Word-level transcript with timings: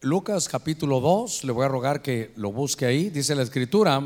Lucas 0.00 0.48
capítulo 0.48 1.00
2, 1.00 1.42
le 1.42 1.50
voy 1.50 1.64
a 1.64 1.68
rogar 1.68 2.02
que 2.02 2.30
lo 2.36 2.52
busque 2.52 2.86
ahí, 2.86 3.10
dice 3.10 3.34
la 3.34 3.42
escritura, 3.42 4.00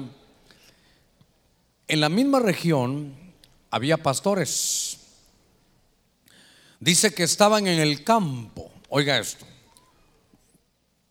en 1.87 2.00
la 2.00 2.08
misma 2.08 2.41
región 2.41 3.15
había 3.70 3.99
pastores. 3.99 4.97
Dice 6.81 7.13
que 7.13 7.25
estaban 7.25 7.67
en 7.67 7.78
el 7.78 8.05
campo, 8.05 8.70
oiga 8.89 9.18
esto, 9.18 9.45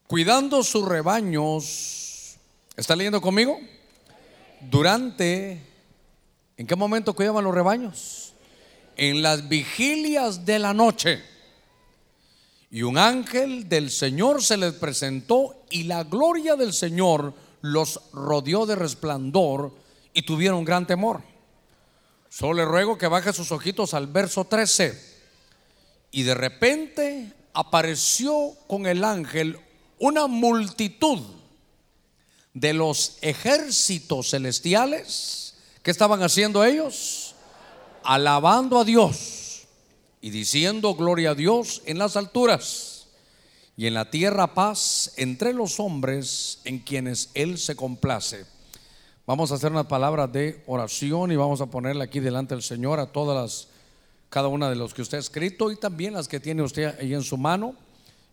cuidando 0.07 0.63
sus 0.63 0.87
rebaños. 0.87 2.37
¿Está 2.75 2.95
leyendo 2.95 3.21
conmigo? 3.21 3.59
Durante, 4.61 5.61
¿en 6.57 6.65
qué 6.65 6.75
momento 6.75 7.13
cuidaban 7.13 7.43
los 7.43 7.53
rebaños? 7.53 8.33
En 8.97 9.21
las 9.21 9.47
vigilias 9.47 10.43
de 10.43 10.57
la 10.57 10.73
noche. 10.73 11.30
Y 12.71 12.83
un 12.83 12.97
ángel 12.97 13.67
del 13.67 13.91
Señor 13.91 14.41
se 14.41 14.55
les 14.55 14.73
presentó 14.73 15.65
y 15.69 15.83
la 15.83 16.05
gloria 16.05 16.55
del 16.55 16.71
Señor 16.71 17.33
los 17.59 17.99
rodeó 18.13 18.65
de 18.65 18.77
resplandor 18.77 19.73
y 20.13 20.21
tuvieron 20.21 20.63
gran 20.63 20.87
temor. 20.87 21.21
Solo 22.29 22.53
le 22.53 22.65
ruego 22.65 22.97
que 22.97 23.07
baje 23.07 23.33
sus 23.33 23.51
ojitos 23.51 23.93
al 23.93 24.07
verso 24.07 24.45
13. 24.45 24.97
Y 26.11 26.23
de 26.23 26.33
repente 26.33 27.33
apareció 27.53 28.55
con 28.67 28.87
el 28.87 29.03
ángel 29.03 29.59
una 29.99 30.27
multitud 30.27 31.19
de 32.53 32.73
los 32.73 33.17
ejércitos 33.21 34.29
celestiales. 34.29 35.55
¿Qué 35.83 35.91
estaban 35.91 36.23
haciendo 36.23 36.63
ellos? 36.63 37.35
Alabando 38.01 38.79
a 38.79 38.85
Dios 38.85 39.40
y 40.21 40.29
diciendo 40.29 40.93
gloria 40.93 41.31
a 41.31 41.35
Dios 41.35 41.81
en 41.85 41.97
las 41.97 42.15
alturas 42.15 43.07
y 43.75 43.87
en 43.87 43.95
la 43.95 44.11
tierra 44.11 44.53
paz 44.53 45.13
entre 45.17 45.53
los 45.53 45.79
hombres 45.79 46.59
en 46.63 46.79
quienes 46.79 47.31
Él 47.33 47.57
se 47.57 47.75
complace. 47.75 48.45
Vamos 49.25 49.51
a 49.51 49.55
hacer 49.55 49.71
una 49.71 49.87
palabra 49.87 50.27
de 50.27 50.61
oración 50.67 51.31
y 51.31 51.35
vamos 51.35 51.61
a 51.61 51.65
ponerle 51.65 52.03
aquí 52.03 52.19
delante 52.19 52.53
del 52.53 52.63
Señor 52.63 52.99
a 52.99 53.07
todas 53.07 53.41
las, 53.41 53.67
cada 54.29 54.47
una 54.47 54.69
de 54.69 54.75
los 54.75 54.93
que 54.93 55.01
usted 55.01 55.17
ha 55.17 55.21
escrito 55.21 55.71
y 55.71 55.77
también 55.77 56.13
las 56.13 56.27
que 56.27 56.39
tiene 56.39 56.61
usted 56.61 56.99
ahí 56.99 57.13
en 57.13 57.23
su 57.23 57.37
mano. 57.37 57.75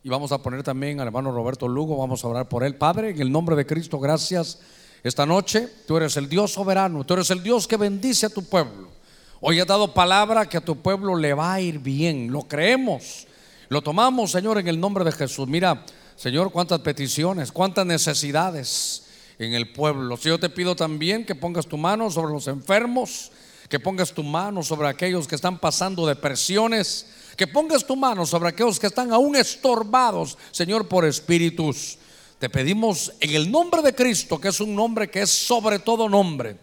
Y 0.03 0.09
vamos 0.09 0.31
a 0.31 0.37
poner 0.41 0.63
también 0.63 0.99
al 0.99 1.07
hermano 1.07 1.31
Roberto 1.31 1.67
Lugo, 1.67 1.97
vamos 1.97 2.23
a 2.23 2.27
orar 2.27 2.47
por 2.47 2.63
él. 2.63 2.75
Padre, 2.75 3.09
en 3.09 3.21
el 3.21 3.31
nombre 3.31 3.55
de 3.55 3.65
Cristo, 3.65 3.99
gracias 3.99 4.59
esta 5.03 5.25
noche. 5.25 5.67
Tú 5.87 5.97
eres 5.97 6.15
el 6.17 6.29
Dios 6.29 6.53
soberano, 6.53 7.03
tú 7.03 7.15
eres 7.15 7.29
el 7.31 7.41
Dios 7.41 7.67
que 7.67 7.77
bendice 7.77 8.27
a 8.27 8.29
tu 8.29 8.43
pueblo. 8.43 8.98
Hoy 9.41 9.57
has 9.61 9.67
dado 9.67 9.93
palabra 9.93 10.49
que 10.49 10.57
a 10.57 10.61
tu 10.61 10.81
pueblo 10.81 11.15
le 11.15 11.33
va 11.33 11.53
a 11.53 11.61
ir 11.61 11.79
bien. 11.79 12.29
Lo 12.29 12.41
creemos. 12.41 13.25
Lo 13.69 13.81
tomamos, 13.81 14.31
Señor, 14.31 14.57
en 14.57 14.67
el 14.67 14.77
nombre 14.77 15.05
de 15.05 15.13
Jesús. 15.13 15.47
Mira, 15.47 15.85
Señor, 16.17 16.51
cuántas 16.51 16.81
peticiones, 16.81 17.53
cuántas 17.53 17.85
necesidades 17.85 19.05
en 19.37 19.53
el 19.53 19.71
pueblo. 19.71 20.17
Si 20.17 20.27
yo 20.27 20.37
te 20.41 20.49
pido 20.49 20.75
también 20.75 21.25
que 21.25 21.35
pongas 21.35 21.67
tu 21.67 21.77
mano 21.77 22.11
sobre 22.11 22.33
los 22.33 22.47
enfermos, 22.47 23.31
que 23.69 23.79
pongas 23.79 24.11
tu 24.11 24.23
mano 24.23 24.61
sobre 24.61 24.89
aquellos 24.89 25.25
que 25.25 25.35
están 25.35 25.57
pasando 25.57 26.05
depresiones, 26.05 27.05
que 27.37 27.47
pongas 27.47 27.87
tu 27.87 27.95
mano 27.95 28.25
sobre 28.25 28.49
aquellos 28.49 28.77
que 28.77 28.87
están 28.87 29.13
aún 29.13 29.37
estorbados, 29.37 30.37
Señor, 30.51 30.89
por 30.89 31.05
espíritus. 31.05 31.97
Te 32.39 32.49
pedimos 32.49 33.13
en 33.21 33.35
el 33.35 33.49
nombre 33.49 33.81
de 33.81 33.95
Cristo, 33.95 34.37
que 34.41 34.49
es 34.49 34.59
un 34.59 34.75
nombre 34.75 35.09
que 35.09 35.21
es 35.21 35.29
sobre 35.29 35.79
todo 35.79 36.09
nombre 36.09 36.57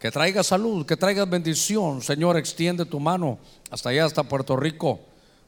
que 0.00 0.10
traiga 0.10 0.42
salud, 0.42 0.86
que 0.86 0.96
traiga 0.96 1.26
bendición. 1.26 2.00
Señor, 2.00 2.38
extiende 2.38 2.86
tu 2.86 2.98
mano 2.98 3.38
hasta 3.70 3.90
allá, 3.90 4.06
hasta 4.06 4.24
Puerto 4.24 4.56
Rico, 4.56 4.98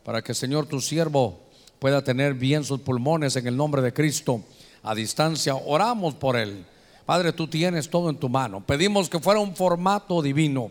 para 0.04 0.22
que, 0.22 0.34
Señor, 0.34 0.66
tu 0.66 0.80
siervo 0.80 1.40
pueda 1.78 2.04
tener 2.04 2.34
bien 2.34 2.62
sus 2.62 2.80
pulmones 2.80 3.34
en 3.36 3.46
el 3.46 3.56
nombre 3.56 3.80
de 3.80 3.94
Cristo. 3.94 4.42
A 4.82 4.94
distancia, 4.94 5.54
oramos 5.54 6.14
por 6.14 6.36
él. 6.36 6.66
Padre, 7.06 7.32
tú 7.32 7.48
tienes 7.48 7.88
todo 7.88 8.10
en 8.10 8.16
tu 8.16 8.28
mano. 8.28 8.62
Pedimos 8.64 9.08
que 9.08 9.20
fuera 9.20 9.40
un 9.40 9.56
formato 9.56 10.20
divino. 10.20 10.70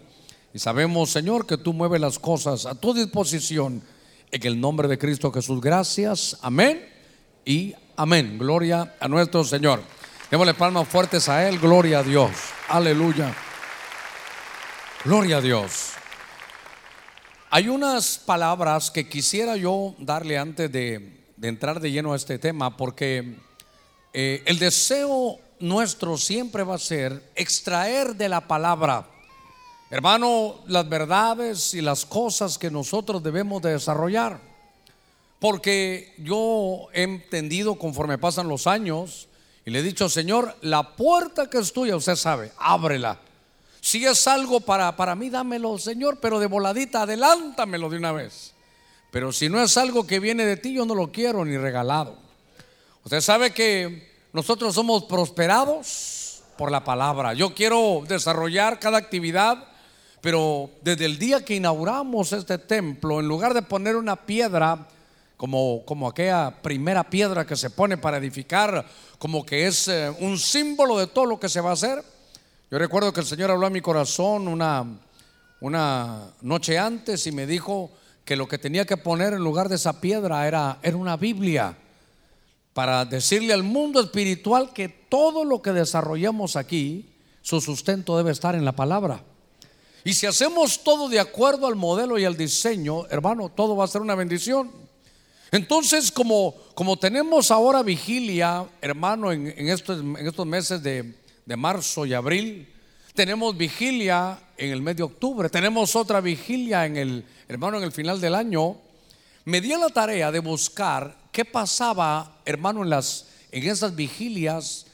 Y 0.53 0.59
sabemos, 0.59 1.09
Señor, 1.09 1.47
que 1.47 1.57
tú 1.57 1.73
mueves 1.73 1.99
las 1.99 2.19
cosas 2.19 2.65
a 2.65 2.75
tu 2.75 2.93
disposición. 2.93 3.81
En 4.29 4.47
el 4.47 4.61
nombre 4.61 4.87
de 4.87 4.97
Cristo 4.97 5.31
Jesús, 5.31 5.59
gracias. 5.59 6.37
Amén 6.41 6.87
y 7.45 7.73
amén. 7.95 8.37
Gloria 8.37 8.95
a 8.99 9.07
nuestro 9.07 9.43
Señor. 9.43 9.81
Démosle 10.29 10.53
palmas 10.53 10.87
fuertes 10.87 11.27
a 11.29 11.47
Él. 11.47 11.57
Gloria 11.59 11.99
a 11.99 12.03
Dios. 12.03 12.31
Aleluya. 12.69 13.33
Gloria 15.03 15.37
a 15.37 15.41
Dios. 15.41 15.93
Hay 17.49 17.69
unas 17.69 18.19
palabras 18.19 18.91
que 18.91 19.09
quisiera 19.09 19.57
yo 19.57 19.95
darle 19.97 20.37
antes 20.37 20.71
de, 20.71 21.23
entrar 21.41 21.79
de 21.79 21.91
lleno 21.91 22.13
a 22.13 22.15
este 22.15 22.37
tema, 22.37 22.77
porque 22.77 23.39
eh, 24.13 24.43
el 24.45 24.59
deseo 24.59 25.39
nuestro 25.59 26.19
siempre 26.19 26.61
va 26.61 26.75
a 26.75 26.77
ser 26.77 27.31
extraer 27.33 28.15
de 28.15 28.29
la 28.29 28.47
palabra, 28.47 29.07
hermano, 29.89 30.59
las 30.67 30.87
verdades 30.87 31.73
y 31.73 31.81
las 31.81 32.05
cosas 32.05 32.59
que 32.59 32.69
nosotros 32.69 33.23
debemos 33.23 33.59
de 33.63 33.71
desarrollar. 33.71 34.39
Porque 35.39 36.13
yo 36.19 36.89
he 36.93 37.01
entendido 37.01 37.73
conforme 37.79 38.19
pasan 38.19 38.47
los 38.47 38.67
años 38.67 39.29
y 39.65 39.71
le 39.71 39.79
he 39.79 39.83
dicho, 39.83 40.09
Señor, 40.09 40.55
la 40.61 40.95
puerta 40.95 41.49
que 41.49 41.57
es 41.57 41.73
tuya, 41.73 41.95
usted 41.95 42.15
sabe, 42.15 42.51
ábrela 42.59 43.19
si 43.81 44.05
es 44.05 44.27
algo 44.27 44.61
para, 44.61 44.95
para 44.95 45.15
mí, 45.15 45.31
dámelo, 45.31 45.77
Señor, 45.79 46.19
pero 46.21 46.39
de 46.39 46.45
voladita, 46.45 47.01
adelántamelo 47.01 47.89
de 47.89 47.97
una 47.97 48.11
vez. 48.11 48.53
Pero 49.09 49.33
si 49.33 49.49
no 49.49 49.61
es 49.61 49.75
algo 49.75 50.05
que 50.05 50.19
viene 50.19 50.45
de 50.45 50.55
ti, 50.55 50.73
yo 50.75 50.85
no 50.85 50.93
lo 50.93 51.11
quiero 51.11 51.43
ni 51.43 51.57
regalado. 51.57 52.15
Usted 53.03 53.19
sabe 53.21 53.51
que 53.51 54.11
nosotros 54.33 54.75
somos 54.75 55.05
prosperados 55.05 56.43
por 56.57 56.71
la 56.71 56.83
palabra. 56.83 57.33
Yo 57.33 57.55
quiero 57.55 58.03
desarrollar 58.07 58.79
cada 58.79 58.99
actividad, 58.99 59.67
pero 60.21 60.69
desde 60.83 61.05
el 61.05 61.17
día 61.17 61.43
que 61.43 61.55
inauguramos 61.55 62.33
este 62.33 62.59
templo, 62.59 63.19
en 63.19 63.27
lugar 63.27 63.55
de 63.55 63.63
poner 63.63 63.95
una 63.95 64.15
piedra, 64.15 64.87
como, 65.37 65.83
como 65.85 66.07
aquella 66.07 66.61
primera 66.61 67.03
piedra 67.03 67.47
que 67.47 67.55
se 67.55 67.71
pone 67.71 67.97
para 67.97 68.17
edificar, 68.17 68.85
como 69.17 69.43
que 69.43 69.65
es 69.65 69.87
eh, 69.87 70.15
un 70.19 70.37
símbolo 70.37 70.99
de 70.99 71.07
todo 71.07 71.25
lo 71.25 71.39
que 71.39 71.49
se 71.49 71.61
va 71.61 71.71
a 71.71 71.73
hacer, 71.73 72.03
yo 72.71 72.79
recuerdo 72.79 73.11
que 73.11 73.19
el 73.19 73.25
Señor 73.25 73.51
habló 73.51 73.67
a 73.67 73.69
mi 73.69 73.81
corazón 73.81 74.47
una, 74.47 74.85
una 75.59 76.29
noche 76.39 76.79
antes 76.79 77.27
y 77.27 77.33
me 77.33 77.45
dijo 77.45 77.91
que 78.23 78.37
lo 78.37 78.47
que 78.47 78.57
tenía 78.57 78.85
que 78.85 78.95
poner 78.95 79.33
en 79.33 79.43
lugar 79.43 79.67
de 79.67 79.75
esa 79.75 79.99
piedra 79.99 80.47
era, 80.47 80.79
era 80.81 80.95
una 80.95 81.17
Biblia 81.17 81.77
para 82.73 83.03
decirle 83.03 83.51
al 83.51 83.63
mundo 83.63 83.99
espiritual 83.99 84.71
que 84.71 84.87
todo 84.87 85.43
lo 85.43 85.61
que 85.61 85.73
desarrollamos 85.73 86.55
aquí, 86.55 87.13
su 87.41 87.59
sustento 87.59 88.15
debe 88.15 88.31
estar 88.31 88.55
en 88.55 88.63
la 88.63 88.71
palabra. 88.71 89.21
Y 90.05 90.13
si 90.13 90.25
hacemos 90.25 90.81
todo 90.81 91.09
de 91.09 91.19
acuerdo 91.19 91.67
al 91.67 91.75
modelo 91.75 92.17
y 92.17 92.23
al 92.23 92.37
diseño, 92.37 93.05
hermano, 93.07 93.49
todo 93.49 93.75
va 93.75 93.83
a 93.83 93.89
ser 93.89 94.01
una 94.01 94.15
bendición. 94.15 94.71
Entonces, 95.51 96.09
como, 96.09 96.55
como 96.73 96.95
tenemos 96.95 97.51
ahora 97.51 97.83
vigilia, 97.83 98.65
hermano, 98.79 99.33
en, 99.33 99.67
estos, 99.67 99.99
en 99.99 100.25
estos 100.25 100.45
meses 100.45 100.81
de, 100.81 101.19
de 101.45 101.55
marzo 101.55 102.05
y 102.05 102.13
abril. 102.13 102.71
Tenemos 103.13 103.57
vigilia 103.57 104.39
en 104.57 104.71
el 104.71 104.81
mes 104.81 104.95
de 104.95 105.03
octubre. 105.03 105.49
Tenemos 105.49 105.95
otra 105.95 106.21
vigilia 106.21 106.85
en 106.85 106.97
el, 106.97 107.25
hermano, 107.47 107.77
en 107.77 107.83
el 107.83 107.91
final 107.91 108.21
del 108.21 108.35
año. 108.35 108.77
Me 109.45 109.59
di 109.59 109.73
a 109.73 109.77
la 109.77 109.89
tarea 109.89 110.31
de 110.31 110.39
buscar 110.39 111.15
qué 111.31 111.43
pasaba, 111.45 112.41
hermano, 112.45 112.83
en 112.83 112.89
las, 112.89 113.27
en 113.51 113.67
esas 113.67 113.95
vigilias. 113.95 114.85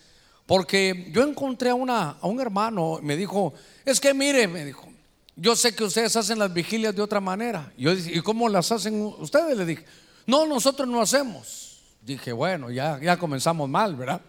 Porque 0.45 1.11
yo 1.11 1.23
encontré 1.23 1.69
a, 1.69 1.75
una, 1.75 2.11
a 2.21 2.27
un 2.27 2.39
hermano, 2.39 2.99
me 3.03 3.17
dijo, 3.17 3.53
es 3.85 3.99
que 3.99 4.13
mire, 4.13 4.47
me 4.47 4.63
dijo, 4.63 4.87
yo 5.35 5.55
sé 5.55 5.75
que 5.75 5.83
ustedes 5.83 6.15
hacen 6.15 6.39
las 6.39 6.51
vigilias 6.51 6.95
de 6.95 7.01
otra 7.01 7.19
manera. 7.19 7.71
Yo 7.77 7.91
¿y 7.91 8.21
cómo 8.21 8.49
las 8.49 8.71
hacen 8.71 9.01
ustedes? 9.19 9.57
Le 9.57 9.65
dije, 9.65 9.85
no, 10.25 10.45
nosotros 10.45 10.87
no 10.87 11.01
hacemos. 11.01 11.81
Dije, 12.01 12.31
bueno, 12.31 12.71
ya, 12.71 12.99
ya 13.01 13.17
comenzamos 13.17 13.69
mal, 13.69 13.95
¿verdad? 13.95 14.21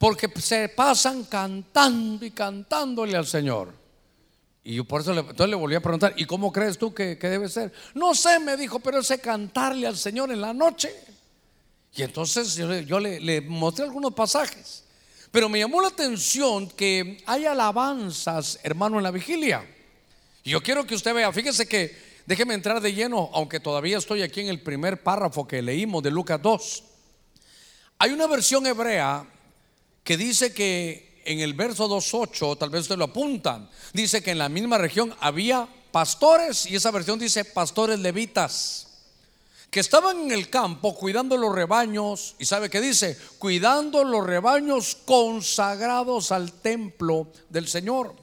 Porque 0.00 0.30
se 0.40 0.70
pasan 0.70 1.24
cantando 1.24 2.24
y 2.24 2.30
cantándole 2.30 3.18
al 3.18 3.26
Señor. 3.26 3.70
Y 4.64 4.76
yo 4.76 4.84
por 4.84 5.02
eso 5.02 5.12
le, 5.12 5.20
entonces 5.20 5.50
le 5.50 5.56
volví 5.56 5.74
a 5.74 5.82
preguntar, 5.82 6.14
¿y 6.16 6.24
cómo 6.24 6.50
crees 6.50 6.78
tú 6.78 6.94
que, 6.94 7.16
debe 7.16 7.50
ser? 7.50 7.70
No 7.92 8.14
sé, 8.14 8.40
me 8.40 8.56
dijo, 8.56 8.80
pero 8.80 9.00
ese 9.00 9.20
cantarle 9.20 9.86
al 9.86 9.98
Señor 9.98 10.32
en 10.32 10.40
la 10.40 10.54
noche. 10.54 10.90
Y 11.94 12.00
entonces 12.00 12.54
yo, 12.86 12.98
le, 12.98 13.20
le, 13.20 13.42
mostré 13.42 13.84
algunos 13.84 14.14
pasajes. 14.14 14.84
Pero 15.30 15.50
me 15.50 15.58
llamó 15.58 15.82
la 15.82 15.88
atención 15.88 16.66
que 16.70 17.22
hay 17.26 17.44
alabanzas, 17.44 18.58
hermano, 18.62 18.96
en 18.96 19.02
la 19.02 19.10
vigilia. 19.10 19.68
Y 20.42 20.48
yo 20.48 20.62
quiero 20.62 20.86
que 20.86 20.94
usted 20.94 21.12
vea, 21.12 21.30
fíjese 21.30 21.68
que, 21.68 21.94
déjeme 22.24 22.54
entrar 22.54 22.80
de 22.80 22.94
lleno, 22.94 23.28
aunque 23.34 23.60
todavía 23.60 23.98
estoy 23.98 24.22
aquí 24.22 24.40
en 24.40 24.48
el 24.48 24.62
primer 24.62 25.02
párrafo 25.02 25.46
que 25.46 25.60
leímos 25.60 26.02
de 26.02 26.10
Lucas 26.10 26.40
2. 26.40 26.84
Hay 27.98 28.12
una 28.12 28.26
versión 28.26 28.66
hebrea 28.66 29.26
que 30.10 30.16
dice 30.16 30.52
que 30.52 31.22
en 31.24 31.38
el 31.38 31.54
verso 31.54 31.88
2.8, 31.88 32.58
tal 32.58 32.68
vez 32.68 32.80
usted 32.80 32.96
lo 32.96 33.04
apunta, 33.04 33.70
dice 33.92 34.20
que 34.24 34.32
en 34.32 34.38
la 34.38 34.48
misma 34.48 34.76
región 34.76 35.14
había 35.20 35.68
pastores 35.92 36.66
y 36.66 36.74
esa 36.74 36.90
versión 36.90 37.16
dice 37.16 37.44
pastores 37.44 38.00
levitas 38.00 38.88
que 39.70 39.78
estaban 39.78 40.18
en 40.22 40.32
el 40.32 40.50
campo 40.50 40.96
cuidando 40.96 41.36
los 41.36 41.54
rebaños, 41.54 42.34
y 42.40 42.44
sabe 42.44 42.68
qué 42.68 42.80
dice, 42.80 43.16
cuidando 43.38 44.02
los 44.02 44.26
rebaños 44.26 44.96
consagrados 45.04 46.32
al 46.32 46.54
templo 46.54 47.28
del 47.48 47.68
Señor. 47.68 48.16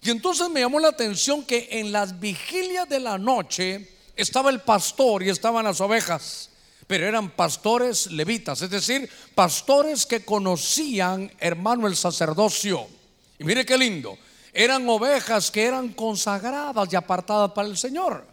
Y 0.00 0.08
entonces 0.08 0.48
me 0.48 0.60
llamó 0.60 0.80
la 0.80 0.88
atención 0.88 1.44
que 1.44 1.68
en 1.72 1.92
las 1.92 2.20
vigilias 2.20 2.88
de 2.88 3.00
la 3.00 3.18
noche 3.18 3.98
estaba 4.16 4.48
el 4.48 4.62
pastor 4.62 5.22
y 5.22 5.28
estaban 5.28 5.66
las 5.66 5.82
ovejas, 5.82 6.48
pero 6.86 7.06
eran 7.06 7.30
pastores 7.30 8.10
levitas, 8.10 8.62
es 8.62 8.70
decir, 8.70 9.08
pastores 9.34 10.06
que 10.06 10.24
conocían, 10.24 11.30
hermano, 11.38 11.86
el 11.86 11.96
sacerdocio. 11.96 12.86
Y 13.38 13.44
mire 13.44 13.64
qué 13.64 13.78
lindo, 13.78 14.18
eran 14.52 14.88
ovejas 14.88 15.50
que 15.50 15.64
eran 15.64 15.90
consagradas 15.90 16.92
y 16.92 16.96
apartadas 16.96 17.52
para 17.52 17.68
el 17.68 17.78
Señor. 17.78 18.26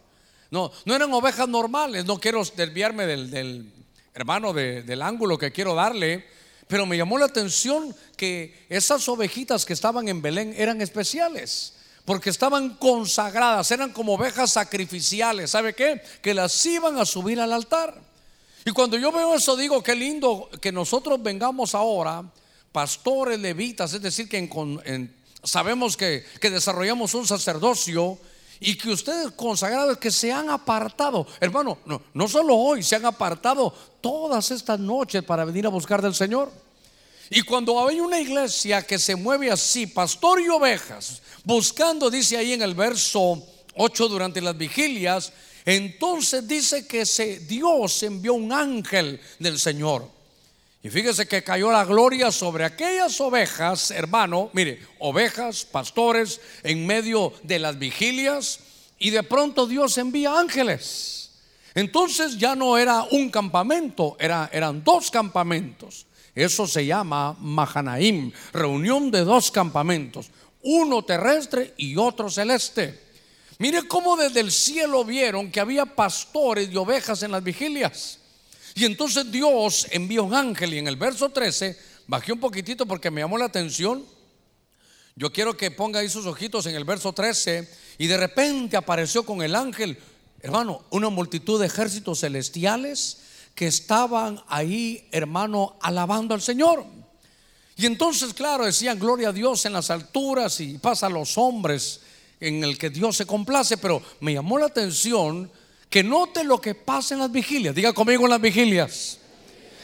No, 0.51 0.71
no 0.85 0.95
eran 0.95 1.13
ovejas 1.13 1.47
normales. 1.47 2.05
No 2.05 2.19
quiero 2.19 2.43
desviarme 2.43 3.05
del, 3.05 3.71
hermano 4.13 4.53
del 4.53 5.01
ángulo 5.01 5.37
que 5.37 5.51
quiero 5.51 5.75
darle, 5.75 6.25
pero 6.67 6.85
me 6.85 6.97
llamó 6.97 7.17
la 7.17 7.25
atención 7.25 7.95
que 8.17 8.65
esas 8.69 9.07
ovejitas 9.07 9.65
que 9.65 9.73
estaban 9.73 10.07
en 10.07 10.21
Belén 10.21 10.53
eran 10.57 10.81
especiales. 10.81 11.75
Porque 12.05 12.31
estaban 12.31 12.75
consagradas, 12.75 13.69
eran 13.69 13.91
como 13.91 14.15
ovejas 14.15 14.51
sacrificiales. 14.51 15.51
¿Sabe 15.51 15.73
qué? 15.73 16.01
Que 16.21 16.33
las 16.33 16.65
iban 16.65 16.97
a 16.97 17.05
subir 17.05 17.39
al 17.39 17.53
altar. 17.53 18.08
Y 18.69 18.71
cuando 18.71 18.99
yo 18.99 19.11
veo 19.11 19.33
eso, 19.33 19.57
digo, 19.57 19.81
qué 19.81 19.95
lindo 19.95 20.47
que 20.61 20.71
nosotros 20.71 21.23
vengamos 21.23 21.73
ahora, 21.73 22.23
pastores, 22.71 23.39
levitas, 23.39 23.91
es 23.95 24.01
decir, 24.03 24.29
que 24.29 25.09
sabemos 25.43 25.97
que, 25.97 26.23
que 26.39 26.51
desarrollamos 26.51 27.15
un 27.15 27.25
sacerdocio 27.25 28.19
y 28.59 28.75
que 28.75 28.91
ustedes 28.91 29.31
consagrados 29.31 29.97
que 29.97 30.11
se 30.11 30.31
han 30.31 30.51
apartado, 30.51 31.25
hermano, 31.39 31.79
no, 31.87 31.99
no 32.13 32.27
solo 32.27 32.55
hoy, 32.55 32.83
se 32.83 32.95
han 32.95 33.07
apartado 33.07 33.73
todas 34.01 34.51
estas 34.51 34.79
noches 34.79 35.23
para 35.23 35.45
venir 35.45 35.65
a 35.65 35.69
buscar 35.69 35.99
del 35.99 36.13
Señor. 36.13 36.51
Y 37.31 37.41
cuando 37.41 37.87
hay 37.87 37.99
una 37.99 38.19
iglesia 38.19 38.83
que 38.83 38.99
se 38.99 39.15
mueve 39.15 39.49
así, 39.49 39.87
pastor 39.87 40.41
y 40.41 40.49
ovejas, 40.49 41.23
buscando, 41.43 42.11
dice 42.11 42.37
ahí 42.37 42.53
en 42.53 42.61
el 42.61 42.75
verso 42.75 43.43
8 43.77 44.09
durante 44.09 44.41
las 44.41 44.55
vigilias, 44.55 45.33
entonces 45.65 46.47
dice 46.47 46.87
que 46.87 47.05
se, 47.05 47.39
Dios 47.39 48.03
envió 48.03 48.33
un 48.33 48.51
ángel 48.51 49.19
del 49.39 49.59
Señor. 49.59 50.07
Y 50.81 50.89
fíjese 50.89 51.27
que 51.27 51.43
cayó 51.43 51.71
la 51.71 51.83
gloria 51.83 52.31
sobre 52.31 52.63
aquellas 52.63 53.19
ovejas, 53.19 53.91
hermano, 53.91 54.49
mire, 54.53 54.79
ovejas, 54.99 55.65
pastores, 55.65 56.39
en 56.63 56.87
medio 56.87 57.33
de 57.43 57.59
las 57.59 57.77
vigilias, 57.77 58.59
y 58.97 59.09
de 59.09 59.23
pronto 59.23 59.67
Dios 59.67 59.97
envía 59.97 60.39
ángeles. 60.39 61.31
Entonces 61.75 62.37
ya 62.37 62.55
no 62.55 62.77
era 62.77 63.03
un 63.11 63.29
campamento, 63.29 64.15
era, 64.19 64.49
eran 64.53 64.83
dos 64.83 65.11
campamentos. 65.11 66.05
Eso 66.33 66.65
se 66.67 66.85
llama 66.85 67.35
Mahanaim, 67.39 68.31
reunión 68.53 69.11
de 69.11 69.25
dos 69.25 69.51
campamentos, 69.51 70.29
uno 70.61 71.03
terrestre 71.03 71.73
y 71.77 71.97
otro 71.97 72.29
celeste. 72.29 73.08
Mire 73.61 73.89
cómo 73.89 74.15
desde 74.15 74.39
el 74.39 74.53
cielo 74.53 75.03
vieron 75.03 75.51
que 75.51 75.59
había 75.59 75.85
pastores 75.85 76.69
y 76.71 76.77
ovejas 76.77 77.23
en 77.23 77.31
las 77.31 77.43
vigilias. 77.43 78.17
Y 78.73 78.85
entonces 78.85 79.29
Dios 79.29 79.85
envió 79.91 80.23
un 80.23 80.33
ángel 80.33 80.73
y 80.73 80.77
en 80.77 80.87
el 80.87 80.95
verso 80.95 81.29
13, 81.29 81.77
bajé 82.07 82.31
un 82.31 82.39
poquitito 82.39 82.85
porque 82.85 83.11
me 83.11 83.19
llamó 83.19 83.37
la 83.37 83.45
atención. 83.45 84.05
Yo 85.13 85.33
quiero 85.33 85.57
que 85.57 85.71
ponga 85.71 85.99
ahí 85.99 86.07
sus 86.07 86.25
ojitos 86.25 86.67
en 86.67 86.75
el 86.75 86.85
verso 86.85 87.11
13 87.11 87.69
y 87.97 88.07
de 88.07 88.15
repente 88.15 88.77
apareció 88.77 89.25
con 89.25 89.41
el 89.41 89.53
ángel, 89.53 89.99
hermano, 90.39 90.85
una 90.91 91.09
multitud 91.09 91.59
de 91.59 91.67
ejércitos 91.67 92.21
celestiales 92.21 93.17
que 93.55 93.67
estaban 93.67 94.41
ahí, 94.47 95.09
hermano, 95.11 95.75
alabando 95.81 96.33
al 96.33 96.41
Señor. 96.41 96.85
Y 97.75 97.85
entonces, 97.87 98.33
claro, 98.33 98.63
decían 98.63 98.97
gloria 98.97 99.29
a 99.29 99.33
Dios 99.33 99.65
en 99.65 99.73
las 99.73 99.89
alturas 99.89 100.61
y 100.61 100.77
pasa 100.77 101.07
a 101.07 101.09
los 101.09 101.37
hombres 101.37 101.99
en 102.39 102.63
el 102.63 102.77
que 102.77 102.89
Dios 102.89 103.17
se 103.17 103.25
complace, 103.25 103.77
pero 103.77 104.01
me 104.21 104.33
llamó 104.33 104.57
la 104.57 104.67
atención 104.67 105.51
que 105.89 106.03
note 106.03 106.43
lo 106.43 106.61
que 106.61 106.75
pasa 106.75 107.15
en 107.15 107.21
las 107.21 107.31
vigilias. 107.31 107.75
Diga 107.75 107.93
conmigo 107.93 108.25
en 108.25 108.29
las 108.31 108.41
vigilias. 108.41 109.17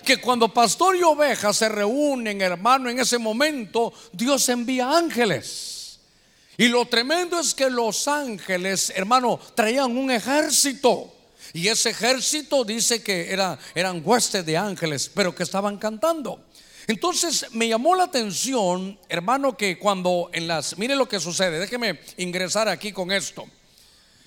Que 0.05 0.17
cuando 0.17 0.53
pastor 0.53 0.95
y 0.95 1.01
oveja 1.01 1.51
se 1.51 1.67
reúnen, 1.67 2.41
hermano, 2.41 2.89
en 2.89 2.99
ese 2.99 3.17
momento, 3.17 3.91
Dios 4.11 4.47
envía 4.49 4.95
ángeles. 4.95 5.99
Y 6.57 6.67
lo 6.67 6.85
tremendo 6.85 7.39
es 7.39 7.53
que 7.53 7.69
los 7.69 8.07
ángeles, 8.07 8.93
hermano, 8.95 9.39
traían 9.55 9.97
un 9.97 10.11
ejército. 10.11 11.11
Y 11.53 11.67
ese 11.67 11.89
ejército 11.89 12.63
dice 12.63 13.01
que 13.01 13.31
era, 13.31 13.57
eran 13.73 14.01
huestes 14.03 14.45
de 14.45 14.57
ángeles, 14.57 15.11
pero 15.13 15.33
que 15.33 15.43
estaban 15.43 15.77
cantando. 15.77 16.45
Entonces 16.87 17.47
me 17.51 17.67
llamó 17.67 17.95
la 17.95 18.03
atención, 18.03 18.97
hermano, 19.09 19.57
que 19.57 19.79
cuando 19.79 20.29
en 20.33 20.47
las, 20.47 20.77
mire 20.77 20.95
lo 20.95 21.07
que 21.07 21.19
sucede, 21.19 21.59
déjeme 21.59 21.99
ingresar 22.17 22.67
aquí 22.67 22.91
con 22.91 23.11
esto 23.11 23.45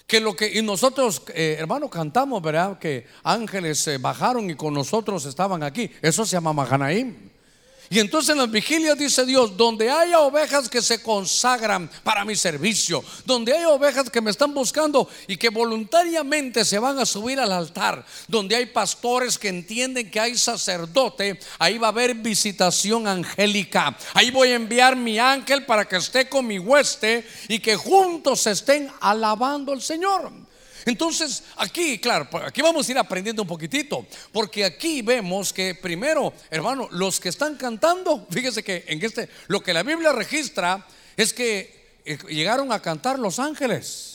que 0.06 0.20
lo 0.20 0.34
que 0.34 0.50
y 0.58 0.62
nosotros 0.62 1.22
eh, 1.34 1.56
hermano 1.58 1.90
cantamos 1.90 2.40
verdad 2.40 2.78
que 2.78 3.06
ángeles 3.22 3.86
eh, 3.88 3.98
bajaron 3.98 4.48
y 4.48 4.54
con 4.54 4.72
nosotros 4.72 5.26
estaban 5.26 5.62
aquí. 5.62 5.90
Eso 6.00 6.24
se 6.24 6.32
llama 6.32 6.54
Mahanaim 6.54 7.27
y 7.90 8.00
entonces 8.00 8.30
en 8.30 8.38
las 8.38 8.50
vigilias 8.50 8.98
dice 8.98 9.24
Dios, 9.24 9.56
donde 9.56 9.90
haya 9.90 10.20
ovejas 10.20 10.68
que 10.68 10.82
se 10.82 11.02
consagran 11.02 11.90
para 12.02 12.24
mi 12.24 12.36
servicio, 12.36 13.02
donde 13.24 13.54
haya 13.54 13.70
ovejas 13.70 14.10
que 14.10 14.20
me 14.20 14.30
están 14.30 14.52
buscando 14.52 15.08
y 15.26 15.36
que 15.36 15.48
voluntariamente 15.48 16.64
se 16.64 16.78
van 16.78 16.98
a 16.98 17.06
subir 17.06 17.40
al 17.40 17.52
altar, 17.52 18.04
donde 18.26 18.56
hay 18.56 18.66
pastores 18.66 19.38
que 19.38 19.48
entienden 19.48 20.10
que 20.10 20.20
hay 20.20 20.36
sacerdote, 20.36 21.38
ahí 21.58 21.78
va 21.78 21.88
a 21.88 21.90
haber 21.90 22.14
visitación 22.14 23.06
angélica. 23.06 23.96
Ahí 24.12 24.30
voy 24.30 24.48
a 24.48 24.56
enviar 24.56 24.94
mi 24.94 25.18
ángel 25.18 25.64
para 25.64 25.86
que 25.86 25.96
esté 25.96 26.28
con 26.28 26.46
mi 26.46 26.58
hueste 26.58 27.26
y 27.48 27.58
que 27.58 27.76
juntos 27.76 28.46
estén 28.46 28.90
alabando 29.00 29.72
al 29.72 29.80
Señor. 29.80 30.47
Entonces, 30.88 31.42
aquí, 31.56 31.98
claro, 31.98 32.26
aquí 32.46 32.62
vamos 32.62 32.88
a 32.88 32.92
ir 32.92 32.98
aprendiendo 32.98 33.42
un 33.42 33.48
poquitito, 33.48 34.06
porque 34.32 34.64
aquí 34.64 35.02
vemos 35.02 35.52
que 35.52 35.74
primero, 35.74 36.32
hermano, 36.50 36.88
los 36.92 37.20
que 37.20 37.28
están 37.28 37.56
cantando, 37.56 38.26
fíjese 38.30 38.64
que 38.64 38.84
en 38.88 39.04
este, 39.04 39.28
lo 39.48 39.60
que 39.62 39.74
la 39.74 39.82
Biblia 39.82 40.12
registra 40.12 40.86
es 41.14 41.34
que 41.34 41.98
eh, 42.06 42.16
llegaron 42.30 42.72
a 42.72 42.80
cantar 42.80 43.18
los 43.18 43.38
ángeles. 43.38 44.14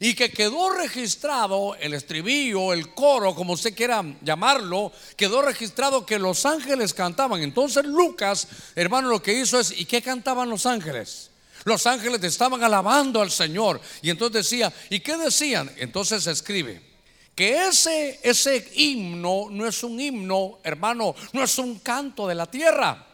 Y 0.00 0.14
que 0.14 0.30
quedó 0.30 0.68
registrado 0.70 1.76
el 1.76 1.94
estribillo, 1.94 2.74
el 2.74 2.92
coro, 2.92 3.34
como 3.34 3.54
usted 3.54 3.74
quiera 3.74 4.04
llamarlo, 4.20 4.92
quedó 5.16 5.40
registrado 5.40 6.04
que 6.04 6.18
los 6.18 6.44
ángeles 6.44 6.92
cantaban. 6.92 7.40
Entonces 7.40 7.84
Lucas, 7.84 8.48
hermano, 8.74 9.08
lo 9.08 9.22
que 9.22 9.32
hizo 9.32 9.58
es, 9.60 9.70
¿y 9.70 9.86
qué 9.86 10.02
cantaban 10.02 10.50
los 10.50 10.66
ángeles? 10.66 11.31
Los 11.64 11.86
ángeles 11.86 12.22
estaban 12.24 12.62
alabando 12.62 13.20
al 13.20 13.30
Señor. 13.30 13.80
Y 14.02 14.10
entonces 14.10 14.44
decía, 14.44 14.72
¿y 14.90 15.00
qué 15.00 15.16
decían? 15.16 15.70
Entonces 15.76 16.26
escribe 16.26 16.92
que 17.34 17.66
ese, 17.66 18.20
ese 18.22 18.70
himno 18.74 19.46
no 19.50 19.66
es 19.66 19.82
un 19.82 19.98
himno, 19.98 20.58
hermano, 20.62 21.14
no 21.32 21.42
es 21.42 21.58
un 21.58 21.78
canto 21.78 22.26
de 22.26 22.34
la 22.34 22.46
tierra, 22.46 23.06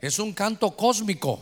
es 0.00 0.18
un 0.18 0.32
canto 0.32 0.76
cósmico. 0.76 1.40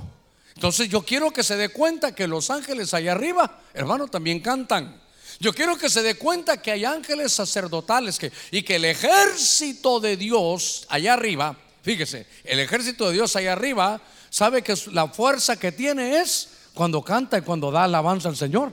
Entonces 0.54 0.88
yo 0.88 1.02
quiero 1.02 1.32
que 1.32 1.42
se 1.42 1.56
dé 1.56 1.68
cuenta 1.68 2.14
que 2.14 2.26
los 2.26 2.50
ángeles 2.50 2.94
allá 2.94 3.12
arriba, 3.12 3.60
hermano, 3.74 4.08
también 4.08 4.40
cantan. 4.40 5.02
Yo 5.40 5.52
quiero 5.52 5.76
que 5.76 5.90
se 5.90 6.02
dé 6.02 6.14
cuenta 6.14 6.62
que 6.62 6.70
hay 6.70 6.84
ángeles 6.84 7.32
sacerdotales 7.32 8.18
que, 8.18 8.32
y 8.52 8.62
que 8.62 8.76
el 8.76 8.84
ejército 8.84 9.98
de 9.98 10.16
Dios 10.16 10.86
allá 10.88 11.14
arriba, 11.14 11.56
fíjese, 11.82 12.26
el 12.44 12.60
ejército 12.60 13.08
de 13.08 13.14
Dios 13.14 13.34
allá 13.34 13.52
arriba 13.52 14.00
sabe 14.34 14.62
que 14.62 14.74
la 14.90 15.06
fuerza 15.06 15.54
que 15.54 15.70
tiene 15.70 16.18
es 16.18 16.48
cuando 16.74 17.02
canta 17.02 17.38
y 17.38 17.42
cuando 17.42 17.70
da 17.70 17.84
alabanza 17.84 18.28
al 18.28 18.36
Señor. 18.36 18.72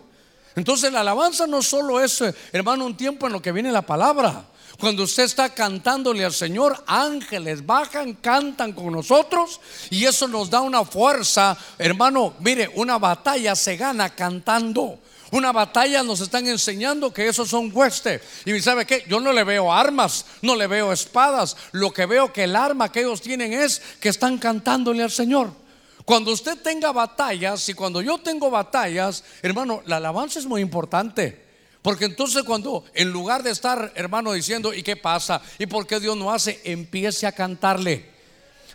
Entonces 0.56 0.91
la 0.91 1.01
alabanza 1.01 1.46
no 1.46 1.62
solo 1.62 2.00
es, 2.00 2.20
eh, 2.22 2.34
hermano, 2.51 2.84
un 2.84 2.98
tiempo 2.98 3.27
en 3.27 3.34
lo 3.34 3.44
que 3.44 3.51
viene 3.51 3.72
la 3.72 3.84
palabra. 3.84 4.44
Cuando 4.80 5.03
usted 5.03 5.22
está 5.22 5.53
cantándole 5.53 6.25
al 6.25 6.34
Señor, 6.34 6.84
ángeles 6.88 7.63
bajan, 7.63 8.13
cantan 8.15 8.74
con 8.74 8.91
nosotros 8.91 9.62
y 9.91 10.03
eso 10.06 10.27
nos 10.27 10.50
da 10.50 10.62
una 10.62 10.84
fuerza, 10.84 11.56
hermano, 11.77 12.34
mire, 12.39 12.72
una 12.74 12.98
batalla 12.98 13.56
se 13.56 13.77
gana 13.77 14.10
cantando. 14.10 14.98
Una 15.32 15.54
batalla 15.54 16.04
nos 16.04 16.20
están 16.20 16.46
enseñando 16.48 17.14
que 17.14 17.28
esos 17.28 17.50
son 17.50 17.72
huestes. 17.74 18.22
Y 18.46 18.60
sabe 18.60 18.86
que 18.86 19.06
yo 19.08 19.22
no 19.22 19.32
le 19.32 19.46
veo 19.46 19.72
armas, 19.72 20.26
no 20.42 20.56
le 20.56 20.68
veo 20.68 20.92
espadas. 20.92 21.56
Lo 21.72 21.92
que 21.92 22.06
veo 22.06 22.34
que 22.34 22.44
el 22.44 22.56
arma 22.56 22.92
que 22.92 23.00
ellos 23.00 23.22
tienen 23.22 23.54
es 23.54 23.82
que 24.02 24.10
están 24.10 24.38
cantándole 24.38 25.04
al 25.04 25.12
Señor. 25.12 25.52
Cuando 26.04 26.34
usted 26.34 26.58
tenga 26.62 26.92
batallas 26.92 27.70
y 27.70 27.74
cuando 27.74 28.02
yo 28.02 28.18
tengo 28.18 28.50
batallas, 28.50 29.24
hermano, 29.42 29.82
la 29.86 29.98
alabanza 29.98 30.40
es 30.40 30.46
muy 30.46 30.62
importante. 30.62 31.46
Porque 31.82 32.06
entonces 32.06 32.44
cuando 32.44 32.84
en 32.94 33.12
lugar 33.12 33.42
de 33.42 33.52
estar, 33.52 33.94
hermano, 33.96 34.34
diciendo, 34.34 34.74
¿y 34.74 34.84
qué 34.84 34.98
pasa? 34.98 35.42
¿Y 35.58 35.66
por 35.66 35.88
qué 35.88 36.02
Dios 36.02 36.18
no 36.18 36.32
hace? 36.32 36.60
Empiece 36.66 37.26
a 37.26 37.32
cantarle. 37.32 38.11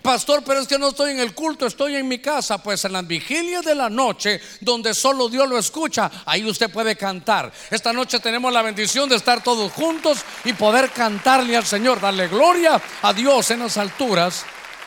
Pastor, 0.03 0.43
pero 0.45 0.61
es 0.61 0.69
que 0.69 0.79
no 0.79 0.89
estoy 0.89 1.13
en 1.13 1.21
el 1.21 1.35
culto, 1.35 1.67
estoy 1.67 1.97
en 1.97 2.07
mi 2.07 2.19
casa. 2.19 2.63
Pues 2.63 2.85
en 2.85 2.93
las 2.93 3.07
vigilias 3.07 3.65
de 3.65 3.75
la 3.75 3.91
noche, 3.91 4.41
donde 4.61 4.95
solo 4.95 5.29
Dios 5.29 5.49
lo 5.49 5.59
escucha, 5.59 6.11
ahí 6.25 6.45
usted 6.49 6.71
puede 6.71 6.97
cantar. 6.97 7.53
Esta 7.71 7.93
noche 7.93 8.21
tenemos 8.21 8.53
la 8.53 8.63
bendición 8.63 9.09
de 9.09 9.17
estar 9.17 9.43
todos 9.43 9.73
juntos 9.73 10.19
y 10.45 10.53
poder 10.53 10.91
cantarle 10.91 11.57
al 11.57 11.67
Señor, 11.67 12.01
darle 12.01 12.29
gloria 12.29 12.81
a 13.03 13.13
Dios 13.13 13.51
en 13.51 13.61
las 13.61 13.77
alturas 13.77 14.45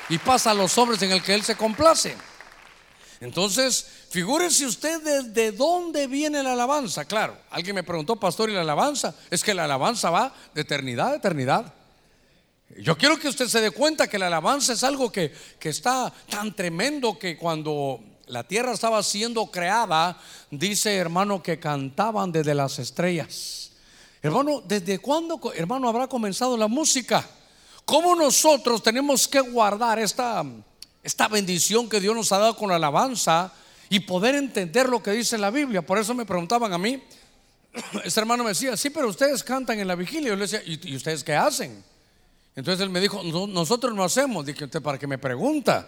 y 0.10 0.18
pasa 0.18 0.52
a 0.52 0.54
los 0.54 0.78
hombres 0.78 1.02
en 1.02 1.12
el 1.12 1.22
que 1.22 1.34
Él 1.34 1.44
se 1.44 1.56
complace. 1.56 2.16
Entonces, 3.22 3.86
figúrese 4.10 4.66
usted 4.66 5.02
desde 5.02 5.52
dónde 5.52 6.08
viene 6.08 6.42
la 6.42 6.54
alabanza. 6.54 7.06
Claro, 7.06 7.38
alguien 7.50 7.76
me 7.76 7.84
preguntó, 7.84 8.16
pastor, 8.16 8.50
¿y 8.50 8.54
la 8.54 8.62
alabanza? 8.62 9.14
Es 9.30 9.44
que 9.44 9.54
la 9.54 9.66
alabanza 9.66 10.10
va 10.10 10.34
de 10.54 10.62
eternidad 10.62 11.14
a 11.14 11.16
eternidad. 11.18 11.74
Yo 12.78 12.98
quiero 12.98 13.20
que 13.20 13.28
usted 13.28 13.48
se 13.48 13.62
dé 13.62 13.72
cuenta 13.72 14.08
que 14.08 14.20
la 14.20 14.28
alabanza 14.28 14.74
es 14.74 14.84
algo 14.84 15.12
que, 15.12 15.34
que 15.60 15.70
está 15.70 16.14
tan 16.30 16.56
tremendo 16.56 17.18
que 17.18 17.38
cuando 17.38 18.00
la 18.28 18.44
tierra 18.44 18.74
estaba 18.74 19.02
siendo 19.02 19.48
creada, 19.48 20.18
dice 20.52 20.96
hermano 20.96 21.42
que 21.42 21.60
cantaban 21.60 22.32
desde 22.32 22.54
las 22.54 22.78
estrellas. 22.80 23.72
Hermano, 24.22 24.62
¿desde 24.66 25.00
cuándo, 25.00 25.40
hermano, 25.56 25.90
habrá 25.90 26.08
comenzado 26.08 26.58
la 26.58 26.68
música? 26.68 27.28
¿Cómo 27.86 28.16
nosotros 28.16 28.84
tenemos 28.84 29.28
que 29.28 29.40
guardar 29.40 29.98
esta, 29.98 30.44
esta 31.02 31.28
bendición 31.28 31.90
que 31.90 32.00
Dios 32.00 32.16
nos 32.16 32.32
ha 32.32 32.38
dado 32.38 32.56
con 32.56 32.70
la 32.70 32.76
alabanza 32.76 33.52
y 33.90 34.02
poder 34.02 34.36
entender 34.36 34.88
lo 34.90 35.02
que 35.02 35.12
dice 35.12 35.38
la 35.38 35.50
Biblia? 35.50 35.82
Por 35.82 35.98
eso 35.98 36.14
me 36.14 36.26
preguntaban 36.26 36.72
a 36.72 36.78
mí, 36.78 37.02
ese 38.04 38.20
hermano 38.20 38.44
me 38.44 38.50
decía, 38.50 38.78
sí, 38.78 38.90
pero 38.90 39.08
ustedes 39.08 39.44
cantan 39.44 39.80
en 39.80 39.88
la 39.88 39.96
vigilia. 39.96 40.30
Yo 40.30 40.36
le 40.36 40.42
decía, 40.42 40.62
¿y, 40.66 40.96
ustedes 40.96 41.24
qué 41.24 41.36
hacen? 41.36 41.84
Entonces 42.60 42.84
él 42.84 42.90
me 42.90 43.00
dijo, 43.00 43.22
nosotros 43.24 43.96
no 43.96 44.04
hacemos. 44.04 44.46
Dije, 44.46 44.66
¿usted 44.66 44.82
para 44.82 44.98
qué 44.98 45.08
me 45.08 45.18
pregunta? 45.18 45.88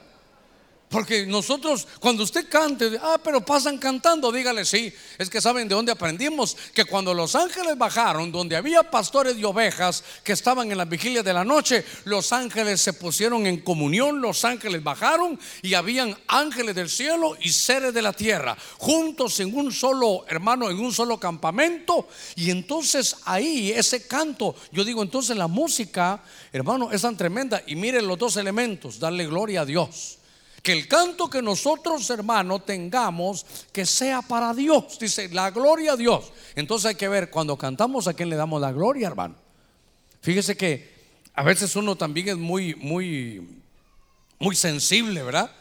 Porque 0.91 1.25
nosotros, 1.25 1.87
cuando 2.01 2.23
usted 2.23 2.49
cante, 2.49 2.99
ah, 3.01 3.17
pero 3.23 3.39
pasan 3.45 3.77
cantando, 3.77 4.29
dígale 4.29 4.65
sí. 4.65 4.93
Es 5.17 5.29
que 5.29 5.39
saben 5.39 5.69
de 5.69 5.73
dónde 5.73 5.93
aprendimos 5.93 6.57
que 6.73 6.83
cuando 6.83 7.13
los 7.13 7.33
ángeles 7.33 7.77
bajaron, 7.77 8.29
donde 8.29 8.57
había 8.57 8.83
pastores 8.83 9.37
y 9.37 9.45
ovejas 9.45 10.03
que 10.21 10.33
estaban 10.33 10.69
en 10.69 10.77
la 10.77 10.83
vigilia 10.83 11.23
de 11.23 11.33
la 11.33 11.45
noche, 11.45 11.85
los 12.03 12.33
ángeles 12.33 12.81
se 12.81 12.91
pusieron 12.91 13.47
en 13.47 13.61
comunión, 13.61 14.19
los 14.19 14.43
ángeles 14.43 14.83
bajaron 14.83 15.39
y 15.61 15.75
habían 15.75 16.13
ángeles 16.27 16.75
del 16.75 16.89
cielo 16.89 17.37
y 17.39 17.53
seres 17.53 17.93
de 17.93 18.01
la 18.01 18.11
tierra, 18.11 18.57
juntos 18.77 19.39
en 19.39 19.57
un 19.57 19.71
solo, 19.71 20.25
hermano, 20.27 20.69
en 20.69 20.77
un 20.77 20.91
solo 20.91 21.17
campamento. 21.17 22.09
Y 22.35 22.51
entonces 22.51 23.15
ahí 23.23 23.71
ese 23.71 24.07
canto, 24.07 24.55
yo 24.73 24.83
digo, 24.83 25.01
entonces 25.01 25.37
la 25.37 25.47
música, 25.47 26.21
hermano, 26.51 26.91
es 26.91 27.03
tan 27.03 27.15
tremenda. 27.15 27.63
Y 27.65 27.77
miren 27.77 28.05
los 28.07 28.19
dos 28.19 28.35
elementos, 28.35 28.99
darle 28.99 29.25
gloria 29.25 29.61
a 29.61 29.65
Dios 29.65 30.17
que 30.61 30.73
el 30.73 30.87
canto 30.87 31.29
que 31.29 31.41
nosotros, 31.41 32.07
hermanos, 32.09 32.65
tengamos, 32.65 33.45
que 33.71 33.85
sea 33.85 34.21
para 34.21 34.53
Dios. 34.53 34.99
Dice, 34.99 35.29
la 35.29 35.49
gloria 35.49 35.93
a 35.93 35.97
Dios. 35.97 36.31
Entonces 36.55 36.89
hay 36.89 36.95
que 36.95 37.07
ver, 37.07 37.29
cuando 37.31 37.57
cantamos, 37.57 38.07
¿a 38.07 38.13
quién 38.13 38.29
le 38.29 38.35
damos 38.35 38.61
la 38.61 38.71
gloria, 38.71 39.07
hermano? 39.07 39.35
Fíjese 40.21 40.55
que 40.55 40.91
a 41.33 41.43
veces 41.43 41.75
uno 41.75 41.95
también 41.95 42.29
es 42.29 42.37
muy, 42.37 42.75
muy, 42.75 43.61
muy 44.37 44.55
sensible, 44.55 45.23
¿verdad? 45.23 45.51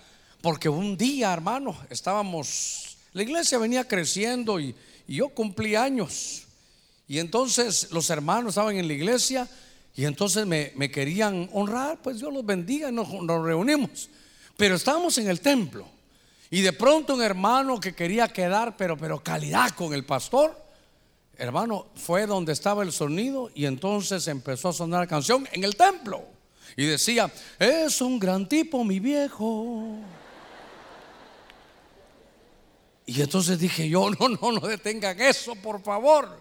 Porque 0.43 0.69
un 0.69 0.99
día, 0.99 1.33
hermano, 1.33 1.79
estábamos, 1.89 2.99
la 3.13 3.23
iglesia 3.23 3.59
venía 3.59 3.89
creciendo 3.89 4.61
y, 4.61 4.75
yo 5.09 5.29
cumplí 5.31 5.75
años. 5.75 6.45
Y 7.09 7.19
entonces 7.19 7.91
los 7.91 8.11
hermanos 8.11 8.51
estaban 8.51 8.77
en 8.77 8.87
la 8.87 8.93
iglesia 8.93 9.49
y 9.97 10.05
entonces 10.05 10.47
me, 10.47 10.91
querían 10.93 11.51
honrar, 11.53 11.99
pues 12.01 12.21
Dios 12.21 12.33
los 12.33 12.47
bendiga 12.47 12.91
y 12.91 12.93
nos 12.93 13.27
reunimos. 13.45 14.09
Pero 14.61 14.75
estábamos 14.75 15.17
en 15.17 15.27
el 15.31 15.41
templo 15.41 15.89
y 16.51 16.61
de 16.61 16.75
pronto 16.75 17.15
un 17.15 17.23
hermano 17.23 17.81
que 17.81 17.95
quería 17.95 18.29
quedar, 18.29 18.77
pero, 18.77 18.95
pero 18.95 19.25
calidad 19.25 19.71
con 19.71 19.95
el 19.95 20.05
pastor, 20.05 20.55
hermano, 21.39 21.87
fue 21.95 22.27
donde 22.27 22.53
estaba 22.53 22.83
el 22.83 22.93
sonido 22.93 23.51
y 23.55 23.65
entonces 23.65 24.29
empezó 24.29 24.69
a 24.69 24.75
sonar 24.75 25.01
la 25.01 25.07
canción 25.07 25.49
en 25.53 25.65
el 25.65 25.77
templo. 25.77 26.27
Y 26.77 26.85
decía, 26.85 27.33
es 27.59 28.03
un 28.03 28.19
gran 28.19 28.47
tipo 28.47 28.85
mi 28.85 29.01
viejo. 29.01 29.97
Y 33.07 33.23
entonces 33.23 33.59
dije 33.59 33.89
yo, 33.89 34.11
no, 34.21 34.29
no, 34.29 34.53
no 34.53 34.61
detengan 34.61 35.19
eso, 35.23 35.55
por 35.55 35.83
favor. 35.83 36.39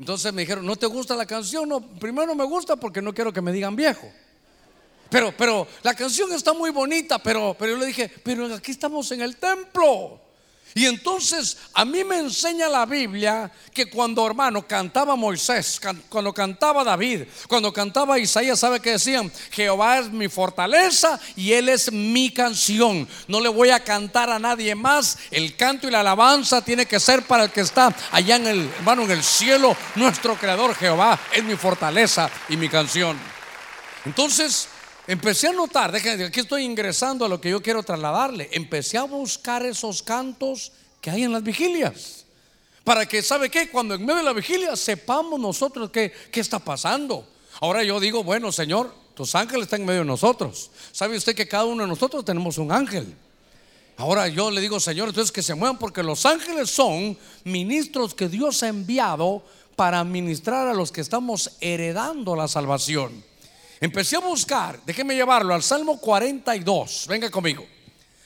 Entonces 0.00 0.32
me 0.32 0.42
dijeron, 0.42 0.66
¿no 0.66 0.74
te 0.74 0.86
gusta 0.86 1.14
la 1.14 1.26
canción? 1.26 1.68
No, 1.68 1.80
primero 1.80 2.26
no 2.26 2.34
me 2.34 2.44
gusta 2.44 2.74
porque 2.74 3.00
no 3.00 3.14
quiero 3.14 3.32
que 3.32 3.40
me 3.40 3.52
digan 3.52 3.76
viejo. 3.76 4.10
Pero, 5.10 5.34
pero 5.36 5.66
la 5.82 5.94
canción 5.94 6.32
está 6.32 6.52
muy 6.52 6.70
bonita, 6.70 7.18
pero, 7.18 7.56
pero 7.58 7.72
yo 7.72 7.78
le 7.78 7.86
dije, 7.86 8.08
pero 8.22 8.54
aquí 8.54 8.70
estamos 8.70 9.10
en 9.12 9.22
el 9.22 9.36
templo. 9.36 10.20
Y 10.74 10.86
entonces 10.86 11.56
a 11.74 11.84
mí 11.84 12.04
me 12.04 12.18
enseña 12.18 12.68
la 12.68 12.86
Biblia 12.86 13.50
que 13.74 13.90
cuando 13.90 14.24
hermano 14.24 14.66
cantaba 14.66 15.16
Moisés, 15.16 15.80
cuando 16.08 16.32
cantaba 16.32 16.84
David, 16.84 17.24
cuando 17.48 17.72
cantaba 17.72 18.20
Isaías, 18.20 18.60
¿sabe 18.60 18.78
qué 18.78 18.92
decían? 18.92 19.32
Jehová 19.50 19.98
es 19.98 20.10
mi 20.10 20.28
fortaleza 20.28 21.18
y 21.34 21.52
Él 21.52 21.68
es 21.68 21.90
mi 21.90 22.30
canción. 22.30 23.08
No 23.26 23.40
le 23.40 23.48
voy 23.48 23.70
a 23.70 23.82
cantar 23.82 24.30
a 24.30 24.38
nadie 24.38 24.76
más. 24.76 25.18
El 25.32 25.56
canto 25.56 25.88
y 25.88 25.90
la 25.90 26.00
alabanza 26.00 26.62
tiene 26.62 26.86
que 26.86 27.00
ser 27.00 27.22
para 27.24 27.44
el 27.44 27.50
que 27.50 27.62
está 27.62 27.92
allá 28.12 28.36
en 28.36 28.46
el 28.46 28.70
hermano 28.78 29.02
en 29.02 29.10
el 29.10 29.24
cielo. 29.24 29.76
Nuestro 29.96 30.36
creador 30.36 30.76
Jehová 30.76 31.18
es 31.32 31.42
mi 31.42 31.56
fortaleza 31.56 32.30
y 32.48 32.56
mi 32.56 32.68
canción. 32.68 33.18
Entonces 34.04 34.68
Empecé 35.10 35.48
a 35.48 35.52
notar, 35.52 35.90
déjenme, 35.90 36.26
aquí 36.26 36.38
estoy 36.38 36.62
ingresando 36.62 37.24
a 37.24 37.28
lo 37.28 37.40
que 37.40 37.50
yo 37.50 37.60
quiero 37.60 37.82
trasladarle. 37.82 38.48
Empecé 38.52 38.96
a 38.96 39.02
buscar 39.02 39.66
esos 39.66 40.04
cantos 40.04 40.70
que 41.00 41.10
hay 41.10 41.24
en 41.24 41.32
las 41.32 41.42
vigilias. 41.42 42.24
Para 42.84 43.04
que, 43.06 43.20
¿sabe 43.20 43.50
qué? 43.50 43.68
Cuando 43.70 43.96
en 43.96 44.02
medio 44.02 44.18
de 44.18 44.22
la 44.22 44.32
vigilia 44.32 44.76
sepamos 44.76 45.40
nosotros 45.40 45.90
qué, 45.90 46.12
qué 46.30 46.38
está 46.38 46.60
pasando. 46.60 47.26
Ahora 47.60 47.82
yo 47.82 47.98
digo, 47.98 48.22
bueno, 48.22 48.52
Señor, 48.52 48.94
tus 49.16 49.34
ángeles 49.34 49.64
están 49.64 49.80
en 49.80 49.88
medio 49.88 50.00
de 50.02 50.06
nosotros. 50.06 50.70
¿Sabe 50.92 51.16
usted 51.16 51.34
que 51.34 51.48
cada 51.48 51.64
uno 51.64 51.82
de 51.82 51.88
nosotros 51.88 52.24
tenemos 52.24 52.56
un 52.58 52.70
ángel? 52.70 53.12
Ahora 53.96 54.28
yo 54.28 54.48
le 54.52 54.60
digo, 54.60 54.78
Señor, 54.78 55.08
entonces 55.08 55.32
que 55.32 55.42
se 55.42 55.56
muevan 55.56 55.76
porque 55.76 56.04
los 56.04 56.24
ángeles 56.24 56.70
son 56.70 57.18
ministros 57.42 58.14
que 58.14 58.28
Dios 58.28 58.62
ha 58.62 58.68
enviado 58.68 59.42
para 59.74 60.04
ministrar 60.04 60.68
a 60.68 60.74
los 60.74 60.92
que 60.92 61.00
estamos 61.00 61.56
heredando 61.60 62.36
la 62.36 62.46
salvación. 62.46 63.28
Empecé 63.82 64.16
a 64.16 64.20
buscar, 64.20 64.78
déjeme 64.84 65.14
llevarlo 65.14 65.54
al 65.54 65.62
Salmo 65.62 65.98
42, 65.98 67.06
venga 67.08 67.30
conmigo. 67.30 67.66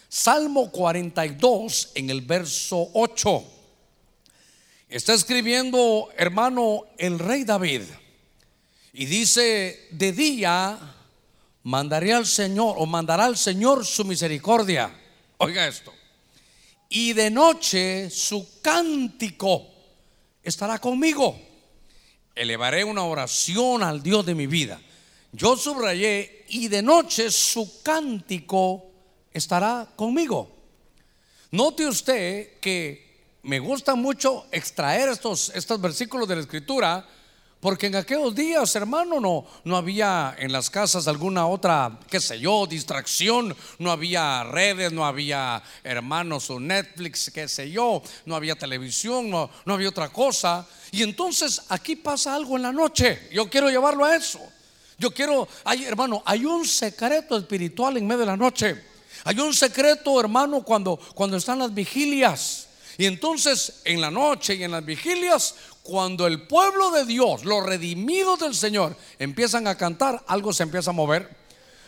Salmo 0.09 0.69
42 0.73 1.93
en 1.95 2.11
el 2.11 2.23
verso 2.23 2.91
8. 2.93 3.45
Está 4.89 5.15
escribiendo, 5.15 6.09
hermano, 6.17 6.87
el 6.99 7.21
rey 7.21 7.45
David. 7.45 7.83
Y 8.95 9.07
dice, 9.07 9.87
de 9.93 10.11
día 10.11 10.77
mandaré 11.63 12.13
al 12.13 12.27
Señor 12.27 12.75
o 12.79 12.87
mandará 12.87 13.25
al 13.25 13.37
Señor 13.37 13.87
su 13.87 14.05
misericordia. 14.05 14.93
Oiga 15.39 15.69
esto. 15.69 15.95
Y 16.89 17.13
de 17.13 17.31
noche 17.31 18.11
su 18.11 18.61
cántico 18.61 19.69
estará 20.43 20.81
conmigo. 20.81 21.41
Elevaré 22.35 22.83
una 22.83 23.05
oración 23.05 23.85
al 23.85 24.03
Dios 24.03 24.27
de 24.27 24.35
mi 24.35 24.49
vida 24.49 24.81
yo 25.35 25.57
subrayé, 25.57 26.45
y 26.49 26.69
de 26.69 26.81
noche 26.81 27.31
su 27.31 27.83
cántico 27.83 28.87
estará 29.33 29.89
conmigo. 29.97 30.49
Note 31.51 31.87
usted 31.87 32.61
que 32.61 33.39
me 33.43 33.59
gusta 33.59 33.97
mucho 33.97 34.47
extraer 34.53 35.09
estos, 35.09 35.53
versículos 35.81 36.29
de 36.29 36.37
la 36.37 36.43
escritura, 36.43 37.05
porque 37.59 37.87
en 37.87 37.97
aquellos 37.97 38.33
días, 38.35 38.77
hermano, 38.77 39.19
no, 39.19 39.45
no 39.65 39.77
había 39.77 40.37
en 40.39 40.53
las 40.53 40.71
casas 40.71 41.09
alguna 41.09 41.49
otra, 41.49 41.99
qué 42.09 42.21
sé 42.21 42.39
yo, 42.39 42.67
distracción, 42.67 43.57
no 43.81 43.91
había 43.91 44.45
redes, 44.45 44.93
no 44.93 45.05
había 45.05 45.63
hermanos 45.83 46.49
o 46.51 46.61
Netflix, 46.61 47.31
qué 47.35 47.49
sé 47.49 47.71
yo, 47.71 48.03
no 48.27 48.37
había 48.37 48.55
televisión, 48.55 49.31
no, 49.31 49.51
no 49.65 49.75
había 49.75 49.89
otra 49.89 50.11
cosa. 50.11 50.65
Y 50.93 51.03
entonces 51.03 51.63
aquí 51.71 51.97
pasa 51.97 52.37
algo 52.37 52.57
en 52.57 52.63
la 52.63 52.73
noche. 52.73 53.29
Yo 53.33 53.51
quiero 53.51 53.69
llevarlo 53.69 54.05
a 54.05 54.15
eso. 54.15 54.41
Yo 54.99 55.13
quiero, 55.13 55.49
hay, 55.65 55.85
hermano, 55.85 56.23
hay 56.25 56.45
un 56.45 56.67
secreto 56.67 57.37
espiritual 57.37 57.97
en 57.97 58.07
medio 58.07 58.21
de 58.21 58.27
la 58.27 58.37
noche. 58.37 58.83
Hay 59.25 59.39
un 59.41 59.55
secreto, 59.55 60.21
hermano, 60.21 60.63
cuando, 60.63 60.99
cuando 61.15 61.37
están 61.37 61.59
las 61.59 61.73
vigilias. 61.73 62.69
Y 62.97 63.07
entonces 63.07 63.81
en 63.85 64.01
la 64.01 64.11
noche 64.11 64.55
y 64.55 64.63
en 64.63 64.71
las 64.71 64.85
vigilias, 64.85 65.55
cuando 65.83 66.27
el 66.27 66.47
pueblo 66.47 66.91
de 66.91 67.05
Dios, 67.05 67.45
los 67.45 67.65
redimidos 67.65 68.39
del 68.39 68.55
Señor, 68.55 68.97
empiezan 69.19 69.67
a 69.67 69.77
cantar, 69.77 70.23
algo 70.29 70.53
se 70.53 70.63
empieza 70.63 70.91
a 70.91 70.95
mover. 70.95 71.29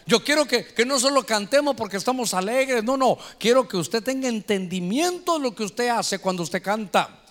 Yo 0.06 0.22
quiero 0.22 0.46
que, 0.46 0.64
que, 0.64 0.84
no 0.84 0.98
solo 0.98 1.24
cantemos 1.24 1.76
porque 1.76 1.96
estamos 1.96 2.32
alegres, 2.32 2.82
no, 2.84 2.96
no, 2.96 3.18
quiero 3.38 3.66
que 3.66 3.76
usted 3.76 4.02
tenga 4.02 4.28
entendimiento 4.28 5.34
de 5.34 5.40
lo 5.40 5.54
que 5.54 5.64
usted 5.64 5.88
hace 5.88 6.18
cuando 6.18 6.42
usted 6.42 6.62
canta. 6.62 7.22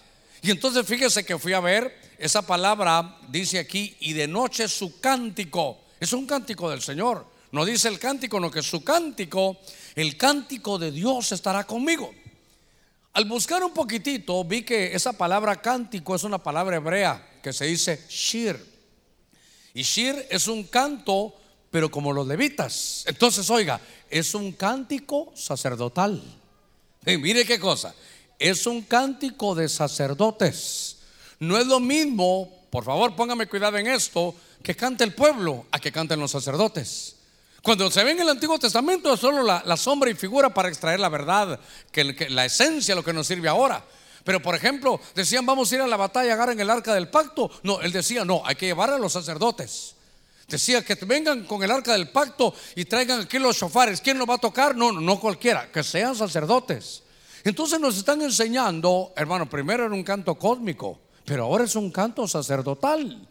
Y 0.42 0.52
entonces 0.52 0.86
fíjese 0.86 1.26
que 1.26 1.40
fui 1.40 1.54
a 1.54 1.60
ver 1.60 2.05
esa 2.18 2.42
palabra, 2.42 3.18
dice 3.30 3.60
aquí, 3.60 3.96
y 4.00 4.14
de 4.14 4.28
noche 4.28 4.68
su 4.68 5.00
cántico. 5.00 5.80
Es 6.00 6.14
un 6.14 6.26
cántico 6.26 6.70
del 6.70 6.82
Señor. 6.82 7.26
No 7.52 7.64
dice 7.64 7.88
el 7.88 8.00
cántico, 8.00 8.40
no 8.40 8.52
que 8.52 8.62
su 8.62 8.84
cántico, 8.84 9.58
el 9.96 10.18
cántico 10.18 10.78
de 10.78 10.92
Dios 10.92 11.32
estará 11.32 11.66
conmigo. 11.66 12.14
Al 13.14 13.26
buscar 13.26 13.64
un 13.64 13.74
poquitito, 13.74 14.44
vi 14.44 14.64
que 14.64 14.94
esa 14.94 15.14
palabra 15.14 15.62
cántico 15.62 16.16
es 16.16 16.24
una 16.24 16.38
palabra 16.44 16.76
hebrea 16.76 17.40
que 17.42 17.54
se 17.54 17.66
dice 17.66 18.04
shir. 18.10 18.60
Y 19.74 19.84
shir 19.84 20.28
es 20.30 20.48
un 20.50 20.66
canto, 20.66 21.34
pero 21.72 21.90
como 21.90 22.12
los 22.12 22.28
levitas. 22.28 23.06
Entonces, 23.08 23.50
oiga, 23.50 23.80
es 24.10 24.34
un 24.36 24.52
cántico 24.52 25.32
sacerdotal. 25.34 26.22
Y 27.06 27.18
mire 27.18 27.46
qué 27.46 27.60
cosa, 27.60 27.96
es 28.38 28.68
un 28.68 28.82
cántico 28.82 29.56
de 29.56 29.70
sacerdotes. 29.70 30.95
No 31.40 31.58
es 31.58 31.68
lo 31.68 31.80
mismo, 31.80 32.50
por 32.70 32.84
favor 32.84 33.16
póngame 33.16 33.48
cuidado 33.48 33.78
en 33.78 33.88
esto, 33.88 34.36
que 34.64 34.76
cante 34.76 35.04
el 35.04 35.14
pueblo 35.14 35.66
a 35.72 35.80
que 35.80 35.92
canten 35.92 36.20
los 36.20 36.32
sacerdotes. 36.32 37.16
Cuando 37.62 37.90
se 37.90 38.04
ve 38.04 38.12
en 38.12 38.22
el 38.22 38.30
Antiguo 38.30 38.60
Testamento 38.60 39.12
es 39.14 39.20
solo 39.20 39.42
la, 39.42 39.78
sombra 39.78 40.10
y 40.12 40.14
figura 40.14 40.54
para 40.54 40.70
extraer 40.70 41.00
la 41.00 41.10
verdad, 41.10 41.60
que, 41.92 42.30
la 42.30 42.46
esencia, 42.46 42.94
lo 42.94 43.04
que 43.04 43.12
nos 43.12 43.26
sirve 43.26 43.50
ahora. 43.50 43.84
Pero 44.24 44.42
por 44.42 44.56
ejemplo, 44.56 45.00
decían 45.16 45.46
vamos 45.46 45.72
a 45.72 45.76
ir 45.76 45.82
a 45.82 45.88
la 45.88 45.98
batalla, 45.98 46.34
agarren 46.34 46.60
el 46.60 46.70
arca 46.70 46.94
del 46.94 47.10
pacto. 47.10 47.50
No, 47.64 47.82
él 47.82 47.92
decía, 47.92 48.24
no, 48.24 48.44
hay 48.46 48.56
que 48.56 48.68
llevar 48.68 48.92
a 48.92 49.00
los 49.00 49.14
sacerdotes. 49.14 49.96
Decía 50.48 50.84
que 50.84 50.94
vengan 51.06 51.46
con 51.46 51.64
el 51.64 51.72
arca 51.72 51.94
del 51.94 52.10
pacto 52.10 52.54
y 52.76 52.86
traigan 52.86 53.22
aquí 53.22 53.40
los 53.40 53.58
shofares. 53.58 54.00
¿Quién 54.00 54.20
lo 54.20 54.28
va 54.28 54.36
a 54.36 54.40
tocar? 54.40 54.76
No, 54.76 54.92
no 54.92 55.20
cualquiera, 55.20 55.72
que 55.72 55.84
sean 55.84 56.16
sacerdotes. 56.16 57.02
Entonces 57.44 57.80
nos 57.80 57.98
están 57.98 58.22
enseñando, 58.22 59.14
hermano, 59.16 59.50
primero 59.50 59.86
era 59.86 59.94
un 59.94 60.04
canto 60.04 60.36
cósmico, 60.36 61.00
pero 61.26 61.46
ahora 61.46 61.64
es 61.64 61.76
un 61.76 61.92
canto 61.92 62.28
sacerdotal. 62.28 63.28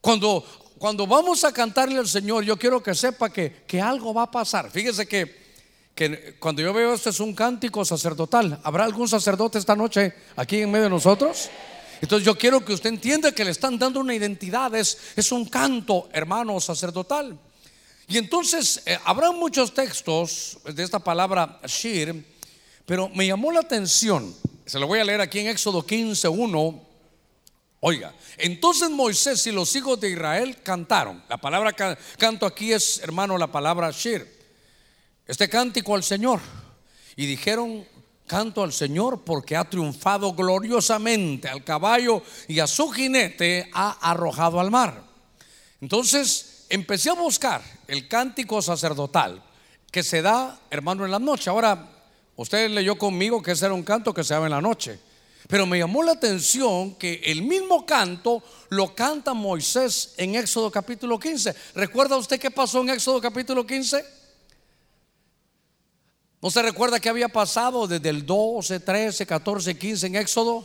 Cuando, 0.00 0.44
cuando 0.78 1.06
vamos 1.06 1.44
a 1.44 1.52
cantarle 1.52 1.98
al 1.98 2.08
Señor, 2.08 2.44
yo 2.44 2.58
quiero 2.58 2.82
que 2.82 2.94
sepa 2.94 3.30
que, 3.30 3.62
que 3.66 3.80
algo 3.80 4.12
va 4.12 4.24
a 4.24 4.30
pasar. 4.30 4.70
Fíjese 4.70 5.06
que, 5.06 5.40
que 5.94 6.36
cuando 6.38 6.62
yo 6.62 6.72
veo 6.72 6.94
esto 6.94 7.10
es 7.10 7.20
un 7.20 7.34
cántico 7.34 7.84
sacerdotal. 7.84 8.60
¿Habrá 8.62 8.84
algún 8.84 9.08
sacerdote 9.08 9.58
esta 9.58 9.76
noche 9.76 10.14
aquí 10.36 10.58
en 10.58 10.70
medio 10.70 10.84
de 10.84 10.90
nosotros? 10.90 11.48
Entonces 12.00 12.24
yo 12.24 12.36
quiero 12.36 12.64
que 12.64 12.72
usted 12.72 12.88
entienda 12.88 13.32
que 13.32 13.44
le 13.44 13.50
están 13.50 13.78
dando 13.78 14.00
una 14.00 14.14
identidad, 14.14 14.74
es, 14.74 14.96
es 15.16 15.30
un 15.32 15.44
canto, 15.44 16.08
hermano, 16.12 16.58
sacerdotal. 16.58 17.38
Y 18.08 18.18
entonces 18.18 18.82
eh, 18.86 18.98
habrá 19.04 19.30
muchos 19.30 19.72
textos 19.72 20.58
de 20.64 20.82
esta 20.82 20.98
palabra 20.98 21.60
shir 21.66 22.24
pero 22.90 23.08
me 23.08 23.24
llamó 23.24 23.52
la 23.52 23.60
atención, 23.60 24.34
se 24.66 24.80
lo 24.80 24.88
voy 24.88 24.98
a 24.98 25.04
leer 25.04 25.20
aquí 25.20 25.38
en 25.38 25.46
Éxodo 25.46 25.86
15, 25.86 26.26
1. 26.26 26.89
Oiga, 27.80 28.14
entonces 28.36 28.90
Moisés 28.90 29.46
y 29.46 29.52
los 29.52 29.74
hijos 29.74 29.98
de 30.00 30.10
Israel 30.10 30.58
cantaron. 30.62 31.22
La 31.28 31.38
palabra 31.38 31.72
canto 32.18 32.46
aquí 32.46 32.72
es, 32.72 32.98
hermano, 33.02 33.38
la 33.38 33.50
palabra 33.50 33.90
shir. 33.90 34.38
Este 35.26 35.48
cántico 35.48 35.94
al 35.94 36.02
Señor. 36.02 36.40
Y 37.16 37.26
dijeron, 37.26 37.86
canto 38.26 38.62
al 38.62 38.72
Señor 38.72 39.22
porque 39.24 39.56
ha 39.56 39.64
triunfado 39.64 40.32
gloriosamente 40.34 41.48
al 41.48 41.64
caballo 41.64 42.22
y 42.48 42.60
a 42.60 42.66
su 42.66 42.90
jinete 42.90 43.70
ha 43.72 44.10
arrojado 44.10 44.60
al 44.60 44.70
mar. 44.70 45.02
Entonces 45.80 46.66
empecé 46.68 47.10
a 47.10 47.14
buscar 47.14 47.62
el 47.88 48.08
cántico 48.08 48.60
sacerdotal 48.60 49.42
que 49.90 50.02
se 50.02 50.22
da, 50.22 50.60
hermano, 50.70 51.04
en 51.04 51.10
la 51.10 51.18
noche. 51.18 51.50
Ahora, 51.50 52.00
Usted 52.40 52.70
leyó 52.70 52.96
conmigo 52.96 53.42
que 53.42 53.52
ese 53.52 53.66
era 53.66 53.74
un 53.74 53.82
canto 53.82 54.14
que 54.14 54.24
se 54.24 54.32
daba 54.32 54.46
en 54.46 54.52
la 54.52 54.62
noche. 54.62 54.98
Pero 55.50 55.66
me 55.66 55.78
llamó 55.78 56.04
la 56.04 56.12
atención 56.12 56.94
que 56.94 57.20
el 57.24 57.42
mismo 57.42 57.84
canto 57.84 58.40
lo 58.68 58.94
canta 58.94 59.34
Moisés 59.34 60.14
en 60.16 60.36
Éxodo 60.36 60.70
capítulo 60.70 61.18
15. 61.18 61.52
¿Recuerda 61.74 62.16
usted 62.16 62.38
qué 62.38 62.52
pasó 62.52 62.80
en 62.82 62.90
Éxodo 62.90 63.20
capítulo 63.20 63.66
15? 63.66 64.04
¿No 66.40 66.50
se 66.52 66.62
recuerda 66.62 67.00
qué 67.00 67.08
había 67.08 67.28
pasado 67.28 67.88
desde 67.88 68.10
el 68.10 68.24
12, 68.24 68.78
13, 68.78 69.26
14, 69.26 69.76
15 69.76 70.06
en 70.06 70.14
Éxodo? 70.14 70.64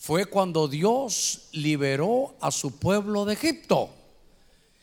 Fue 0.00 0.26
cuando 0.26 0.68
Dios 0.68 1.48
liberó 1.50 2.36
a 2.40 2.52
su 2.52 2.78
pueblo 2.78 3.24
de 3.24 3.34
Egipto. 3.34 3.90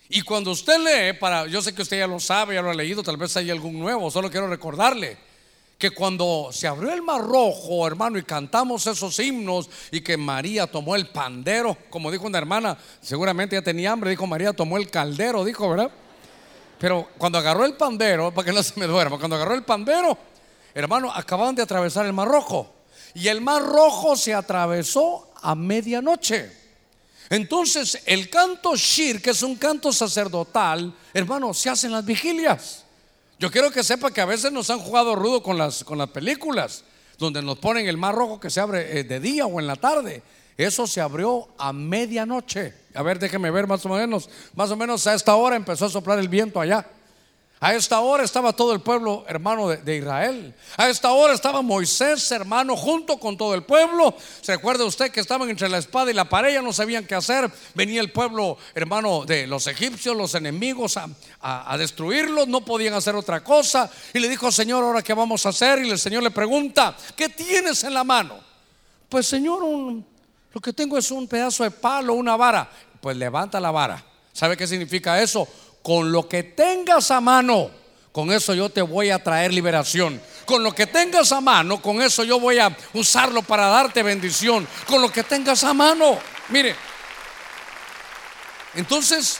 Y 0.10 0.22
cuando 0.22 0.52
usted 0.52 0.80
lee, 0.80 1.18
para, 1.18 1.48
yo 1.48 1.62
sé 1.62 1.74
que 1.74 1.82
usted 1.82 1.98
ya 1.98 2.08
lo 2.08 2.20
sabe, 2.20 2.56
ya 2.56 2.62
lo 2.62 2.72
ha 2.72 2.76
leído, 2.76 3.02
tal 3.02 3.16
vez 3.16 3.38
hay 3.38 3.50
algún 3.50 3.80
nuevo, 3.80 4.12
solo 4.12 4.30
quiero 4.30 4.50
recordarle 4.50 5.18
que 5.84 5.92
cuando 5.92 6.48
se 6.54 6.66
abrió 6.66 6.94
el 6.94 7.02
mar 7.02 7.20
rojo, 7.20 7.86
hermano, 7.86 8.18
y 8.18 8.24
cantamos 8.24 8.88
esos 8.88 9.20
himnos 9.20 9.70
y 9.92 10.00
que 10.00 10.16
María 10.16 10.66
tomó 10.66 10.96
el 10.96 11.10
pandero, 11.10 11.78
como 11.90 12.10
dijo 12.10 12.26
una 12.26 12.38
hermana, 12.38 12.78
seguramente 13.02 13.58
ya 13.58 13.62
tenía 13.62 13.92
hambre, 13.92 14.12
dijo 14.12 14.26
María 14.26 14.54
tomó 14.54 14.78
el 14.78 14.90
caldero, 14.90 15.44
dijo, 15.44 15.70
¿verdad? 15.70 15.92
Pero 16.80 17.10
cuando 17.18 17.38
agarró 17.38 17.66
el 17.66 17.74
pandero, 17.76 18.34
para 18.34 18.46
que 18.46 18.54
no 18.54 18.64
se 18.64 18.80
me 18.80 18.88
duerma, 18.88 19.18
cuando 19.18 19.36
agarró 19.36 19.56
el 19.56 19.64
pandero, 19.64 20.18
hermano, 20.74 21.12
acababan 21.14 21.54
de 21.54 21.64
atravesar 21.64 22.06
el 22.06 22.14
mar 22.14 22.30
rojo. 22.30 22.74
Y 23.14 23.28
el 23.28 23.42
mar 23.42 23.62
rojo 23.62 24.16
se 24.16 24.34
atravesó 24.34 25.34
a 25.42 25.54
medianoche. 25.54 26.50
Entonces, 27.30 28.04
el 28.06 28.30
canto 28.30 28.74
Shir, 28.78 29.22
que 29.22 29.32
es 29.32 29.44
un 29.44 29.58
canto 29.58 29.92
sacerdotal, 29.92 30.96
hermano, 31.14 31.54
se 31.54 31.70
hace 31.70 31.88
en 31.88 31.92
las 31.92 32.06
vigilias. 32.06 32.83
Yo 33.40 33.52
quiero 33.52 33.72
que 33.72 33.84
sepa 33.84 34.12
que 34.12 34.22
a 34.22 34.26
veces 34.26 34.52
nos 34.52 34.70
han 34.70 34.80
jugado 34.80 35.16
rudo 35.16 35.44
con 35.44 35.58
las, 35.58 35.84
con 35.84 35.98
las 35.98 36.10
películas, 36.10 36.84
donde 37.18 37.42
nos 37.42 37.58
ponen 37.58 37.88
el 37.88 37.98
mar 37.98 38.16
rojo 38.16 38.40
que 38.40 38.50
se 38.50 38.60
abre 38.60 39.00
eh, 39.00 39.04
de 39.04 39.20
día 39.20 39.46
o 39.46 39.60
en 39.60 39.68
la 39.68 39.76
tarde. 39.76 40.24
Eso 40.58 40.86
se 40.86 41.02
abrió 41.02 41.48
a 41.58 41.74
medianoche. 41.74 42.74
A 42.94 43.02
ver, 43.02 43.18
déjeme 43.20 43.50
ver 43.50 43.68
más 43.68 43.86
o 43.86 43.90
menos. 43.90 44.30
Más 44.56 44.70
o 44.70 44.78
menos 44.78 45.08
a 45.08 45.14
esta 45.14 45.36
hora 45.36 45.56
empezó 45.56 45.86
a 45.86 45.90
soplar 45.90 46.20
el 46.20 46.30
viento 46.30 46.60
allá. 46.60 46.86
A 47.64 47.74
esta 47.74 48.02
hora 48.02 48.26
estaba 48.26 48.52
todo 48.52 48.74
el 48.74 48.82
pueblo 48.82 49.24
hermano 49.26 49.70
de, 49.70 49.96
Israel. 49.96 50.54
A 50.76 50.90
esta 50.90 51.14
hora 51.14 51.34
estaba 51.34 51.62
Moisés 51.62 52.30
hermano 52.34 52.76
junto 52.76 53.18
con 53.18 53.38
todo 53.38 53.56
el 53.56 53.64
pueblo. 53.64 54.14
¿Se 54.42 54.52
recuerda 54.52 54.84
usted 54.84 55.12
que 55.12 55.22
estaban 55.22 55.50
entre 55.50 55.70
la 55.70 55.78
espada 55.78 56.12
y 56.12 56.14
la 56.14 56.28
pared? 56.28 56.54
Ya 56.54 56.62
no 56.62 56.74
sabían 56.74 57.06
qué 57.06 57.16
hacer. 57.16 57.50
Venía 57.74 58.02
el 58.02 58.12
pueblo 58.12 58.58
hermano 58.76 59.24
de 59.24 59.48
los 59.48 59.66
egipcios, 59.68 60.14
los 60.14 60.36
enemigos 60.36 60.98
a, 60.98 61.08
a 61.40 61.78
destruirlos. 61.78 62.50
No 62.50 62.66
podían 62.66 62.96
hacer 62.96 63.16
otra 63.16 63.42
cosa. 63.42 63.90
Y 64.14 64.20
le 64.20 64.28
dijo, 64.28 64.52
Señor, 64.52 64.84
¿ahora 64.84 65.02
qué 65.02 65.14
vamos 65.14 65.46
a 65.46 65.50
hacer? 65.50 65.86
Y 65.86 65.90
el 65.90 66.00
Señor 66.00 66.22
le 66.22 66.32
pregunta, 66.32 66.98
¿qué 67.16 67.30
tienes 67.30 67.86
en 67.86 67.94
la 67.94 68.04
mano? 68.04 68.40
Pues 69.08 69.26
Señor, 69.26 69.64
lo 69.64 70.60
que 70.62 70.74
tengo 70.74 70.98
es 70.98 71.10
un 71.12 71.30
pedazo 71.30 71.64
de 71.64 71.72
palo, 71.72 72.14
una 72.14 72.36
vara. 72.36 72.70
Pues 73.00 73.16
levanta 73.16 73.58
la 73.62 73.72
vara. 73.72 74.04
¿Sabe 74.34 74.58
qué 74.58 74.68
significa 74.68 75.22
eso? 75.22 75.48
Con 75.84 76.12
lo 76.12 76.28
que 76.28 76.42
tengas 76.42 77.12
a 77.12 77.22
mano, 77.22 77.70
con 78.14 78.32
eso 78.32 78.54
yo 78.54 78.70
te 78.70 78.82
voy 78.82 79.10
a 79.10 79.22
traer 79.22 79.54
liberación. 79.54 80.22
Con 80.46 80.64
lo 80.64 80.74
que 80.74 80.88
tengas 80.88 81.32
a 81.32 81.42
mano, 81.42 81.82
con 81.82 82.02
eso 82.02 82.24
yo 82.24 82.40
voy 82.40 82.60
a 82.60 82.76
usarlo 82.94 83.42
para 83.42 83.68
darte 83.68 84.04
bendición. 84.04 84.68
Con 84.88 85.02
lo 85.02 85.12
que 85.12 85.24
tengas 85.24 85.64
a 85.64 85.74
mano. 85.74 86.20
Mire. 86.50 86.76
Entonces, 88.76 89.40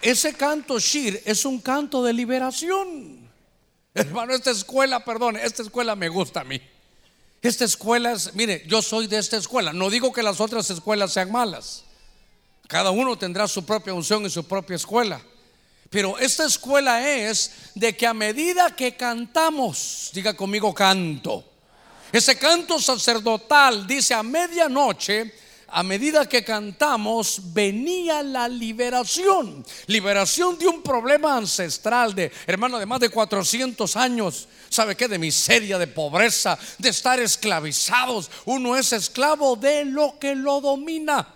ese 0.00 0.34
canto 0.34 0.78
Shir 0.78 1.22
es 1.24 1.44
un 1.44 1.60
canto 1.60 2.02
de 2.02 2.12
liberación. 2.12 3.28
Hermano, 3.94 4.32
esta 4.32 4.50
escuela, 4.50 5.04
perdón, 5.04 5.36
esta 5.36 5.62
escuela 5.62 5.94
me 5.94 6.08
gusta 6.08 6.40
a 6.40 6.44
mí. 6.44 6.60
Esta 7.42 7.64
escuela 7.64 8.12
es, 8.12 8.34
mire, 8.34 8.64
yo 8.66 8.80
soy 8.80 9.06
de 9.06 9.18
esta 9.18 9.36
escuela. 9.36 9.72
No 9.72 9.90
digo 9.90 10.12
que 10.12 10.22
las 10.22 10.40
otras 10.40 10.70
escuelas 10.70 11.12
sean 11.12 11.30
malas. 11.30 11.84
Cada 12.68 12.90
uno 12.90 13.18
tendrá 13.18 13.46
su 13.46 13.64
propia 13.66 13.92
unción 13.92 14.24
y 14.24 14.30
su 14.30 14.44
propia 14.44 14.76
escuela. 14.76 15.20
Pero 15.90 16.18
esta 16.18 16.44
escuela 16.46 17.08
es 17.08 17.70
de 17.74 17.96
que 17.96 18.06
a 18.06 18.14
medida 18.14 18.74
que 18.74 18.96
cantamos, 18.96 20.10
diga 20.12 20.34
conmigo 20.34 20.74
canto, 20.74 21.44
ese 22.12 22.38
canto 22.38 22.78
sacerdotal 22.80 23.86
dice 23.86 24.14
a 24.14 24.22
medianoche, 24.22 25.32
a 25.68 25.82
medida 25.82 26.28
que 26.28 26.44
cantamos, 26.44 27.52
venía 27.52 28.22
la 28.22 28.48
liberación. 28.48 29.64
Liberación 29.86 30.56
de 30.58 30.68
un 30.68 30.82
problema 30.82 31.36
ancestral 31.36 32.14
de, 32.14 32.30
hermano, 32.46 32.78
de 32.78 32.86
más 32.86 33.00
de 33.00 33.08
400 33.08 33.96
años. 33.96 34.48
¿Sabe 34.68 34.96
qué? 34.96 35.08
De 35.08 35.18
miseria, 35.18 35.76
de 35.76 35.88
pobreza, 35.88 36.56
de 36.78 36.88
estar 36.88 37.18
esclavizados. 37.18 38.30
Uno 38.44 38.76
es 38.76 38.92
esclavo 38.92 39.56
de 39.56 39.84
lo 39.84 40.18
que 40.18 40.34
lo 40.34 40.60
domina. 40.60 41.35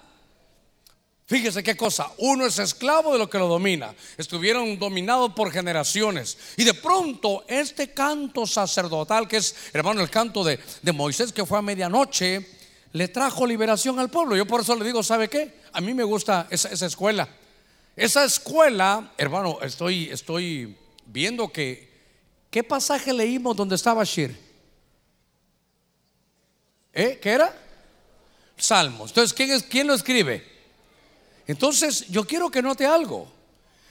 Fíjese 1.30 1.62
qué 1.62 1.76
cosa, 1.76 2.10
uno 2.18 2.44
es 2.44 2.58
esclavo 2.58 3.12
de 3.12 3.20
lo 3.20 3.30
que 3.30 3.38
lo 3.38 3.46
domina. 3.46 3.94
Estuvieron 4.18 4.80
dominados 4.80 5.32
por 5.32 5.52
generaciones. 5.52 6.36
Y 6.56 6.64
de 6.64 6.74
pronto 6.74 7.44
este 7.46 7.92
canto 7.92 8.48
sacerdotal, 8.48 9.28
que 9.28 9.36
es, 9.36 9.54
hermano, 9.72 10.00
el 10.00 10.10
canto 10.10 10.42
de, 10.42 10.58
Moisés, 10.92 11.32
que 11.32 11.46
fue 11.46 11.56
a 11.56 11.62
medianoche, 11.62 12.44
le 12.92 13.06
trajo 13.06 13.46
liberación 13.46 14.00
al 14.00 14.10
pueblo. 14.10 14.34
Yo 14.34 14.44
por 14.44 14.62
eso 14.62 14.74
le 14.74 14.84
digo, 14.84 15.04
¿sabe 15.04 15.28
qué? 15.28 15.54
A 15.72 15.80
mí 15.80 15.94
me 15.94 16.02
gusta 16.02 16.48
esa, 16.50 16.84
escuela. 16.84 17.28
Esa 17.94 18.24
escuela, 18.24 19.12
hermano, 19.16 19.58
estoy, 19.62 20.10
estoy 20.10 20.76
viendo 21.06 21.52
que, 21.52 21.92
¿qué 22.50 22.64
pasaje 22.64 23.12
leímos 23.12 23.54
donde 23.54 23.76
estaba 23.76 24.02
Shir? 24.02 24.36
¿Eh? 26.92 27.20
¿Qué 27.22 27.30
era? 27.30 27.56
Salmos. 28.56 29.10
Entonces, 29.12 29.32
¿quién, 29.32 29.60
quién 29.70 29.86
lo 29.86 29.94
escribe? 29.94 30.49
Entonces, 31.50 32.06
yo 32.06 32.24
quiero 32.24 32.48
que 32.48 32.62
note 32.62 32.86
algo. 32.86 33.26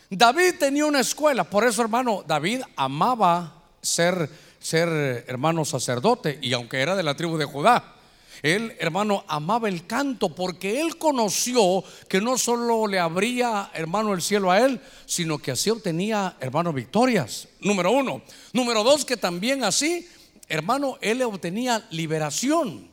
David 0.09 0.55
tenía 0.57 0.85
una 0.85 1.01
escuela, 1.01 1.43
por 1.43 1.67
eso 1.67 1.81
hermano, 1.81 2.23
David 2.25 2.61
amaba 2.77 3.63
ser, 3.81 4.29
ser 4.59 5.25
hermano 5.27 5.65
sacerdote 5.65 6.39
y 6.41 6.53
aunque 6.53 6.79
era 6.79 6.95
de 6.95 7.03
la 7.03 7.17
tribu 7.17 7.37
de 7.37 7.43
Judá. 7.43 7.95
Él, 8.41 8.77
hermano, 8.79 9.25
amaba 9.27 9.67
el 9.67 9.85
canto 9.85 10.33
porque 10.33 10.79
él 10.79 10.97
conoció 10.97 11.83
que 12.07 12.21
no 12.21 12.37
solo 12.37 12.87
le 12.87 12.97
abría, 12.97 13.71
hermano, 13.73 14.13
el 14.13 14.21
cielo 14.21 14.51
a 14.51 14.59
él, 14.61 14.79
sino 15.05 15.37
que 15.37 15.51
así 15.51 15.69
obtenía, 15.69 16.37
hermano, 16.39 16.71
victorias. 16.71 17.49
Número 17.59 17.91
uno. 17.91 18.21
Número 18.53 18.85
dos, 18.85 19.03
que 19.03 19.17
también 19.17 19.65
así, 19.65 20.07
hermano, 20.47 20.97
él 21.01 21.21
obtenía 21.23 21.85
liberación. 21.91 22.87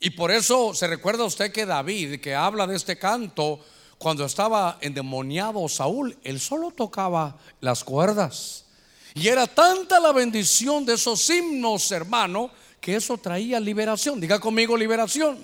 Y 0.00 0.10
por 0.10 0.32
eso 0.32 0.74
se 0.74 0.88
recuerda 0.88 1.22
usted 1.22 1.52
que 1.52 1.64
David, 1.64 2.18
que 2.20 2.34
habla 2.34 2.66
de 2.66 2.74
este 2.74 2.98
canto, 2.98 3.60
cuando 4.00 4.24
estaba 4.24 4.78
endemoniado 4.80 5.68
Saúl, 5.68 6.16
él 6.24 6.40
solo 6.40 6.70
tocaba 6.70 7.36
las 7.60 7.84
cuerdas. 7.84 8.64
Y 9.12 9.28
era 9.28 9.46
tanta 9.46 10.00
la 10.00 10.10
bendición 10.10 10.86
de 10.86 10.94
esos 10.94 11.28
himnos, 11.28 11.92
hermano, 11.92 12.50
que 12.80 12.96
eso 12.96 13.18
traía 13.18 13.60
liberación. 13.60 14.18
Diga 14.18 14.38
conmigo 14.38 14.74
liberación. 14.74 15.38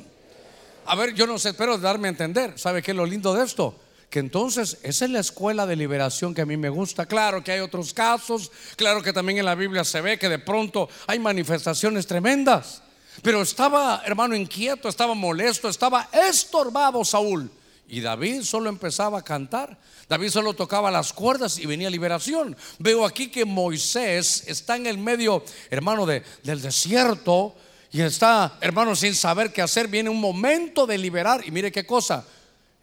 A 0.87 0.95
ver, 0.95 1.13
yo 1.13 1.27
no 1.27 1.39
sé, 1.39 1.51
espero 1.51 1.77
darme 1.77 2.09
a 2.09 2.13
entender. 2.13 2.59
¿Sabe 2.59 2.81
qué 2.81 2.93
es 2.93 2.97
lo 2.97 3.05
lindo 3.05 3.35
de 3.35 3.45
esto? 3.45 3.79
Que 4.09 4.21
entonces 4.21 4.79
esa 4.83 5.05
es 5.05 5.11
la 5.11 5.21
escuela 5.21 5.67
de 5.67 5.77
liberación 5.77 6.35
que 6.35 6.41
a 6.41 6.47
mí 6.47 6.57
me 6.57 6.71
gusta. 6.71 7.05
Claro 7.05 7.45
que 7.45 7.53
hay 7.53 7.61
otros 7.61 7.93
casos, 7.93 8.51
claro 8.77 9.03
que 9.03 9.13
también 9.13 9.39
en 9.39 9.45
la 9.45 9.55
Biblia 9.55 9.85
se 9.85 10.01
ve 10.01 10.19
que 10.19 10.31
de 10.31 10.39
pronto 10.39 10.89
hay 11.07 11.19
manifestaciones 11.19 12.07
tremendas. 12.07 12.83
Pero 13.21 13.43
estaba, 13.43 14.03
hermano, 14.07 14.35
inquieto, 14.35 14.89
estaba 14.89 15.13
molesto, 15.13 15.69
estaba 15.69 16.09
estorbado 16.11 17.05
Saúl. 17.05 17.51
Y 17.89 18.01
David 18.01 18.43
solo 18.43 18.69
empezaba 18.69 19.21
a 19.21 19.25
cantar. 19.25 19.79
David 20.09 20.31
solo 20.31 20.55
tocaba 20.55 20.91
las 20.91 21.13
cuerdas 21.13 21.59
y 21.59 21.67
venía 21.67 21.89
liberación. 21.89 22.57
Veo 22.79 23.05
aquí 23.05 23.29
que 23.29 23.45
Moisés 23.45 24.45
está 24.47 24.77
en 24.77 24.87
el 24.87 24.99
medio, 24.99 25.45
hermano, 25.71 26.05
de, 26.07 26.23
del 26.43 26.61
desierto 26.61 27.55
y 27.93 28.01
está, 28.01 28.59
hermano, 28.61 28.97
sin 28.97 29.15
saber 29.15 29.53
qué 29.53 29.63
hacer. 29.63 29.89
Viene 29.89 30.11
un 30.11 30.21
momento 30.21 30.87
de 30.87 30.99
liberar. 30.99 31.43
Y 31.47 31.51
mire 31.51 31.71
qué 31.71 31.87
cosa. 31.87 32.27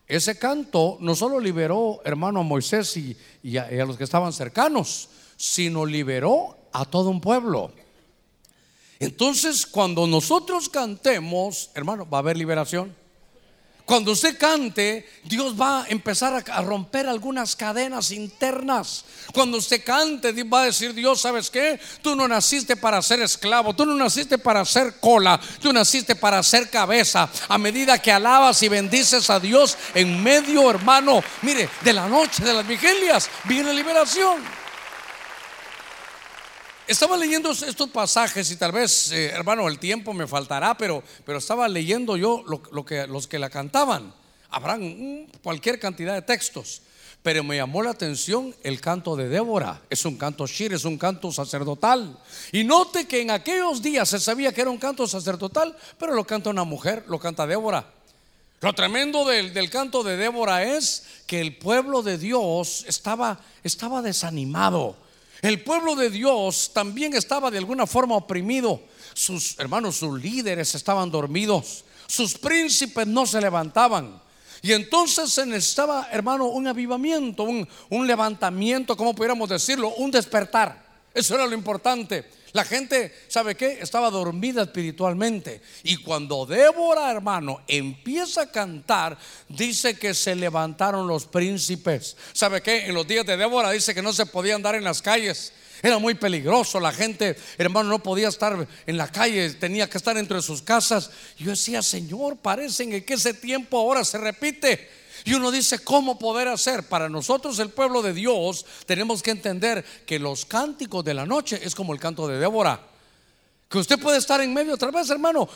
Ese 0.08 0.38
canto 0.38 0.98
no 1.02 1.16
solo 1.16 1.39
liberó, 1.39 2.02
hermano, 2.04 2.42
a 2.42 2.44
Moisés 2.44 2.96
y, 2.98 3.58
a, 3.58 3.70
los 3.86 3.98
que 3.98 4.04
estaban 4.04 4.34
cercanos, 4.34 5.10
sino 5.38 5.86
liberó 5.86 6.58
a 6.72 6.86
todo 6.86 7.10
un 7.10 7.22
pueblo. 7.22 7.72
Entonces, 9.00 9.66
cuando 9.66 10.08
nosotros 10.08 10.70
cantemos, 10.70 11.72
hermano, 11.74 12.08
va 12.10 12.20
a 12.20 12.22
haber 12.22 12.38
liberación. 12.38 12.96
Cuando 13.86 14.13
usted 14.13 14.38
cante, 14.38 15.06
Dios 15.26 15.60
va 15.60 15.84
a 15.84 15.88
empezar 15.89 16.41
a, 16.50 16.62
romper 16.62 17.06
algunas 17.06 17.54
cadenas 17.54 18.12
internas. 18.12 19.04
Cuando 19.34 19.58
usted 19.58 19.84
cante, 19.84 20.32
va 20.43 20.62
a 20.62 20.65
decir 20.65 20.93
Dios, 20.93 21.19
¿sabes 21.19 21.50
qué? 21.50 21.78
Tú 22.02 22.15
no 22.15 22.26
naciste 22.26 22.78
para 22.78 23.02
ser 23.02 23.22
esclavo, 23.22 23.76
tú 23.76 23.86
no 23.86 23.93
naciste 23.96 24.38
para 24.38 24.63
ser 24.63 25.02
cola, 25.02 25.39
tú 25.62 25.74
naciste 25.74 26.15
para 26.15 26.41
ser 26.43 26.69
cabeza. 26.69 27.30
A 27.50 27.58
medida 27.58 28.02
que 28.02 28.12
alabas 28.12 28.63
y 28.63 28.69
bendices 28.69 29.30
a 29.30 29.39
Dios 29.39 29.78
en 29.93 30.24
medio, 30.24 30.69
hermano, 30.69 31.22
mire, 31.41 31.69
de 31.82 31.91
la 31.91 32.08
noche, 32.08 32.41
de 32.41 32.54
las 32.54 32.65
vigilias, 32.65 33.30
viene 33.43 33.74
liberación. 33.74 34.62
Estaba 36.86 37.15
leyendo 37.15 37.52
estos 37.52 37.89
pasajes 37.89 38.52
y 38.52 38.58
tal 38.58 38.74
vez, 38.74 39.12
eh, 39.13 39.28
hermano, 39.28 39.69
el 39.69 39.80
tiempo 39.80 40.13
me 40.13 40.28
faltará, 40.28 40.76
pero, 40.78 41.02
pero 41.26 41.38
estaba 41.38 41.69
leyendo 41.69 42.17
yo 42.17 42.43
lo, 42.46 42.86
que, 42.86 43.08
los 43.08 43.26
que 43.28 43.39
la 43.39 43.50
cantaban. 43.50 44.13
Habrán 44.50 45.28
cualquier 45.41 45.80
cantidad 45.80 46.13
de 46.13 46.22
textos, 46.22 46.82
pero 47.24 47.41
me 47.41 47.56
llamó 47.56 47.82
la 47.82 47.91
atención 47.91 48.54
el 48.63 48.82
canto 48.82 49.15
de 49.15 49.30
Débora. 49.30 49.82
Es 49.89 50.04
un 50.04 50.17
canto 50.17 50.46
shir, 50.46 50.74
es 50.74 50.84
un 50.84 50.98
canto 50.98 51.32
sacerdotal. 51.32 52.19
Y 52.52 52.65
note 52.65 53.08
que 53.08 53.22
en 53.22 53.32
aquellos 53.32 53.82
días 53.82 54.10
se 54.10 54.19
sabía 54.19 54.52
que 54.52 54.62
era 54.62 54.69
un 54.69 54.78
canto 54.78 55.08
sacerdotal, 55.08 55.78
pero 55.98 56.13
lo 56.13 56.26
canta 56.26 56.50
una 56.50 56.65
mujer, 56.65 57.06
lo 57.08 57.17
canta 57.17 57.48
Débora. 57.48 57.86
Lo 58.60 58.74
tremendo 58.74 59.26
del, 59.26 59.69
canto 59.69 60.04
de 60.04 60.17
Débora 60.17 60.63
es 60.63 61.06
que 61.28 61.39
el 61.39 61.56
pueblo 61.56 62.02
de 62.02 62.17
Dios 62.17 62.84
estaba 62.88 63.39
desanimado. 64.02 65.03
El 65.43 65.62
pueblo 65.62 65.97
de 65.97 66.10
Dios 66.10 66.71
también 66.73 67.13
estaba 67.15 67.51
de 67.51 67.58
alguna 67.58 67.86
forma 67.86 68.15
oprimido. 68.15 68.79
Sus 69.13 69.60
hermanos, 69.60 69.97
sus 69.97 70.17
líderes 70.23 70.73
estaban 70.73 71.12
dormidos. 71.12 71.84
Sus 72.08 72.38
príncipes 72.38 73.06
no 73.06 73.25
se 73.25 73.41
levantaban. 73.41 74.21
Y 74.62 74.71
entonces 74.71 75.34
se 75.34 75.45
necesitaba, 75.45 76.08
hermano, 76.13 76.45
un 76.45 76.65
avivamiento, 76.65 77.43
un, 77.43 78.08
levantamiento, 78.08 78.95
como 78.95 79.13
pudiéramos 79.13 79.49
decirlo, 79.49 79.93
un 79.95 80.12
despertar. 80.12 80.82
Eso 81.13 81.36
era 81.36 81.45
lo 81.45 81.53
importante. 81.53 82.23
La 82.54 82.63
gente, 82.63 83.12
¿sabe 83.28 83.56
qué? 83.56 83.80
Estaba 83.82 84.12
dormida 84.12 84.62
espiritualmente. 84.62 85.60
Y 85.82 85.98
cuando 85.98 86.46
Débora, 86.46 87.12
hermano, 87.12 87.62
empieza 87.68 88.44
a 88.44 88.52
cantar, 88.52 89.18
dice 89.50 89.96
que 89.96 90.13
se 90.13 90.36
levantaron 90.36 91.08
los 91.08 91.26
príncipes. 91.26 92.16
¿Sabe 92.32 92.62
qué? 92.62 92.86
En 92.86 92.94
los 92.94 93.08
días 93.08 93.26
de 93.26 93.38
Débora 93.38 93.72
dice 93.72 93.96
que 93.96 94.04
no 94.04 94.13
se 94.13 94.28
podía 94.28 94.54
andar 94.54 94.76
en 94.76 94.84
las 94.84 95.02
calles. 95.02 95.52
Era 95.82 95.98
muy 95.98 96.13
peligroso. 96.13 96.80
La 96.80 96.92
gente, 96.92 97.36
hermano, 97.58 97.89
no 97.89 98.00
podía 98.04 98.28
estar 98.28 98.68
en 98.86 98.98
la 98.98 99.12
calle, 99.12 99.50
tenía 99.56 99.89
que 99.89 99.98
estar 99.98 100.16
entre 100.16 100.39
sus 100.44 100.62
casas. 100.62 101.10
Yo 101.39 101.50
decía, 101.50 101.82
Señor, 101.82 102.38
parece 102.38 103.04
que 103.04 103.13
ese 103.16 103.34
tiempo 103.34 103.80
ahora 103.80 104.06
se 104.06 104.20
repite. 104.20 105.03
Y 105.25 105.33
uno 105.33 105.51
dice, 105.51 105.79
¿cómo 105.79 106.19
poder 106.19 106.47
hacer? 106.47 106.88
Para 106.88 107.09
nosotros, 107.09 107.59
el 107.59 107.69
pueblo 107.69 108.01
de 108.01 108.13
Dios, 108.13 108.65
tenemos 108.86 109.23
que 109.23 109.31
entender 109.31 109.83
que 110.05 110.19
los 110.19 110.45
cánticos 110.45 111.03
de 111.03 111.13
la 111.13 111.25
noche 111.25 111.59
es 111.63 111.75
como 111.75 111.93
el 111.93 111.99
canto 111.99 112.27
de 112.27 112.39
Débora. 112.39 112.79
Que 113.69 113.79
usted 113.79 113.99
puede 113.99 114.19
estar 114.19 114.39
en 114.41 114.53
medio, 114.53 114.75
otra 114.75 114.91
vez, 114.91 115.09
hermano. 115.09 115.49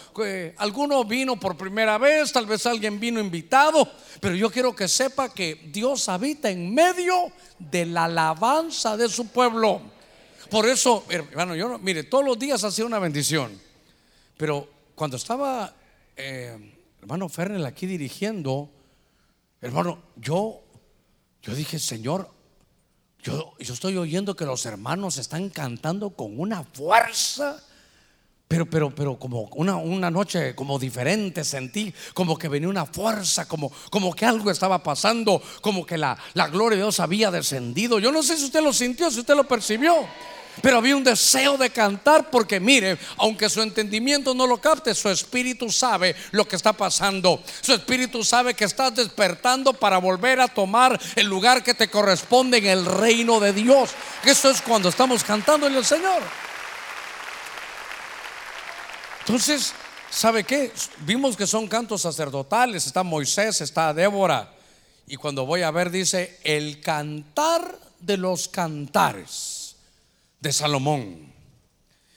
alguno 0.57 1.03
vino 1.05 1.39
por 1.39 1.55
primera 1.55 1.99
vez, 1.99 2.31
tal 2.31 2.47
vez 2.47 2.65
alguien 2.65 2.99
vino 2.99 3.19
invitado, 3.19 3.87
pero 4.19 4.33
yo 4.33 4.49
quiero 4.49 4.75
que 4.75 4.87
sepa 4.87 5.31
que 5.31 5.69
Dios 5.71 6.09
habita 6.09 6.49
en 6.49 6.73
medio 6.73 7.31
de 7.59 7.85
la 7.85 8.05
alabanza 8.05 8.97
de 8.97 9.07
su 9.07 9.27
pueblo. 9.27 9.81
Por 10.49 10.67
eso, 10.67 11.05
hermano, 11.09 11.55
yo 11.55 11.67
no, 11.67 11.77
mire, 11.77 12.03
todos 12.05 12.25
los 12.25 12.39
días 12.39 12.63
ha 12.63 12.71
sido 12.71 12.87
una 12.87 12.99
bendición. 12.99 13.51
Pero 14.37 14.67
cuando 14.95 15.17
estaba, 15.17 15.75
eh, 16.15 16.57
hermano 17.01 17.29
Fernel 17.29 17.65
aquí 17.65 17.85
dirigiendo, 17.85 18.69
Hermano, 19.61 19.99
yo, 20.15 20.61
yo 21.41 21.55
dije, 21.55 21.79
Señor, 21.79 22.29
yo, 23.23 23.53
yo 23.59 23.73
estoy 23.73 23.97
oyendo 23.97 24.35
que 24.35 24.45
los 24.45 24.65
hermanos 24.65 25.17
están 25.17 25.49
cantando 25.49 26.11
con 26.11 26.39
una 26.39 26.63
fuerza. 26.63 27.63
Pero, 28.47 28.65
pero, 28.65 28.95
pero 28.95 29.19
como 29.19 29.41
una, 29.55 29.75
una, 29.75 30.09
noche 30.09 30.55
como 30.55 30.79
diferente 30.79 31.43
sentí, 31.43 31.93
como 32.13 32.37
que 32.37 32.47
venía 32.47 32.69
una 32.69 32.85
fuerza, 32.85 33.45
como, 33.45 33.69
como 33.89 34.13
que 34.13 34.25
algo 34.25 34.49
estaba 34.49 34.81
pasando, 34.81 35.41
como 35.59 35.85
que 35.85 35.97
la, 35.97 36.17
la 36.33 36.47
gloria 36.47 36.77
de 36.77 36.83
Dios 36.83 37.01
había 37.01 37.29
descendido. 37.29 37.99
Yo 37.99 38.09
no 38.09 38.23
sé 38.23 38.37
si 38.37 38.45
usted 38.45 38.61
lo 38.61 38.71
sintió, 38.71 39.11
si 39.11 39.19
usted 39.19 39.35
lo 39.35 39.45
percibió. 39.45 39.93
Pero 40.61 40.77
había 40.77 40.95
un 40.95 41.03
deseo 41.03 41.57
de 41.57 41.69
cantar 41.69 42.29
porque 42.29 42.59
mire, 42.59 42.97
aunque 43.17 43.49
su 43.49 43.61
entendimiento 43.61 44.33
no 44.33 44.47
lo 44.47 44.59
capte, 44.59 44.95
su 44.95 45.09
espíritu 45.09 45.71
sabe 45.71 46.15
lo 46.31 46.47
que 46.47 46.55
está 46.55 46.73
pasando. 46.73 47.41
Su 47.61 47.73
espíritu 47.73 48.23
sabe 48.23 48.53
que 48.53 48.65
estás 48.65 48.95
despertando 48.95 49.73
para 49.73 49.97
volver 49.99 50.39
a 50.39 50.47
tomar 50.47 50.99
el 51.15 51.27
lugar 51.27 51.63
que 51.63 51.73
te 51.73 51.89
corresponde 51.89 52.57
en 52.57 52.65
el 52.65 52.85
reino 52.85 53.39
de 53.39 53.53
Dios. 53.53 53.91
Eso 54.23 54.49
es 54.49 54.61
cuando 54.61 54.89
estamos 54.89 55.23
cantando 55.23 55.67
en 55.67 55.75
el 55.75 55.85
Señor. 55.85 56.21
Entonces, 59.19 59.73
¿sabe 60.09 60.43
qué? 60.43 60.71
Vimos 60.99 61.35
que 61.35 61.45
son 61.45 61.67
cantos 61.67 62.01
sacerdotales. 62.01 62.85
Está 62.85 63.03
Moisés, 63.03 63.61
está 63.61 63.93
Débora. 63.93 64.53
Y 65.05 65.17
cuando 65.17 65.45
voy 65.45 65.61
a 65.61 65.71
ver, 65.71 65.91
dice, 65.91 66.39
el 66.43 66.81
cantar 66.81 67.77
de 67.99 68.17
los 68.17 68.47
cantares 68.47 69.56
de 70.39 70.53
Salomón. 70.53 71.33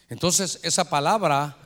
Entonces, 0.08 0.58
esa 0.62 0.88
palabra 0.88 1.56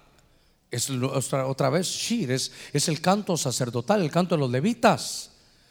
es 0.71 0.91
otra, 0.91 1.71
vez 1.71 1.87
Shir, 1.87 2.33
es, 2.33 2.51
el 2.89 3.01
canto 3.01 3.37
sacerdotal, 3.37 4.03
el 4.03 4.11
canto 4.11 4.35
de 4.35 4.41
los 4.41 4.51
levitas. 4.51 5.31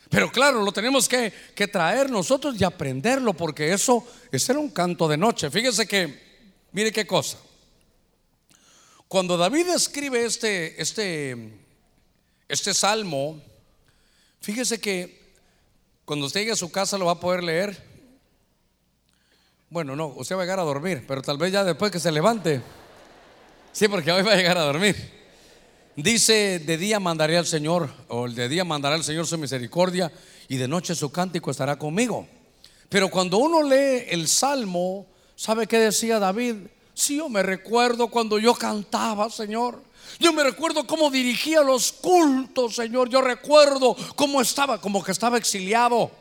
Pero 0.10 0.32
claro, 0.32 0.64
lo 0.64 0.72
tenemos 0.72 1.08
que, 1.10 1.32
traer 1.72 2.10
nosotros 2.10 2.56
y 2.60 2.64
aprenderlo, 2.64 3.34
porque 3.34 3.74
eso, 3.74 4.06
ese 4.32 4.54
era 4.54 4.60
un 4.60 4.70
canto 4.70 5.08
de 5.08 5.18
noche. 5.18 5.50
Fíjese 5.52 5.88
que, 5.88 6.22
mire 6.72 6.92
qué 6.92 7.06
cosa. 7.06 7.38
Cuando 9.08 9.38
David 9.38 9.68
escribe 9.70 10.26
este, 10.26 10.82
este, 10.82 11.54
este 12.48 12.74
salmo, 12.74 13.42
fíjese 14.42 14.80
que 14.80 15.34
cuando 16.06 16.26
usted 16.26 16.42
llegue 16.42 16.52
a 16.54 16.56
su 16.56 16.72
casa 16.72 16.98
lo 16.98 17.06
va 17.06 17.14
a 17.14 17.20
poder 17.20 17.44
leer. 17.44 17.93
Bueno, 19.74 19.96
no, 19.96 20.14
usted 20.18 20.36
va 20.36 20.42
a 20.42 20.44
llegar 20.44 20.60
a 20.60 20.64
dormir, 20.64 21.04
pero 21.08 21.24
tal 21.24 21.40
vez 21.40 21.52
ya 21.52 21.64
después 21.64 21.92
que 21.92 22.00
se 22.00 22.12
levante. 22.12 22.62
Sí, 23.72 23.88
porque 23.88 24.12
hoy 24.12 24.22
va 24.22 24.34
a 24.34 24.36
llegar 24.36 24.56
a 24.56 24.62
dormir. 24.62 24.96
Dice, 25.96 26.60
de 26.60 26.78
día 26.78 27.00
mandaré 27.00 27.40
al 27.40 27.48
Señor, 27.48 27.90
o 28.08 28.30
de 28.30 28.48
día 28.48 28.64
mandará 28.64 28.94
al 28.94 29.04
Señor 29.04 29.26
su 29.26 29.36
misericordia, 29.36 30.12
y 30.48 30.58
de 30.58 30.68
noche 30.68 30.94
su 30.94 31.12
cántico 31.12 31.50
estará 31.50 31.76
conmigo. 31.76 32.28
Pero 32.88 33.10
cuando 33.10 33.40
uno 33.40 33.64
lee 33.64 34.06
el 34.10 34.28
Salmo, 34.28 35.08
¿sabe 35.36 35.66
qué 35.66 35.80
decía 35.80 36.20
David? 36.20 36.68
Sí, 36.94 37.18
yo 37.18 37.28
me 37.28 37.42
recuerdo 37.42 38.10
cuando 38.10 38.38
yo 38.38 38.54
cantaba, 38.54 39.28
Señor. 39.32 39.82
Yo 40.20 40.32
me 40.34 40.44
recuerdo 40.44 40.86
cómo 40.86 41.10
dirigía 41.10 41.62
los 41.62 41.92
cultos, 41.94 42.76
Señor. 42.76 43.10
Yo 43.10 43.22
recuerdo 43.24 43.98
cómo 44.16 44.40
estaba, 44.40 44.80
como 44.80 45.04
que 45.04 45.12
estaba 45.12 45.40
exiliado. 45.40 46.12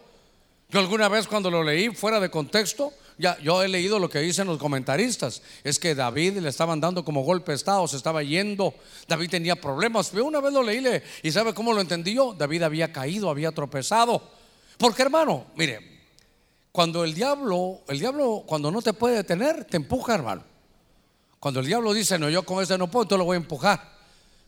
Yo 0.71 0.81
alguna 0.81 1.11
vez 1.11 1.27
cuando 1.27 1.51
lo 1.51 1.63
leí 1.63 1.91
fuera 1.91 2.19
de 2.19 2.31
contexto, 2.31 2.95
yo 3.43 3.63
he 3.63 3.69
leído 3.69 3.99
lo 3.99 4.09
que 4.09 4.21
dicen 4.21 4.47
los 4.47 4.59
comentaristas, 4.59 5.43
es 5.65 5.79
que 5.79 5.95
David 5.95 6.39
le 6.39 6.49
estaban 6.49 6.81
dando 6.81 7.05
como 7.05 7.23
golpe 7.23 7.53
de 7.53 7.57
estado, 7.57 7.87
se 7.89 7.97
estaba 7.97 8.23
yendo, 8.23 8.75
David 9.09 9.31
tenía 9.31 9.57
problemas. 9.57 10.11
Pero 10.11 10.25
una 10.25 10.41
vez 10.41 10.53
lo 10.53 10.63
leí 10.63 10.85
y 11.23 11.33
sabe 11.33 11.55
cómo 11.55 11.73
lo 11.73 11.81
entendí 11.81 12.15
yo, 12.15 12.35
David 12.35 12.63
había 12.63 12.93
caído, 12.93 13.31
había 13.31 13.53
tropezado. 13.53 14.23
Porque 14.79 15.03
hermano, 15.03 15.47
mire, 15.55 16.01
cuando 16.73 17.05
el 17.05 17.15
diablo, 17.15 17.81
el 17.89 17.99
diablo 17.99 18.45
cuando 18.47 18.71
no 18.71 18.83
te 18.83 18.93
puede 18.93 19.17
detener, 19.17 19.65
te 19.65 19.77
empuja, 19.77 20.15
hermano. 20.15 20.43
Cuando 21.39 21.61
el 21.61 21.67
diablo 21.67 21.93
dice, 21.93 22.19
no, 22.19 22.31
yo 22.31 22.45
con 22.45 22.63
ese 22.63 22.79
no 22.79 22.91
puedo, 22.91 23.03
entonces 23.03 23.19
lo 23.19 23.25
voy 23.25 23.35
a 23.35 23.39
empujar. 23.39 23.93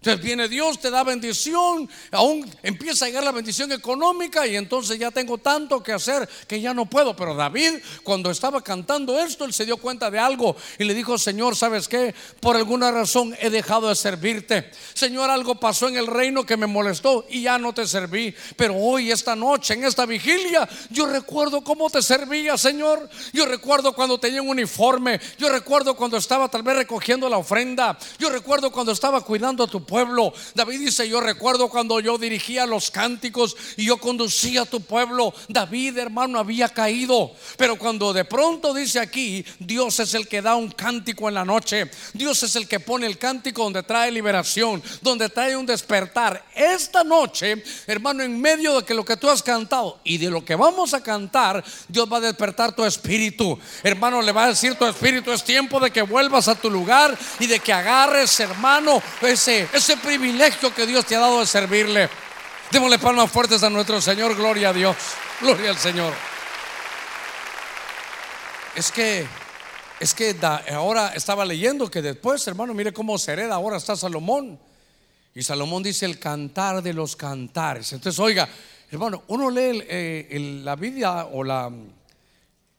Entonces 0.05 0.23
viene 0.23 0.51
Dios, 0.51 0.79
te 0.81 0.90
da 0.90 1.03
bendición, 1.03 1.88
aún 2.11 2.47
empieza 2.62 3.07
a 3.07 3.09
llegar 3.09 3.25
la 3.25 3.33
bendición 3.33 3.73
económica 3.73 4.47
y 4.47 4.55
entonces 4.55 4.99
ya 4.99 5.11
tengo 5.11 5.38
tanto 5.38 5.83
que 5.83 5.93
hacer 5.93 6.29
que 6.47 6.61
ya 6.61 6.75
no 6.75 6.85
puedo. 6.85 7.17
Pero 7.17 7.35
David, 7.35 7.77
cuando 8.03 8.31
estaba 8.31 8.61
cantando 8.61 9.19
esto, 9.19 9.47
él 9.47 9.55
se 9.55 9.64
dio 9.64 9.79
cuenta 9.79 10.11
de 10.11 10.19
algo 10.19 10.57
y 10.79 10.85
le 10.85 10.93
dijo, 10.93 11.17
Señor, 11.17 11.57
¿sabes 11.57 11.88
qué? 11.88 12.14
Por 12.40 12.55
alguna 12.55 12.90
razón 12.90 13.35
he 13.40 13.49
dejado 13.49 13.88
de 13.88 13.95
servirte. 13.95 14.71
Señor, 14.93 15.31
algo 15.31 15.55
pasó 15.55 15.88
en 15.88 15.97
el 15.97 16.07
reino 16.07 16.45
que 16.45 16.59
me 16.59 16.67
molestó 16.67 17.25
y 17.31 17.40
ya 17.40 17.57
no 17.57 17.73
te 17.73 17.87
serví. 17.87 18.35
Pero 18.59 18.77
hoy, 18.77 19.11
esta 19.11 19.35
noche, 19.35 19.73
en 19.73 19.85
esta 19.85 20.05
vigilia, 20.05 20.69
yo 20.90 21.07
recuerdo 21.07 21.64
cómo 21.64 21.88
te 21.88 22.03
servía, 22.03 22.59
Señor. 22.59 23.09
Yo 23.33 23.47
recuerdo 23.47 23.95
cuando 23.95 24.21
tenía 24.21 24.43
un 24.43 24.51
uniforme. 24.51 25.19
Yo 25.38 25.49
recuerdo 25.49 25.97
cuando 25.97 26.19
estaba 26.19 26.51
tal 26.51 26.62
vez 26.62 26.77
recogiendo 26.77 27.27
la 27.27 27.38
ofrenda. 27.38 27.97
Yo 28.19 28.29
recuerdo 28.29 28.71
cuando 28.71 28.93
estaba 28.93 29.23
cuidando 29.23 29.64
a 29.64 29.67
tu 29.67 29.83
pueblo 29.83 29.93
pueblo. 29.94 30.35
David 30.57 30.80
dice, 30.80 31.09
yo 31.09 31.20
recuerdo 31.20 31.68
cuando 31.68 32.00
yo 32.00 32.18
dirigía 32.18 32.66
los 32.66 32.90
cánticos 32.90 33.57
y 33.76 33.85
yo 33.85 33.98
conducía 33.98 34.62
a 34.62 34.66
tu 34.66 34.80
pueblo. 34.80 35.33
David, 35.48 35.98
hermano, 35.98 36.40
había 36.40 36.68
caído. 36.68 37.30
Pero 37.57 37.78
cuando 37.78 38.12
de 38.12 38.24
pronto 38.24 38.74
dice 38.74 38.98
aquí, 38.98 39.44
Dios 39.61 40.00
es 40.00 40.14
el 40.14 40.26
que 40.26 40.42
da 40.42 40.57
un 40.57 40.72
cántico 40.72 41.28
en 41.28 41.35
la 41.37 41.44
noche. 41.44 41.88
Dios 42.12 42.42
es 42.42 42.57
el 42.57 42.66
que 42.66 42.80
pone 42.80 43.07
el 43.07 43.18
cántico 43.18 43.62
donde 43.62 43.85
trae 43.85 44.11
liberación, 44.11 44.83
donde 45.00 45.28
trae 45.28 45.57
un 45.57 45.64
despertar. 45.64 46.44
Esta 46.52 47.04
noche, 47.04 47.62
hermano, 47.87 48.24
en 48.24 48.40
medio 48.40 48.80
de 48.80 48.85
que 48.85 48.94
lo 48.94 49.04
que 49.04 49.16
tú 49.16 49.30
has 49.30 49.44
cantado 49.44 50.00
y 50.02 50.18
de 50.18 50.28
lo 50.28 50.44
que 50.44 50.57
vamos 50.57 50.92
a 50.92 51.04
cantar, 51.04 51.62
Dios 51.87 52.12
va 52.12 52.16
a 52.16 52.20
despertar 52.33 52.74
tu 52.74 52.85
espíritu. 52.85 53.57
Hermano, 53.85 54.20
le 54.22 54.33
va 54.33 54.46
a 54.46 54.48
decir 54.48 54.74
tu 54.74 54.87
espíritu, 54.87 55.30
es 55.30 55.44
tiempo 55.44 55.78
de 55.78 55.92
que 55.92 56.02
vuelvas 56.02 56.48
a 56.48 56.57
tu 56.57 56.68
lugar 56.68 57.16
y 57.38 57.46
de 57.46 57.61
que 57.61 57.72
agarres, 57.72 58.40
hermano, 58.40 59.00
ese, 59.22 59.68
ese 59.72 59.84
ese 59.85 59.99
privilegio 59.99 60.75
que 60.75 60.87
Dios 60.87 61.05
te 61.05 61.14
ha 61.14 61.20
dado 61.20 61.40
de 61.40 61.47
servirle. 61.47 62.09
Démosle 62.73 62.99
palmas 62.99 63.31
fuertes 63.31 63.62
a 63.62 63.68
nuestro 63.68 64.01
Señor, 64.01 64.35
gloria 64.35 64.70
a 64.70 64.73
Dios, 64.73 64.97
gloria 65.42 65.68
al 65.68 65.77
Señor. 65.77 66.14
Es 68.75 68.90
que, 68.90 69.27
es 70.01 70.14
que 70.14 70.35
ahora 70.73 71.12
estaba 71.14 71.44
leyendo 71.44 71.90
que 71.90 72.01
después, 72.01 72.47
hermano, 72.49 72.73
mire 72.73 72.94
cómo 72.94 73.18
se 73.18 73.33
hereda, 73.33 73.57
ahora 73.57 73.77
está 73.77 73.94
Salomón. 73.94 74.59
Y 75.35 75.42
Salomón 75.42 75.83
dice 75.83 76.07
el 76.07 76.18
cantar 76.18 76.83
de 76.83 76.94
los 76.94 77.14
cantares. 77.14 77.92
Entonces, 77.92 78.18
oiga, 78.18 78.49
hermano, 78.90 79.25
uno 79.29 79.51
lee 79.51 79.85
eh, 79.87 80.61
la 80.64 80.77
vida 80.77 81.27
o 81.27 81.44
la, 81.44 81.70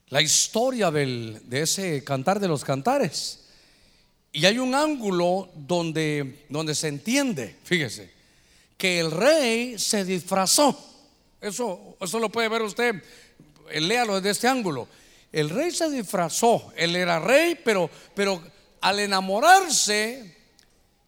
la 0.07 0.21
historia 0.23 0.89
del, 0.89 1.39
de 1.43 1.61
ese 1.61 2.03
cantar 2.03 2.39
de 2.39 2.47
los 2.47 2.63
cantares. 2.63 3.44
Y 4.35 4.45
hay 4.45 4.59
un 4.59 4.75
ángulo 4.75 5.47
donde, 5.55 6.43
donde 6.49 6.75
se 6.75 6.89
entiende, 6.89 7.55
fíjese, 7.63 8.11
que 8.77 8.99
el 8.99 9.09
rey 9.09 9.79
se 9.79 10.03
disfrazó. 10.03 10.77
Eso, 11.39 11.95
eso 12.01 12.19
lo 12.19 12.27
puede 12.27 12.49
ver 12.49 12.61
usted, 12.61 13.01
eh, 13.71 13.79
léalo 13.79 14.15
desde 14.15 14.31
este 14.31 14.47
ángulo. 14.49 14.89
El 15.31 15.49
rey 15.49 15.71
se 15.71 15.89
disfrazó, 15.89 16.73
él 16.75 16.97
era 16.97 17.17
rey, 17.17 17.57
pero, 17.63 17.89
pero 18.13 18.43
al 18.81 18.99
enamorarse, 18.99 20.35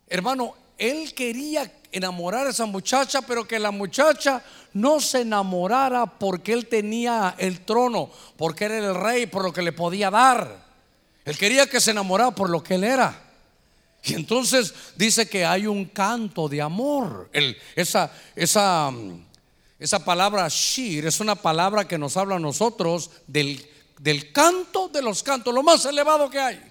hermano, 0.08 0.56
él 0.78 1.14
quería 1.14 1.70
enamorar 1.92 2.48
a 2.48 2.52
esa 2.52 2.66
muchacha, 2.66 3.22
pero 3.24 3.46
que 3.46 3.60
la 3.60 3.72
muchacha 3.72 4.42
no 4.72 5.02
se 5.02 5.24
enamorara 5.24 6.06
porque 6.06 6.54
él 6.54 6.68
tenía 6.68 7.36
el 7.38 7.66
trono, 7.66 8.10
porque 8.38 8.64
era 8.64 8.78
el 8.78 8.96
rey, 8.96 9.26
por 9.26 9.44
lo 9.44 9.52
que 9.52 9.64
le 9.64 9.74
podía 9.74 10.10
dar. 10.10 10.67
Él 11.28 11.38
quería 11.38 11.68
que 11.68 11.82
se 11.82 11.92
enamorara 11.92 12.32
por 12.32 12.50
lo 12.50 12.64
que 12.64 12.76
él 12.76 12.86
era. 12.86 13.22
Y 14.02 14.14
entonces 14.14 14.74
dice 14.96 15.28
que 15.28 15.46
hay 15.46 15.68
un 15.68 15.84
canto 15.84 16.48
de 16.48 16.62
amor. 16.62 17.30
esa, 17.76 18.10
esa, 18.34 18.94
esa 19.78 20.06
palabra 20.06 20.48
shir 20.48 21.06
es 21.06 21.20
una 21.20 21.36
palabra 21.36 21.86
que 21.86 21.98
nos 21.98 22.16
habla 22.16 22.38
a 22.38 22.40
nosotros 22.40 23.12
del, 23.28 23.62
canto 24.32 24.88
de 24.88 25.02
los 25.02 25.22
cantos, 25.22 25.54
lo 25.54 25.64
más 25.64 25.84
elevado 25.84 26.30
que 26.30 26.40
hay. 26.40 26.62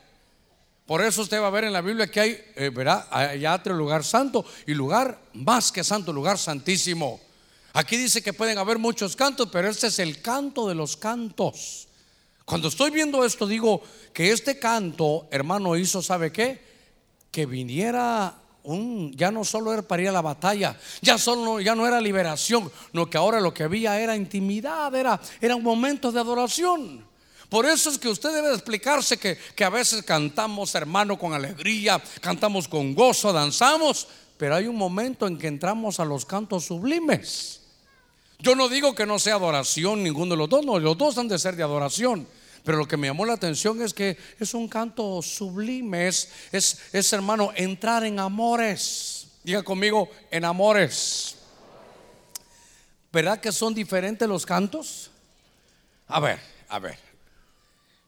Por 0.86 1.02
eso 1.02 1.20
usted 1.20 1.38
va 1.38 1.48
a 1.48 1.50
ver 1.50 1.64
en 1.64 1.74
la 1.74 1.82
Biblia 1.82 2.10
que 2.10 2.20
hay, 2.20 2.44
eh, 2.54 2.70
verá, 2.70 3.08
hay 3.10 3.44
otro 3.44 3.74
lugar 3.74 4.04
santo 4.04 4.42
y 4.66 4.72
lugar 4.72 5.20
más 5.34 5.70
que 5.70 5.84
santo, 5.84 6.14
lugar 6.14 6.38
santísimo. 6.38 7.20
Aquí 7.74 7.98
dice 7.98 8.22
que 8.22 8.32
pueden 8.32 8.56
haber 8.56 8.78
muchos 8.78 9.16
cantos, 9.16 9.50
pero 9.52 9.68
este 9.68 9.88
es 9.88 9.98
el 9.98 10.22
canto 10.22 10.66
de 10.66 10.74
los 10.74 10.96
cantos. 10.96 11.85
Cuando 12.46 12.68
estoy 12.68 12.92
viendo 12.92 13.24
esto, 13.24 13.44
digo 13.44 13.82
que 14.12 14.30
este 14.30 14.56
canto, 14.56 15.26
hermano, 15.32 15.76
hizo, 15.76 16.00
¿sabe 16.00 16.30
qué? 16.30 16.62
Que 17.32 17.44
viniera 17.44 18.36
un, 18.62 19.12
ya 19.16 19.32
no 19.32 19.44
solo 19.44 19.72
era 19.72 19.82
para 19.82 20.02
ir 20.02 20.08
a 20.08 20.12
la 20.12 20.22
batalla, 20.22 20.78
ya, 21.02 21.18
solo, 21.18 21.58
ya 21.60 21.74
no 21.74 21.88
era 21.88 22.00
liberación, 22.00 22.70
no 22.92 23.10
que 23.10 23.18
ahora 23.18 23.40
lo 23.40 23.52
que 23.52 23.64
había 23.64 24.00
era 24.00 24.14
intimidad, 24.14 24.94
era, 24.94 25.20
era 25.40 25.56
un 25.56 25.64
momento 25.64 26.12
de 26.12 26.20
adoración. 26.20 27.04
Por 27.48 27.66
eso 27.66 27.90
es 27.90 27.98
que 27.98 28.08
usted 28.08 28.32
debe 28.32 28.52
explicarse 28.52 29.18
que, 29.18 29.36
que 29.56 29.64
a 29.64 29.70
veces 29.70 30.04
cantamos, 30.04 30.72
hermano, 30.76 31.18
con 31.18 31.34
alegría, 31.34 32.00
cantamos 32.20 32.68
con 32.68 32.94
gozo, 32.94 33.32
danzamos, 33.32 34.06
pero 34.36 34.54
hay 34.54 34.68
un 34.68 34.76
momento 34.76 35.26
en 35.26 35.36
que 35.36 35.48
entramos 35.48 35.98
a 35.98 36.04
los 36.04 36.24
cantos 36.24 36.66
sublimes. 36.66 37.65
Yo 38.38 38.54
no 38.54 38.68
digo 38.68 38.94
que 38.94 39.06
no 39.06 39.18
sea 39.18 39.34
adoración 39.34 40.02
ninguno 40.02 40.32
de 40.32 40.36
los 40.36 40.48
dos, 40.48 40.64
no, 40.64 40.78
los 40.78 40.96
dos 40.98 41.16
han 41.18 41.28
de 41.28 41.38
ser 41.38 41.56
de 41.56 41.62
adoración. 41.62 42.26
Pero 42.66 42.78
lo 42.78 42.88
que 42.88 42.96
me 42.96 43.06
llamó 43.06 43.24
la 43.24 43.34
atención 43.34 43.80
es 43.80 43.94
que 43.94 44.16
es 44.40 44.52
un 44.52 44.66
canto 44.66 45.22
sublime, 45.22 46.08
es, 46.08 46.28
es, 46.50 47.12
hermano, 47.12 47.52
entrar 47.54 48.04
en 48.04 48.18
amores. 48.18 49.28
Diga 49.44 49.62
conmigo, 49.62 50.10
en 50.32 50.44
amores. 50.44 51.36
¿Verdad 53.12 53.40
que 53.40 53.52
son 53.52 53.72
diferentes 53.72 54.28
los 54.28 54.44
cantos? 54.44 55.12
A 56.08 56.18
ver, 56.18 56.40
a 56.68 56.80
ver. 56.80 56.98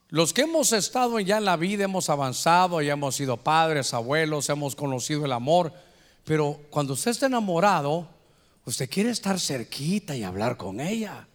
Los 0.08 0.32
que 0.32 0.42
hemos 0.42 0.72
estado 0.72 1.20
ya 1.20 1.38
en 1.38 1.44
la 1.44 1.56
vida, 1.56 1.84
hemos 1.84 2.10
avanzado, 2.10 2.82
ya 2.82 2.94
hemos 2.94 3.14
sido 3.14 3.36
padres, 3.36 3.94
abuelos, 3.94 4.48
hemos 4.48 4.74
conocido 4.74 5.24
el 5.24 5.32
amor, 5.32 5.72
pero 6.24 6.60
cuando 6.70 6.94
usted 6.94 7.12
está 7.12 7.26
enamorado, 7.26 8.08
usted 8.68 8.88
quiere 8.90 9.10
estar 9.10 9.40
cerquita 9.40 10.14
y 10.14 10.22
hablar 10.22 10.56
con 10.56 10.80
ella. 10.80 11.26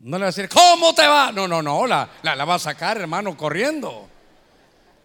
No 0.00 0.18
le 0.18 0.22
va 0.22 0.28
a 0.28 0.32
decir, 0.32 0.48
¿cómo 0.48 0.94
te 0.94 1.06
va? 1.06 1.32
No, 1.32 1.48
no, 1.48 1.62
no, 1.62 1.86
la, 1.86 2.10
la, 2.22 2.44
va 2.44 2.54
a 2.54 2.58
sacar, 2.58 2.98
hermano, 2.98 3.36
corriendo. 3.36 4.08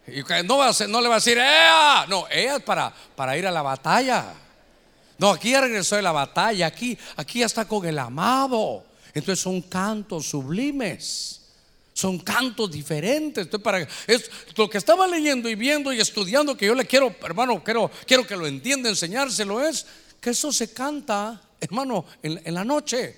Y 0.07 0.21
no, 0.43 0.57
va 0.57 0.69
a, 0.69 0.87
no 0.87 1.01
le 1.01 1.07
va 1.07 1.15
a 1.15 1.17
decir, 1.19 1.37
¡Ea! 1.37 2.05
No, 2.07 2.27
ella 2.29 2.57
es 2.57 2.63
para, 2.63 2.93
para 3.15 3.37
ir 3.37 3.47
a 3.47 3.51
la 3.51 3.61
batalla. 3.61 4.33
No, 5.17 5.31
aquí 5.31 5.51
ya 5.51 5.61
regresó 5.61 5.95
de 5.95 6.01
la 6.01 6.11
batalla, 6.11 6.67
aquí, 6.67 6.97
aquí 7.15 7.39
ya 7.39 7.45
está 7.45 7.65
con 7.65 7.85
el 7.85 7.97
amado. 7.97 8.85
Entonces 9.13 9.41
son 9.41 9.61
cantos 9.61 10.27
sublimes. 10.27 11.41
Son 11.93 12.19
cantos 12.19 12.69
diferentes. 12.69 13.47
Para, 13.63 13.87
es 14.05 14.29
lo 14.57 14.69
que 14.69 14.77
estaba 14.77 15.07
leyendo 15.07 15.47
y 15.47 15.55
viendo 15.55 15.93
y 15.93 16.01
estudiando 16.01 16.57
que 16.57 16.65
yo 16.65 16.75
le 16.75 16.85
quiero, 16.85 17.15
hermano, 17.23 17.63
quiero, 17.63 17.89
quiero 18.05 18.27
que 18.27 18.35
lo 18.35 18.45
entienda, 18.47 18.89
enseñárselo 18.89 19.65
es 19.65 19.85
que 20.25 20.31
eso 20.31 20.51
se 20.51 20.73
canta, 20.73 21.39
hermano, 21.61 22.03
en 22.23 22.51
la 22.51 22.65
noche. 22.65 23.15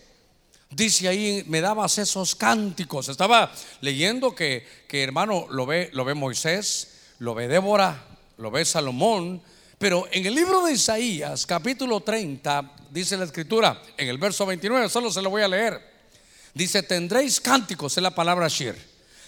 Dice 0.69 1.07
ahí, 1.07 1.41
me 1.47 1.61
dabas 1.61 1.97
esos 1.99 2.35
cánticos. 2.35 3.07
Estaba 3.07 3.49
leyendo 3.79 4.35
que, 4.35 4.67
que 4.89 5.03
hermano, 5.03 5.47
lo 5.49 5.65
ve, 5.65 5.89
lo 5.93 6.03
ve 6.03 6.13
Moisés, 6.15 6.95
lo 7.19 7.33
ve 7.33 7.47
Débora, 7.47 8.05
lo 8.35 8.51
ve 8.51 8.65
Salomón. 8.65 9.41
Pero 9.77 10.05
en 10.11 10.25
el 10.25 10.35
libro 10.35 10.65
de 10.65 10.73
Isaías, 10.73 11.45
capítulo 11.45 12.01
30, 12.01 12.73
dice 12.91 13.15
la 13.15 13.23
escritura, 13.23 13.81
en 13.95 14.09
el 14.09 14.17
verso 14.17 14.45
29, 14.45 14.89
solo 14.89 15.09
se 15.09 15.21
lo 15.21 15.29
voy 15.29 15.43
a 15.43 15.47
leer. 15.47 15.79
Dice, 16.53 16.83
tendréis 16.83 17.39
cánticos, 17.39 17.95
es 17.95 18.03
la 18.03 18.13
palabra 18.13 18.49
shir. 18.49 18.75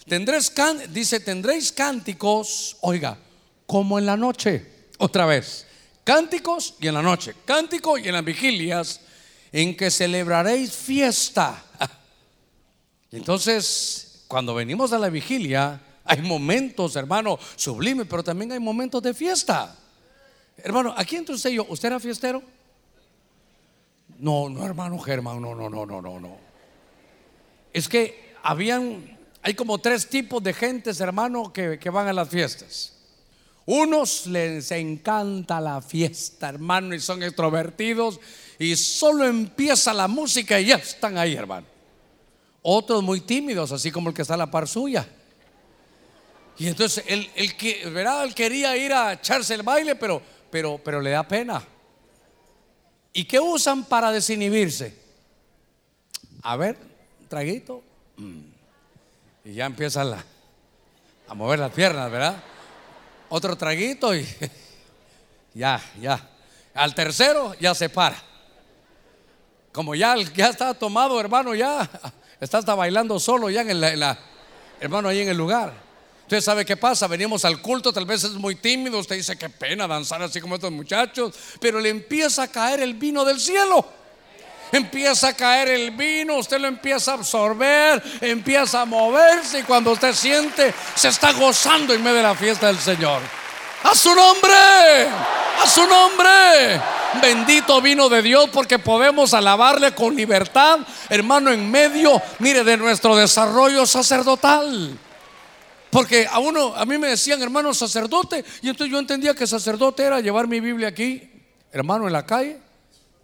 Tendréis 0.05 0.51
dice, 0.89 1.21
tendréis 1.21 1.71
cánticos, 1.71 2.75
oiga, 2.81 3.17
como 3.65 3.97
en 3.97 4.05
la 4.05 4.17
noche, 4.17 4.65
otra 4.97 5.25
vez. 5.25 5.68
Cánticos 6.09 6.73
y 6.79 6.87
en 6.87 6.95
la 6.95 7.03
noche, 7.03 7.35
cántico 7.45 7.95
y 7.95 8.07
en 8.07 8.13
las 8.13 8.25
vigilias 8.25 8.99
en 9.51 9.77
que 9.77 9.91
celebraréis 9.91 10.71
fiesta. 10.71 11.63
Entonces, 13.11 14.23
cuando 14.27 14.55
venimos 14.55 14.91
a 14.91 14.97
la 14.97 15.11
vigilia, 15.11 15.79
hay 16.03 16.23
momentos, 16.23 16.95
hermano, 16.95 17.37
sublimes, 17.55 18.07
pero 18.09 18.23
también 18.23 18.51
hay 18.51 18.59
momentos 18.59 19.03
de 19.03 19.13
fiesta. 19.13 19.75
Hermano, 20.57 20.95
aquí 20.97 21.15
entre 21.15 21.35
usted 21.35 21.51
y 21.51 21.57
yo, 21.57 21.67
¿usted 21.69 21.89
era 21.89 21.99
fiestero? 21.99 22.41
No, 24.17 24.49
no, 24.49 24.65
hermano 24.65 24.97
Germán, 24.97 25.39
no, 25.39 25.53
no, 25.53 25.69
no, 25.69 25.85
no, 25.85 26.01
no, 26.01 26.19
no. 26.19 26.37
Es 27.71 27.87
que 27.87 28.33
habían, 28.41 29.15
hay 29.43 29.53
como 29.53 29.77
tres 29.77 30.09
tipos 30.09 30.41
de 30.41 30.53
gentes, 30.55 31.01
hermano, 31.01 31.53
que 31.53 31.89
van 31.91 32.07
a 32.07 32.13
las 32.13 32.29
fiestas. 32.29 32.98
Unos 33.65 34.25
les 34.27 34.71
encanta 34.71 35.61
la 35.61 35.81
fiesta, 35.81 36.49
hermano, 36.49 36.95
y 36.95 36.99
son 36.99 37.21
extrovertidos, 37.21 38.19
y 38.57 38.75
solo 38.75 39.25
empieza 39.25 39.93
la 39.93 40.07
música 40.07 40.59
y 40.59 40.65
ya 40.67 40.75
están 40.75 41.17
ahí, 41.17 41.35
hermano. 41.35 41.67
Otros 42.61 43.03
muy 43.03 43.21
tímidos, 43.21 43.71
así 43.71 43.91
como 43.91 44.09
el 44.09 44.15
que 44.15 44.23
está 44.23 44.33
a 44.33 44.37
la 44.37 44.51
par 44.51 44.67
suya. 44.67 45.07
Y 46.57 46.67
entonces 46.67 47.05
él, 47.07 47.29
que, 47.55 47.87
¿verdad? 47.89 48.25
él 48.25 48.35
quería 48.35 48.75
ir 48.75 48.91
a 48.91 49.13
echarse 49.13 49.53
el 49.53 49.63
baile, 49.63 49.95
pero, 49.95 50.21
pero, 50.51 50.79
pero 50.83 50.99
le 50.99 51.11
da 51.11 51.25
pena. 51.25 51.63
¿Y 53.13 53.23
qué 53.23 53.39
usan 53.39 53.85
para 53.85 54.11
desinhibirse? 54.11 54.93
A 56.41 56.57
ver, 56.57 56.77
traguito. 57.29 57.81
Mm. 58.17 58.39
Y 59.45 59.53
ya 59.53 59.65
empieza 59.65 60.01
a 61.27 61.33
mover 61.33 61.59
las 61.59 61.71
piernas, 61.71 62.11
¿verdad? 62.11 62.43
Otro 63.29 63.55
traguito 63.55 64.15
y 64.15 64.27
ya, 65.53 65.81
ya. 66.01 66.27
Al 66.73 66.95
tercero 66.95 67.55
ya 67.59 67.75
se 67.75 67.89
para. 67.89 68.21
Como 69.71 69.93
ya, 69.95 70.15
ya 70.35 70.49
está 70.49 70.73
tomado, 70.73 71.19
hermano, 71.19 71.53
ya 71.53 71.89
está 72.39 72.57
hasta 72.57 72.75
bailando 72.75 73.19
solo 73.19 73.49
ya 73.49 73.61
en 73.61 73.79
la, 73.79 74.17
hermano, 74.79 75.09
ahí 75.09 75.19
en 75.21 75.29
el 75.29 75.37
lugar. 75.37 75.73
Usted 76.23 76.41
sabe 76.41 76.65
qué 76.65 76.77
pasa, 76.77 77.07
venimos 77.07 77.43
al 77.43 77.61
culto, 77.61 77.91
tal 77.91 78.05
vez 78.05 78.23
es 78.23 78.33
muy 78.33 78.55
tímido, 78.55 78.99
usted 78.99 79.15
dice 79.15 79.37
qué 79.37 79.49
pena 79.49 79.87
danzar 79.87 80.21
así 80.21 80.39
como 80.39 80.55
estos 80.55 80.71
muchachos, 80.71 81.33
pero 81.59 81.79
le 81.79 81.89
empieza 81.89 82.43
a 82.43 82.47
caer 82.47 82.81
el 82.81 82.93
vino 82.93 83.25
del 83.25 83.39
cielo. 83.39 83.98
Empieza 84.71 85.29
a 85.29 85.33
caer 85.33 85.69
el 85.69 85.91
vino, 85.91 86.35
usted 86.35 86.59
lo 86.59 86.67
empieza 86.67 87.11
a 87.11 87.15
absorber, 87.15 88.01
empieza 88.21 88.81
a 88.81 88.85
moverse 88.85 89.59
y 89.59 89.63
cuando 89.63 89.91
usted 89.91 90.13
siente, 90.13 90.73
se 90.95 91.07
está 91.07 91.33
gozando 91.33 91.93
en 91.93 92.03
medio 92.03 92.17
de 92.17 92.23
la 92.23 92.35
fiesta 92.35 92.67
del 92.67 92.77
Señor. 92.77 93.21
A 93.83 93.95
su 93.95 94.13
nombre, 94.13 95.07
a 95.61 95.67
su 95.67 95.87
nombre. 95.87 96.81
Bendito 97.21 97.81
vino 97.81 98.07
de 98.07 98.21
Dios 98.21 98.49
porque 98.53 98.77
podemos 98.77 99.33
alabarle 99.33 99.95
con 99.95 100.15
libertad, 100.15 100.79
hermano, 101.09 101.51
en 101.51 101.69
medio, 101.71 102.21
mire, 102.37 102.63
de 102.63 102.77
nuestro 102.77 103.15
desarrollo 103.15 103.85
sacerdotal. 103.85 104.97
Porque 105.89 106.27
a 106.29 106.37
uno, 106.37 106.75
a 106.75 106.85
mí 106.85 106.97
me 106.99 107.07
decían 107.07 107.41
hermano 107.41 107.73
sacerdote, 107.73 108.45
y 108.61 108.69
entonces 108.69 108.91
yo 108.91 108.99
entendía 108.99 109.33
que 109.33 109.47
sacerdote 109.47 110.03
era 110.03 110.19
llevar 110.19 110.47
mi 110.47 110.59
Biblia 110.59 110.89
aquí, 110.89 111.31
hermano, 111.71 112.05
en 112.05 112.13
la 112.13 112.25
calle 112.25 112.59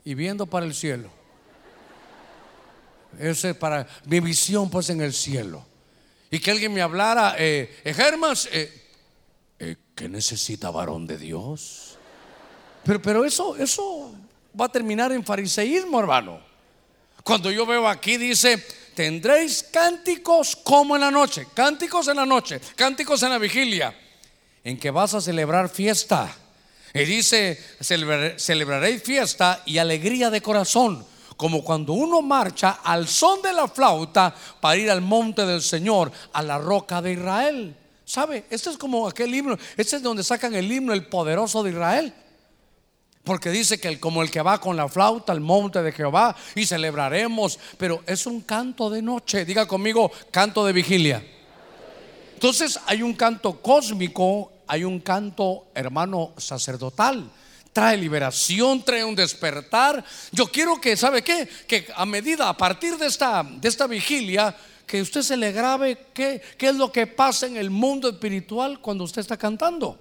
y 0.03 0.15
viendo 0.15 0.47
para 0.47 0.65
el 0.65 0.73
cielo. 0.73 1.14
Ese 3.19 3.51
es 3.51 3.56
para 3.56 3.88
mi 4.06 4.19
visión, 4.19 4.69
pues, 4.69 4.89
en 4.89 5.01
el 5.01 5.13
cielo. 5.13 5.65
Y 6.32 6.39
que 6.39 6.51
alguien 6.51 6.73
me 6.73 6.82
hablara, 6.82 7.36
eh, 7.38 7.82
eh 7.84 7.95
eh, 8.51 8.82
eh, 9.60 9.75
¿qué 9.95 10.10
necesita 10.10 10.69
varón 10.69 11.08
de 11.08 11.17
Dios? 11.17 11.97
Pero, 12.84 13.01
pero 13.01 13.25
eso, 13.25 13.56
eso 13.56 14.13
va 14.60 14.65
a 14.65 14.69
terminar 14.69 15.12
en 15.12 15.23
fariseísmo, 15.23 15.99
hermano. 15.99 16.39
Cuando 17.23 17.49
yo 17.49 17.65
veo 17.65 17.88
aquí 17.88 18.17
dice, 18.17 18.63
tendréis 18.93 19.63
cánticos 19.63 20.56
como 20.56 20.95
en 20.95 21.01
la 21.01 21.12
noche, 21.12 21.47
cánticos 21.54 22.08
en 22.08 22.17
la 22.17 22.25
noche, 22.25 22.62
cánticos 22.75 23.23
en 23.23 23.32
la 23.32 23.38
vigilia, 23.38 23.95
en 24.63 24.78
que 24.78 24.91
vas 24.91 25.13
a 25.13 25.21
celebrar 25.21 25.69
fiesta. 25.69 26.36
Y 26.93 27.04
dice, 27.04 27.60
celebraréis 27.82 29.04
fiesta 29.04 29.63
y 29.65 29.80
alegría 29.80 30.30
de 30.30 30.41
corazón, 30.41 31.06
como 31.38 31.63
cuando 31.63 31.93
uno 31.93 32.21
marcha 32.21 32.80
al 32.84 33.08
son 33.08 33.41
de 33.41 33.54
la 33.54 33.67
flauta 33.67 34.34
para 34.62 34.78
ir 34.78 34.89
al 34.89 35.02
monte 35.02 35.45
del 35.45 35.62
Señor, 35.62 36.12
a 36.34 36.41
la 36.41 36.58
roca 36.58 37.02
de 37.02 37.13
Israel. 37.13 37.76
¿Sabe? 38.06 38.45
Este 38.50 38.69
es 38.69 38.78
como 38.78 39.08
aquel 39.08 39.34
himno, 39.34 39.58
este 39.76 39.95
es 39.95 40.04
donde 40.04 40.24
sacan 40.24 40.54
el 40.54 40.71
himno, 40.71 40.93
el 40.93 41.08
poderoso 41.08 41.63
de 41.63 41.71
Israel. 41.71 42.13
Porque 43.24 43.50
dice 43.50 43.80
que 43.80 44.00
como 44.00 44.21
el 44.21 44.30
que 44.30 44.41
va 44.41 44.62
con 44.62 44.78
la 44.78 44.88
flauta 44.88 45.32
al 45.32 45.41
monte 45.41 45.82
de 45.82 45.91
Jehová 45.91 46.36
y 46.54 46.67
celebraremos, 46.67 47.58
pero 47.78 48.04
es 48.06 48.28
un 48.28 48.41
canto 48.41 48.91
de 48.91 49.02
noche. 49.02 49.43
Diga 49.43 49.67
conmigo, 49.67 50.12
canto 50.30 50.63
de 50.63 50.74
vigilia. 50.74 51.26
Entonces 52.36 52.80
hay 52.86 53.02
un 53.02 53.15
canto 53.15 53.60
cósmico, 53.62 54.52
hay 54.67 54.84
un 54.84 55.00
canto, 55.00 55.65
hermano, 55.74 56.34
sacerdotal. 56.38 57.32
Trae 57.75 57.97
liberación, 57.97 58.85
trae 58.85 59.03
un 59.03 59.15
despertar. 59.15 60.01
Yo 60.31 60.47
quiero 60.47 60.79
que, 60.79 60.95
¿sabe 60.95 61.21
qué? 61.21 61.45
Que 61.67 61.85
a 61.93 62.05
medida, 62.05 62.47
a 62.47 62.55
partir 62.55 62.97
de 62.97 63.07
esta, 63.07 63.43
de 63.43 63.67
esta 63.67 63.85
vigilia, 63.85 64.55
que 64.88 65.01
usted 65.01 65.21
se 65.21 65.35
le 65.35 65.51
grabe 65.51 66.07
qué, 66.13 66.41
qué 66.57 66.69
es 66.69 66.75
lo 66.75 66.89
que 66.89 67.05
pasa 67.05 67.47
en 67.47 67.57
el 67.57 67.69
mundo 67.69 68.07
espiritual 68.07 68.79
cuando 68.79 69.03
usted 69.03 69.19
está 69.19 69.35
cantando. 69.35 69.99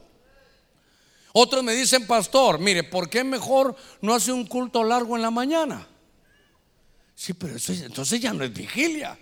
Otros 1.33 1.65
me 1.65 1.75
dicen, 1.75 2.07
pastor, 2.07 2.61
mire, 2.61 2.85
¿por 2.85 3.11
qué 3.11 3.25
mejor 3.25 3.75
no 4.03 4.15
hace 4.15 4.31
un 4.31 4.47
culto 4.47 4.85
largo 4.85 5.17
en 5.17 5.23
la 5.23 5.33
mañana? 5.33 5.85
Sí, 7.13 7.33
pero 7.33 7.57
entonces 7.57 8.21
ya 8.21 8.33
no 8.33 8.45
es 8.45 8.55
vigilia. 8.55 9.19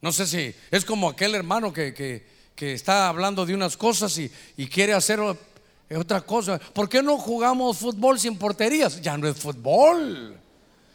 No 0.00 0.12
sé 0.12 0.24
si 0.24 0.54
es 0.70 0.84
como 0.84 1.08
aquel 1.08 1.34
hermano 1.34 1.72
que, 1.72 2.38
está 2.60 3.08
hablando 3.08 3.44
de 3.44 3.54
unas 3.54 3.76
cosas 3.76 4.16
y, 4.18 4.30
y 4.56 4.68
quiere 4.68 4.92
hacer 4.92 5.18
otra 5.96 6.20
cosa. 6.20 6.58
¿Por 6.58 6.88
qué 6.88 7.02
no 7.02 7.16
jugamos 7.16 7.78
fútbol 7.78 8.20
sin 8.20 8.36
porterías? 8.36 9.00
Ya 9.00 9.16
no 9.16 9.26
es 9.26 9.36
fútbol. 9.36 10.38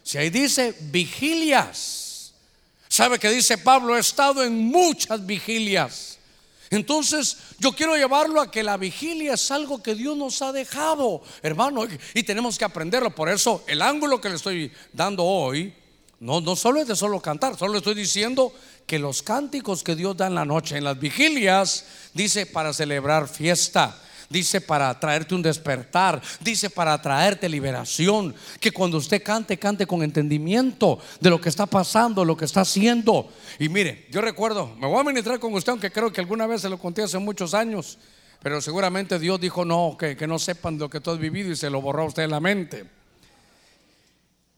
Si 0.03 0.17
ahí 0.17 0.29
dice 0.29 0.75
vigilias. 0.91 2.34
¿Sabe 2.88 3.17
que 3.17 3.29
dice 3.29 3.58
Pablo? 3.58 3.97
He 3.97 3.99
estado 3.99 4.43
en 4.43 4.65
muchas 4.65 5.25
vigilias. 5.25 6.19
Entonces 6.69 7.38
yo 7.60 7.71
quiero 7.73 7.95
llevarlo 7.95 8.41
a 8.41 8.51
que 8.51 8.63
la 8.63 8.77
vigilia 8.77 9.34
es 9.34 9.51
algo 9.51 9.82
que 9.82 9.95
Dios 9.95 10.17
nos 10.17 10.41
ha 10.41 10.51
dejado, 10.51 11.21
hermano, 11.41 11.86
y 12.13 12.23
tenemos 12.23 12.58
que 12.58 12.65
aprenderlo. 12.65 13.13
Por 13.13 13.29
eso 13.29 13.63
el 13.67 13.82
ángulo 13.82 14.19
que 14.19 14.29
le 14.29 14.36
estoy 14.36 14.71
dando 14.91 15.23
hoy, 15.23 15.73
no, 16.19 16.41
no 16.41 16.56
solo 16.56 16.82
es 16.82 16.88
de 16.88 16.95
solo 16.95 17.19
cantar, 17.19 17.58
solo 17.58 17.77
estoy 17.77 17.93
diciendo 17.93 18.53
que 18.88 18.97
los 18.97 19.21
cánticos 19.21 19.84
que 19.84 19.95
Dios 19.95 20.17
da 20.17 20.27
en 20.27 20.36
la 20.36 20.45
noche, 20.45 20.77
en 20.77 20.84
las 20.84 20.99
vigilias, 20.99 21.86
dice 22.13 22.47
para 22.47 22.73
celebrar 22.73 23.27
fiesta 23.27 23.99
dice 24.29 24.62
para 24.62 24.99
traerte 24.99 25.36
un 25.36 25.41
despertar, 25.41 26.21
dice 26.39 26.69
para 26.69 27.01
traerte 27.01 27.49
liberación, 27.49 28.33
que 28.59 28.71
cuando 28.71 28.97
usted 28.97 29.21
cante, 29.23 29.57
cante 29.57 29.86
con 29.86 30.03
entendimiento 30.03 30.99
de 31.19 31.29
lo 31.29 31.39
que 31.39 31.49
está 31.49 31.65
pasando, 31.65 32.25
lo 32.25 32.38
que 32.38 32.45
está 32.45 32.62
haciendo. 32.62 33.29
Y 33.59 33.69
mire, 33.69 34.07
yo 34.12 34.21
recuerdo, 34.21 34.75
me 34.79 34.88
voy 34.88 34.99
a 34.99 35.03
ministrar 35.03 35.39
con 35.39 35.53
usted, 35.53 35.71
aunque 35.71 35.91
creo 35.91 36.12
que 36.12 36.21
alguna 36.21 36.47
vez 36.47 36.62
se 36.62 36.69
lo 36.69 36.77
conté 36.77 37.03
hace 37.03 37.17
muchos 37.17 37.53
años, 37.53 37.97
pero 38.41 38.62
seguramente 38.62 39.19
Dios 39.19 39.39
dijo 39.39 39.65
no, 39.65 39.97
que, 39.97 40.15
no 40.27 40.39
sepan 40.39 40.77
lo 40.77 40.89
que 40.89 40.99
tú 40.99 41.12
has 41.12 41.19
vivido 41.19 41.51
y 41.51 41.55
se 41.55 41.69
lo 41.69 41.81
borró 41.81 42.03
a 42.03 42.07
usted 42.07 42.23
en 42.23 42.31
la 42.31 42.39
mente. 42.39 42.86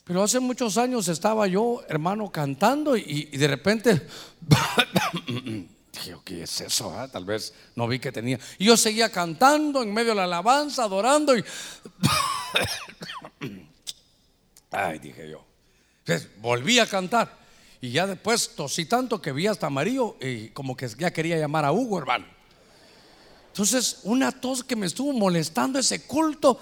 Pero 0.03 0.21
hace 0.21 0.39
muchos 0.39 0.77
años 0.77 1.07
estaba 1.07 1.47
yo, 1.47 1.81
hermano, 1.89 2.31
cantando 2.31 2.95
y 2.95 3.25
de 3.25 3.47
repente 3.47 4.07
Dije, 5.95 6.15
¿qué 6.25 6.43
es 6.43 6.59
eso? 6.59 6.91
Ah? 6.91 7.07
Tal 7.07 7.23
vez 7.23 7.53
no 7.73 7.87
vi 7.87 7.99
que 7.99 8.11
tenía. 8.11 8.37
Y 8.57 8.65
yo 8.65 8.75
seguía 8.75 9.09
cantando 9.09 9.81
en 9.81 9.93
medio 9.93 10.09
de 10.09 10.15
la 10.15 10.25
alabanza, 10.25 10.83
adorando 10.83 11.37
y... 11.37 11.43
Ay, 14.71 14.99
dije 14.99 15.29
yo. 15.29 15.45
Entonces, 15.99 16.29
volví 16.41 16.79
a 16.79 16.85
cantar. 16.85 17.37
Y 17.79 17.91
ya 17.91 18.07
después 18.07 18.55
tosí 18.55 18.85
tanto 18.85 19.21
que 19.21 19.31
vi 19.31 19.47
hasta 19.47 19.67
amarillo 19.67 20.17
y 20.19 20.49
como 20.49 20.75
que 20.75 20.89
ya 20.97 21.13
quería 21.13 21.37
llamar 21.37 21.63
a 21.63 21.71
Hugo, 21.71 21.97
hermano. 21.97 22.25
Entonces, 23.47 23.99
una 24.03 24.33
tos 24.33 24.65
que 24.65 24.75
me 24.75 24.87
estuvo 24.87 25.13
molestando 25.13 25.79
ese 25.79 26.05
culto. 26.05 26.59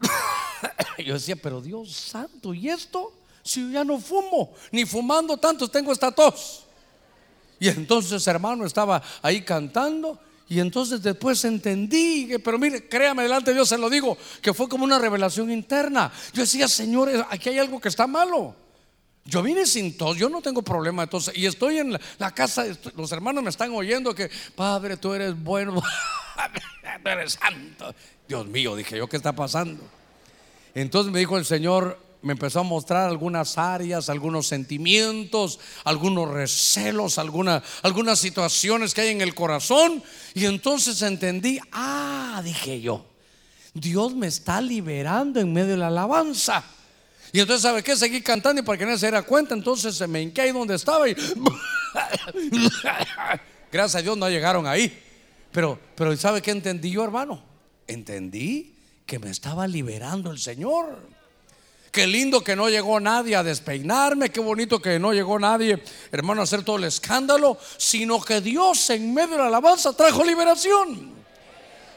yo 0.98 1.14
decía, 1.14 1.36
pero 1.36 1.62
Dios 1.62 1.92
santo, 1.92 2.52
¿y 2.52 2.68
esto? 2.68 3.14
Si 3.42 3.62
yo 3.62 3.70
ya 3.70 3.84
no 3.84 3.98
fumo, 3.98 4.52
ni 4.70 4.84
fumando 4.84 5.38
tanto 5.38 5.66
tengo 5.66 5.92
esta 5.92 6.12
tos. 6.12 6.65
Y 7.58 7.68
entonces, 7.68 8.26
hermano, 8.26 8.66
estaba 8.66 9.02
ahí 9.22 9.42
cantando. 9.42 10.20
Y 10.48 10.60
entonces 10.60 11.02
después 11.02 11.44
entendí, 11.44 12.36
pero 12.44 12.58
mire, 12.58 12.88
créame, 12.88 13.24
delante 13.24 13.50
de 13.50 13.56
Dios 13.56 13.68
se 13.68 13.78
lo 13.78 13.90
digo, 13.90 14.16
que 14.40 14.54
fue 14.54 14.68
como 14.68 14.84
una 14.84 14.98
revelación 14.98 15.50
interna. 15.50 16.12
Yo 16.32 16.42
decía, 16.42 16.68
Señor, 16.68 17.26
aquí 17.30 17.48
hay 17.48 17.58
algo 17.58 17.80
que 17.80 17.88
está 17.88 18.06
malo. 18.06 18.54
Yo 19.24 19.42
vine 19.42 19.66
sin 19.66 19.96
tos, 19.96 20.16
yo 20.16 20.28
no 20.28 20.40
tengo 20.40 20.62
problema 20.62 21.02
entonces 21.02 21.36
Y 21.36 21.46
estoy 21.46 21.78
en 21.78 21.98
la, 22.18 22.30
casa, 22.30 22.64
los 22.94 23.10
hermanos 23.10 23.42
me 23.42 23.50
están 23.50 23.72
oyendo 23.74 24.14
que, 24.14 24.30
Padre, 24.54 24.96
tú 24.96 25.14
eres 25.14 25.36
bueno, 25.42 25.82
tú 27.02 27.08
eres 27.08 27.32
santo. 27.32 27.92
Dios 28.28 28.46
mío, 28.46 28.76
dije 28.76 28.96
yo, 28.96 29.08
¿qué 29.08 29.16
está 29.16 29.32
pasando? 29.32 29.82
Entonces 30.74 31.12
me 31.12 31.18
dijo 31.18 31.38
el 31.38 31.44
Señor, 31.44 31.98
me 32.26 32.32
empezó 32.32 32.58
a 32.58 32.64
mostrar 32.64 33.08
algunas 33.08 33.56
áreas, 33.56 34.08
algunos 34.08 34.48
sentimientos, 34.48 35.60
algunos 35.84 36.28
recelos, 36.28 37.18
alguna, 37.18 37.62
algunas 37.82 38.18
situaciones 38.18 38.94
que 38.94 39.02
hay 39.02 39.10
en 39.10 39.20
el 39.20 39.32
corazón. 39.32 40.02
Y 40.34 40.44
entonces 40.46 41.00
entendí, 41.02 41.60
ah, 41.70 42.40
dije 42.42 42.80
yo, 42.80 43.06
Dios 43.74 44.16
me 44.16 44.26
está 44.26 44.60
liberando 44.60 45.38
en 45.38 45.52
medio 45.52 45.68
de 45.68 45.76
la 45.76 45.86
alabanza. 45.86 46.64
Y 47.32 47.38
entonces, 47.38 47.62
¿sabe 47.62 47.84
qué? 47.84 47.94
Seguí 47.94 48.20
cantando 48.22 48.60
y 48.60 48.64
para 48.64 48.76
que 48.76 48.86
nadie 48.86 48.98
se 48.98 49.06
diera 49.06 49.22
cuenta, 49.22 49.54
entonces 49.54 49.94
se 49.94 50.08
me 50.08 50.20
hinqué 50.20 50.40
ahí 50.40 50.50
donde 50.50 50.74
estaba 50.74 51.08
y... 51.08 51.14
Gracias 53.70 54.00
a 54.00 54.02
Dios 54.02 54.18
no 54.18 54.28
llegaron 54.28 54.66
ahí. 54.66 55.00
Pero, 55.52 55.78
pero 55.94 56.16
¿sabe 56.16 56.42
qué 56.42 56.50
entendí 56.50 56.90
yo, 56.90 57.04
hermano? 57.04 57.40
Entendí 57.86 58.74
que 59.06 59.20
me 59.20 59.30
estaba 59.30 59.68
liberando 59.68 60.32
el 60.32 60.40
Señor. 60.40 61.14
Qué 61.96 62.06
lindo 62.06 62.44
que 62.44 62.54
no 62.54 62.68
llegó 62.68 63.00
nadie 63.00 63.36
a 63.36 63.42
despeinarme, 63.42 64.28
qué 64.28 64.38
bonito 64.38 64.82
que 64.82 64.98
no 64.98 65.14
llegó 65.14 65.38
nadie, 65.38 65.82
hermano, 66.12 66.42
a 66.42 66.44
hacer 66.44 66.62
todo 66.62 66.76
el 66.76 66.84
escándalo, 66.84 67.56
sino 67.78 68.20
que 68.20 68.42
Dios 68.42 68.90
en 68.90 69.14
medio 69.14 69.30
de 69.30 69.38
la 69.38 69.46
alabanza 69.46 69.94
trajo 69.94 70.22
liberación 70.22 71.14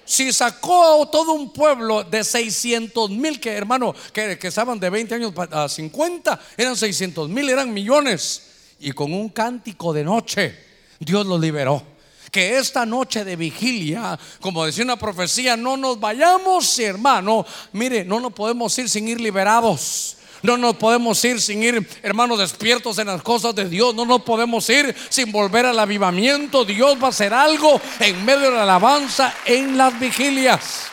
si 0.06 0.32
sacó 0.32 1.04
a 1.04 1.12
todo 1.12 1.34
un 1.34 1.52
pueblo 1.52 2.06
de 2.06 2.24
600 2.24 3.10
mil, 3.10 3.42
que 3.42 3.52
hermano, 3.52 3.94
que, 4.14 4.40
que, 4.40 4.48
estaban 4.48 4.80
de 4.80 4.90
20 4.90 5.16
años 5.16 5.34
a 5.52 5.68
50, 5.68 6.40
eran 6.56 6.78
600 6.78 7.28
mil, 7.28 7.50
eran 7.50 7.74
millones, 7.74 8.44
y 8.80 8.94
con 8.94 9.12
un 9.12 9.28
cántico 9.28 9.92
de 9.92 10.06
noche, 10.06 10.58
Dios 10.98 11.26
los 11.26 11.42
liberó. 11.42 11.84
Que 12.32 12.58
esta 12.58 12.86
noche 12.86 13.26
de 13.26 13.36
vigilia, 13.36 14.20
como 14.40 14.66
decía 14.66 14.84
una 14.84 14.98
profecía, 14.98 15.58
no 15.58 15.78
nos 15.78 16.00
vayamos, 16.00 16.78
hermano, 16.80 17.46
mire, 17.74 18.06
no 18.06 18.20
nos 18.20 18.34
podemos 18.34 18.78
ir 18.78 18.90
sin 18.90 19.08
ir 19.08 19.20
liberados. 19.20 20.18
No 20.42 20.56
nos 20.58 20.78
podemos 20.78 21.24
ir 21.26 21.42
sin 21.42 21.62
ir, 21.64 21.90
hermanos, 22.02 22.40
despiertos 22.40 22.98
en 22.98 23.08
las 23.08 23.22
cosas 23.22 23.54
de 23.56 23.68
Dios. 23.68 23.94
No 23.94 24.06
nos 24.06 24.22
podemos 24.22 24.70
ir 24.70 24.96
sin 25.10 25.32
volver 25.32 25.66
al 25.66 25.78
avivamiento. 25.78 26.64
Dios 26.64 26.98
va 27.02 27.08
a 27.08 27.10
hacer 27.10 27.34
algo 27.34 27.82
en 28.00 28.24
medio 28.24 28.50
de 28.50 28.56
la 28.56 28.64
alabanza 28.64 29.34
en 29.46 29.78
las 29.78 30.00
vigilias. 30.00 30.84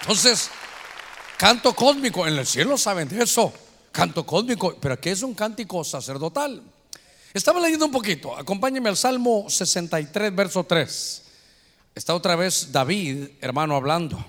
Entonces, 0.00 0.50
canto 1.36 1.74
cósmico, 1.74 2.26
en 2.26 2.38
el 2.38 2.46
cielo 2.46 2.76
saben 2.76 3.08
de 3.08 3.22
eso. 3.22 3.52
Canto 3.92 4.26
cósmico, 4.26 4.74
pero 4.80 4.94
aquí 4.94 5.10
es 5.10 5.22
un 5.22 5.34
cántico 5.34 5.84
sacerdotal. 5.84 6.62
Estaba 7.32 7.60
leyendo 7.60 7.86
un 7.86 7.92
poquito. 7.92 8.36
Acompáñeme 8.36 8.90
al 8.90 8.96
Salmo 8.96 9.46
63, 9.48 10.34
verso 10.34 10.64
3. 10.64 11.22
Está 11.94 12.14
otra 12.14 12.36
vez 12.36 12.72
David, 12.72 13.28
hermano, 13.40 13.74
hablando. 13.74 14.24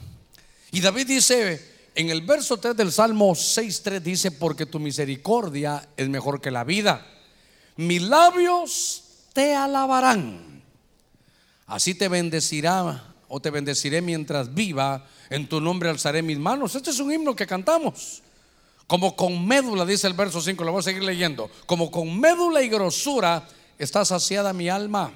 Y 0.72 0.80
David 0.82 1.08
dice, 1.08 1.90
en 1.96 2.10
el 2.10 2.22
verso 2.22 2.58
3 2.58 2.76
del 2.76 2.92
Salmo 2.92 3.32
6.3 3.34 4.00
dice, 4.00 4.32
porque 4.32 4.66
tu 4.66 4.80
misericordia 4.80 5.90
es 5.98 6.08
mejor 6.10 6.40
que 6.42 6.50
la 6.50 6.64
vida. 6.64 7.06
Mis 7.76 8.02
labios 8.02 9.04
te 9.34 9.54
alabarán. 9.54 10.64
Así 11.68 11.96
te 11.96 12.08
bendecirá 12.08 13.14
o 13.28 13.40
te 13.40 13.50
bendeciré 13.50 14.02
mientras 14.02 14.54
viva. 14.54 15.08
En 15.30 15.48
tu 15.48 15.60
nombre 15.60 15.90
alzaré 15.90 16.22
mis 16.22 16.38
manos. 16.38 16.76
Este 16.76 16.92
es 16.92 17.00
un 17.00 17.12
himno 17.12 17.36
que 17.36 17.48
cantamos. 17.48 18.22
Como 18.88 19.16
con 19.16 19.46
médula, 19.48 19.86
dice 19.86 20.08
el 20.08 20.14
verso 20.14 20.42
5, 20.42 20.64
lo 20.64 20.72
voy 20.72 20.80
a 20.80 20.84
seguir 20.84 21.04
leyendo. 21.04 21.50
Como 21.66 21.90
con 21.90 22.20
médula 22.20 22.62
y 22.62 22.70
grosura 22.70 23.48
está 23.78 24.06
saciada 24.06 24.54
mi 24.54 24.70
alma. 24.70 25.12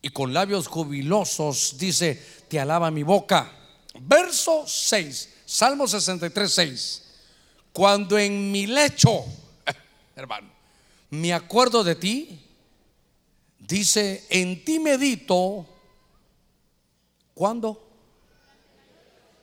Y 0.00 0.10
con 0.10 0.32
labios 0.32 0.68
jubilosos 0.68 1.76
dice, 1.78 2.22
te 2.48 2.60
alaba 2.60 2.90
mi 2.90 3.02
boca. 3.02 3.50
Verso 4.00 4.64
6. 4.66 5.34
Salmo 5.44 5.88
63, 5.88 6.52
6. 6.52 7.02
Cuando 7.72 8.18
en 8.18 8.52
mi 8.52 8.66
lecho, 8.66 9.24
hermano, 10.16 10.48
me 11.10 11.32
acuerdo 11.32 11.82
de 11.82 11.94
ti, 11.94 12.40
dice, 13.58 14.26
en 14.30 14.64
ti 14.64 14.78
medito, 14.78 15.66
¿cuándo? 17.34 17.88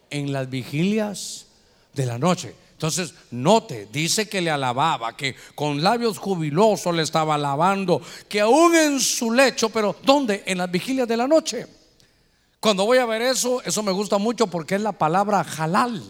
En 0.10 0.32
las 0.32 0.50
vigilias 0.50 1.48
de 1.94 2.06
la 2.06 2.20
noche. 2.20 2.56
Entonces, 2.76 3.14
note, 3.32 3.88
dice 3.90 4.28
que 4.28 4.42
le 4.42 4.52
alababa, 4.52 5.16
que 5.16 5.36
con 5.56 5.82
labios 5.82 6.18
jubilosos 6.18 6.94
le 6.94 7.04
estaba 7.04 7.36
alabando, 7.36 8.02
que 8.28 8.42
aún 8.42 8.76
en 8.76 9.00
su 9.00 9.32
lecho, 9.32 9.70
pero 9.70 9.96
¿dónde? 10.04 10.44
En 10.46 10.58
las 10.58 10.70
vigilias 10.70 11.08
de 11.08 11.16
la 11.16 11.26
noche. 11.26 11.68
Cuando 12.60 12.86
voy 12.86 12.98
a 12.98 13.06
ver 13.06 13.22
eso, 13.22 13.62
eso 13.64 13.82
me 13.82 13.94
gusta 13.94 14.18
mucho 14.18 14.48
porque 14.48 14.76
es 14.76 14.82
la 14.82 14.92
palabra 14.92 15.46
halal. 15.58 16.04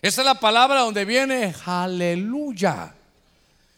Esa 0.00 0.22
es 0.22 0.26
la 0.26 0.40
palabra 0.40 0.80
donde 0.80 1.04
viene 1.04 1.54
aleluya. 1.64 2.94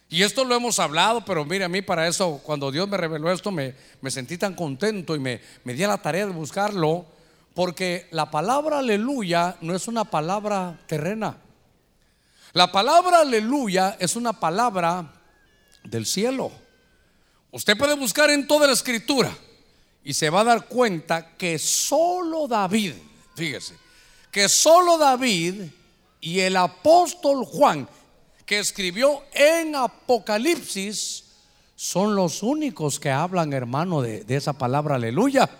Y 0.09 0.23
esto 0.23 0.45
lo 0.45 0.55
hemos 0.55 0.79
hablado, 0.79 1.23
pero 1.23 1.45
mire, 1.45 1.65
a 1.65 1.69
mí 1.69 1.83
para 1.83 2.09
eso, 2.09 2.41
cuando 2.45 2.71
Dios 2.71 2.89
me 2.89 2.97
reveló 2.97 3.31
esto, 3.31 3.51
me, 3.51 3.75
sentí 4.09 4.39
tan 4.39 4.55
contento 4.55 5.15
y 5.17 5.19
me, 5.19 5.43
me 5.65 5.75
di 5.75 5.83
a 5.83 5.89
la 5.89 5.99
tarea 5.99 6.25
de 6.25 6.33
buscarlo, 6.33 7.05
porque 7.53 8.07
la 8.11 8.31
palabra 8.31 8.79
aleluya 8.79 9.57
no 9.61 9.75
es 9.75 9.87
una 9.87 10.05
palabra 10.05 10.79
terrena. 10.87 11.37
La 12.55 12.71
palabra 12.71 13.21
aleluya 13.23 13.97
es 13.99 14.15
una 14.15 14.33
palabra 14.33 15.13
del 15.83 16.07
cielo. 16.07 16.53
Usted 17.51 17.77
puede 17.77 17.95
buscar 17.97 18.31
en 18.31 18.47
toda 18.47 18.69
la 18.69 18.73
escritura 18.73 19.37
y 20.05 20.15
se 20.15 20.31
va 20.31 20.43
a 20.43 20.45
dar 20.45 20.69
cuenta 20.69 21.37
que 21.37 21.59
solo 21.59 22.47
David, 22.47 22.93
fíjese, 23.35 23.75
que 24.31 24.49
solo 24.49 24.97
David 24.99 25.63
y 26.21 26.41
el 26.41 26.57
apóstol 26.57 27.45
Juan, 27.45 27.89
que 28.47 28.61
escribió 28.61 29.25
en 29.33 29.75
Apocalipsis, 29.75 31.25
son 31.75 32.15
los 32.15 32.45
únicos 32.45 33.01
que 33.01 33.11
hablan, 33.11 33.53
hermano, 33.53 34.01
de, 34.01 34.25
esa 34.29 34.53
palabra 34.53 34.95
aleluya. 34.95 35.51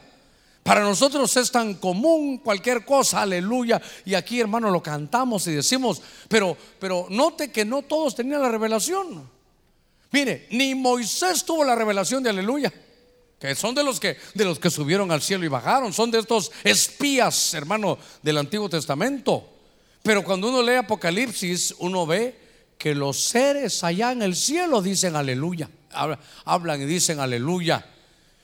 Para 0.65 0.81
nosotros 0.81 1.37
es 1.37 1.53
tan 1.53 1.75
común 1.75 2.39
cualquier 2.39 2.85
cosa, 2.85 3.23
aleluya. 3.23 3.81
Y 4.05 4.15
aquí, 4.15 4.41
hermano, 4.41 4.71
lo 4.71 4.83
cantamos 4.83 5.47
y 5.47 5.53
decimos, 5.53 6.03
pero, 6.27 6.57
pero 6.81 7.07
note 7.11 7.53
que 7.53 7.65
no 7.65 7.83
todos 7.83 8.17
tenían 8.17 8.43
la 8.43 8.49
revelación. 8.49 9.31
Mire, 10.11 10.49
ni 10.51 10.75
Moisés 10.75 11.45
tuvo 11.45 11.65
la 11.65 11.75
revelación 11.75 12.23
de 12.23 12.31
aleluya 12.31 12.73
que 13.39 13.55
son 13.55 13.75
de 13.75 13.85
los 13.85 14.01
que 14.01 14.17
de 14.33 14.45
los 14.47 14.59
que 14.59 14.71
subieron 14.71 15.11
al 15.11 15.21
cielo 15.21 15.45
y 15.45 15.49
bajaron, 15.49 15.93
son 15.93 16.11
de 16.11 16.19
estos 16.19 16.51
espías, 16.63 17.53
hermano, 17.53 17.99
del 18.23 18.39
Antiguo 18.39 18.71
Testamento. 18.71 19.47
Pero 20.03 20.25
cuando 20.25 20.49
uno 20.49 20.63
lee 20.63 20.77
Apocalipsis, 20.77 21.75
uno 21.81 22.07
ve 22.07 22.39
que 22.79 22.95
los 22.95 23.21
seres 23.21 23.85
allá 23.85 24.13
en 24.13 24.23
el 24.23 24.35
cielo 24.35 24.81
dicen 24.81 25.15
aleluya, 25.15 25.69
hablan 26.47 26.81
y 26.81 26.87
dicen 26.87 27.21
aleluya. 27.21 27.85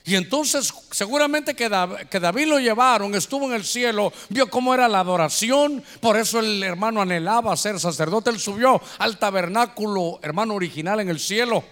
Y 0.05 0.17
entonces 0.17 0.73
seguramente 0.91 1.55
que, 1.55 1.69
David 1.69 2.47
lo 2.47 2.59
llevaron, 2.59 3.15
estuvo 3.15 3.47
en 3.47 3.53
el 3.53 3.65
cielo, 3.65 4.13
vio 4.29 4.49
cómo 4.49 4.73
era 4.73 4.89
la 4.89 5.01
adoración, 5.01 5.85
por 6.01 6.17
eso 6.17 6.41
el 6.41 6.63
hermano 6.63 7.03
anhelaba 7.03 7.57
ser 7.57 7.79
sacerdote, 7.79 8.31
él 8.31 8.41
subió 8.41 8.81
al 8.99 9.19
tabernáculo, 9.19 10.19
hermano 10.23 10.55
original 10.55 11.01
en 11.01 11.11
el 11.11 11.21
cielo. 11.21 11.63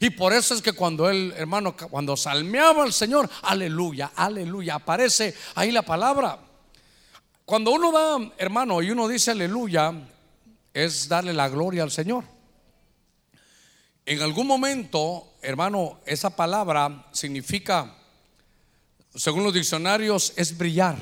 Y 0.00 0.10
por 0.10 0.32
eso 0.32 0.54
es 0.54 0.62
que 0.62 0.74
cuando 0.74 1.08
él, 1.08 1.34
hermano, 1.36 1.74
cuando 1.76 2.16
salmeaba 2.16 2.84
al 2.84 2.92
Señor, 2.92 3.28
aleluya, 3.42 4.12
aleluya, 4.14 4.76
aparece 4.76 5.34
ahí 5.54 5.72
la 5.72 5.82
palabra. 5.82 6.38
Cuando 7.44 7.72
uno 7.72 7.90
da, 7.90 8.32
hermano, 8.36 8.82
y 8.82 8.90
uno 8.90 9.08
dice 9.08 9.30
aleluya, 9.30 9.92
es 10.72 11.08
darle 11.08 11.32
la 11.32 11.48
gloria 11.48 11.82
al 11.82 11.90
Señor. 11.90 12.22
En 14.08 14.22
algún 14.22 14.46
momento, 14.46 15.34
hermano, 15.42 16.00
esa 16.06 16.30
palabra 16.30 17.08
significa, 17.12 17.94
según 19.14 19.44
los 19.44 19.52
diccionarios, 19.52 20.32
es 20.34 20.56
brillar, 20.56 20.96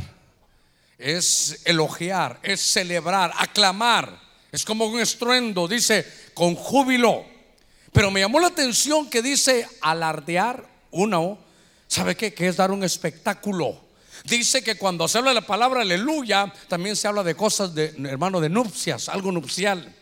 es 0.99 1.61
elogiar, 1.67 2.41
es 2.43 2.61
celebrar, 2.61 3.33
aclamar. 3.39 4.21
Es 4.51 4.65
como 4.65 4.87
un 4.87 4.99
estruendo, 4.99 5.69
dice, 5.69 6.05
con 6.35 6.57
júbilo. 6.57 7.25
Pero 7.93 8.11
me 8.11 8.19
llamó 8.19 8.41
la 8.41 8.49
atención 8.49 9.09
que 9.09 9.23
dice 9.23 9.69
alardear, 9.83 10.69
uno, 10.91 11.39
¿sabe 11.87 12.17
qué? 12.17 12.35
Que 12.35 12.49
es 12.49 12.57
dar 12.57 12.73
un 12.73 12.83
espectáculo. 12.83 13.83
Dice 14.25 14.65
que 14.65 14.75
cuando 14.75 15.07
se 15.07 15.19
habla 15.19 15.31
de 15.31 15.43
la 15.43 15.47
palabra 15.47 15.83
aleluya, 15.83 16.53
también 16.67 16.97
se 16.97 17.07
habla 17.07 17.23
de 17.23 17.37
cosas 17.37 17.73
de, 17.73 17.95
hermano, 18.09 18.41
de 18.41 18.49
nupcias, 18.49 19.09
algo 19.09 19.31
nupcial. 19.31 19.95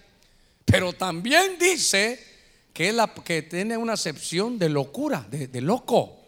Pero 0.65 0.95
también 0.95 1.59
dice 1.59 2.34
que, 2.75 2.93
la, 2.93 3.07
tiene 3.49 3.77
una 3.77 3.93
acepción 3.93 4.59
de 4.59 4.69
locura, 4.69 5.25
de, 5.31 5.61
loco. 5.61 6.19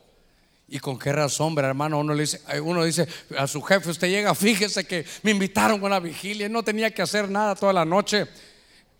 ¿Y 0.69 0.79
con 0.79 0.97
qué 0.97 1.13
razón, 1.13 1.59
hermano? 1.59 1.99
Uno, 1.99 2.17
dice, 2.17 2.41
uno 2.63 2.85
dice 2.85 3.07
a 3.37 3.49
su 3.49 3.61
jefe, 3.63 3.91
usted 3.91 4.09
llega, 4.09 4.35
fíjese 4.35 4.85
que 4.85 5.05
me 5.23 5.33
invitaron 5.33 5.81
a 5.83 5.85
una 5.85 6.01
vigilia, 6.01 6.49
no 6.49 6.63
tenía 6.63 6.93
que 6.93 7.03
hacer 7.03 7.29
nada 7.29 7.57
toda 7.57 7.73
la 7.73 7.85
noche. 7.85 8.27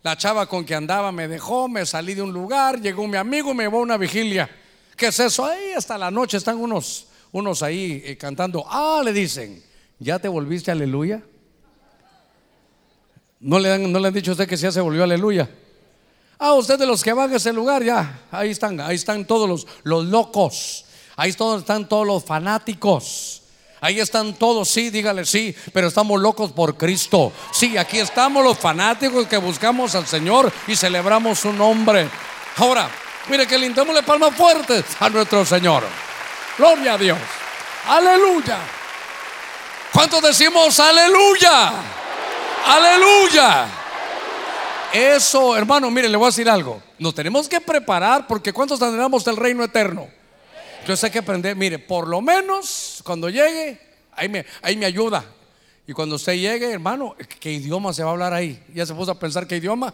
La 0.03 0.17
chava 0.17 0.45
con 0.45 0.65
que 0.65 0.75
andaba 0.75 1.11
me 1.13 1.27
dejó, 1.29 1.69
me 1.69 1.85
salí 1.85 2.13
de 2.13 2.21
un 2.21 2.33
lugar, 2.33 2.81
llegó 2.81 3.07
mi 3.07 3.17
amigo 3.17 3.51
y 3.51 3.55
me 3.55 3.63
llevó 3.63 3.79
a 3.79 3.81
una 3.81 3.97
vigilia. 3.97 4.49
¿Qué 4.97 5.07
es 5.07 5.19
eso? 5.19 5.45
Ahí 5.45 5.71
hasta 5.71 5.97
la 5.97 6.11
noche 6.11 6.37
están 6.37 6.57
unos, 6.57 7.07
unos 7.31 7.63
ahí 7.63 8.01
eh, 8.05 8.17
cantando. 8.17 8.65
Ah, 8.67 9.01
le 9.05 9.13
dicen, 9.13 9.63
¿ya 9.99 10.19
te 10.19 10.27
volviste 10.27 10.69
aleluya? 10.69 11.23
¿No 13.39 13.57
le, 13.57 13.71
han, 13.71 13.89
¿No 13.89 13.99
le 13.99 14.07
han 14.09 14.13
dicho 14.13 14.31
a 14.31 14.33
usted 14.33 14.47
que 14.49 14.57
ya 14.57 14.71
se 14.71 14.81
volvió 14.81 15.03
aleluya? 15.03 15.49
Ah, 16.39 16.53
usted 16.53 16.77
de 16.77 16.85
los 16.85 17.03
que 17.03 17.13
van 17.13 17.33
a 17.33 17.37
ese 17.37 17.51
lugar, 17.51 17.83
ya, 17.83 18.21
ahí 18.31 18.51
están, 18.51 18.79
ahí 18.79 18.95
están 18.95 19.25
todos 19.25 19.49
los, 19.49 19.67
los 19.83 20.05
locos, 20.05 20.85
ahí 21.15 21.29
están 21.29 21.87
todos 21.87 22.05
los 22.05 22.23
fanáticos. 22.23 23.41
Ahí 23.79 23.99
están 23.99 24.33
todos, 24.33 24.69
sí, 24.69 24.89
dígale 24.89 25.23
sí, 25.23 25.55
pero 25.71 25.87
estamos 25.87 26.19
locos 26.19 26.51
por 26.51 26.77
Cristo. 26.77 27.31
Sí, 27.51 27.77
aquí 27.77 27.99
estamos 27.99 28.43
los 28.43 28.57
fanáticos 28.57 29.27
que 29.27 29.37
buscamos 29.37 29.93
al 29.93 30.07
Señor 30.07 30.51
y 30.65 30.75
celebramos 30.75 31.39
su 31.39 31.53
nombre. 31.53 32.09
Ahora, 32.55 32.89
mire 33.29 33.45
que 33.45 33.57
le 33.57 33.69
la 33.69 34.01
palmas 34.01 34.35
fuertes 34.35 34.83
a 34.99 35.09
nuestro 35.09 35.45
Señor. 35.45 35.83
Gloria 36.57 36.93
a 36.93 36.97
Dios. 36.97 37.19
Aleluya. 37.87 38.57
¿Cuántos 39.93 40.23
decimos 40.23 40.79
aleluya? 40.79 41.73
Aleluya. 42.65 43.76
Eso, 44.97 45.55
hermano, 45.55 45.91
mire, 45.91 46.09
le 46.09 46.17
voy 46.17 46.25
a 46.25 46.29
decir 46.29 46.49
algo. 46.49 46.81
Nos 46.97 47.13
tenemos 47.13 47.47
que 47.47 47.61
preparar 47.61 48.25
porque 48.25 48.51
¿cuántos 48.51 48.79
tendremos 48.79 49.27
el 49.27 49.37
reino 49.37 49.63
eterno? 49.63 50.07
Entonces 50.79 51.03
hay 51.03 51.11
que 51.11 51.19
aprender, 51.19 51.55
mire, 51.55 51.77
por 51.77 52.07
lo 52.07 52.19
menos 52.19 53.01
cuando 53.03 53.29
llegue, 53.29 53.79
ahí 54.13 54.27
me, 54.27 54.43
ahí 54.63 54.75
me 54.75 54.87
ayuda. 54.87 55.23
Y 55.85 55.93
cuando 55.93 56.15
usted 56.15 56.33
llegue, 56.33 56.71
hermano, 56.71 57.15
¿qué 57.39 57.51
idioma 57.53 57.93
se 57.93 58.01
va 58.01 58.09
a 58.09 58.13
hablar 58.13 58.33
ahí? 58.33 58.59
Ya 58.73 58.87
se 58.87 58.95
puso 58.95 59.11
a 59.11 59.19
pensar 59.19 59.45
qué 59.45 59.57
idioma. 59.57 59.93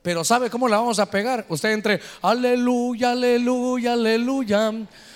Pero 0.00 0.24
¿sabe 0.24 0.48
cómo 0.48 0.66
la 0.66 0.78
vamos 0.78 0.98
a 0.98 1.10
pegar? 1.10 1.44
Usted 1.50 1.72
entre, 1.72 2.00
aleluya, 2.22 3.10
aleluya, 3.10 3.92
aleluya, 3.92 4.72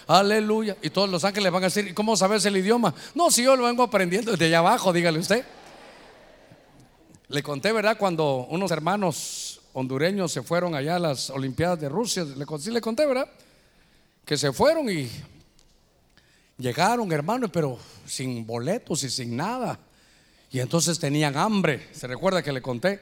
aleluya. 0.06 0.76
Y 0.82 0.90
todos 0.90 1.08
los 1.08 1.24
ángeles 1.24 1.50
van 1.50 1.62
a 1.62 1.68
decir, 1.68 1.94
¿cómo 1.94 2.18
sabes 2.18 2.44
el 2.44 2.58
idioma? 2.58 2.92
No, 3.14 3.30
si 3.30 3.44
yo 3.44 3.56
lo 3.56 3.64
vengo 3.64 3.82
aprendiendo 3.82 4.32
desde 4.32 4.44
allá 4.44 4.58
abajo, 4.58 4.92
dígale 4.92 5.18
usted. 5.18 5.42
Le 7.28 7.42
conté, 7.42 7.72
¿verdad? 7.72 7.98
Cuando 7.98 8.46
unos 8.50 8.70
hermanos 8.70 9.60
hondureños 9.72 10.32
se 10.32 10.42
fueron 10.42 10.74
allá 10.74 10.96
a 10.96 11.00
las 11.00 11.30
Olimpiadas 11.30 11.80
de 11.80 11.88
Rusia, 11.88 12.24
le, 12.24 12.46
sí 12.58 12.70
le 12.70 12.80
conté, 12.80 13.04
¿verdad? 13.06 13.28
que 14.26 14.36
se 14.36 14.52
fueron 14.52 14.90
y 14.90 15.08
llegaron, 16.58 17.10
hermano, 17.12 17.48
pero 17.48 17.78
sin 18.04 18.44
boletos 18.44 19.04
y 19.04 19.08
sin 19.08 19.36
nada. 19.36 19.78
Y 20.50 20.58
entonces 20.58 20.98
tenían 20.98 21.36
hambre, 21.36 21.86
se 21.92 22.08
recuerda 22.08 22.42
que 22.42 22.52
le 22.52 22.60
conté. 22.60 23.00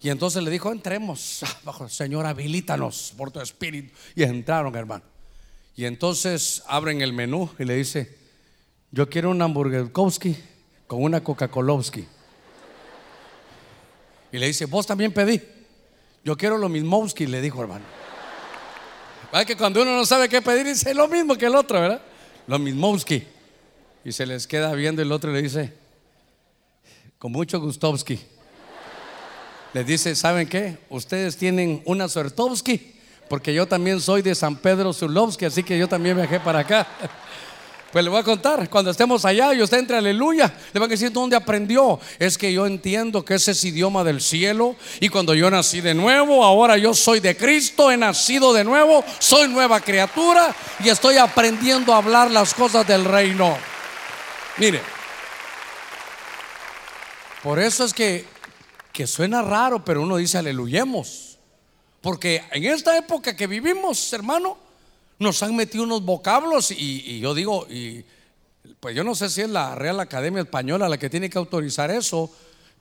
Y 0.00 0.08
entonces 0.08 0.42
le 0.42 0.50
dijo, 0.50 0.72
entremos, 0.72 1.44
bajo 1.62 1.88
Señor, 1.90 2.24
habilítanos 2.24 3.12
por 3.16 3.30
tu 3.30 3.40
espíritu. 3.40 3.92
Y 4.16 4.22
entraron, 4.22 4.74
hermano. 4.74 5.04
Y 5.76 5.84
entonces 5.84 6.62
abren 6.66 7.02
el 7.02 7.12
menú 7.12 7.50
y 7.58 7.64
le 7.64 7.76
dice, 7.76 8.18
yo 8.90 9.08
quiero 9.10 9.30
un 9.30 9.42
hamburgerkowski 9.42 10.36
con 10.86 11.02
una 11.02 11.22
Coca-Colowski. 11.22 12.06
Y 14.32 14.38
le 14.38 14.46
dice, 14.46 14.64
vos 14.64 14.86
también 14.86 15.12
pedí. 15.12 15.40
Yo 16.24 16.36
quiero 16.36 16.56
lo 16.56 16.68
mismowski, 16.68 17.26
le 17.26 17.40
dijo, 17.40 17.60
hermano. 17.60 17.84
¿Verdad 19.30 19.46
que 19.46 19.56
cuando 19.56 19.82
uno 19.82 19.94
no 19.94 20.06
sabe 20.06 20.28
qué 20.28 20.42
pedir, 20.42 20.66
dice 20.66 20.94
lo 20.94 21.06
mismo 21.08 21.36
que 21.36 21.46
el 21.46 21.54
otro, 21.54 21.80
¿verdad? 21.80 22.02
Lo 22.46 22.58
mismo 22.58 22.96
Y 24.04 24.12
se 24.12 24.26
les 24.26 24.46
queda 24.46 24.72
viendo 24.74 25.02
el 25.02 25.12
otro 25.12 25.30
y 25.30 25.34
le 25.34 25.42
dice, 25.42 25.72
con 27.18 27.30
mucho 27.32 27.60
Gustovski. 27.60 28.18
Le 29.72 29.84
dice, 29.84 30.14
¿saben 30.14 30.48
qué? 30.48 30.78
Ustedes 30.90 31.36
tienen 31.36 31.82
una 31.86 32.08
Suertovsky, 32.08 32.94
porque 33.28 33.54
yo 33.54 33.66
también 33.66 34.00
soy 34.00 34.20
de 34.20 34.34
San 34.34 34.56
Pedro 34.56 34.92
Zulovsky, 34.92 35.46
así 35.46 35.62
que 35.62 35.78
yo 35.78 35.88
también 35.88 36.16
viajé 36.16 36.40
para 36.40 36.58
acá. 36.58 36.86
Pues 37.92 38.02
le 38.02 38.10
voy 38.10 38.20
a 38.20 38.24
contar, 38.24 38.70
cuando 38.70 38.90
estemos 38.90 39.26
allá 39.26 39.52
y 39.52 39.60
usted 39.60 39.76
entre, 39.76 39.98
aleluya, 39.98 40.50
le 40.72 40.80
van 40.80 40.88
a 40.88 40.92
decir 40.92 41.12
dónde 41.12 41.36
aprendió. 41.36 42.00
Es 42.18 42.38
que 42.38 42.50
yo 42.50 42.66
entiendo 42.66 43.22
que 43.22 43.34
ese 43.34 43.50
es 43.50 43.62
idioma 43.64 44.02
del 44.02 44.22
cielo 44.22 44.76
y 44.98 45.10
cuando 45.10 45.34
yo 45.34 45.50
nací 45.50 45.82
de 45.82 45.92
nuevo, 45.92 46.42
ahora 46.42 46.78
yo 46.78 46.94
soy 46.94 47.20
de 47.20 47.36
Cristo, 47.36 47.90
he 47.90 47.98
nacido 47.98 48.54
de 48.54 48.64
nuevo, 48.64 49.04
soy 49.18 49.46
nueva 49.48 49.80
criatura 49.80 50.56
y 50.82 50.88
estoy 50.88 51.18
aprendiendo 51.18 51.92
a 51.92 51.98
hablar 51.98 52.30
las 52.30 52.54
cosas 52.54 52.86
del 52.86 53.04
reino. 53.04 53.58
Mire, 54.56 54.80
por 57.42 57.58
eso 57.58 57.84
es 57.84 57.92
que, 57.92 58.24
que 58.90 59.06
suena 59.06 59.42
raro, 59.42 59.84
pero 59.84 60.00
uno 60.00 60.16
dice 60.16 60.38
aleluyemos. 60.38 61.38
Porque 62.00 62.42
en 62.52 62.64
esta 62.64 62.96
época 62.96 63.36
que 63.36 63.46
vivimos, 63.46 64.10
hermano, 64.14 64.61
nos 65.22 65.42
han 65.42 65.56
metido 65.56 65.84
unos 65.84 66.04
vocablos 66.04 66.70
y, 66.70 67.20
yo 67.20 67.34
digo, 67.34 67.66
y, 67.70 68.04
pues 68.80 68.94
yo 68.94 69.04
no 69.04 69.14
sé 69.14 69.30
si 69.30 69.40
es 69.40 69.48
la 69.48 69.74
Real 69.74 69.98
Academia 70.00 70.42
Española 70.42 70.88
la 70.88 70.98
que 70.98 71.08
tiene 71.08 71.30
que 71.30 71.38
autorizar 71.38 71.90
eso, 71.90 72.30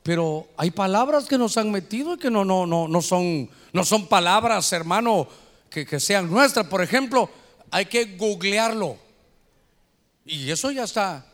pero 0.04 0.48
hay 0.58 0.72
palabras 0.72 1.26
que 1.26 1.38
nos 1.38 1.58
han 1.58 1.72
metido 1.72 2.16
y 2.16 2.18
que 2.18 2.32
no, 2.32 2.44
no, 2.44 2.66
no, 2.66 2.88
no, 2.88 3.02
son, 3.02 3.50
no 3.72 3.86
son 3.86 4.08
palabras, 4.08 4.72
hermano, 4.74 5.28
que, 5.70 5.86
que 5.86 6.00
sean 6.00 6.30
nuestras. 6.30 6.66
Por 6.68 6.82
ejemplo, 6.82 7.30
hay 7.70 7.86
que 7.86 8.18
googlearlo. 8.18 8.98
Y 10.26 10.50
eso 10.52 10.72
ya 10.72 10.84
está, 10.84 11.26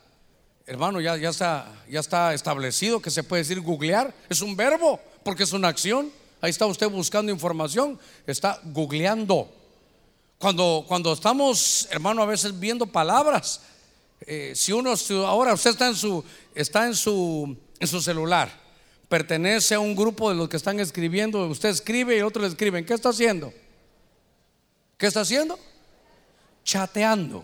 hermano, 0.65 0.99
ya, 1.01 1.17
ya, 1.17 1.29
está, 1.29 1.73
ya 1.89 1.99
está 1.99 2.33
establecido 2.33 3.01
que 3.01 3.09
se 3.09 3.23
puede 3.23 3.43
decir 3.43 3.61
googlear. 3.61 4.13
Es 4.29 4.41
un 4.41 4.55
verbo, 4.55 4.99
porque 5.23 5.43
es 5.43 5.53
una 5.53 5.69
acción. 5.69 6.11
Ahí 6.41 6.51
está 6.51 6.65
usted 6.65 6.89
buscando 6.89 7.31
información, 7.31 7.99
está 8.25 8.59
googleando. 8.65 9.49
Cuando, 10.37 10.85
cuando 10.87 11.13
estamos, 11.13 11.87
hermano, 11.89 12.21
a 12.21 12.25
veces 12.25 12.59
viendo 12.59 12.85
palabras, 12.85 13.61
eh, 14.21 14.53
si 14.55 14.71
uno, 14.71 14.93
ahora 15.25 15.53
usted 15.53 15.71
está 15.71 15.87
en 15.87 15.95
su, 15.95 16.23
está 16.53 16.85
en 16.85 16.95
su, 16.95 17.57
en 17.79 17.87
su 17.87 18.01
celular, 18.01 18.51
pertenece 19.09 19.73
a 19.73 19.79
un 19.79 19.95
grupo 19.95 20.29
de 20.29 20.35
los 20.35 20.47
que 20.47 20.57
están 20.57 20.79
escribiendo, 20.79 21.47
usted 21.47 21.69
escribe 21.69 22.17
y 22.17 22.21
otros 22.21 22.43
le 22.43 22.49
escriben, 22.49 22.85
¿qué 22.85 22.93
está 22.93 23.09
haciendo? 23.09 23.51
¿Qué 24.97 25.07
está 25.07 25.21
haciendo? 25.21 25.57
Chateando. 26.63 27.43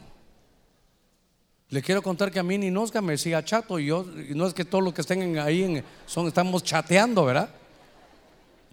Le 1.69 1.81
quiero 1.81 2.03
contar 2.03 2.31
que 2.31 2.37
a 2.37 2.43
mí 2.43 2.59
ni 2.59 2.69
Nosca 2.69 3.01
me 3.01 3.13
decía 3.13 3.43
chato 3.43 3.79
y 3.79 3.87
yo, 3.87 4.05
y 4.29 4.35
no 4.35 4.45
es 4.45 4.53
que 4.53 4.65
todos 4.65 4.83
los 4.83 4.93
que 4.93 5.01
estén 5.01 5.39
ahí 5.39 5.63
en, 5.63 5.83
son, 6.05 6.27
estamos 6.27 6.63
chateando, 6.63 7.25
¿verdad? 7.25 7.49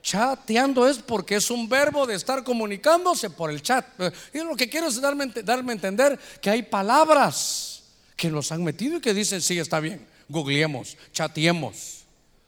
Chateando 0.02 0.88
es 0.88 0.98
porque 0.98 1.36
es 1.36 1.50
un 1.50 1.68
verbo 1.68 2.06
de 2.06 2.14
estar 2.14 2.42
comunicándose 2.42 3.30
por 3.30 3.50
el 3.50 3.62
chat. 3.62 3.86
Y 4.32 4.38
lo 4.38 4.56
que 4.56 4.68
quiero 4.68 4.88
es 4.88 5.00
darme, 5.00 5.26
darme 5.26 5.72
a 5.72 5.74
entender 5.74 6.18
que 6.40 6.50
hay 6.50 6.62
palabras 6.62 7.82
que 8.16 8.30
nos 8.30 8.52
han 8.52 8.64
metido 8.64 8.96
y 8.96 9.00
que 9.00 9.14
dicen, 9.14 9.40
sí, 9.40 9.58
está 9.58 9.80
bien, 9.80 10.06
googleemos, 10.28 10.96
chateemos, 11.12 12.04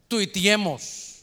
tuiteemos. 0.09 1.23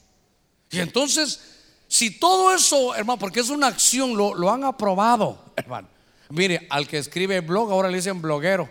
Y 0.72 0.80
entonces, 0.80 1.40
si 1.88 2.20
todo 2.20 2.54
eso, 2.54 2.96
hermano, 2.96 3.20
porque 3.20 3.40
es 3.40 3.50
una 3.50 3.68
acción, 3.68 4.16
lo, 4.16 4.34
lo 4.34 4.52
han 4.52 4.64
aprobado, 4.64 5.52
hermano. 5.56 5.88
Mire, 6.30 6.68
al 6.70 6.88
que 6.88 7.00
escribe 7.00 7.40
blog, 7.42 7.72
ahora 7.72 7.90
le 7.90 7.98
dicen 7.98 8.22
bloguero. 8.22 8.70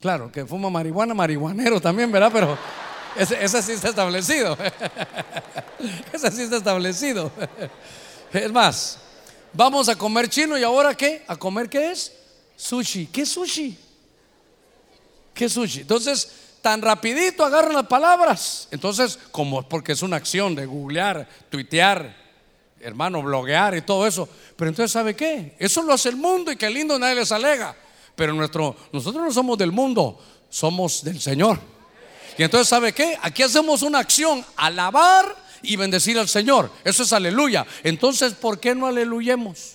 Claro, 0.00 0.32
que 0.32 0.46
fuma 0.46 0.70
marihuana, 0.70 1.12
marihuanero 1.12 1.80
también, 1.80 2.10
¿verdad? 2.10 2.30
Pero 2.32 2.58
ese, 3.16 3.62
sí 3.62 3.72
está 3.72 3.88
establecido. 3.88 4.56
Ese 6.12 6.30
sí 6.30 6.42
está 6.42 6.56
establecido. 6.58 7.30
Es 8.32 8.52
más, 8.52 8.98
vamos 9.52 9.88
a 9.88 9.96
comer 9.96 10.28
chino 10.28 10.58
y 10.58 10.62
ahora 10.62 10.94
qué? 10.94 11.24
¿A 11.26 11.36
comer 11.36 11.68
qué 11.68 11.90
es? 11.90 12.12
Sushi. 12.56 13.06
¿Qué 13.06 13.24
sushi? 13.24 13.78
¿Qué 15.32 15.46
es 15.46 15.52
sushi? 15.52 15.80
Entonces, 15.80 16.30
tan 16.60 16.82
rapidito 16.82 17.44
agarran 17.44 17.74
las 17.74 17.86
palabras. 17.86 18.68
Entonces, 18.70 19.18
como 19.30 19.66
porque 19.68 19.92
es 19.92 20.02
una 20.02 20.16
acción 20.16 20.54
de 20.54 20.66
googlear, 20.66 21.26
tuitear, 21.48 22.14
hermano, 22.80 23.22
bloguear 23.22 23.76
y 23.76 23.82
todo 23.82 24.06
eso. 24.06 24.28
Pero 24.56 24.68
entonces, 24.68 24.92
¿sabe 24.92 25.16
qué? 25.16 25.56
Eso 25.58 25.82
lo 25.82 25.94
hace 25.94 26.10
el 26.10 26.16
mundo 26.16 26.52
y 26.52 26.56
qué 26.56 26.68
lindo 26.68 26.98
nadie 26.98 27.16
les 27.16 27.32
alega. 27.32 27.74
Pero 28.14 28.34
nuestro, 28.34 28.76
nosotros 28.92 29.24
no 29.24 29.32
somos 29.32 29.56
del 29.56 29.72
mundo, 29.72 30.20
somos 30.50 31.02
del 31.02 31.20
Señor. 31.20 31.58
Y 32.40 32.42
entonces, 32.42 32.68
¿sabe 32.68 32.94
qué? 32.94 33.18
Aquí 33.20 33.42
hacemos 33.42 33.82
una 33.82 33.98
acción, 33.98 34.42
alabar 34.56 35.36
y 35.60 35.76
bendecir 35.76 36.18
al 36.18 36.26
Señor. 36.26 36.72
Eso 36.84 37.02
es 37.02 37.12
aleluya. 37.12 37.66
Entonces, 37.84 38.32
¿por 38.32 38.58
qué 38.58 38.74
no 38.74 38.86
aleluyemos? 38.86 39.74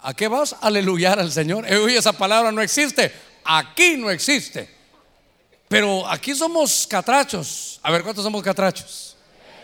¿A 0.00 0.12
qué 0.12 0.26
vas? 0.26 0.56
Aleluyar 0.60 1.20
al 1.20 1.30
Señor. 1.30 1.64
Eh, 1.72 1.96
esa 1.96 2.12
palabra 2.12 2.50
no 2.50 2.60
existe. 2.60 3.12
Aquí 3.44 3.96
no 3.96 4.10
existe. 4.10 4.68
Pero 5.68 6.04
aquí 6.10 6.34
somos 6.34 6.88
catrachos. 6.88 7.78
A 7.80 7.92
ver, 7.92 8.02
¿cuántos 8.02 8.24
somos 8.24 8.42
catrachos? 8.42 9.16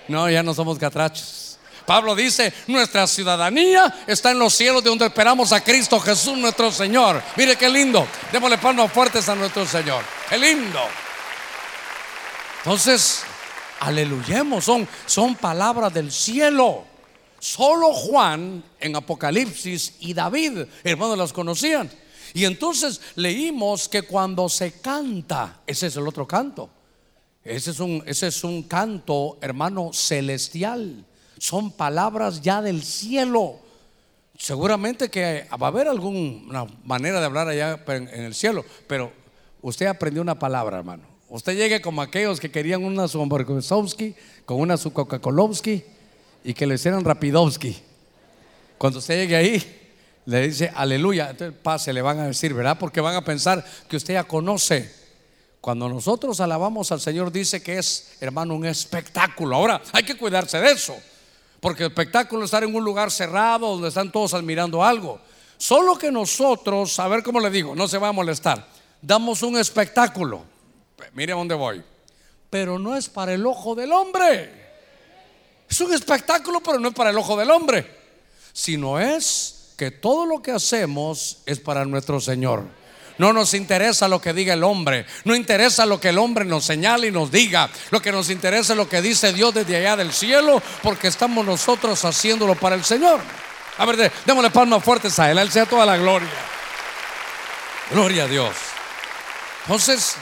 No, 0.06 0.30
ya 0.30 0.44
no 0.44 0.54
somos 0.54 0.78
catrachos. 0.78 1.49
Pablo 1.90 2.14
dice, 2.14 2.52
nuestra 2.68 3.04
ciudadanía 3.08 4.04
está 4.06 4.30
en 4.30 4.38
los 4.38 4.54
cielos 4.54 4.84
de 4.84 4.90
donde 4.90 5.06
esperamos 5.06 5.50
a 5.50 5.60
Cristo 5.60 5.98
Jesús 5.98 6.38
nuestro 6.38 6.70
Señor. 6.70 7.20
Mire 7.34 7.56
qué 7.56 7.68
lindo. 7.68 8.06
Démosle 8.30 8.58
palmas 8.58 8.92
fuertes 8.92 9.28
a 9.28 9.34
nuestro 9.34 9.66
Señor. 9.66 10.04
Qué 10.28 10.38
lindo. 10.38 10.78
Entonces, 12.58 13.22
aleluyemos, 13.80 14.66
son, 14.66 14.86
son 15.04 15.34
palabras 15.34 15.92
del 15.92 16.12
cielo. 16.12 16.84
Solo 17.40 17.92
Juan 17.92 18.62
en 18.78 18.94
Apocalipsis 18.94 19.94
y 19.98 20.14
David, 20.14 20.60
hermanos, 20.84 21.18
las 21.18 21.32
conocían. 21.32 21.90
Y 22.34 22.44
entonces 22.44 23.00
leímos 23.16 23.88
que 23.88 24.02
cuando 24.02 24.48
se 24.48 24.80
canta, 24.80 25.62
ese 25.66 25.88
es 25.88 25.96
el 25.96 26.06
otro 26.06 26.24
canto, 26.24 26.70
Ese 27.42 27.72
es 27.72 27.80
un, 27.80 28.00
ese 28.06 28.28
es 28.28 28.44
un 28.44 28.62
canto, 28.62 29.38
hermano, 29.40 29.90
celestial. 29.92 31.04
Son 31.40 31.72
palabras 31.72 32.42
ya 32.42 32.60
del 32.60 32.82
cielo. 32.82 33.58
Seguramente 34.36 35.08
que 35.08 35.46
va 35.50 35.68
a 35.68 35.70
haber 35.70 35.88
alguna 35.88 36.66
manera 36.84 37.18
de 37.18 37.24
hablar 37.24 37.48
allá 37.48 37.82
en 37.86 38.24
el 38.24 38.34
cielo, 38.34 38.62
pero 38.86 39.10
usted 39.62 39.86
aprendió 39.86 40.20
una 40.20 40.38
palabra, 40.38 40.78
hermano. 40.78 41.02
Usted 41.30 41.56
llegue 41.56 41.80
como 41.80 42.02
aquellos 42.02 42.40
que 42.40 42.50
querían 42.50 42.84
una 42.84 43.08
su 43.08 43.26
con 44.44 44.60
una 44.60 44.76
su 44.76 44.92
Coca-Colovsky 44.92 45.82
y 46.44 46.52
que 46.52 46.66
le 46.66 46.74
hicieran 46.74 47.04
Rapidowski. 47.04 47.74
Cuando 48.76 48.98
usted 48.98 49.22
llegue 49.22 49.36
ahí, 49.36 49.90
le 50.26 50.46
dice 50.46 50.70
aleluya. 50.74 51.30
Entonces, 51.30 51.58
pase, 51.62 51.94
le 51.94 52.02
van 52.02 52.18
a 52.18 52.26
decir, 52.26 52.52
¿verdad? 52.52 52.76
Porque 52.78 53.00
van 53.00 53.16
a 53.16 53.24
pensar 53.24 53.64
que 53.88 53.96
usted 53.96 54.12
ya 54.12 54.24
conoce. 54.24 54.94
Cuando 55.62 55.88
nosotros 55.88 56.38
alabamos 56.40 56.92
al 56.92 57.00
Señor, 57.00 57.32
dice 57.32 57.62
que 57.62 57.78
es, 57.78 58.18
hermano, 58.20 58.54
un 58.54 58.66
espectáculo. 58.66 59.56
Ahora, 59.56 59.80
hay 59.92 60.02
que 60.02 60.18
cuidarse 60.18 60.60
de 60.60 60.72
eso. 60.72 60.94
Porque 61.60 61.84
el 61.84 61.90
espectáculo 61.90 62.42
es 62.42 62.48
estar 62.48 62.64
en 62.64 62.74
un 62.74 62.82
lugar 62.82 63.10
cerrado 63.10 63.68
donde 63.68 63.88
están 63.88 64.10
todos 64.10 64.34
admirando 64.34 64.82
algo. 64.82 65.20
Solo 65.58 65.96
que 65.96 66.10
nosotros, 66.10 66.98
a 66.98 67.06
ver 67.08 67.22
cómo 67.22 67.38
le 67.38 67.50
digo, 67.50 67.74
no 67.74 67.86
se 67.86 67.98
va 67.98 68.08
a 68.08 68.12
molestar, 68.12 68.66
damos 69.02 69.42
un 69.42 69.58
espectáculo. 69.58 70.44
Mire 71.12 71.32
a 71.32 71.36
dónde 71.36 71.54
voy. 71.54 71.82
Pero 72.48 72.78
no 72.78 72.96
es 72.96 73.08
para 73.08 73.34
el 73.34 73.46
ojo 73.46 73.74
del 73.74 73.92
hombre. 73.92 74.50
Es 75.68 75.80
un 75.80 75.92
espectáculo, 75.92 76.60
pero 76.60 76.80
no 76.80 76.88
es 76.88 76.94
para 76.94 77.10
el 77.10 77.18
ojo 77.18 77.36
del 77.36 77.50
hombre. 77.50 77.86
Sino 78.52 78.98
es 78.98 79.74
que 79.76 79.90
todo 79.90 80.26
lo 80.26 80.42
que 80.42 80.50
hacemos 80.50 81.42
es 81.46 81.60
para 81.60 81.84
nuestro 81.84 82.20
Señor. 82.20 82.64
No 83.20 83.34
nos 83.34 83.52
interesa 83.52 84.08
lo 84.08 84.18
que 84.18 84.32
diga 84.32 84.54
el 84.54 84.64
hombre. 84.64 85.04
No 85.24 85.34
interesa 85.34 85.84
lo 85.84 86.00
que 86.00 86.08
el 86.08 86.16
hombre 86.16 86.46
nos 86.46 86.64
señale 86.64 87.08
y 87.08 87.10
nos 87.10 87.30
diga. 87.30 87.68
Lo 87.90 88.00
que 88.00 88.10
nos 88.10 88.30
interesa 88.30 88.72
es 88.72 88.78
lo 88.78 88.88
que 88.88 89.02
dice 89.02 89.34
Dios 89.34 89.52
desde 89.52 89.76
allá 89.76 89.94
del 89.94 90.10
cielo, 90.10 90.62
porque 90.82 91.08
estamos 91.08 91.44
nosotros 91.44 92.02
haciéndolo 92.02 92.54
para 92.54 92.76
el 92.76 92.82
Señor. 92.82 93.20
A 93.76 93.84
ver, 93.84 94.10
démosle 94.24 94.48
palmas 94.48 94.82
fuertes 94.82 95.18
a 95.18 95.30
Él. 95.30 95.36
Él 95.36 95.52
sea 95.52 95.66
toda 95.66 95.84
la 95.84 95.98
gloria. 95.98 96.30
Gloria 97.90 98.24
a 98.24 98.26
Dios. 98.26 98.56
Entonces, 99.66 100.16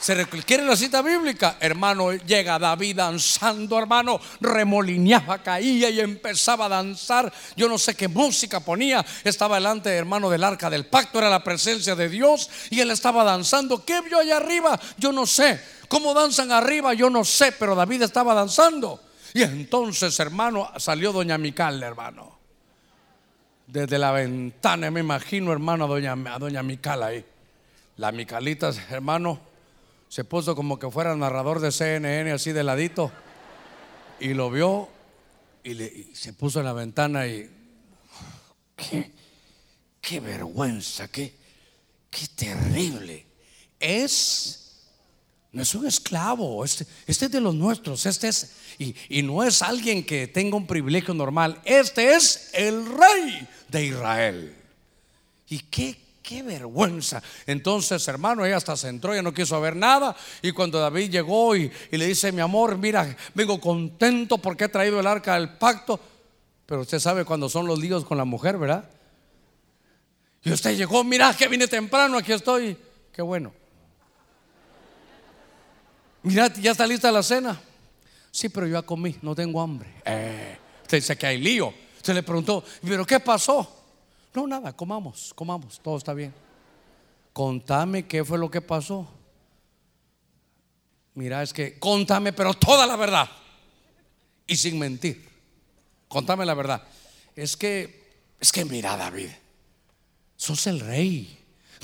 se 0.00 0.14
requiere 0.14 0.64
la 0.64 0.76
cita 0.76 1.02
bíblica, 1.02 1.58
hermano, 1.60 2.12
llega 2.14 2.58
David 2.58 2.96
danzando, 2.96 3.78
hermano, 3.78 4.18
remolineaba, 4.40 5.42
caía 5.42 5.90
y 5.90 6.00
empezaba 6.00 6.64
a 6.64 6.68
danzar. 6.70 7.30
Yo 7.54 7.68
no 7.68 7.76
sé 7.76 7.94
qué 7.94 8.08
música 8.08 8.60
ponía, 8.60 9.04
estaba 9.24 9.56
delante, 9.56 9.90
hermano, 9.90 10.30
del 10.30 10.42
arca 10.42 10.70
del 10.70 10.86
pacto, 10.86 11.18
era 11.18 11.28
la 11.28 11.44
presencia 11.44 11.94
de 11.94 12.08
Dios 12.08 12.48
y 12.70 12.80
él 12.80 12.90
estaba 12.90 13.24
danzando. 13.24 13.84
¿Qué 13.84 14.00
vio 14.00 14.18
allá 14.18 14.38
arriba? 14.38 14.80
Yo 14.96 15.12
no 15.12 15.26
sé. 15.26 15.60
¿Cómo 15.86 16.14
danzan 16.14 16.50
arriba? 16.50 16.94
Yo 16.94 17.10
no 17.10 17.22
sé, 17.22 17.52
pero 17.52 17.74
David 17.74 18.02
estaba 18.02 18.32
danzando. 18.32 19.02
Y 19.34 19.42
entonces, 19.42 20.18
hermano, 20.18 20.72
salió 20.78 21.12
doña 21.12 21.36
Mical, 21.36 21.82
hermano. 21.82 22.38
Desde 23.66 23.98
la 23.98 24.12
ventana, 24.12 24.90
me 24.90 25.00
imagino, 25.00 25.52
hermano, 25.52 25.84
a 25.84 25.88
doña, 25.88 26.12
a 26.12 26.38
doña 26.38 26.62
Mical 26.62 27.02
ahí. 27.02 27.24
La 27.98 28.12
Micalita, 28.12 28.72
hermano, 28.88 29.49
se 30.10 30.24
puso 30.24 30.56
como 30.56 30.76
que 30.76 30.90
fuera 30.90 31.12
el 31.12 31.20
narrador 31.20 31.60
de 31.60 31.70
CNN 31.70 32.32
así 32.32 32.50
de 32.50 32.64
ladito 32.64 33.12
y 34.18 34.34
lo 34.34 34.50
vio 34.50 34.88
y, 35.62 35.72
se 36.14 36.32
puso 36.32 36.58
en 36.58 36.64
la 36.64 36.72
ventana 36.72 37.28
y 37.28 37.48
qué, 38.74 39.12
qué 40.00 40.18
vergüenza, 40.18 41.06
qué, 41.06 41.32
qué 42.10 42.26
terrible. 42.34 43.24
Es, 43.78 44.80
no 45.52 45.62
es 45.62 45.72
un 45.76 45.86
esclavo, 45.86 46.64
este, 46.64 46.86
este 47.06 47.26
es 47.26 47.30
de 47.30 47.40
los 47.40 47.54
nuestros, 47.54 48.04
este 48.04 48.26
es, 48.26 48.56
y, 48.80 48.96
y 49.08 49.22
no 49.22 49.44
es 49.44 49.62
alguien 49.62 50.04
que 50.04 50.26
tenga 50.26 50.56
un 50.56 50.66
privilegio 50.66 51.14
normal, 51.14 51.62
este 51.64 52.16
es 52.16 52.50
el 52.54 52.84
rey 52.84 53.46
de 53.68 53.86
Israel. 53.86 54.56
¿Y 55.48 55.60
qué 55.60 55.96
qué 56.22 56.42
vergüenza. 56.42 57.22
Entonces, 57.46 58.06
hermano, 58.08 58.44
ella 58.44 58.56
hasta 58.56 58.76
se 58.76 58.88
entró, 58.88 59.12
ella 59.12 59.22
no 59.22 59.34
quiso 59.34 59.60
ver 59.60 59.76
nada. 59.76 60.16
Y 60.42 60.52
cuando 60.52 60.78
David 60.78 61.10
llegó 61.10 61.56
y, 61.56 61.70
le 61.90 62.06
dice, 62.06 62.32
mi 62.32 62.40
amor, 62.40 62.78
mira, 62.78 63.16
vengo 63.34 63.60
contento 63.60 64.38
porque 64.38 64.64
he 64.64 64.68
traído 64.68 65.00
el 65.00 65.06
arca 65.06 65.34
del 65.34 65.50
pacto. 65.56 65.98
Pero 66.66 66.82
usted 66.82 66.98
sabe 66.98 67.24
cuando 67.24 67.48
son 67.48 67.66
los 67.66 67.78
líos 67.78 68.04
con 68.04 68.16
la 68.18 68.24
mujer, 68.24 68.58
¿verdad? 68.58 68.88
Y 70.42 70.52
usted 70.52 70.76
llegó, 70.76 71.04
mira 71.04 71.34
que 71.36 71.48
vine 71.48 71.68
temprano, 71.68 72.16
aquí 72.16 72.32
estoy. 72.32 72.76
Qué 73.12 73.22
bueno. 73.22 73.52
Mira, 76.22 76.52
ya 76.54 76.72
está 76.72 76.86
lista 76.86 77.10
la 77.10 77.22
cena. 77.22 77.60
Sí, 78.30 78.48
pero 78.48 78.66
yo 78.66 78.74
ya 78.74 78.82
comí, 78.82 79.16
no 79.22 79.34
tengo 79.34 79.60
hambre. 79.60 79.90
Eh, 80.04 80.56
usted 80.82 80.98
dice 80.98 81.16
que 81.16 81.26
hay 81.26 81.38
lío. 81.38 81.74
Usted 81.96 82.14
le 82.14 82.22
preguntó, 82.22 82.64
pero 82.82 83.04
¿qué 83.04 83.20
pasó? 83.20 83.79
No, 84.32 84.46
nada, 84.46 84.72
comamos, 84.72 85.32
comamos, 85.34 85.80
todo 85.80 85.96
está 85.96 86.14
bien. 86.14 86.32
Contame 87.32 88.06
qué 88.06 88.24
fue 88.24 88.38
lo 88.38 88.50
que 88.50 88.60
pasó. 88.60 89.08
Mira, 91.14 91.42
es 91.42 91.52
que 91.52 91.78
contame, 91.78 92.32
pero 92.32 92.54
toda 92.54 92.86
la 92.86 92.96
verdad. 92.96 93.28
Y 94.46 94.56
sin 94.56 94.78
mentir. 94.78 95.28
Contame 96.08 96.46
la 96.46 96.54
verdad. 96.54 96.82
Es 97.34 97.56
que, 97.56 98.22
es 98.38 98.52
que 98.52 98.64
mira, 98.64 98.96
David, 98.96 99.30
sos 100.36 100.66
el 100.66 100.80
rey. 100.80 101.36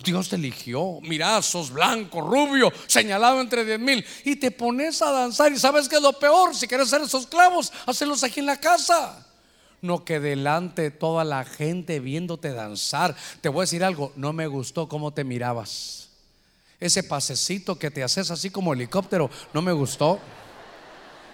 Dios 0.05 0.29
te 0.29 0.37
eligió. 0.37 1.01
Mira, 1.03 1.43
sos 1.43 1.71
blanco, 1.71 2.21
rubio, 2.21 2.73
señalado 2.87 3.41
entre 3.41 3.65
diez 3.65 3.81
mil. 3.81 4.05
Y 4.25 4.37
te 4.37 4.51
pones 4.53 5.03
a 5.03 5.11
danzar. 5.11 5.51
Y 5.53 5.59
sabes 5.59 5.89
que 5.89 5.97
es 5.97 6.03
lo 6.03 6.13
peor. 6.13 6.55
Si 6.55 6.69
quieres 6.69 6.91
ser 6.91 7.03
esos 7.03 7.27
clavos, 7.27 7.73
hacerlos 7.87 8.23
aquí 8.23 8.41
en 8.41 8.47
la 8.47 8.61
casa 8.61 9.26
no 9.83 10.05
que 10.05 10.21
delante 10.21 10.91
toda 10.91 11.25
la 11.25 11.45
gente 11.45 12.01
viéndote 12.01 12.53
danzar. 12.53 13.15
Te 13.41 13.49
voy 13.49 13.61
a 13.61 13.63
decir 13.63 13.85
algo, 13.85 14.13
no 14.17 14.33
me 14.33 14.47
gustó 14.47 14.89
cómo 14.89 15.13
te 15.13 15.25
mirabas. 15.25 16.09
Ese 16.79 17.03
pasecito 17.03 17.79
que 17.79 17.91
te 17.91 18.03
haces 18.03 18.31
así 18.31 18.51
como 18.51 18.73
helicóptero, 18.73 19.31
no 19.53 19.63
me 19.63 19.73
gustó. 19.73 20.19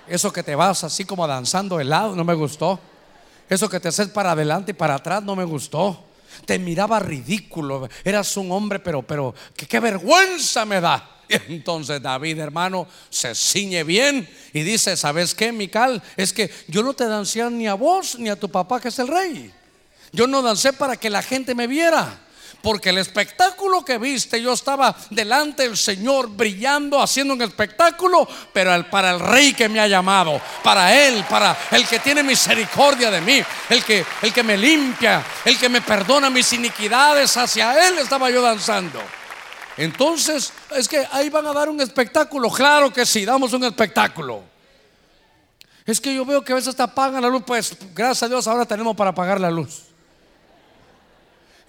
Eso 0.06 0.32
que 0.32 0.42
te 0.42 0.54
vas 0.54 0.84
así 0.84 1.04
como 1.04 1.26
danzando 1.26 1.80
helado, 1.80 2.14
no 2.14 2.24
me 2.24 2.34
gustó. 2.34 2.78
Eso 3.48 3.68
que 3.68 3.80
te 3.80 3.88
haces 3.88 4.08
para 4.08 4.32
adelante 4.32 4.70
y 4.70 4.74
para 4.74 4.94
atrás, 4.94 5.22
no 5.22 5.36
me 5.36 5.44
gustó. 5.44 6.04
Te 6.46 6.58
miraba 6.58 6.98
ridículo. 7.00 7.88
Eras 8.04 8.36
un 8.36 8.50
hombre, 8.52 8.78
pero, 8.78 9.02
pero, 9.02 9.34
qué 9.54 9.80
vergüenza 9.80 10.64
me 10.64 10.80
da. 10.80 11.21
entonces 11.48 12.00
David, 12.02 12.38
hermano, 12.38 12.86
se 13.10 13.34
ciñe 13.34 13.84
bien 13.84 14.28
y 14.52 14.62
dice, 14.62 14.96
¿sabes 14.96 15.34
qué, 15.34 15.52
Mical? 15.52 16.02
Es 16.16 16.32
que 16.32 16.50
yo 16.68 16.82
no 16.82 16.94
te 16.94 17.06
dancé 17.06 17.48
ni 17.50 17.66
a 17.66 17.74
vos 17.74 18.18
ni 18.18 18.28
a 18.28 18.36
tu 18.36 18.50
papá, 18.50 18.80
que 18.80 18.88
es 18.88 18.98
el 18.98 19.08
rey. 19.08 19.52
Yo 20.12 20.26
no 20.26 20.42
dancé 20.42 20.72
para 20.72 20.96
que 20.96 21.08
la 21.10 21.22
gente 21.22 21.54
me 21.54 21.66
viera. 21.66 22.18
Porque 22.62 22.90
el 22.90 22.98
espectáculo 22.98 23.84
que 23.84 23.98
viste, 23.98 24.40
yo 24.40 24.52
estaba 24.52 24.94
delante 25.10 25.64
del 25.64 25.76
Señor 25.76 26.28
brillando, 26.28 27.02
haciendo 27.02 27.34
un 27.34 27.42
espectáculo, 27.42 28.28
pero 28.52 28.88
para 28.88 29.10
el 29.10 29.18
rey 29.18 29.52
que 29.52 29.68
me 29.68 29.80
ha 29.80 29.88
llamado, 29.88 30.40
para 30.62 30.94
Él, 30.94 31.24
para 31.28 31.58
el 31.72 31.84
que 31.88 31.98
tiene 31.98 32.22
misericordia 32.22 33.10
de 33.10 33.20
mí, 33.20 33.42
el 33.68 33.82
que, 33.82 34.06
el 34.22 34.32
que 34.32 34.44
me 34.44 34.56
limpia, 34.56 35.24
el 35.44 35.58
que 35.58 35.68
me 35.68 35.80
perdona 35.80 36.30
mis 36.30 36.52
iniquidades, 36.52 37.36
hacia 37.36 37.88
Él 37.88 37.98
estaba 37.98 38.30
yo 38.30 38.40
danzando. 38.40 39.02
Entonces, 39.76 40.52
es 40.76 40.88
que 40.88 41.06
ahí 41.10 41.30
van 41.30 41.46
a 41.46 41.52
dar 41.52 41.68
un 41.68 41.80
espectáculo. 41.80 42.50
Claro 42.50 42.92
que 42.92 43.06
sí, 43.06 43.24
damos 43.24 43.52
un 43.52 43.64
espectáculo. 43.64 44.42
Es 45.84 46.00
que 46.00 46.14
yo 46.14 46.24
veo 46.24 46.44
que 46.44 46.52
a 46.52 46.56
veces 46.56 46.76
te 46.76 46.82
apagan 46.82 47.22
la 47.22 47.28
luz, 47.28 47.42
pues 47.46 47.76
gracias 47.94 48.22
a 48.22 48.28
Dios 48.28 48.46
ahora 48.46 48.64
tenemos 48.64 48.96
para 48.96 49.10
apagar 49.10 49.40
la 49.40 49.50
luz. 49.50 49.82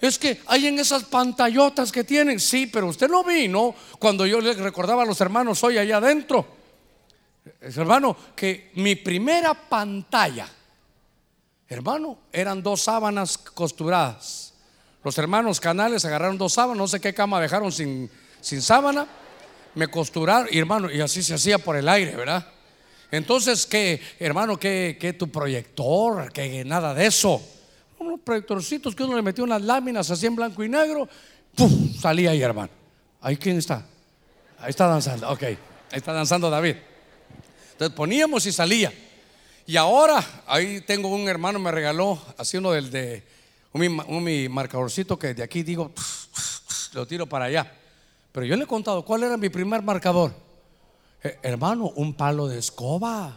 Es 0.00 0.18
que 0.18 0.40
hay 0.46 0.66
en 0.66 0.78
esas 0.78 1.04
pantallotas 1.04 1.90
que 1.90 2.04
tienen, 2.04 2.38
sí, 2.38 2.66
pero 2.66 2.88
usted 2.88 3.08
no 3.08 3.24
vino 3.24 3.74
cuando 3.98 4.26
yo 4.26 4.40
le 4.40 4.52
recordaba 4.52 5.02
a 5.02 5.06
los 5.06 5.20
hermanos 5.20 5.64
hoy 5.64 5.78
allá 5.78 5.96
adentro. 5.96 6.46
Hermano, 7.60 8.16
que 8.36 8.70
mi 8.74 8.96
primera 8.96 9.54
pantalla, 9.54 10.48
hermano, 11.68 12.18
eran 12.32 12.62
dos 12.62 12.82
sábanas 12.82 13.36
costuradas. 13.38 14.53
Los 15.04 15.18
hermanos 15.18 15.60
canales 15.60 16.04
agarraron 16.06 16.38
dos 16.38 16.54
sábanas, 16.54 16.78
no 16.78 16.88
sé 16.88 16.98
qué 16.98 17.12
cama 17.12 17.38
dejaron 17.38 17.70
sin, 17.70 18.10
sin 18.40 18.62
sábana, 18.62 19.06
me 19.74 19.88
costuraron, 19.88 20.48
y 20.50 20.58
hermano, 20.58 20.90
y 20.90 21.00
así 21.02 21.22
se 21.22 21.34
hacía 21.34 21.58
por 21.58 21.76
el 21.76 21.88
aire, 21.90 22.16
¿verdad? 22.16 22.46
Entonces, 23.10 23.66
¿qué, 23.66 24.00
hermano, 24.18 24.58
qué, 24.58 24.96
qué 24.98 25.12
tu 25.12 25.28
proyector? 25.28 26.32
Que 26.32 26.64
nada 26.64 26.94
de 26.94 27.06
eso. 27.06 27.40
Unos 27.98 28.20
proyectorcitos 28.20 28.94
que 28.94 29.04
uno 29.04 29.14
le 29.14 29.22
metió 29.22 29.44
unas 29.44 29.60
láminas 29.60 30.10
así 30.10 30.24
en 30.24 30.36
blanco 30.36 30.64
y 30.64 30.70
negro, 30.70 31.06
¡pum! 31.54 31.94
salía 31.94 32.30
ahí, 32.30 32.40
hermano. 32.40 32.70
¿Ahí 33.20 33.36
quién 33.36 33.58
está? 33.58 33.86
Ahí 34.58 34.70
está 34.70 34.86
danzando, 34.86 35.30
ok. 35.30 35.42
Ahí 35.42 35.56
está 35.92 36.12
danzando 36.12 36.48
David. 36.48 36.76
Entonces 37.72 37.94
poníamos 37.94 38.46
y 38.46 38.52
salía. 38.52 38.92
Y 39.66 39.76
ahora, 39.76 40.24
ahí 40.46 40.80
tengo 40.80 41.08
un 41.08 41.28
hermano, 41.28 41.58
me 41.58 41.70
regaló 41.70 42.20
así 42.38 42.56
uno 42.56 42.72
del 42.72 42.90
de 42.90 43.33
un, 43.74 44.24
mi 44.24 44.48
marcadorcito 44.48 45.18
que 45.18 45.34
de 45.34 45.42
aquí 45.42 45.62
digo, 45.62 45.92
lo 46.92 47.06
tiro 47.06 47.26
para 47.26 47.46
allá. 47.46 47.72
Pero 48.32 48.46
yo 48.46 48.56
le 48.56 48.64
he 48.64 48.66
contado 48.66 49.04
cuál 49.04 49.24
era 49.24 49.36
mi 49.36 49.48
primer 49.48 49.82
marcador. 49.82 50.32
Eh, 51.22 51.38
hermano, 51.42 51.92
un 51.96 52.14
palo 52.14 52.46
de 52.46 52.58
escoba. 52.58 53.36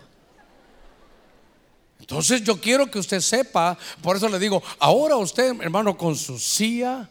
Entonces 1.99 2.43
yo 2.43 2.61
quiero 2.61 2.89
que 2.89 2.99
usted 2.99 3.19
sepa, 3.19 3.77
por 4.01 4.15
eso 4.15 4.29
le 4.29 4.38
digo, 4.38 4.61
ahora 4.79 5.17
usted, 5.17 5.59
hermano, 5.59 5.97
con 5.97 6.15
su 6.15 6.38
silla, 6.38 7.09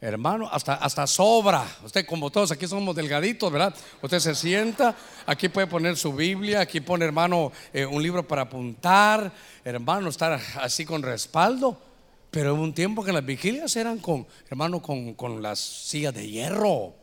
hermano, 0.00 0.48
hasta, 0.50 0.74
hasta 0.74 1.06
sobra. 1.06 1.66
Usted 1.84 2.06
como 2.06 2.30
todos 2.30 2.52
aquí 2.52 2.68
somos 2.68 2.94
delgaditos, 2.94 3.50
¿verdad? 3.50 3.74
Usted 4.00 4.20
se 4.20 4.34
sienta, 4.36 4.94
aquí 5.26 5.48
puede 5.48 5.66
poner 5.66 5.96
su 5.96 6.12
Biblia, 6.12 6.60
aquí 6.60 6.80
pone, 6.80 7.04
hermano, 7.04 7.50
eh, 7.72 7.84
un 7.84 8.00
libro 8.02 8.26
para 8.26 8.42
apuntar, 8.42 9.32
hermano, 9.64 10.08
estar 10.10 10.40
así 10.60 10.84
con 10.84 11.02
respaldo. 11.02 11.87
Pero 12.38 12.54
hubo 12.54 12.62
un 12.62 12.72
tiempo 12.72 13.02
que 13.02 13.12
las 13.12 13.26
vigilias 13.26 13.74
eran 13.74 13.98
con, 13.98 14.24
hermano, 14.48 14.80
con, 14.80 15.14
con 15.14 15.42
las 15.42 15.58
sillas 15.58 16.14
de 16.14 16.24
hierro. 16.24 16.94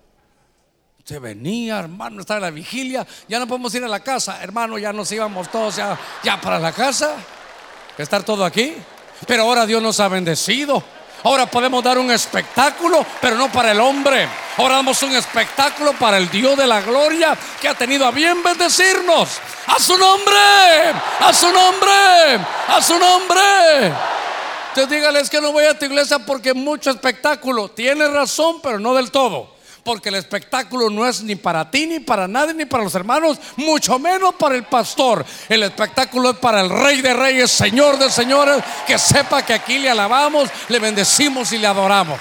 Se 1.03 1.19
venía, 1.19 1.77
hermano, 1.79 2.21
estaba 2.21 2.38
en 2.38 2.43
la 2.43 2.51
vigilia. 2.51 3.05
Ya 3.27 3.38
no 3.38 3.45
podemos 3.45 3.75
ir 3.75 3.83
a 3.83 3.89
la 3.89 3.99
casa, 3.99 4.41
hermano. 4.41 4.77
Ya 4.77 4.93
nos 4.93 5.11
íbamos 5.11 5.51
todos 5.51 5.75
ya, 5.75 5.99
ya 6.23 6.39
para 6.39 6.57
la 6.57 6.71
casa. 6.71 7.17
Estar 7.97 8.23
todo 8.23 8.45
aquí. 8.45 8.75
Pero 9.27 9.43
ahora 9.43 9.65
Dios 9.65 9.83
nos 9.83 9.99
ha 9.99 10.07
bendecido. 10.07 10.81
Ahora 11.23 11.47
podemos 11.47 11.83
dar 11.83 11.97
un 11.97 12.11
espectáculo, 12.11 13.05
pero 13.19 13.36
no 13.36 13.51
para 13.51 13.73
el 13.73 13.81
hombre. 13.81 14.29
Ahora 14.55 14.75
damos 14.75 15.03
un 15.03 15.17
espectáculo 15.17 15.91
para 15.99 16.15
el 16.15 16.29
Dios 16.29 16.57
de 16.57 16.65
la 16.65 16.79
gloria 16.79 17.38
que 17.59 17.67
ha 17.67 17.73
tenido 17.73 18.05
a 18.05 18.11
bien 18.11 18.41
bendecirnos. 18.41 19.41
A 19.67 19.81
su 19.81 19.97
nombre, 19.97 20.93
a 21.19 21.33
su 21.33 21.51
nombre, 21.51 22.39
a 22.69 22.81
su 22.81 22.97
nombre. 22.97 24.24
Entonces 24.76 24.93
dígales 24.93 25.30
que 25.30 25.39
no 25.39 25.53
voy 25.53 25.63
a 25.63 25.80
tu 25.80 25.86
iglesia 25.86 26.19
porque 26.19 26.53
mucho 26.53 26.91
espectáculo. 26.91 27.69
Tiene 27.69 28.09
razón, 28.09 28.59
pero 28.61 28.78
no 28.78 28.93
del 28.93 29.09
todo 29.09 29.55
porque 29.86 30.09
el 30.09 30.15
espectáculo 30.15 30.89
no 30.89 31.07
es 31.07 31.21
ni 31.21 31.36
para 31.36 31.69
ti, 31.69 31.86
ni 31.86 31.99
para 31.99 32.28
nadie, 32.28 32.55
ni 32.55 32.65
para 32.65 32.84
los 32.84 32.95
hermanos, 32.95 33.38
mucho 33.55 33.99
menos 33.99 34.34
para 34.34 34.55
el 34.55 34.63
pastor. 34.63 35.23
El 35.47 35.61
espectáculo 35.61 36.32
es 36.32 36.38
para 36.38 36.61
el 36.61 36.71
Rey 36.71 37.01
de 37.03 37.13
Reyes, 37.13 37.51
Señor 37.51 37.99
de 37.99 38.09
Señores, 38.09 38.63
que 38.88 38.97
sepa 38.97 39.45
que 39.45 39.53
aquí 39.53 39.78
le 39.78 39.91
alabamos, 39.91 40.49
le 40.69 40.80
bendecimos 40.80 41.51
y 41.51 41.59
le 41.59 41.67
adoramos. 41.67 42.19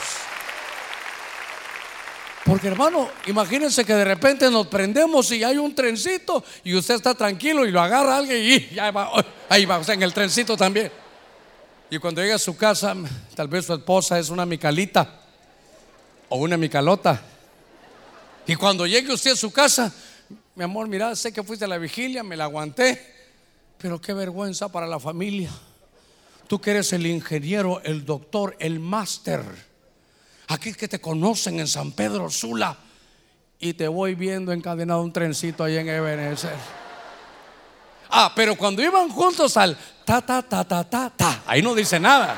Porque 2.45 2.69
hermano, 2.69 3.09
imagínense 3.27 3.85
que 3.87 3.95
de 3.95 4.05
repente 4.05 4.51
nos 4.51 4.67
prendemos 4.67 5.33
y 5.33 5.43
hay 5.43 5.57
un 5.57 5.75
trencito 5.75 6.45
y 6.63 6.75
usted 6.75 6.97
está 6.97 7.15
tranquilo 7.15 7.65
y 7.65 7.71
lo 7.71 7.81
agarra 7.81 8.19
alguien 8.19 8.39
y 8.45 8.75
ya 8.75 8.91
va, 8.91 9.11
ahí 9.49 9.65
va, 9.65 9.79
o 9.79 9.85
sea, 9.85 9.95
en 9.95 10.03
el 10.03 10.13
trencito 10.13 10.55
también. 10.55 10.93
Y 11.91 11.99
cuando 11.99 12.23
llega 12.23 12.37
a 12.37 12.39
su 12.39 12.57
casa, 12.57 12.95
tal 13.35 13.49
vez 13.49 13.67
su 13.67 13.75
esposa 13.75 14.19
es 14.19 14.31
una 14.31 14.47
micalita 14.47 15.21
o 16.29 16.39
una 16.39 16.57
micalota. 16.57 17.21
Y 18.47 18.57
cuando 18.57 18.87
llegue 18.87 19.13
usted 19.13 19.33
a 19.33 19.37
su 19.37 19.53
casa, 19.53 19.93
mi 20.55 20.65
amor, 20.65 20.89
mira, 20.89 21.15
sé 21.15 21.33
que 21.33 21.43
fuiste 21.43 21.65
a 21.65 21.69
la 21.69 21.79
vigilia, 21.79 22.23
me 22.23 22.37
la 22.37 22.45
aguanté, 22.45 23.15
pero 23.79 24.01
qué 24.01 24.13
vergüenza 24.13 24.71
para 24.71 24.87
la 24.87 24.99
familia. 24.99 25.51
Tú 26.47 26.61
que 26.61 26.73
eres 26.73 26.93
el 26.93 27.07
ingeniero, 27.07 27.81
el 27.83 28.05
doctor, 28.05 28.57
el 28.59 28.81
máster, 28.81 29.43
aquí 30.49 30.75
que 30.75 30.89
te 30.89 31.01
conocen 31.01 31.61
en 31.61 31.67
San 31.67 31.93
Pedro 31.93 32.31
Sula, 32.31 32.79
y 33.59 33.75
te 33.75 33.89
voy 33.89 34.15
viendo 34.15 34.53
encadenado 34.53 35.03
un 35.03 35.13
trencito 35.13 35.65
ahí 35.65 35.77
en 35.77 35.89
Ebenezer. 35.89 36.55
Ah, 38.11 38.33
pero 38.37 38.57
cuando 38.57 38.83
iban 38.83 39.09
juntos 39.09 39.57
al 39.57 39.77
ta, 40.05 40.21
ta, 40.21 40.43
ta, 40.43 40.65
ta, 40.65 40.85
ta, 40.85 41.11
ta, 41.11 41.43
ahí 41.47 41.63
no 41.63 41.75
dice 41.75 41.99
nada. 41.99 42.37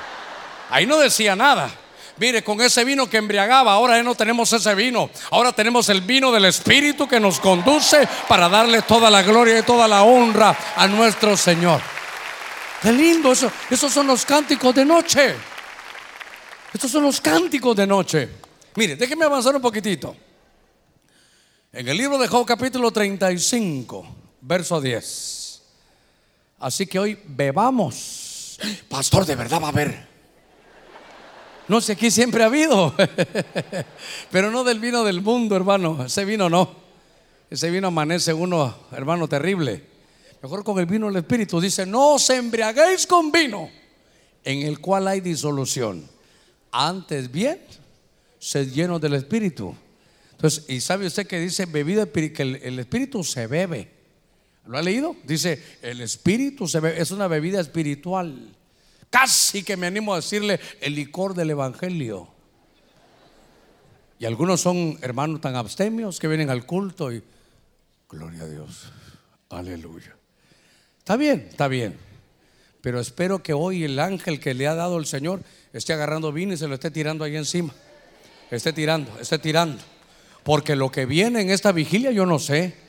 Ahí 0.70 0.86
no 0.86 0.98
decía 0.98 1.36
nada. 1.36 1.70
Mire, 2.18 2.42
con 2.42 2.60
ese 2.62 2.82
vino 2.84 3.10
que 3.10 3.18
embriagaba, 3.18 3.72
ahora 3.72 3.96
ya 3.96 4.02
no 4.02 4.14
tenemos 4.14 4.50
ese 4.52 4.74
vino. 4.74 5.10
Ahora 5.30 5.52
tenemos 5.52 5.88
el 5.90 6.00
vino 6.00 6.32
del 6.32 6.46
Espíritu 6.46 7.06
que 7.06 7.20
nos 7.20 7.38
conduce 7.38 8.08
para 8.26 8.48
darle 8.48 8.82
toda 8.82 9.10
la 9.10 9.22
gloria 9.22 9.58
y 9.58 9.62
toda 9.62 9.86
la 9.86 10.02
honra 10.02 10.56
a 10.76 10.86
nuestro 10.86 11.36
Señor. 11.36 11.80
Qué 12.80 12.90
lindo 12.90 13.32
eso. 13.32 13.52
Esos 13.68 13.92
son 13.92 14.06
los 14.06 14.24
cánticos 14.24 14.74
de 14.74 14.84
noche. 14.84 15.34
Estos 16.72 16.90
son 16.90 17.02
los 17.02 17.20
cánticos 17.20 17.76
de 17.76 17.86
noche. 17.86 18.28
Mire, 18.76 18.96
déjeme 18.96 19.24
avanzar 19.26 19.54
un 19.54 19.62
poquitito. 19.62 20.16
En 21.72 21.86
el 21.86 21.96
libro 21.96 22.16
de 22.16 22.28
Job 22.28 22.46
capítulo 22.46 22.90
35, 22.90 24.06
verso 24.40 24.80
10. 24.80 25.45
Así 26.66 26.84
que 26.84 26.98
hoy 26.98 27.16
bebamos. 27.28 28.58
Pastor, 28.88 29.24
de 29.24 29.36
verdad 29.36 29.62
va 29.62 29.66
a 29.66 29.70
haber. 29.70 30.04
No 31.68 31.80
sé, 31.80 31.92
aquí 31.92 32.10
siempre 32.10 32.42
ha 32.42 32.46
habido, 32.46 32.92
pero 34.32 34.50
no 34.50 34.64
del 34.64 34.80
vino 34.80 35.04
del 35.04 35.20
mundo, 35.20 35.54
hermano. 35.54 36.06
Ese 36.06 36.24
vino 36.24 36.50
no. 36.50 36.74
Ese 37.48 37.70
vino 37.70 37.86
amanece 37.86 38.32
uno, 38.32 38.76
hermano, 38.90 39.28
terrible. 39.28 39.84
Mejor 40.42 40.64
con 40.64 40.80
el 40.80 40.86
vino 40.86 41.06
del 41.06 41.18
Espíritu. 41.18 41.60
Dice, 41.60 41.86
no 41.86 42.14
os 42.14 42.28
embriaguéis 42.30 43.06
con 43.06 43.30
vino 43.30 43.70
en 44.42 44.62
el 44.62 44.80
cual 44.80 45.06
hay 45.06 45.20
disolución. 45.20 46.10
Antes 46.72 47.30
bien, 47.30 47.60
sed 48.40 48.72
llenos 48.72 49.00
del 49.00 49.14
Espíritu. 49.14 49.72
Entonces, 50.32 50.64
¿y 50.68 50.80
sabe 50.80 51.06
usted 51.06 51.28
que 51.28 51.38
dice 51.38 51.66
bebida 51.66 52.06
que 52.06 52.42
el, 52.42 52.56
el 52.56 52.80
Espíritu 52.80 53.22
se 53.22 53.46
bebe? 53.46 53.95
¿Lo 54.66 54.78
ha 54.78 54.82
leído? 54.82 55.16
Dice, 55.24 55.62
el 55.82 56.00
Espíritu 56.00 56.64
es 56.64 57.10
una 57.10 57.28
bebida 57.28 57.60
espiritual. 57.60 58.54
Casi 59.10 59.62
que 59.62 59.76
me 59.76 59.86
animo 59.86 60.12
a 60.12 60.16
decirle 60.16 60.60
el 60.80 60.94
licor 60.94 61.34
del 61.34 61.50
Evangelio. 61.50 62.28
Y 64.18 64.24
algunos 64.24 64.60
son 64.60 64.98
hermanos 65.02 65.40
tan 65.40 65.56
abstemios 65.56 66.18
que 66.18 66.28
vienen 66.28 66.50
al 66.50 66.64
culto 66.64 67.12
y 67.12 67.22
gloria 68.08 68.42
a 68.42 68.48
Dios, 68.48 68.90
aleluya. 69.50 70.16
Está 70.98 71.16
bien, 71.16 71.46
está 71.50 71.68
bien. 71.68 71.96
Pero 72.80 72.98
espero 73.00 73.42
que 73.42 73.52
hoy 73.52 73.84
el 73.84 73.98
ángel 73.98 74.40
que 74.40 74.54
le 74.54 74.66
ha 74.66 74.74
dado 74.74 74.98
el 74.98 75.06
Señor 75.06 75.42
esté 75.72 75.92
agarrando 75.92 76.32
vino 76.32 76.54
y 76.54 76.56
se 76.56 76.66
lo 76.66 76.74
esté 76.74 76.90
tirando 76.90 77.24
ahí 77.24 77.36
encima. 77.36 77.74
Esté 78.50 78.72
tirando, 78.72 79.18
esté 79.20 79.38
tirando. 79.38 79.82
Porque 80.44 80.76
lo 80.76 80.90
que 80.90 81.04
viene 81.04 81.40
en 81.40 81.50
esta 81.50 81.72
vigilia 81.72 82.10
yo 82.10 82.26
no 82.26 82.38
sé. 82.38 82.85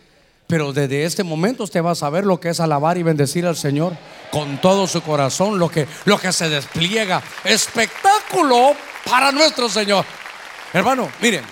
Pero 0.47 0.71
desde 0.71 1.03
este 1.03 1.25
momento 1.25 1.65
usted 1.65 1.83
va 1.83 1.91
a 1.91 1.95
saber 1.95 2.25
lo 2.25 2.39
que 2.39 2.49
es 2.49 2.61
alabar 2.61 2.97
y 2.97 3.03
bendecir 3.03 3.45
al 3.45 3.57
Señor 3.57 3.97
con 4.31 4.61
todo 4.61 4.87
su 4.87 5.01
corazón, 5.01 5.59
lo 5.59 5.69
que, 5.69 5.85
lo 6.05 6.17
que 6.17 6.31
se 6.31 6.49
despliega. 6.49 7.21
Espectáculo 7.43 8.73
para 9.09 9.33
nuestro 9.33 9.67
Señor. 9.67 10.05
Hermano, 10.71 11.11
miren, 11.21 11.43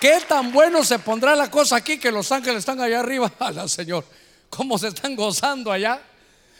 qué 0.00 0.20
tan 0.26 0.52
bueno 0.52 0.84
se 0.84 1.00
pondrá 1.00 1.34
la 1.34 1.50
cosa 1.50 1.76
aquí 1.76 1.98
que 1.98 2.12
los 2.12 2.30
ángeles 2.30 2.60
están 2.60 2.80
allá 2.80 3.00
arriba. 3.00 3.32
Al 3.40 3.68
Señor, 3.68 4.04
cómo 4.48 4.78
se 4.78 4.88
están 4.88 5.16
gozando 5.16 5.72
allá. 5.72 6.00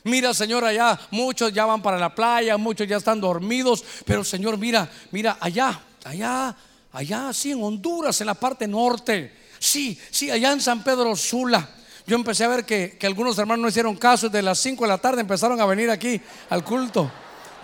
Mira, 0.02 0.34
Señor, 0.34 0.64
allá 0.64 0.98
muchos 1.12 1.52
ya 1.52 1.64
van 1.64 1.80
para 1.80 1.96
la 1.96 2.12
playa, 2.12 2.56
muchos 2.56 2.88
ya 2.88 2.96
están 2.96 3.20
dormidos, 3.20 3.84
pero 4.04 4.24
Señor, 4.24 4.58
mira, 4.58 4.90
mira, 5.12 5.36
allá, 5.40 5.80
allá, 6.04 6.56
allá, 6.92 7.32
sí, 7.32 7.52
en 7.52 7.62
Honduras, 7.62 8.20
en 8.20 8.26
la 8.26 8.34
parte 8.34 8.66
norte 8.66 9.47
Sí, 9.58 9.98
sí, 10.10 10.30
allá 10.30 10.52
en 10.52 10.60
San 10.60 10.82
Pedro 10.82 11.14
Sula. 11.16 11.68
Yo 12.06 12.16
empecé 12.16 12.44
a 12.44 12.48
ver 12.48 12.64
que, 12.64 12.98
algunos 13.02 13.38
hermanos 13.38 13.62
no 13.62 13.68
hicieron 13.68 13.94
caso 13.96 14.30
de 14.30 14.40
las 14.40 14.58
5 14.60 14.84
de 14.84 14.88
la 14.88 14.98
tarde 14.98 15.20
empezaron 15.20 15.60
a 15.60 15.66
venir 15.66 15.90
aquí 15.90 16.20
al 16.48 16.64
culto. 16.64 17.10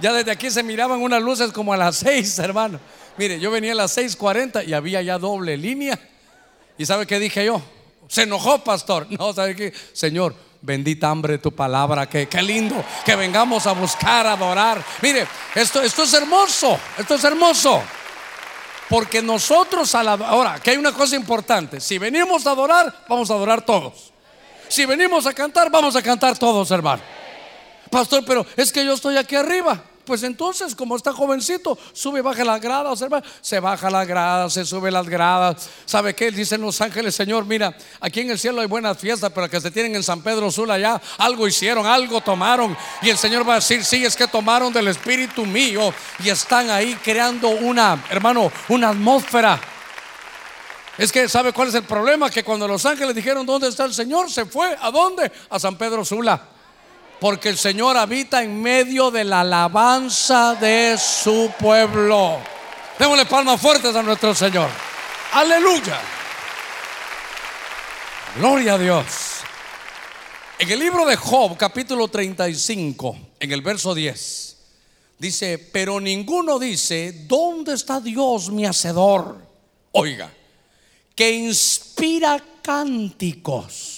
Ya 0.00 0.12
desde 0.12 0.30
aquí 0.30 0.50
se 0.50 0.62
miraban 0.62 1.00
unas 1.00 1.22
luces 1.22 1.50
como 1.50 1.72
a 1.72 1.76
las 1.76 1.96
6, 2.04 2.38
hermano. 2.40 2.78
Mire, 3.16 3.40
yo 3.40 3.50
venía 3.50 3.72
a 3.72 3.76
las 3.76 3.96
6:40 3.96 4.66
y 4.66 4.74
había 4.74 5.00
ya 5.00 5.18
doble 5.18 5.56
línea. 5.56 5.98
¿Y 6.76 6.84
sabe 6.84 7.06
qué 7.06 7.18
dije 7.18 7.46
yo? 7.46 7.62
Se 8.08 8.22
enojó, 8.22 8.62
pastor. 8.62 9.06
No, 9.18 9.32
¿sabe 9.32 9.56
qué? 9.56 9.72
Señor, 9.92 10.34
bendita 10.60 11.08
hambre 11.08 11.38
tu 11.38 11.52
palabra. 11.52 12.06
Que, 12.08 12.28
qué 12.28 12.42
lindo 12.42 12.84
que 13.04 13.16
vengamos 13.16 13.66
a 13.66 13.72
buscar, 13.72 14.26
a 14.26 14.32
adorar. 14.32 14.84
Mire, 15.00 15.26
esto, 15.54 15.80
esto 15.80 16.02
es 16.02 16.12
hermoso. 16.12 16.78
Esto 16.98 17.14
es 17.14 17.24
hermoso. 17.24 17.82
Porque 18.88 19.22
nosotros 19.22 19.94
ahora, 19.94 20.60
que 20.60 20.70
hay 20.70 20.76
una 20.76 20.92
cosa 20.92 21.16
importante, 21.16 21.80
si 21.80 21.98
venimos 21.98 22.46
a 22.46 22.50
adorar, 22.50 23.04
vamos 23.08 23.30
a 23.30 23.34
adorar 23.34 23.64
todos. 23.64 24.12
Si 24.68 24.84
venimos 24.84 25.26
a 25.26 25.32
cantar, 25.32 25.70
vamos 25.70 25.96
a 25.96 26.02
cantar 26.02 26.38
todos, 26.38 26.70
hermano. 26.70 27.02
Pastor, 27.90 28.24
pero 28.26 28.44
es 28.56 28.72
que 28.72 28.84
yo 28.84 28.94
estoy 28.94 29.16
aquí 29.16 29.36
arriba. 29.36 29.82
Pues 30.04 30.22
entonces, 30.22 30.74
como 30.74 30.96
está 30.96 31.12
jovencito, 31.12 31.78
sube 31.94 32.18
y 32.18 32.22
baja 32.22 32.44
las 32.44 32.60
gradas. 32.60 33.02
Se 33.40 33.58
baja 33.58 33.90
las 33.90 34.06
gradas, 34.06 34.52
se 34.52 34.64
sube 34.66 34.90
las 34.90 35.08
gradas. 35.08 35.68
¿Sabe 35.86 36.14
qué? 36.14 36.30
Dicen 36.30 36.60
los 36.60 36.78
ángeles, 36.80 37.14
Señor, 37.14 37.46
mira, 37.46 37.74
aquí 38.00 38.20
en 38.20 38.30
el 38.30 38.38
cielo 38.38 38.60
hay 38.60 38.66
buenas 38.66 38.98
fiestas, 38.98 39.32
pero 39.34 39.48
que 39.48 39.60
se 39.60 39.70
tienen 39.70 39.96
en 39.96 40.02
San 40.02 40.20
Pedro 40.20 40.50
Sula 40.50 40.78
ya, 40.78 41.00
algo 41.18 41.48
hicieron, 41.48 41.86
algo 41.86 42.20
tomaron. 42.20 42.76
Y 43.00 43.08
el 43.08 43.16
Señor 43.16 43.48
va 43.48 43.54
a 43.54 43.56
decir, 43.56 43.82
sí, 43.82 44.04
es 44.04 44.14
que 44.14 44.26
tomaron 44.26 44.72
del 44.72 44.88
Espíritu 44.88 45.46
mío 45.46 45.94
y 46.22 46.28
están 46.28 46.68
ahí 46.68 46.94
creando 47.02 47.48
una, 47.48 48.04
hermano, 48.10 48.52
una 48.68 48.90
atmósfera. 48.90 49.58
Es 50.98 51.10
que, 51.10 51.28
¿sabe 51.30 51.52
cuál 51.52 51.68
es 51.68 51.74
el 51.74 51.84
problema? 51.84 52.30
Que 52.30 52.44
cuando 52.44 52.68
los 52.68 52.84
ángeles 52.84 53.14
dijeron, 53.14 53.46
¿dónde 53.46 53.68
está 53.68 53.84
el 53.84 53.94
Señor? 53.94 54.30
Se 54.30 54.44
fue. 54.44 54.76
¿A 54.80 54.90
dónde? 54.90 55.32
A 55.48 55.58
San 55.58 55.76
Pedro 55.76 56.04
Sula 56.04 56.53
porque 57.20 57.48
el 57.48 57.58
Señor 57.58 57.96
habita 57.96 58.42
en 58.42 58.60
medio 58.60 59.10
de 59.10 59.24
la 59.24 59.40
alabanza 59.40 60.54
de 60.54 60.98
su 60.98 61.50
pueblo. 61.58 62.38
Démosle 62.98 63.26
palmas 63.26 63.60
fuertes 63.60 63.94
a 63.94 64.02
nuestro 64.02 64.34
Señor. 64.34 64.68
Aleluya. 65.32 66.00
Gloria 68.36 68.74
a 68.74 68.78
Dios. 68.78 69.06
En 70.58 70.70
el 70.70 70.78
libro 70.78 71.04
de 71.04 71.16
Job, 71.16 71.56
capítulo 71.56 72.08
35, 72.08 73.16
en 73.40 73.52
el 73.52 73.60
verso 73.60 73.94
10, 73.94 74.56
dice, 75.18 75.58
pero 75.58 76.00
ninguno 76.00 76.58
dice, 76.58 77.24
¿dónde 77.26 77.74
está 77.74 78.00
Dios 78.00 78.50
mi 78.50 78.64
hacedor? 78.64 79.38
Oiga, 79.92 80.32
que 81.14 81.32
inspira 81.32 82.42
cánticos. 82.62 83.93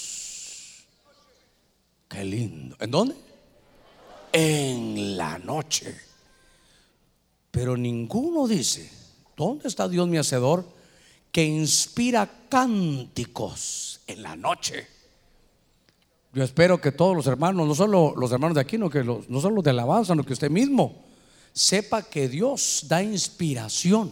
Qué 2.17 2.25
lindo. 2.25 2.75
¿En 2.81 2.91
dónde? 2.91 3.15
En 4.33 5.19
la 5.19 5.39
noche. 5.39 5.95
Pero 7.51 7.77
ninguno 7.77 8.49
dice, 8.49 8.91
¿dónde 9.37 9.69
está 9.69 9.87
Dios 9.87 10.09
mi 10.09 10.17
hacedor? 10.17 10.67
Que 11.31 11.45
inspira 11.45 12.27
cánticos 12.49 14.01
en 14.07 14.23
la 14.23 14.35
noche. 14.35 14.87
Yo 16.33 16.43
espero 16.43 16.81
que 16.81 16.91
todos 16.91 17.15
los 17.15 17.27
hermanos, 17.27 17.69
no 17.69 17.75
solo 17.75 18.15
los 18.17 18.33
hermanos 18.33 18.55
de 18.55 18.63
aquí, 18.63 18.79
no, 18.79 18.89
que 18.89 19.05
no 19.05 19.41
solo 19.43 19.57
los 19.57 19.65
de 19.65 19.71
alabanza, 19.73 20.15
sino 20.15 20.25
que 20.25 20.33
usted 20.33 20.49
mismo 20.49 21.05
sepa 21.53 22.01
que 22.01 22.31
Dios 22.31 22.87
da 22.89 23.03
inspiración. 23.03 24.11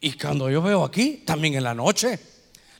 Y 0.00 0.14
cuando 0.18 0.50
yo 0.50 0.60
veo 0.62 0.82
aquí, 0.82 1.22
también 1.24 1.54
en 1.54 1.62
la 1.62 1.74
noche, 1.74 2.18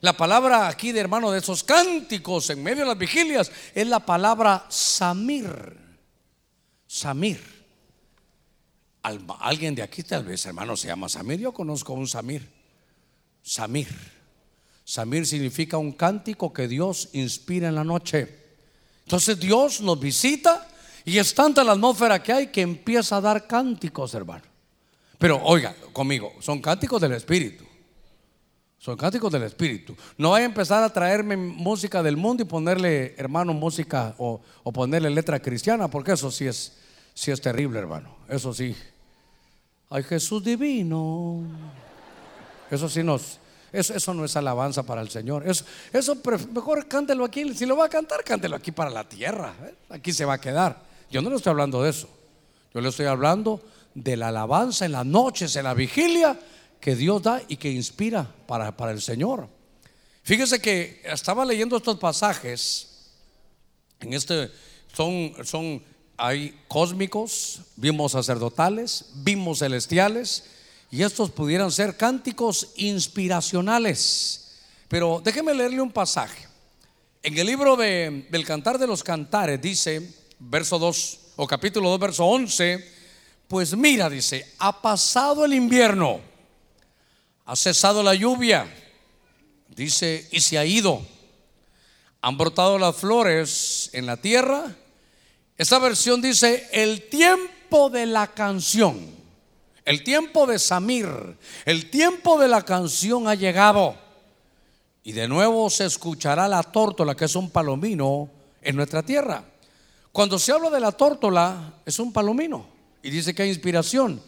la 0.01 0.15
palabra 0.15 0.67
aquí 0.67 0.91
de 0.91 0.99
hermano 0.99 1.31
de 1.31 1.39
esos 1.39 1.63
cánticos 1.63 2.49
en 2.49 2.61
medio 2.61 2.83
de 2.83 2.89
las 2.89 2.97
vigilias 2.97 3.51
es 3.73 3.87
la 3.87 3.99
palabra 3.99 4.65
Samir. 4.69 5.77
Samir. 6.85 7.41
alguien 9.01 9.75
de 9.75 9.81
aquí 9.81 10.03
tal 10.03 10.23
vez, 10.25 10.45
hermano, 10.45 10.77
se 10.77 10.87
llama 10.87 11.09
Samir. 11.09 11.39
Yo 11.39 11.51
conozco 11.51 11.93
un 11.93 12.07
Samir. 12.07 12.47
Samir. 13.41 13.87
Samir 14.83 15.25
significa 15.25 15.77
un 15.77 15.93
cántico 15.93 16.53
que 16.53 16.67
Dios 16.67 17.09
inspira 17.13 17.67
en 17.67 17.75
la 17.75 17.83
noche. 17.83 18.45
Entonces 19.03 19.39
Dios 19.39 19.81
nos 19.81 19.99
visita 19.99 20.67
y 21.03 21.17
es 21.17 21.33
tanta 21.33 21.63
la 21.63 21.71
atmósfera 21.71 22.21
que 22.21 22.33
hay 22.33 22.47
que 22.47 22.61
empieza 22.61 23.17
a 23.17 23.21
dar 23.21 23.47
cánticos, 23.47 24.13
hermano. 24.13 24.43
Pero 25.17 25.41
oiga, 25.43 25.75
conmigo, 25.91 26.33
son 26.39 26.61
cánticos 26.61 27.01
del 27.01 27.13
Espíritu. 27.13 27.66
Son 28.79 28.95
cánticos 28.95 29.31
del 29.31 29.43
Espíritu. 29.43 29.95
No 30.17 30.31
vaya 30.31 30.45
a 30.45 30.49
empezar 30.49 30.83
a 30.83 30.89
traerme 30.89 31.35
música 31.35 32.03
del 32.03 32.15
mundo 32.15 32.43
y 32.43 32.45
ponerle, 32.45 33.15
hermano, 33.17 33.53
música 33.53 34.13
o, 34.17 34.41
ponerle 34.71 35.09
letra 35.09 35.39
cristiana, 35.39 35.87
porque 35.87 36.11
eso 36.11 36.29
sí 36.29 36.45
es, 36.45 36.73
sí 37.13 37.31
es 37.31 37.41
terrible, 37.41 37.79
hermano. 37.79 38.15
Eso 38.29 38.53
sí. 38.53 38.75
Ay, 39.89 40.03
Jesús 40.03 40.43
divino. 40.43 41.41
Eso 42.69 42.87
sí 42.87 43.01
nos, 43.01 43.39
eso, 43.71 44.13
no 44.13 44.25
es 44.25 44.35
alabanza 44.35 44.83
para 44.83 45.01
el 45.01 45.09
Señor. 45.09 45.47
Eso, 45.47 45.65
eso 45.91 46.15
mejor 46.53 46.87
cántelo 46.87 47.25
aquí. 47.25 47.53
Si 47.55 47.65
lo 47.65 47.77
va 47.77 47.85
a 47.85 47.89
cantar, 47.89 48.23
cántelo 48.23 48.55
aquí 48.55 48.71
para 48.71 48.91
la 48.91 49.07
tierra. 49.07 49.53
¿eh? 49.63 49.73
Aquí 49.89 50.13
se 50.13 50.23
va 50.23 50.33
a 50.33 50.41
quedar. 50.41 50.77
Yo 51.09 51.21
no 51.21 51.29
le 51.29 51.37
estoy 51.37 51.51
hablando 51.51 51.81
de 51.81 51.89
eso. 51.89 52.09
Yo 52.73 52.81
le 52.81 52.89
estoy 52.89 53.07
hablando 53.07 53.61
de 53.95 54.15
la 54.17 54.27
alabanza 54.27 54.85
en 54.85 54.91
las 54.91 55.05
noches, 55.05 55.55
en 55.55 55.63
la 55.63 55.73
vigilia 55.73 56.37
que 56.79 56.95
Dios 56.95 57.23
da 57.23 57.41
y 57.47 57.57
que 57.57 57.71
inspira 57.71 58.33
para, 58.47 58.75
para 58.75 58.91
el 58.91 59.01
Señor. 59.01 59.49
Fíjese 60.23 60.59
que 60.59 61.01
estaba 61.05 61.45
leyendo 61.45 61.77
estos 61.77 61.97
pasajes. 61.97 63.11
En 63.99 64.13
este 64.13 64.51
son, 64.93 65.33
son 65.43 65.83
hay 66.17 66.59
cósmicos, 66.67 67.61
vimos 67.75 68.13
sacerdotales, 68.13 69.05
vimos 69.15 69.59
celestiales 69.59 70.45
y 70.89 71.03
estos 71.03 71.29
pudieran 71.31 71.71
ser 71.71 71.95
cánticos 71.95 72.71
inspiracionales. 72.75 74.57
Pero 74.87 75.21
déjeme 75.23 75.53
leerle 75.53 75.81
un 75.81 75.91
pasaje. 75.91 76.47
En 77.21 77.37
el 77.37 77.45
libro 77.45 77.75
de, 77.75 78.27
del 78.31 78.45
Cantar 78.45 78.77
de 78.77 78.87
los 78.87 79.03
Cantares 79.03 79.61
dice, 79.61 80.13
verso 80.39 80.79
2 80.79 81.19
o 81.35 81.45
capítulo 81.45 81.89
2, 81.89 81.99
verso 81.99 82.25
11, 82.25 82.83
pues 83.47 83.75
mira, 83.75 84.09
dice, 84.09 84.53
ha 84.59 84.81
pasado 84.81 85.45
el 85.45 85.53
invierno, 85.53 86.19
ha 87.47 87.55
cesado 87.55 88.03
la 88.03 88.13
lluvia, 88.13 88.67
dice, 89.69 90.27
y 90.31 90.41
se 90.41 90.57
ha 90.57 90.65
ido. 90.65 91.01
Han 92.19 92.37
brotado 92.37 92.77
las 92.77 92.97
flores 92.97 93.89
en 93.93 94.05
la 94.05 94.17
tierra. 94.17 94.75
Esta 95.57 95.79
versión 95.79 96.21
dice, 96.21 96.67
el 96.73 97.07
tiempo 97.07 97.89
de 97.89 98.05
la 98.05 98.27
canción. 98.27 99.15
El 99.85 100.03
tiempo 100.03 100.45
de 100.45 100.59
Samir, 100.59 101.07
el 101.63 101.89
tiempo 101.89 102.37
de 102.37 102.49
la 102.49 102.63
canción 102.63 103.29
ha 103.29 103.35
llegado. 103.35 103.95
Y 105.01 105.13
de 105.13 105.29
nuevo 105.29 105.69
se 105.69 105.85
escuchará 105.85 106.49
la 106.49 106.61
tórtola, 106.63 107.15
que 107.15 107.23
es 107.23 107.35
un 107.37 107.49
palomino 107.49 108.29
en 108.61 108.75
nuestra 108.75 109.03
tierra. 109.03 109.41
Cuando 110.11 110.37
se 110.37 110.51
habla 110.51 110.69
de 110.69 110.81
la 110.81 110.91
tórtola, 110.91 111.75
es 111.85 111.97
un 111.99 112.11
palomino. 112.11 112.67
Y 113.01 113.09
dice 113.09 113.33
que 113.33 113.43
hay 113.43 113.49
inspiración. 113.49 114.21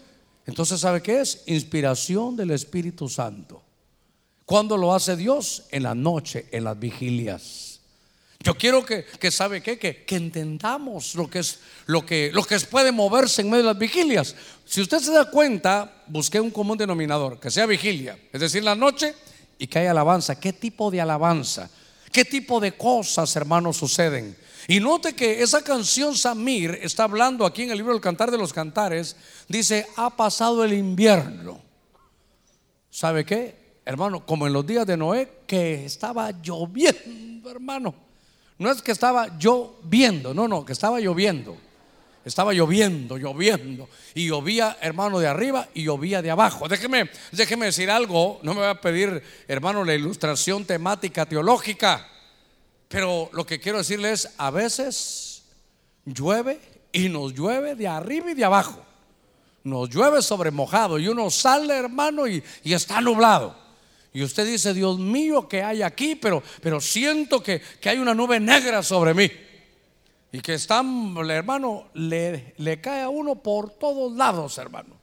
Entonces, 0.50 0.80
¿sabe 0.80 1.02
qué 1.02 1.22
es? 1.22 1.44
Inspiración 1.46 2.36
del 2.36 2.50
Espíritu 2.50 3.08
Santo. 3.08 3.62
¿Cuándo 4.46 4.78
lo 4.78 4.96
hace 4.96 5.16
Dios? 5.16 5.66
En 5.70 5.84
la 5.84 5.94
noche, 5.94 6.48
en 6.52 6.64
las 6.64 6.78
vigilias. 6.78 7.80
Yo 8.40 8.56
quiero 8.56 8.84
que, 8.84 9.06
sabe 9.30 9.62
qué, 9.62 9.78
que, 9.78 10.06
que, 10.06 10.16
entendamos 10.16 11.14
lo 11.14 11.30
que 11.30 11.40
es 11.40 11.60
lo 11.86 12.04
que 12.04 12.32
lo 12.34 12.44
que 12.44 12.60
puede 12.62 12.92
moverse 12.92 13.42
en 13.42 13.50
medio 13.52 13.64
de 13.64 13.70
las 13.70 13.78
vigilias. 13.78 14.36
Si 14.66 14.82
usted 14.82 14.98
se 15.00 15.12
da 15.12 15.30
cuenta, 15.30 16.04
busqué 16.08 16.40
un 16.40 16.50
común 16.50 16.78
denominador, 16.78 17.40
que 17.40 17.52
sea 17.52 17.68
vigilia, 17.68 18.18
es 18.34 18.42
decir, 18.42 18.64
la 18.64 18.76
noche 18.76 19.14
y 19.60 19.68
que 19.68 19.80
haya 19.80 19.92
alabanza. 19.92 20.40
¿Qué 20.40 20.52
tipo 20.52 20.90
de 20.90 21.02
alabanza? 21.02 21.70
¿Qué 22.12 22.26
tipo 22.26 22.60
de 22.60 22.72
cosas, 22.72 23.36
hermanos, 23.36 23.78
suceden? 23.78 24.36
Y 24.70 24.80
note 24.80 25.16
que 25.16 25.42
esa 25.42 25.64
canción 25.64 26.16
Samir 26.16 26.78
está 26.84 27.06
hablando 27.06 27.44
aquí 27.44 27.64
en 27.64 27.72
el 27.72 27.78
libro 27.78 27.92
del 27.92 28.02
Cantar 28.02 28.30
de 28.30 28.38
los 28.38 28.54
Cantares, 28.54 29.16
dice, 29.48 29.88
ha 29.96 30.16
pasado 30.16 30.64
el 30.64 30.74
invierno. 30.74 31.60
¿Sabe 32.92 33.26
qué? 33.26 33.80
Hermano, 33.84 34.24
como 34.28 34.46
en 34.46 34.54
los 34.54 34.64
días 34.68 34.86
de 34.86 34.96
Noé, 34.96 35.28
que 35.48 35.86
estaba 35.86 36.30
lloviendo, 36.30 37.50
hermano. 37.50 37.96
No 38.60 38.70
es 38.70 38.84
que 38.84 38.92
estaba 38.92 39.40
lloviendo, 39.40 40.36
no, 40.36 40.48
no, 40.48 40.64
que 40.64 40.74
estaba 40.74 41.00
lloviendo. 41.00 41.58
Estaba 42.24 42.54
lloviendo, 42.54 43.18
lloviendo. 43.18 43.90
Y 44.14 44.28
llovía, 44.28 44.78
hermano, 44.82 45.18
de 45.18 45.26
arriba 45.26 45.68
y 45.74 45.86
llovía 45.86 46.22
de 46.22 46.30
abajo. 46.30 46.68
Déjeme, 46.68 47.10
déjeme 47.32 47.66
decir 47.66 47.90
algo. 47.90 48.40
No 48.44 48.54
me 48.54 48.62
va 48.62 48.70
a 48.70 48.82
pedir, 48.82 49.24
hermano, 49.48 49.84
la 49.84 49.96
ilustración 49.96 50.64
temática 50.64 51.26
teológica. 51.26 52.08
Pero 52.90 53.30
lo 53.32 53.46
que 53.46 53.62
quiero 53.62 53.78
decirle 53.78 54.12
es, 54.12 54.34
a 54.38 54.52
veces 54.52 55.44
llueve 56.04 56.60
y 56.92 57.08
nos 57.08 57.34
llueve 57.34 57.76
de 57.76 57.88
arriba 57.88 58.32
y 58.32 58.34
de 58.34 58.44
abajo. 58.44 58.84
Nos 59.64 59.90
llueve 59.90 60.22
sobre 60.22 60.52
mojado 60.52 61.00
y 61.00 61.08
uno 61.08 61.30
sale, 61.30 61.78
hermano, 61.78 62.28
y, 62.28 62.44
y 62.64 62.74
está 62.74 63.00
nublado. 63.00 63.56
Y 64.12 64.24
usted 64.24 64.46
dice, 64.46 64.74
Dios 64.74 64.98
mío, 64.98 65.48
que 65.48 65.62
hay 65.62 65.82
aquí, 65.82 66.16
pero, 66.16 66.42
pero 66.62 66.82
siento 66.82 67.44
que, 67.44 67.62
hay 67.86 68.00
una 68.00 68.14
nube 68.14 68.40
negra 68.40 68.82
sobre 68.82 69.14
mí. 69.14 69.30
Y 70.32 70.42
que 70.42 70.56
está, 70.56 70.84
hermano, 71.30 71.90
le, 71.94 72.54
le 72.58 72.82
cae 72.82 73.02
a 73.02 73.10
uno 73.10 73.36
por 73.36 73.72
todos 73.72 74.14
lados, 74.14 74.58
hermano. 74.58 74.96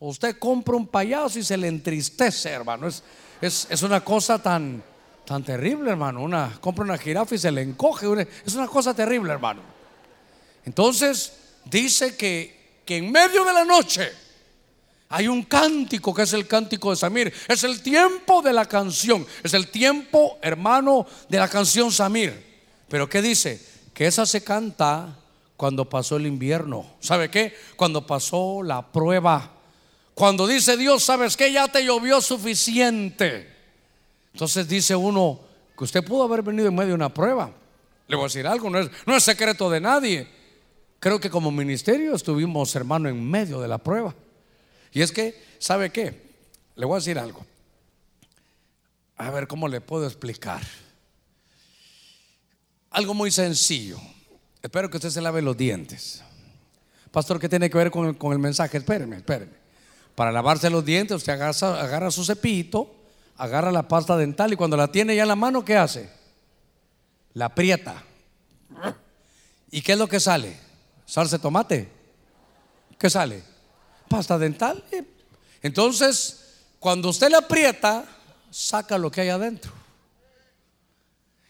Usted 0.00 0.38
compra 0.38 0.76
un 0.76 0.88
payaso 0.88 1.38
y 1.38 1.44
se 1.44 1.56
le 1.56 1.68
entristece, 1.68 2.50
hermano. 2.50 2.88
Es, 2.88 3.04
es, 3.40 3.82
una 3.82 4.04
cosa 4.04 4.40
tan, 4.40 4.82
tan 5.32 5.44
terrible, 5.44 5.90
hermano. 5.90 6.20
Una, 6.20 6.58
compra 6.60 6.84
una 6.84 6.98
jirafa 6.98 7.34
y 7.34 7.38
se 7.38 7.50
le 7.50 7.62
encoge. 7.62 8.28
Es 8.44 8.54
una 8.54 8.66
cosa 8.66 8.92
terrible, 8.92 9.32
hermano. 9.32 9.62
Entonces, 10.66 11.32
dice 11.64 12.16
que, 12.16 12.82
que 12.84 12.98
en 12.98 13.10
medio 13.10 13.42
de 13.42 13.54
la 13.54 13.64
noche, 13.64 14.12
hay 15.08 15.28
un 15.28 15.44
cántico 15.44 16.12
que 16.12 16.22
es 16.22 16.34
el 16.34 16.46
cántico 16.46 16.90
de 16.90 16.96
Samir. 16.96 17.32
Es 17.48 17.64
el 17.64 17.80
tiempo 17.80 18.42
de 18.42 18.52
la 18.52 18.66
canción. 18.66 19.26
Es 19.42 19.54
el 19.54 19.68
tiempo, 19.68 20.38
hermano, 20.42 21.06
de 21.30 21.38
la 21.38 21.48
canción 21.48 21.90
Samir. 21.90 22.60
Pero 22.88 23.08
¿qué 23.08 23.22
dice? 23.22 23.58
Que 23.94 24.08
esa 24.08 24.26
se 24.26 24.44
canta 24.44 25.16
cuando 25.56 25.88
pasó 25.88 26.16
el 26.16 26.26
invierno. 26.26 26.96
¿Sabe 27.00 27.30
qué? 27.30 27.54
Cuando 27.76 28.06
pasó 28.06 28.62
la 28.62 28.92
prueba. 28.92 29.50
Cuando 30.12 30.46
dice 30.46 30.76
Dios, 30.76 31.02
¿sabes 31.04 31.38
qué? 31.38 31.50
Ya 31.50 31.68
te 31.68 31.82
llovió 31.82 32.20
suficiente. 32.20 33.51
Entonces 34.32 34.66
dice 34.68 34.96
uno 34.96 35.40
que 35.76 35.84
usted 35.84 36.04
pudo 36.04 36.24
haber 36.24 36.42
venido 36.42 36.68
en 36.68 36.74
medio 36.74 36.88
de 36.88 36.94
una 36.94 37.12
prueba. 37.12 37.52
Le 38.08 38.16
voy 38.16 38.24
a 38.24 38.28
decir 38.28 38.46
algo, 38.46 38.70
no 38.70 38.78
es, 38.78 39.22
secreto 39.22 39.70
de 39.70 39.80
nadie. 39.80 40.28
Creo 40.98 41.20
que 41.20 41.30
como 41.30 41.50
ministerio 41.50 42.14
estuvimos, 42.14 42.74
hermano, 42.76 43.08
en 43.08 43.28
medio 43.28 43.60
de 43.60 43.68
la 43.68 43.78
prueba. 43.78 44.14
Y 44.92 45.02
es 45.02 45.10
que, 45.12 45.42
¿sabe 45.58 45.90
qué? 45.90 46.30
Le 46.76 46.86
voy 46.86 46.96
a 46.96 46.98
decir 46.98 47.18
algo. 47.18 47.44
A 49.16 49.30
ver 49.30 49.46
cómo 49.46 49.68
le 49.68 49.80
puedo 49.80 50.06
explicar. 50.06 50.62
Algo 52.90 53.14
muy 53.14 53.30
sencillo. 53.30 53.98
Espero 54.60 54.90
que 54.90 54.98
usted 54.98 55.10
se 55.10 55.20
lave 55.20 55.42
los 55.42 55.56
dientes. 55.56 56.22
Pastor, 57.10 57.38
¿qué 57.40 57.48
tiene 57.48 57.68
que 57.68 57.78
ver 57.78 57.90
con 57.90 58.32
el, 58.32 58.38
mensaje? 58.38 58.78
Espéreme, 58.78 59.16
espéreme. 59.16 59.52
Para 60.14 60.30
lavarse 60.30 60.70
los 60.70 60.84
dientes, 60.84 61.16
usted 61.16 61.32
agarra, 61.32 61.80
agarra 61.80 62.10
su 62.10 62.24
cepillito, 62.24 63.01
agarra 63.42 63.72
la 63.72 63.88
pasta 63.88 64.16
dental 64.16 64.52
y 64.52 64.56
cuando 64.56 64.76
la 64.76 64.86
tiene 64.86 65.16
ya 65.16 65.22
en 65.22 65.28
la 65.28 65.34
mano, 65.34 65.64
¿qué 65.64 65.76
hace? 65.76 66.08
La 67.34 67.46
aprieta. 67.46 68.00
¿Y 69.68 69.82
qué 69.82 69.92
es 69.92 69.98
lo 69.98 70.06
que 70.06 70.20
sale? 70.20 70.56
¿Salsa 71.04 71.38
de 71.38 71.42
tomate? 71.42 71.90
¿Qué 72.96 73.10
sale? 73.10 73.42
Pasta 74.08 74.38
dental. 74.38 74.84
Entonces, 75.60 76.68
cuando 76.78 77.08
usted 77.08 77.30
le 77.30 77.36
aprieta, 77.38 78.04
saca 78.48 78.96
lo 78.96 79.10
que 79.10 79.22
hay 79.22 79.30
adentro. 79.30 79.72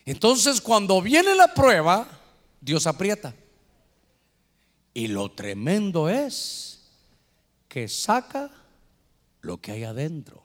Entonces, 0.07 0.63
cuando 0.63 1.03
viene 1.03 1.35
la 1.35 1.53
prueba, 1.53 2.09
Dios 2.59 2.87
aprieta. 2.87 3.35
Y 4.95 5.09
lo 5.09 5.31
tremendo 5.31 6.09
es 6.09 6.89
que 7.69 7.87
saca 7.87 8.51
lo 9.43 9.61
que 9.61 9.73
hay 9.73 9.85
adentro. 9.85 10.42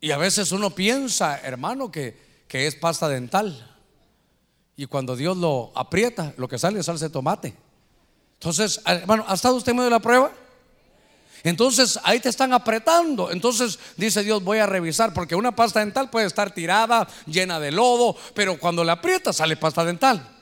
Y 0.00 0.10
a 0.12 0.16
veces 0.16 0.52
uno 0.52 0.70
piensa, 0.70 1.38
hermano, 1.40 1.90
que, 1.90 2.16
es 2.48 2.74
pasta 2.76 3.08
dental. 3.08 3.76
Y 4.76 4.86
cuando 4.86 5.16
Dios 5.16 5.36
lo 5.36 5.72
aprieta, 5.74 6.34
lo 6.36 6.48
que 6.48 6.58
sale 6.58 6.80
es 6.80 6.86
salsa 6.86 7.06
de 7.06 7.10
tomate. 7.10 7.54
Entonces, 8.34 8.80
hermano, 8.86 9.24
¿ha 9.26 9.34
estado 9.34 9.56
usted 9.56 9.72
medio 9.72 9.84
de 9.84 9.90
la 9.90 10.00
prueba? 10.00 10.32
Entonces 11.42 11.98
ahí 12.04 12.20
te 12.20 12.28
están 12.28 12.52
apretando. 12.52 13.30
Entonces 13.30 13.78
dice 13.96 14.22
Dios, 14.22 14.42
voy 14.42 14.58
a 14.58 14.66
revisar, 14.66 15.12
porque 15.12 15.34
una 15.34 15.54
pasta 15.54 15.80
dental 15.80 16.10
puede 16.10 16.26
estar 16.26 16.52
tirada, 16.52 17.06
llena 17.26 17.60
de 17.60 17.72
lodo, 17.72 18.16
pero 18.34 18.58
cuando 18.58 18.84
la 18.84 18.92
aprieta 18.94 19.32
sale 19.32 19.56
pasta 19.56 19.84
dental. 19.84 20.37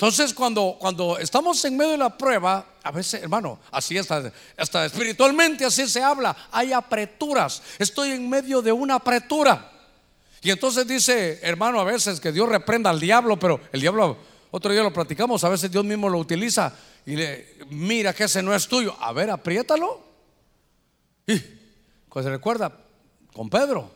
Entonces, 0.00 0.32
cuando, 0.32 0.76
cuando 0.78 1.18
estamos 1.18 1.62
en 1.66 1.76
medio 1.76 1.90
de 1.90 1.98
la 1.98 2.16
prueba, 2.16 2.64
a 2.82 2.90
veces, 2.90 3.22
hermano, 3.22 3.58
así 3.70 3.98
está, 3.98 4.32
hasta 4.56 4.86
espiritualmente 4.86 5.62
así 5.66 5.86
se 5.86 6.02
habla, 6.02 6.34
hay 6.50 6.72
apreturas. 6.72 7.62
Estoy 7.78 8.12
en 8.12 8.26
medio 8.26 8.62
de 8.62 8.72
una 8.72 8.94
apretura. 8.94 9.70
Y 10.40 10.48
entonces 10.48 10.86
dice, 10.86 11.38
hermano, 11.42 11.78
a 11.78 11.84
veces 11.84 12.18
que 12.18 12.32
Dios 12.32 12.48
reprenda 12.48 12.88
al 12.88 12.98
diablo, 12.98 13.38
pero 13.38 13.60
el 13.72 13.82
diablo, 13.82 14.16
otro 14.50 14.72
día 14.72 14.82
lo 14.82 14.90
platicamos, 14.90 15.44
a 15.44 15.50
veces 15.50 15.70
Dios 15.70 15.84
mismo 15.84 16.08
lo 16.08 16.16
utiliza 16.16 16.72
y 17.04 17.16
le, 17.16 17.58
mira 17.68 18.14
que 18.14 18.24
ese 18.24 18.42
no 18.42 18.54
es 18.54 18.66
tuyo. 18.68 18.96
A 19.00 19.12
ver, 19.12 19.28
apriétalo. 19.28 20.02
Y, 21.26 21.38
pues 22.08 22.24
recuerda, 22.24 22.72
con 23.34 23.50
Pedro, 23.50 23.90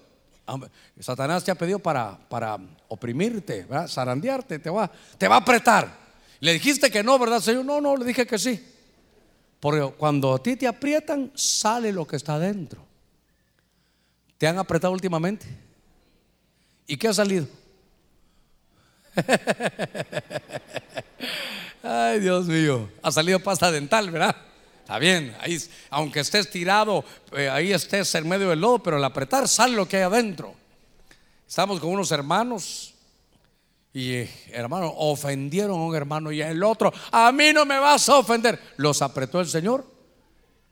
Satanás 1.00 1.44
te 1.44 1.50
ha 1.50 1.54
pedido 1.54 1.78
para, 1.78 2.18
para 2.28 2.58
oprimirte, 2.88 3.66
zarandearte, 3.88 4.58
te 4.58 4.70
va, 4.70 4.90
te 5.18 5.28
va 5.28 5.36
a 5.36 5.38
apretar. 5.38 6.04
Le 6.40 6.52
dijiste 6.52 6.90
que 6.90 7.02
no, 7.02 7.18
¿verdad, 7.18 7.40
Señor? 7.40 7.64
No, 7.64 7.80
no, 7.80 7.96
le 7.96 8.04
dije 8.04 8.26
que 8.26 8.38
sí. 8.38 8.62
Porque 9.60 9.94
cuando 9.96 10.34
a 10.34 10.42
ti 10.42 10.56
te 10.56 10.66
aprietan, 10.66 11.32
sale 11.34 11.92
lo 11.92 12.06
que 12.06 12.16
está 12.16 12.34
adentro. 12.34 12.84
¿Te 14.36 14.46
han 14.46 14.58
apretado 14.58 14.92
últimamente? 14.92 15.46
¿Y 16.86 16.98
qué 16.98 17.08
ha 17.08 17.14
salido? 17.14 17.46
Ay, 21.82 22.20
Dios 22.20 22.46
mío. 22.46 22.90
Ha 23.02 23.10
salido 23.10 23.40
pasta 23.40 23.70
dental, 23.70 24.10
¿verdad? 24.10 24.36
Está 24.84 24.98
bien, 24.98 25.34
ahí, 25.40 25.58
aunque 25.88 26.20
estés 26.20 26.50
tirado, 26.50 27.06
eh, 27.32 27.48
ahí 27.48 27.72
estés 27.72 28.14
en 28.16 28.28
medio 28.28 28.50
del 28.50 28.60
lodo, 28.60 28.82
pero 28.82 28.98
al 28.98 29.04
apretar 29.04 29.48
sale 29.48 29.74
lo 29.74 29.88
que 29.88 29.96
hay 29.96 30.02
adentro. 30.02 30.54
Estamos 31.48 31.80
con 31.80 31.88
unos 31.88 32.12
hermanos 32.12 32.92
y 33.94 34.12
eh, 34.12 34.30
hermano, 34.52 34.92
ofendieron 34.94 35.80
a 35.80 35.84
un 35.84 35.96
hermano 35.96 36.30
y 36.30 36.42
el 36.42 36.62
otro, 36.62 36.92
a 37.10 37.32
mí 37.32 37.50
no 37.54 37.64
me 37.64 37.78
vas 37.78 38.10
a 38.10 38.18
ofender. 38.18 38.60
Los 38.76 39.00
apretó 39.00 39.40
el 39.40 39.48
Señor 39.48 39.90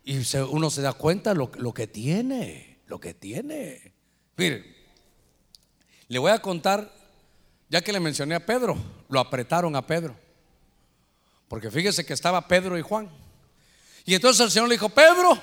y 0.05 0.19
uno 0.51 0.69
se 0.69 0.83
da 0.83 0.93
cuenta 0.93 1.33
lo, 1.33 1.51
lo 1.57 1.73
que 1.73 1.87
tiene, 1.87 2.81
lo 2.89 3.01
que 3.01 3.15
tiene. 3.15 3.95
Mire, 4.37 4.77
le 6.09 6.19
voy 6.19 6.33
a 6.33 6.43
contar, 6.43 6.93
ya 7.71 7.81
que 7.81 7.95
le 7.95 8.01
mencioné 8.01 8.35
a 8.35 8.45
Pedro, 8.45 8.77
lo 9.09 9.21
apretaron 9.21 9.75
a 9.75 9.87
Pedro. 9.87 10.15
Porque 11.49 11.71
fíjese 11.71 12.05
que 12.05 12.13
estaba 12.13 12.47
Pedro 12.47 12.77
y 12.77 12.83
Juan. 12.83 13.22
Y 14.05 14.15
entonces 14.15 14.45
el 14.45 14.51
Señor 14.51 14.69
le 14.69 14.75
dijo, 14.75 14.89
Pedro, 14.89 15.39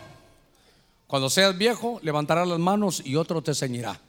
cuando 1.08 1.30
seas 1.30 1.58
viejo, 1.58 2.00
levantarás 2.04 2.48
las 2.48 2.60
manos 2.60 3.02
y 3.04 3.16
otro 3.16 3.42
te 3.42 3.56
ceñirá. 3.56 4.00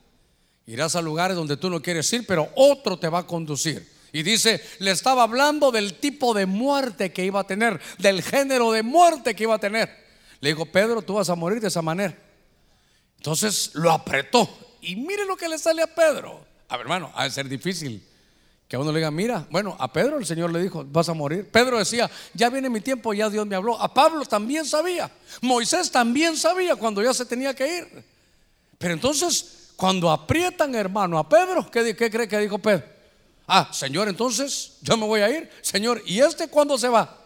Irás 0.67 0.97
a 0.97 1.03
lugares 1.03 1.37
donde 1.37 1.57
tú 1.57 1.71
no 1.71 1.81
quieres 1.81 2.13
ir, 2.13 2.27
pero 2.27 2.49
otro 2.55 2.99
te 2.99 3.09
va 3.09 3.21
a 3.21 3.27
conducir. 3.27 3.89
Y 4.13 4.23
dice, 4.23 4.63
le 4.81 4.91
estaba 4.91 5.23
hablando 5.23 5.71
del 5.71 5.95
tipo 5.95 6.35
de 6.35 6.47
muerte 6.47 7.13
que 7.13 7.25
iba 7.25 7.41
a 7.41 7.45
tener, 7.45 7.81
del 7.99 8.23
género 8.23 8.73
de 8.73 8.83
muerte 8.83 9.35
que 9.35 9.45
iba 9.45 9.55
a 9.55 9.59
tener. 9.59 9.89
Le 10.41 10.51
dijo, 10.51 10.67
Pedro, 10.67 11.03
tú 11.03 11.15
vas 11.15 11.31
a 11.31 11.35
morir 11.35 11.61
de 11.61 11.69
esa 11.69 11.83
manera. 11.83 12.17
Entonces 13.17 13.71
lo 13.75 13.91
apretó. 13.91 14.49
Y 14.81 14.97
mire 14.97 15.25
lo 15.27 15.37
que 15.37 15.49
le 15.49 15.59
sale 15.59 15.83
a 15.83 15.95
Pedro. 15.95 16.45
A 16.69 16.77
ver, 16.77 16.87
hermano, 16.87 17.13
ha 17.15 17.25
de 17.25 17.31
ser 17.31 17.49
difícil 17.49 18.03
que 18.71 18.77
a 18.77 18.79
uno 18.79 18.93
le 18.93 19.01
diga, 19.01 19.11
mira, 19.11 19.49
bueno, 19.51 19.75
a 19.81 19.93
Pedro 19.93 20.17
el 20.17 20.25
Señor 20.25 20.53
le 20.53 20.63
dijo, 20.63 20.87
vas 20.89 21.09
a 21.09 21.13
morir. 21.13 21.51
Pedro 21.51 21.77
decía, 21.77 22.09
ya 22.35 22.49
viene 22.51 22.71
mi 22.71 22.81
tiempo, 22.81 23.13
ya 23.13 23.29
Dios 23.29 23.45
me 23.45 23.57
habló. 23.57 23.77
A 23.77 23.93
Pablo 23.93 24.25
también 24.25 24.65
sabía. 24.65 25.11
Moisés 25.41 25.91
también 25.91 26.37
sabía 26.37 26.77
cuando 26.77 27.03
ya 27.03 27.13
se 27.13 27.27
tenía 27.27 27.53
que 27.53 27.79
ir. 27.79 28.05
Pero 28.79 28.95
entonces, 28.95 29.73
cuando 29.75 30.09
aprietan, 30.09 30.73
hermano, 30.77 31.19
a 31.19 31.29
Pedro, 31.29 31.69
¿qué, 31.69 31.97
cree 31.97 32.29
que 32.29 32.39
dijo 32.39 32.61
Pedro? 32.61 32.85
Ah, 33.49 33.69
Señor, 33.73 34.09
entonces 34.09 34.75
yo 34.83 34.97
me 34.97 35.05
voy 35.05 35.23
a 35.23 35.31
ir. 35.31 35.51
Señor, 35.63 36.01
¿y 36.07 36.21
este 36.21 36.47
cuándo 36.47 36.79
se 36.79 36.89
va? 36.89 37.19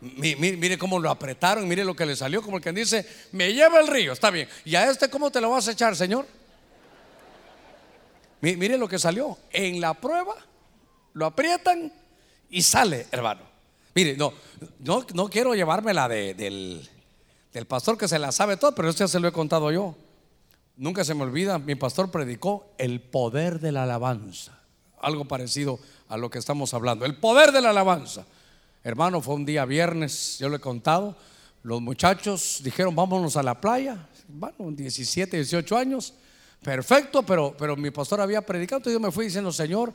Mire, 0.00 0.56
mire, 0.56 0.78
cómo 0.78 0.98
lo 0.98 1.10
apretaron, 1.10 1.68
mire 1.68 1.84
lo 1.84 1.94
que 1.94 2.06
le 2.06 2.16
salió, 2.16 2.40
como 2.40 2.56
el 2.56 2.62
que 2.62 2.72
dice, 2.72 3.06
me 3.32 3.52
lleva 3.52 3.80
el 3.80 3.86
río, 3.86 4.14
está 4.14 4.30
bien. 4.30 4.48
¿Y 4.64 4.76
a 4.76 4.90
este 4.90 5.10
cómo 5.10 5.30
te 5.30 5.42
lo 5.42 5.50
vas 5.50 5.68
a 5.68 5.72
echar, 5.72 5.94
Señor? 5.94 6.26
Mire 8.40 8.78
lo 8.78 8.88
que 8.88 8.98
salió. 8.98 9.36
En 9.50 9.80
la 9.80 9.94
prueba 9.94 10.34
lo 11.14 11.26
aprietan 11.26 11.92
y 12.50 12.62
sale, 12.62 13.06
hermano. 13.10 13.42
Mire, 13.94 14.16
no, 14.16 14.32
no, 14.80 15.04
no 15.14 15.28
quiero 15.28 15.54
llevarme 15.54 15.92
la 15.92 16.08
de, 16.08 16.34
del, 16.34 16.88
del 17.52 17.66
pastor 17.66 17.98
que 17.98 18.06
se 18.06 18.18
la 18.18 18.30
sabe 18.30 18.56
todo, 18.56 18.74
pero 18.74 18.88
esto 18.88 19.04
ya 19.04 19.08
se 19.08 19.20
lo 19.20 19.28
he 19.28 19.32
contado 19.32 19.72
yo. 19.72 19.96
Nunca 20.76 21.04
se 21.04 21.14
me 21.14 21.24
olvida, 21.24 21.58
mi 21.58 21.74
pastor 21.74 22.10
predicó 22.10 22.72
el 22.78 23.00
poder 23.00 23.58
de 23.58 23.72
la 23.72 23.82
alabanza. 23.82 24.60
Algo 25.00 25.24
parecido 25.24 25.80
a 26.08 26.16
lo 26.16 26.30
que 26.30 26.38
estamos 26.38 26.72
hablando. 26.74 27.04
El 27.04 27.16
poder 27.16 27.50
de 27.50 27.60
la 27.60 27.70
alabanza. 27.70 28.24
Hermano, 28.84 29.20
fue 29.20 29.34
un 29.34 29.44
día 29.44 29.64
viernes, 29.64 30.38
yo 30.38 30.48
lo 30.48 30.56
he 30.56 30.60
contado. 30.60 31.16
Los 31.64 31.80
muchachos 31.80 32.60
dijeron, 32.62 32.94
vámonos 32.94 33.36
a 33.36 33.42
la 33.42 33.60
playa. 33.60 34.08
Bueno, 34.28 34.56
17, 34.70 35.36
18 35.36 35.76
años. 35.76 36.14
Perfecto, 36.62 37.22
pero, 37.22 37.54
pero 37.56 37.76
mi 37.76 37.90
pastor 37.90 38.20
había 38.20 38.42
predicado, 38.42 38.78
entonces 38.78 39.00
yo 39.00 39.00
me 39.00 39.12
fui 39.12 39.26
diciendo, 39.26 39.52
Señor, 39.52 39.92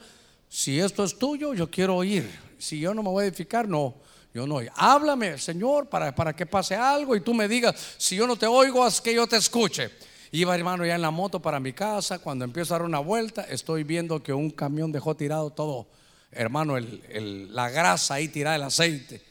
si 0.47 0.79
esto 0.79 1.03
es 1.03 1.17
tuyo, 1.17 1.53
yo 1.53 1.69
quiero 1.69 1.95
oír. 1.97 2.29
Si 2.57 2.79
yo 2.79 2.93
no 2.93 3.03
me 3.03 3.09
voy 3.09 3.23
a 3.23 3.27
edificar, 3.27 3.67
no, 3.67 3.95
yo 4.33 4.47
no. 4.47 4.59
Háblame, 4.75 5.37
Señor, 5.37 5.89
para, 5.89 6.13
para 6.15 6.35
que 6.35 6.45
pase 6.45 6.75
algo 6.75 7.15
y 7.15 7.21
tú 7.21 7.33
me 7.33 7.47
digas, 7.47 7.95
si 7.97 8.15
yo 8.15 8.25
no 8.27 8.35
te 8.35 8.47
oigo, 8.47 8.83
haz 8.83 9.01
que 9.01 9.13
yo 9.13 9.27
te 9.27 9.37
escuche. 9.37 9.91
Iba 10.31 10.55
hermano 10.55 10.85
ya 10.85 10.95
en 10.95 11.01
la 11.01 11.11
moto 11.11 11.39
para 11.41 11.59
mi 11.59 11.73
casa, 11.73 12.19
cuando 12.19 12.45
empiezo 12.45 12.73
a 12.73 12.79
dar 12.79 12.87
una 12.87 12.99
vuelta, 12.99 13.43
estoy 13.43 13.83
viendo 13.83 14.23
que 14.23 14.33
un 14.33 14.49
camión 14.49 14.91
dejó 14.91 15.15
tirado 15.15 15.51
todo, 15.51 15.87
hermano, 16.31 16.75
la 16.79 17.69
grasa 17.69 18.15
ahí 18.15 18.29
tirada, 18.29 18.55
el 18.55 18.63
aceite. 18.63 19.21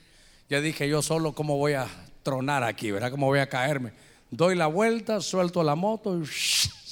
Ya 0.49 0.61
dije 0.61 0.89
yo 0.89 1.03
solo 1.03 1.35
cómo 1.35 1.57
voy 1.57 1.72
a 1.72 1.89
tronar 2.22 2.62
aquí, 2.62 2.91
¿verdad? 2.91 3.11
¿Cómo 3.11 3.26
voy 3.26 3.41
a 3.41 3.49
caerme? 3.49 3.93
Doy 4.30 4.55
la 4.55 4.66
vuelta, 4.66 5.20
suelto 5.20 5.62
la 5.62 5.74
moto 5.74 6.20
y 6.20 6.24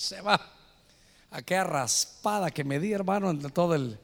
se 0.00 0.20
va. 0.22 0.40
Aquella 1.30 1.64
raspada 1.64 2.50
que 2.50 2.64
me 2.64 2.80
di, 2.80 2.92
hermano, 2.92 3.30
en 3.30 3.40
todo 3.50 3.74
el. 3.74 3.98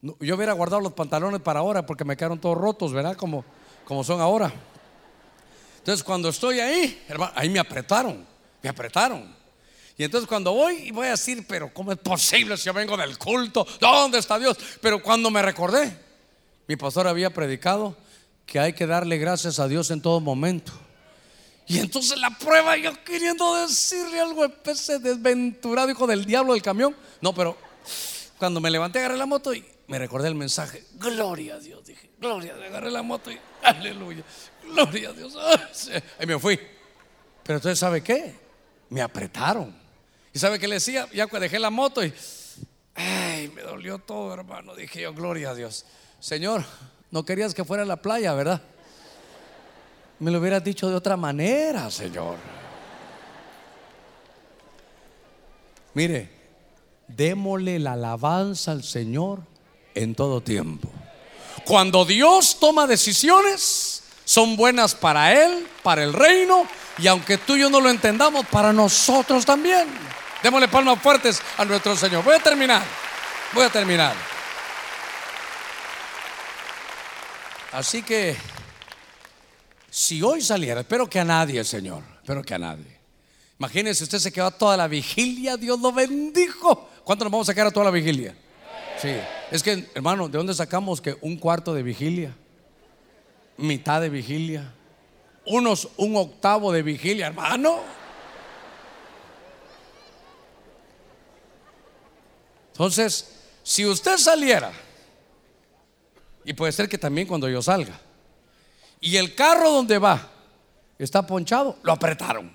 Yo 0.00 0.34
hubiera 0.34 0.54
guardado 0.54 0.80
los 0.80 0.94
pantalones 0.94 1.40
para 1.40 1.60
ahora 1.60 1.84
porque 1.84 2.04
me 2.04 2.16
quedaron 2.16 2.40
todos 2.40 2.56
rotos, 2.56 2.92
¿verdad? 2.92 3.14
Como, 3.16 3.44
como 3.84 4.02
son 4.02 4.20
ahora. 4.20 4.52
Entonces, 5.78 6.02
cuando 6.02 6.30
estoy 6.30 6.60
ahí, 6.60 7.04
hermano, 7.06 7.32
ahí 7.36 7.50
me 7.50 7.58
apretaron, 7.58 8.26
me 8.62 8.68
apretaron. 8.68 9.36
Y 9.98 10.04
entonces, 10.04 10.26
cuando 10.26 10.54
voy, 10.54 10.90
voy 10.90 11.06
a 11.06 11.10
decir, 11.10 11.44
pero 11.46 11.72
¿cómo 11.72 11.92
es 11.92 11.98
posible 11.98 12.56
si 12.56 12.64
yo 12.64 12.72
vengo 12.72 12.96
del 12.96 13.18
culto? 13.18 13.66
¿Dónde 13.78 14.18
está 14.18 14.38
Dios? 14.38 14.56
Pero 14.80 15.02
cuando 15.02 15.30
me 15.30 15.42
recordé, 15.42 15.96
mi 16.66 16.76
pastor 16.76 17.06
había 17.06 17.30
predicado 17.30 17.94
que 18.46 18.58
hay 18.58 18.72
que 18.72 18.86
darle 18.86 19.18
gracias 19.18 19.58
a 19.58 19.68
Dios 19.68 19.90
en 19.90 20.00
todo 20.00 20.18
momento. 20.18 20.72
Y 21.66 21.78
entonces 21.78 22.18
la 22.18 22.30
prueba, 22.30 22.76
yo 22.76 22.92
queriendo 23.04 23.54
decirle 23.56 24.20
algo, 24.20 24.46
ese 24.64 24.98
desventurado 24.98 25.90
hijo 25.90 26.06
del 26.06 26.24
diablo 26.24 26.52
del 26.52 26.62
camión. 26.62 26.96
No, 27.20 27.34
pero 27.34 27.56
cuando 28.38 28.60
me 28.60 28.70
levanté, 28.70 28.98
agarré 28.98 29.16
la 29.16 29.26
moto 29.26 29.54
y 29.54 29.64
me 29.86 29.98
recordé 29.98 30.28
el 30.28 30.34
mensaje. 30.34 30.84
Gloria 30.94 31.54
a 31.54 31.58
Dios, 31.58 31.84
dije, 31.84 32.10
gloria, 32.18 32.54
agarré 32.54 32.90
la 32.90 33.02
moto 33.02 33.30
y 33.30 33.38
aleluya, 33.62 34.22
gloria 34.64 35.10
a 35.10 35.12
Dios. 35.12 35.36
Ahí 36.18 36.26
me 36.26 36.38
fui. 36.38 36.58
Pero 37.42 37.58
entonces, 37.58 37.78
¿sabe 37.78 38.02
qué? 38.02 38.34
Me 38.88 39.00
apretaron. 39.00 39.74
¿Y 40.32 40.38
sabe 40.38 40.58
qué 40.58 40.66
le 40.66 40.76
decía? 40.76 41.08
Ya 41.12 41.26
dejé 41.26 41.58
la 41.58 41.70
moto 41.70 42.04
y, 42.04 42.12
ay, 42.94 43.48
me 43.54 43.62
dolió 43.62 43.98
todo, 43.98 44.32
hermano. 44.32 44.74
Dije 44.74 45.02
yo, 45.02 45.12
gloria 45.12 45.50
a 45.50 45.54
Dios. 45.54 45.84
Señor, 46.20 46.64
no 47.10 47.24
querías 47.24 47.54
que 47.54 47.64
fuera 47.64 47.82
a 47.82 47.86
la 47.86 47.96
playa, 47.96 48.32
¿verdad? 48.34 48.62
Me 50.22 50.30
lo 50.30 50.38
hubieras 50.38 50.62
dicho 50.62 50.88
de 50.88 50.94
otra 50.94 51.16
manera, 51.16 51.90
Señor. 51.90 52.36
Mire, 55.94 56.30
démosle 57.08 57.80
la 57.80 57.94
alabanza 57.94 58.70
al 58.70 58.84
Señor 58.84 59.40
en 59.96 60.14
todo 60.14 60.40
tiempo. 60.40 60.88
Cuando 61.64 62.04
Dios 62.04 62.58
toma 62.60 62.86
decisiones, 62.86 64.04
son 64.24 64.54
buenas 64.56 64.94
para 64.94 65.32
Él, 65.32 65.66
para 65.82 66.04
el 66.04 66.12
reino, 66.12 66.68
y 66.98 67.08
aunque 67.08 67.36
tú 67.36 67.56
y 67.56 67.60
yo 67.62 67.68
no 67.68 67.80
lo 67.80 67.90
entendamos, 67.90 68.46
para 68.46 68.72
nosotros 68.72 69.44
también. 69.44 69.88
Démosle 70.40 70.68
palmas 70.68 71.02
fuertes 71.02 71.42
a 71.58 71.64
nuestro 71.64 71.96
Señor. 71.96 72.22
Voy 72.22 72.36
a 72.36 72.38
terminar, 72.38 72.84
voy 73.52 73.64
a 73.64 73.70
terminar. 73.70 74.14
Así 77.72 78.04
que, 78.04 78.36
si 79.92 80.22
hoy 80.22 80.40
saliera, 80.40 80.80
espero 80.80 81.06
que 81.06 81.20
a 81.20 81.24
nadie, 81.24 81.62
Señor, 81.64 82.02
espero 82.22 82.42
que 82.42 82.54
a 82.54 82.58
nadie. 82.58 82.98
Imagínense, 83.58 84.02
usted 84.04 84.20
se 84.20 84.32
quedó 84.32 84.50
toda 84.50 84.74
la 84.74 84.88
vigilia, 84.88 85.58
Dios 85.58 85.78
lo 85.78 85.92
bendijo. 85.92 86.88
¿Cuánto 87.04 87.26
nos 87.26 87.30
vamos 87.30 87.48
a 87.50 87.52
quedar 87.52 87.66
a 87.66 87.70
toda 87.70 87.84
la 87.84 87.90
vigilia? 87.90 88.34
Sí. 88.96 89.14
Es 89.50 89.62
que, 89.62 89.90
hermano, 89.94 90.30
¿de 90.30 90.38
dónde 90.38 90.54
sacamos 90.54 91.02
que 91.02 91.14
un 91.20 91.36
cuarto 91.36 91.74
de 91.74 91.82
vigilia? 91.82 92.34
Mitad 93.58 94.00
de 94.00 94.08
vigilia. 94.08 94.72
Unos 95.44 95.90
un 95.98 96.16
octavo 96.16 96.72
de 96.72 96.82
vigilia, 96.82 97.26
hermano. 97.26 97.80
Entonces, 102.72 103.42
si 103.62 103.84
usted 103.84 104.16
saliera, 104.16 104.72
y 106.46 106.54
puede 106.54 106.72
ser 106.72 106.88
que 106.88 106.96
también 106.96 107.28
cuando 107.28 107.46
yo 107.46 107.60
salga, 107.60 108.00
y 109.02 109.16
el 109.16 109.34
carro 109.34 109.70
donde 109.70 109.98
va 109.98 110.30
está 110.98 111.26
ponchado, 111.26 111.76
lo 111.82 111.92
apretaron. 111.92 112.50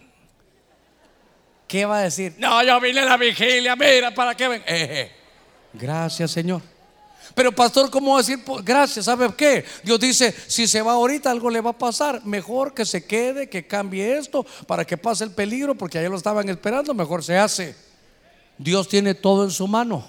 ¿Qué 1.68 1.86
va 1.86 2.00
a 2.00 2.04
decir? 2.04 2.36
No, 2.38 2.64
yo 2.64 2.80
vine 2.80 3.02
a 3.02 3.06
la 3.06 3.18
vigilia, 3.18 3.76
mira, 3.76 4.16
¿para 4.16 4.34
qué 4.34 4.48
ven? 4.48 4.62
Eh, 4.62 4.88
eh. 4.90 5.12
Gracias, 5.74 6.32
Señor. 6.32 6.62
Pero 7.36 7.52
pastor, 7.52 7.90
¿cómo 7.92 8.14
va 8.14 8.20
a 8.20 8.22
decir 8.22 8.40
gracias? 8.64 9.06
¿Sabe 9.06 9.30
qué? 9.36 9.66
Dios 9.84 10.00
dice, 10.00 10.34
si 10.48 10.66
se 10.66 10.82
va 10.82 10.94
ahorita 10.94 11.30
algo 11.30 11.50
le 11.50 11.60
va 11.60 11.72
a 11.72 11.78
pasar. 11.78 12.26
Mejor 12.26 12.74
que 12.74 12.86
se 12.86 13.06
quede, 13.06 13.50
que 13.50 13.68
cambie 13.68 14.18
esto 14.18 14.46
para 14.66 14.86
que 14.86 14.98
pase 14.98 15.26
el 15.26 15.32
peligro, 15.32 15.76
porque 15.76 16.00
allá 16.00 16.08
lo 16.08 16.16
estaban 16.16 16.48
esperando, 16.48 16.94
mejor 16.94 17.24
se 17.24 17.38
hace. 17.38 17.76
Dios 18.58 18.88
tiene 18.88 19.14
todo 19.14 19.44
en 19.44 19.52
su 19.52 19.68
mano. 19.68 20.06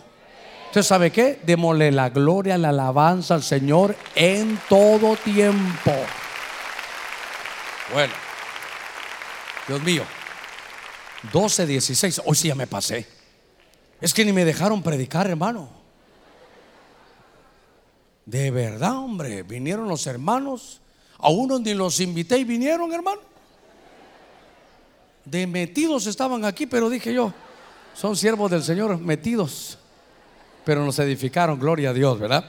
¿Usted 0.66 0.82
sabe 0.82 1.10
qué? 1.10 1.40
Démosle 1.44 1.90
la 1.90 2.10
gloria, 2.10 2.56
la 2.56 2.68
alabanza 2.68 3.34
al 3.34 3.42
Señor 3.42 3.96
en 4.14 4.60
todo 4.68 5.16
tiempo. 5.16 5.92
Bueno, 7.92 8.12
Dios 9.66 9.82
mío. 9.82 10.04
12, 11.32 11.66
16. 11.66 12.22
Hoy 12.24 12.36
sí 12.36 12.48
ya 12.48 12.54
me 12.54 12.66
pasé. 12.66 13.06
Es 14.00 14.14
que 14.14 14.24
ni 14.24 14.32
me 14.32 14.44
dejaron 14.44 14.82
predicar, 14.82 15.28
hermano. 15.28 15.68
De 18.24 18.50
verdad, 18.50 18.96
hombre. 18.96 19.42
Vinieron 19.42 19.88
los 19.88 20.06
hermanos. 20.06 20.80
A 21.18 21.30
unos 21.30 21.60
ni 21.62 21.74
los 21.74 21.98
invité 22.00 22.38
y 22.38 22.44
vinieron, 22.44 22.92
hermano. 22.92 23.22
De 25.24 25.46
metidos 25.46 26.06
estaban 26.06 26.44
aquí, 26.44 26.66
pero 26.66 26.88
dije 26.88 27.12
yo, 27.12 27.34
son 27.94 28.16
siervos 28.16 28.50
del 28.50 28.62
Señor 28.62 28.98
metidos. 28.98 29.78
Pero 30.64 30.84
nos 30.84 30.98
edificaron, 30.98 31.58
gloria 31.58 31.90
a 31.90 31.92
Dios, 31.92 32.18
¿verdad? 32.18 32.44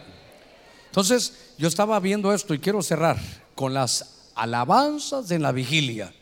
Entonces, 0.86 1.54
yo 1.58 1.68
estaba 1.68 2.00
viendo 2.00 2.34
esto 2.34 2.54
y 2.54 2.60
quiero 2.60 2.82
cerrar 2.84 3.18
con 3.56 3.74
las 3.74 4.19
alabanzas 4.42 5.30
en 5.32 5.42
la 5.42 5.52
vigilia. 5.52 6.14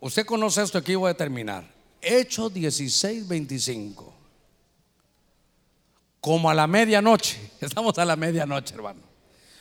Usted 0.00 0.26
conoce 0.26 0.62
esto, 0.62 0.78
aquí 0.78 0.94
voy 0.94 1.10
a 1.10 1.14
terminar. 1.14 1.64
Hechos 2.00 2.52
16, 2.52 3.26
25. 3.26 4.12
Como 6.20 6.50
a 6.50 6.54
la 6.54 6.66
medianoche. 6.66 7.52
Estamos 7.60 7.98
a 7.98 8.04
la 8.04 8.16
medianoche, 8.16 8.74
hermano. 8.74 9.00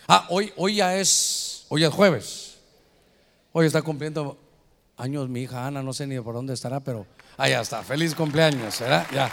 Ah, 0.07 0.27
hoy, 0.29 0.51
hoy 0.57 0.75
ya 0.75 0.97
es, 0.97 1.65
hoy 1.69 1.85
es 1.85 1.93
jueves. 1.93 2.57
Hoy 3.53 3.67
está 3.67 3.81
cumpliendo 3.81 4.37
años 4.97 5.29
mi 5.29 5.43
hija 5.43 5.65
Ana, 5.65 5.81
no 5.81 5.93
sé 5.93 6.05
ni 6.05 6.19
por 6.19 6.33
dónde 6.33 6.53
estará, 6.53 6.81
pero 6.81 7.05
allá 7.37 7.61
está. 7.61 7.83
Feliz 7.83 8.13
cumpleaños, 8.13 8.79
¿verdad? 8.79 9.07
Ya. 9.13 9.31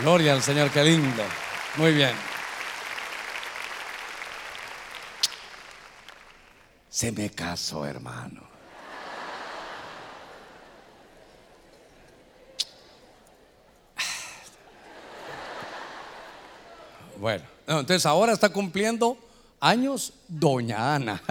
Gloria 0.00 0.34
al 0.34 0.42
Señor, 0.42 0.70
qué 0.70 0.84
lindo. 0.84 1.22
Muy 1.76 1.92
bien. 1.92 2.29
Se 6.90 7.12
me 7.12 7.30
casó, 7.30 7.86
hermano. 7.86 8.42
Bueno, 17.16 17.44
entonces 17.66 18.04
ahora 18.06 18.32
está 18.32 18.48
cumpliendo 18.48 19.16
años 19.60 20.12
Doña 20.26 20.94
Ana. 20.94 21.22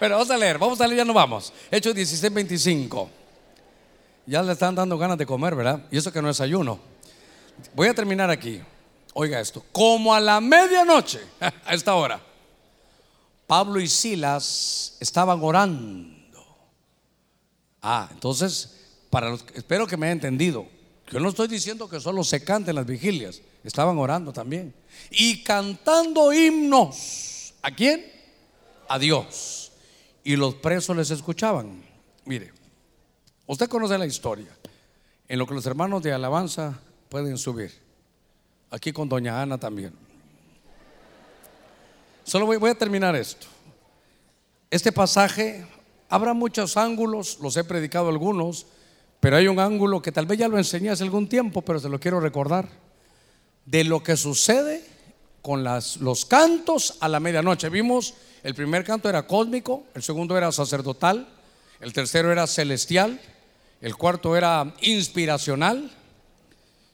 Pero 0.00 0.14
vamos 0.16 0.30
a 0.30 0.36
leer, 0.36 0.58
vamos 0.58 0.80
a 0.80 0.86
leer, 0.86 0.98
ya 0.98 1.04
no 1.04 1.12
vamos. 1.12 1.52
Hechos 1.70 1.94
16, 1.94 2.32
25. 2.32 3.10
Ya 4.26 4.42
le 4.42 4.52
están 4.52 4.74
dando 4.74 4.98
ganas 4.98 5.18
de 5.18 5.26
comer, 5.26 5.54
¿verdad? 5.54 5.82
Y 5.90 5.98
eso 5.98 6.10
que 6.12 6.20
no 6.20 6.28
es 6.28 6.40
ayuno. 6.40 6.80
Voy 7.74 7.86
a 7.86 7.94
terminar 7.94 8.28
aquí. 8.28 8.60
Oiga 9.14 9.38
esto. 9.38 9.62
Como 9.70 10.12
a 10.12 10.20
la 10.20 10.40
medianoche, 10.40 11.20
a 11.40 11.74
esta 11.74 11.94
hora, 11.94 12.20
Pablo 13.46 13.80
y 13.80 13.88
Silas 13.88 14.96
estaban 15.00 15.38
orando. 15.42 16.16
Ah, 17.80 18.08
entonces, 18.12 18.74
para 19.10 19.30
los, 19.30 19.44
espero 19.54 19.86
que 19.86 19.96
me 19.96 20.06
haya 20.06 20.12
entendido. 20.12 20.66
Yo 21.10 21.20
no 21.20 21.28
estoy 21.28 21.46
diciendo 21.46 21.88
que 21.88 22.00
solo 22.00 22.24
se 22.24 22.42
canten 22.42 22.74
las 22.74 22.86
vigilias. 22.86 23.40
Estaban 23.62 23.98
orando 23.98 24.32
también. 24.32 24.74
Y 25.10 25.44
cantando 25.44 26.32
himnos. 26.32 27.54
¿A 27.62 27.70
quién? 27.70 28.04
A 28.88 28.98
Dios. 28.98 29.72
Y 30.24 30.34
los 30.34 30.54
presos 30.56 30.96
les 30.96 31.10
escuchaban. 31.10 31.84
Mire, 32.24 32.52
usted 33.46 33.68
conoce 33.68 33.96
la 33.98 34.06
historia. 34.06 34.48
En 35.28 35.38
lo 35.38 35.46
que 35.46 35.54
los 35.54 35.66
hermanos 35.66 36.02
de 36.02 36.12
alabanza 36.12 36.80
pueden 37.08 37.38
subir. 37.38 37.72
Aquí 38.70 38.92
con 38.92 39.08
doña 39.08 39.40
Ana 39.40 39.58
también. 39.58 40.05
Solo 42.26 42.44
voy, 42.46 42.70
a 42.70 42.74
terminar 42.74 43.14
esto. 43.14 43.46
Este 44.68 44.90
pasaje, 44.90 45.64
habrá 46.08 46.34
muchos 46.34 46.76
ángulos, 46.76 47.38
los 47.40 47.56
he 47.56 47.62
predicado 47.62 48.08
algunos, 48.08 48.66
pero 49.20 49.36
hay 49.36 49.46
un 49.46 49.60
ángulo 49.60 50.02
que 50.02 50.10
tal 50.10 50.26
vez 50.26 50.40
ya 50.40 50.48
lo 50.48 50.58
enseñé 50.58 50.90
hace 50.90 51.04
algún 51.04 51.28
tiempo, 51.28 51.62
pero 51.62 51.78
se 51.78 51.88
lo 51.88 52.00
quiero 52.00 52.18
recordar 52.18 52.68
de 53.64 53.84
lo 53.84 54.02
que 54.02 54.16
sucede 54.16 54.84
con 55.40 55.62
los 55.62 56.26
cantos 56.26 56.96
a 56.98 57.08
la 57.08 57.20
medianoche. 57.20 57.68
Vimos, 57.68 58.14
el 58.42 58.56
primer 58.56 58.82
canto 58.82 59.08
era 59.08 59.24
cósmico, 59.24 59.84
el 59.94 60.02
segundo 60.02 60.36
era 60.36 60.50
sacerdotal, 60.50 61.28
el 61.78 61.92
tercero 61.92 62.32
era 62.32 62.48
celestial, 62.48 63.20
el 63.80 63.96
cuarto 63.96 64.36
era 64.36 64.74
inspiracional 64.80 65.92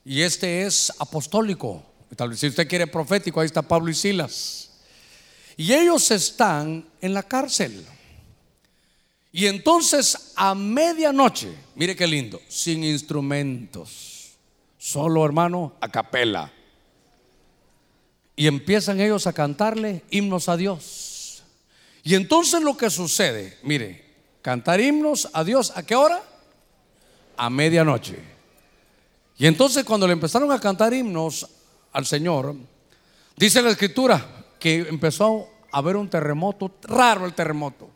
y 0.05 0.21
este 0.21 0.67
es 0.67 0.93
apostólico. 0.99 1.81
Tal 2.15 2.29
vez 2.29 2.39
si 2.39 2.49
usted 2.49 2.67
quiere 2.67 2.85
profético, 2.85 3.39
ahí 3.39 3.47
está 3.47 3.63
Pablo 3.63 3.89
y 3.89 3.95
Silas. 3.95 4.69
Y 5.57 5.73
ellos 5.73 6.09
están 6.11 6.87
en 7.01 7.13
la 7.13 7.23
cárcel. 7.23 7.85
Y 9.31 9.47
entonces 9.47 10.33
a 10.35 10.53
medianoche, 10.53 11.51
mire 11.75 11.95
qué 11.95 12.05
lindo, 12.05 12.39
sin 12.47 12.83
instrumentos, 12.83 14.33
solo 14.77 15.25
hermano, 15.25 15.73
a 15.81 15.89
capela. 15.89 16.51
Y 18.35 18.47
empiezan 18.47 18.99
ellos 18.99 19.25
a 19.27 19.33
cantarle 19.33 20.03
himnos 20.09 20.49
a 20.49 20.57
Dios. 20.57 21.43
Y 22.03 22.15
entonces 22.15 22.61
lo 22.61 22.75
que 22.77 22.89
sucede, 22.89 23.57
mire, 23.63 24.03
cantar 24.41 24.79
himnos 24.79 25.29
a 25.33 25.43
Dios, 25.43 25.71
¿a 25.75 25.83
qué 25.83 25.95
hora? 25.95 26.21
A 27.37 27.49
medianoche. 27.49 28.19
Y 29.37 29.47
entonces 29.47 29.83
cuando 29.83 30.05
le 30.05 30.13
empezaron 30.13 30.51
a 30.51 30.59
cantar 30.59 30.93
himnos 30.93 31.47
al 31.91 32.05
Señor, 32.05 32.55
dice 33.35 33.61
la 33.61 33.71
escritura 33.71 34.42
que 34.63 34.87
empezó 34.87 35.49
a 35.73 35.79
haber 35.79 35.97
un 35.97 36.09
terremoto, 36.09 36.71
raro 36.83 37.25
el 37.25 37.33
terremoto. 37.33 37.89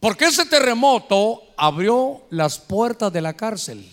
Porque 0.00 0.24
ese 0.24 0.46
terremoto 0.46 1.42
abrió 1.54 2.22
las 2.30 2.58
puertas 2.58 3.12
de 3.12 3.20
la 3.20 3.34
cárcel. 3.34 3.86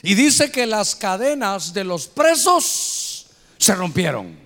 Y 0.00 0.14
dice 0.14 0.52
que 0.52 0.64
las 0.64 0.94
cadenas 0.94 1.74
de 1.74 1.82
los 1.82 2.06
presos 2.06 3.26
se 3.56 3.74
rompieron. 3.74 4.38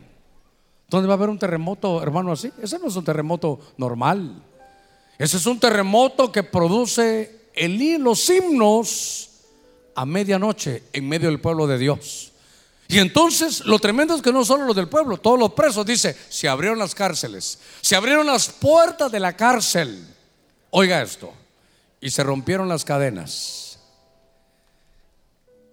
¿Dónde 0.89 1.09
va 1.09 1.13
a 1.13 1.17
haber 1.19 1.29
un 1.29 1.39
terremoto, 1.39 2.03
hermano, 2.03 2.33
así? 2.33 2.51
Ese 2.63 2.79
no 2.79 2.89
es 2.89 2.97
un 2.97 3.05
terremoto 3.05 3.61
normal. 3.77 4.43
Ese 5.19 5.37
es 5.37 5.45
un 5.45 5.61
terremoto 5.61 6.33
que 6.33 6.43
produce 6.43 7.49
el, 7.53 8.03
los 8.03 8.31
himnos 8.31 9.29
a 9.95 10.07
medianoche 10.07 10.85
en 10.95 11.07
medio 11.07 11.29
del 11.29 11.39
pueblo 11.39 11.67
de 11.67 11.77
Dios. 11.77 12.32
Y 12.93 12.99
entonces 12.99 13.65
lo 13.65 13.79
tremendo 13.79 14.15
es 14.15 14.21
que 14.21 14.35
no 14.35 14.45
solo 14.45 14.67
los 14.67 14.77
del 14.77 14.87
pueblo, 14.87 15.17
todos 15.17 15.39
los 15.39 15.55
presos, 15.55 15.87
dice, 15.87 16.15
se 16.29 16.47
abrieron 16.47 16.79
las 16.79 16.95
cárceles, 16.95 17.59
se 17.81 17.97
abrieron 17.97 18.27
las 18.27 18.51
puertas 18.51 19.11
de 19.11 19.19
la 19.19 19.35
cárcel. 19.35 20.07
Oiga 20.69 21.01
esto, 21.01 21.33
y 22.03 22.11
se 22.11 22.23
rompieron 22.23 22.69
las 22.69 22.85
cadenas. 22.85 23.79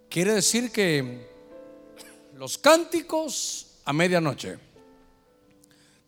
Quiere 0.09 0.33
decir 0.33 0.71
que 0.71 1.27
los 2.37 2.57
cánticos 2.57 3.67
a 3.83 3.91
medianoche 3.91 4.57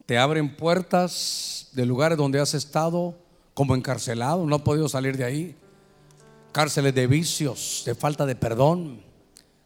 te 0.06 0.18
abren 0.18 0.56
puertas 0.56 1.72
de 1.74 1.86
lugares 1.86 2.18
donde 2.18 2.40
has 2.40 2.54
estado 2.54 3.18
como 3.54 3.76
encarcelado, 3.76 4.46
no 4.46 4.56
has 4.56 4.62
podido 4.62 4.88
salir 4.88 5.18
de 5.18 5.26
ahí. 5.26 5.56
Cárceles 6.54 6.96
de 6.96 7.06
vicios, 7.08 7.84
de 7.86 7.96
falta 7.96 8.26
de 8.26 8.38
perdón, 8.38 9.11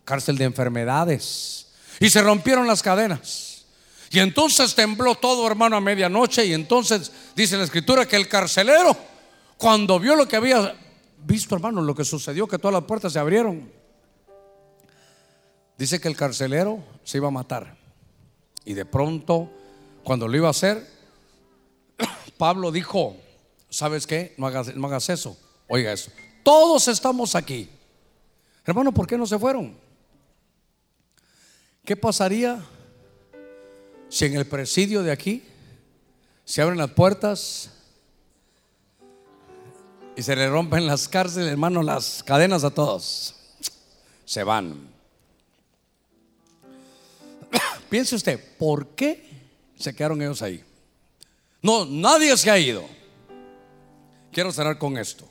cárcel 0.06 0.38
de 0.38 0.46
enfermedades. 0.46 1.68
Y 2.00 2.10
se 2.10 2.22
rompieron 2.22 2.68
las 2.68 2.82
cadenas. 2.82 3.66
Y 4.12 4.20
entonces 4.20 4.76
tembló 4.76 5.16
todo, 5.16 5.46
hermano, 5.48 5.76
a 5.76 5.82
medianoche. 5.82 6.46
Y 6.46 6.54
entonces 6.54 7.12
dice 7.36 7.58
la 7.58 7.64
escritura 7.64 8.08
que 8.08 8.16
el 8.16 8.30
carcelero, 8.30 8.96
cuando 9.58 10.00
vio 10.00 10.16
lo 10.16 10.28
que 10.28 10.38
había 10.38 10.74
visto, 11.26 11.56
hermano, 11.56 11.82
lo 11.82 11.96
que 11.96 12.06
sucedió, 12.06 12.48
que 12.48 12.60
todas 12.60 12.74
las 12.74 12.84
puertas 12.84 13.12
se 13.12 13.20
abrieron, 13.20 13.70
dice 15.78 16.00
que 16.00 16.08
el 16.08 16.16
carcelero 16.16 16.84
se 17.04 17.18
iba 17.18 17.28
a 17.28 17.32
matar. 17.32 17.78
Y 18.64 18.74
de 18.74 18.86
pronto, 18.86 19.52
cuando 20.04 20.28
lo 20.28 20.38
iba 20.38 20.48
a 20.48 20.52
hacer, 20.52 20.88
Pablo 22.38 22.72
dijo, 22.72 23.18
¿sabes 23.70 24.08
qué? 24.08 24.34
No 24.38 24.48
hagas, 24.48 24.76
no 24.76 24.88
hagas 24.88 25.10
eso. 25.10 25.38
Oiga 25.68 25.92
eso. 25.92 26.12
Todos 26.44 26.88
estamos 26.88 27.36
aquí. 27.36 27.70
Hermano, 28.66 28.92
¿por 28.92 29.08
qué 29.08 29.18
no 29.18 29.26
se 29.26 29.38
fueron? 29.38 29.85
¿Qué 31.86 31.96
pasaría 31.96 32.66
si 34.10 34.26
en 34.26 34.36
el 34.36 34.48
presidio 34.48 35.04
de 35.04 35.12
aquí 35.12 35.44
se 36.44 36.64
abren 36.64 36.80
las 36.80 36.90
puertas 36.90 37.70
y 40.16 40.24
se 40.24 40.36
le 40.36 40.50
rompen 40.50 40.88
las 40.88 41.08
cárceles, 41.08 41.52
hermano, 41.52 41.84
las 41.84 42.24
cadenas 42.24 42.64
a 42.64 42.72
todos? 42.72 43.36
Se 44.26 44.44
van. 44.44 44.90
Piense 47.90 48.16
usted, 48.16 48.44
¿por 48.58 48.88
qué 48.96 49.30
se 49.78 49.94
quedaron 49.94 50.24
ellos 50.24 50.42
ahí? 50.42 50.64
No, 51.62 51.86
nadie 51.86 52.36
se 52.36 52.50
ha 52.50 52.58
ido. 52.58 52.84
Quiero 54.32 54.52
cerrar 54.52 54.80
con 54.80 54.98
esto. 54.98 55.30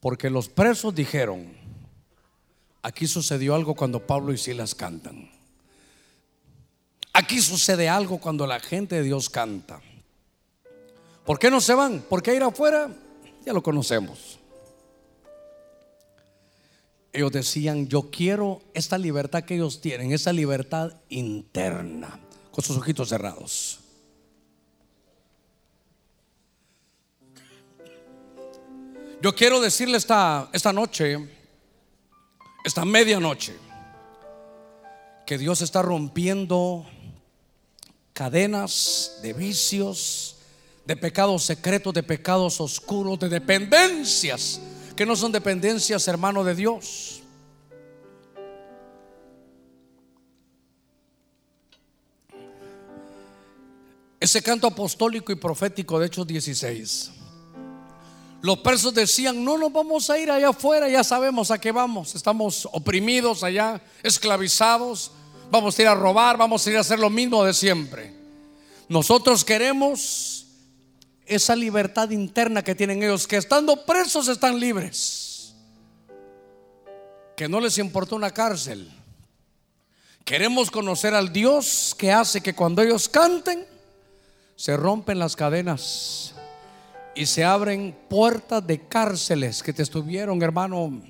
Porque 0.00 0.28
los 0.28 0.48
presos 0.48 0.92
dijeron, 0.92 1.59
aquí 2.82 3.06
sucedió 3.06 3.54
algo 3.54 3.74
cuando 3.74 4.06
Pablo 4.06 4.32
y 4.32 4.38
Silas 4.38 4.74
cantan. 4.74 5.30
Aquí 7.12 7.40
sucede 7.40 7.88
algo 7.88 8.18
cuando 8.18 8.46
la 8.46 8.60
gente 8.60 8.96
de 8.96 9.02
Dios 9.02 9.28
canta. 9.28 9.80
¿Por 11.24 11.38
qué 11.38 11.50
no 11.50 11.60
se 11.60 11.74
van? 11.74 12.04
Porque 12.08 12.34
ir 12.34 12.42
afuera 12.42 12.90
ya 13.44 13.52
lo 13.52 13.62
conocemos. 13.62 14.38
Ellos 17.12 17.32
decían, 17.32 17.88
yo 17.88 18.10
quiero 18.10 18.62
esta 18.72 18.96
libertad 18.96 19.42
que 19.42 19.56
ellos 19.56 19.80
tienen, 19.80 20.12
esa 20.12 20.32
libertad 20.32 20.94
interna, 21.08 22.20
con 22.52 22.62
sus 22.62 22.76
ojitos 22.76 23.08
cerrados. 23.08 23.80
Yo 29.20 29.34
quiero 29.34 29.60
decirle 29.60 29.98
esta, 29.98 30.48
esta 30.52 30.72
noche, 30.72 31.18
esta 32.64 32.84
medianoche, 32.84 33.56
que 35.26 35.38
Dios 35.38 35.62
está 35.62 35.82
rompiendo 35.82 36.86
cadenas 38.12 39.18
de 39.22 39.32
vicios, 39.32 40.36
de 40.84 40.96
pecados 40.96 41.44
secretos, 41.44 41.94
de 41.94 42.02
pecados 42.02 42.60
oscuros, 42.60 43.18
de 43.18 43.28
dependencias, 43.28 44.60
que 44.96 45.06
no 45.06 45.16
son 45.16 45.32
dependencias, 45.32 46.06
hermano 46.08 46.44
de 46.44 46.54
Dios. 46.54 47.22
Ese 54.18 54.42
canto 54.42 54.66
apostólico 54.66 55.32
y 55.32 55.36
profético 55.36 55.98
de 55.98 56.06
Hechos 56.06 56.26
16 56.26 57.19
los 58.42 58.60
presos 58.60 58.94
decían, 58.94 59.44
no 59.44 59.58
nos 59.58 59.72
vamos 59.72 60.08
a 60.08 60.18
ir 60.18 60.30
allá 60.30 60.48
afuera, 60.48 60.88
ya 60.88 61.04
sabemos 61.04 61.50
a 61.50 61.58
qué 61.58 61.72
vamos. 61.72 62.14
Estamos 62.14 62.66
oprimidos 62.72 63.44
allá, 63.44 63.80
esclavizados. 64.02 65.10
Vamos 65.50 65.78
a 65.78 65.82
ir 65.82 65.88
a 65.88 65.94
robar, 65.94 66.38
vamos 66.38 66.66
a 66.66 66.70
ir 66.70 66.76
a 66.78 66.80
hacer 66.80 66.98
lo 66.98 67.10
mismo 67.10 67.44
de 67.44 67.52
siempre. 67.52 68.14
Nosotros 68.88 69.44
queremos 69.44 70.46
esa 71.26 71.54
libertad 71.54 72.10
interna 72.10 72.64
que 72.64 72.74
tienen 72.74 73.02
ellos, 73.02 73.26
que 73.26 73.36
estando 73.36 73.84
presos 73.84 74.26
están 74.28 74.58
libres. 74.58 75.54
Que 77.36 77.46
no 77.46 77.60
les 77.60 77.76
importa 77.76 78.14
una 78.14 78.30
cárcel. 78.30 78.90
Queremos 80.24 80.70
conocer 80.70 81.14
al 81.14 81.32
Dios 81.32 81.94
que 81.98 82.10
hace 82.10 82.40
que 82.40 82.54
cuando 82.54 82.80
ellos 82.80 83.08
canten, 83.08 83.66
se 84.56 84.76
rompen 84.76 85.18
las 85.18 85.36
cadenas 85.36 86.34
y 87.20 87.26
se 87.26 87.44
abren 87.44 87.94
puertas 88.08 88.66
de 88.66 88.80
cárceles 88.88 89.62
que 89.62 89.74
te 89.74 89.82
estuvieron, 89.82 90.42
hermano, 90.42 91.02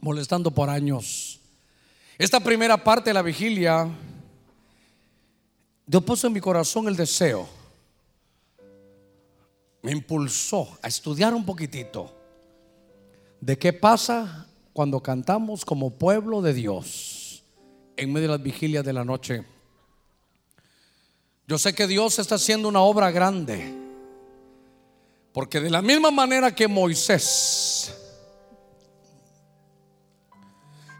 molestando 0.00 0.50
por 0.50 0.68
años. 0.68 1.38
Esta 2.18 2.40
primera 2.40 2.82
parte 2.82 3.10
de 3.10 3.14
la 3.14 3.22
vigilia, 3.22 3.88
Dios 5.86 6.02
puso 6.02 6.26
en 6.26 6.32
mi 6.32 6.40
corazón 6.40 6.88
el 6.88 6.96
deseo, 6.96 7.48
me 9.82 9.92
impulsó 9.92 10.76
a 10.82 10.88
estudiar 10.88 11.32
un 11.32 11.46
poquitito 11.46 12.12
de 13.40 13.56
qué 13.56 13.72
pasa 13.72 14.48
cuando 14.72 15.00
cantamos 15.00 15.64
como 15.64 15.90
pueblo 15.90 16.42
de 16.42 16.54
Dios 16.54 17.44
en 17.96 18.12
medio 18.12 18.26
de 18.26 18.36
las 18.36 18.42
vigilias 18.42 18.84
de 18.84 18.92
la 18.92 19.04
noche. 19.04 19.46
Yo 21.46 21.56
sé 21.56 21.72
que 21.72 21.86
Dios 21.86 22.18
está 22.18 22.34
haciendo 22.34 22.66
una 22.66 22.80
obra 22.80 23.12
grande 23.12 23.89
porque 25.32 25.60
de 25.60 25.70
la 25.70 25.82
misma 25.82 26.10
manera 26.10 26.54
que 26.54 26.66
Moisés 26.66 27.94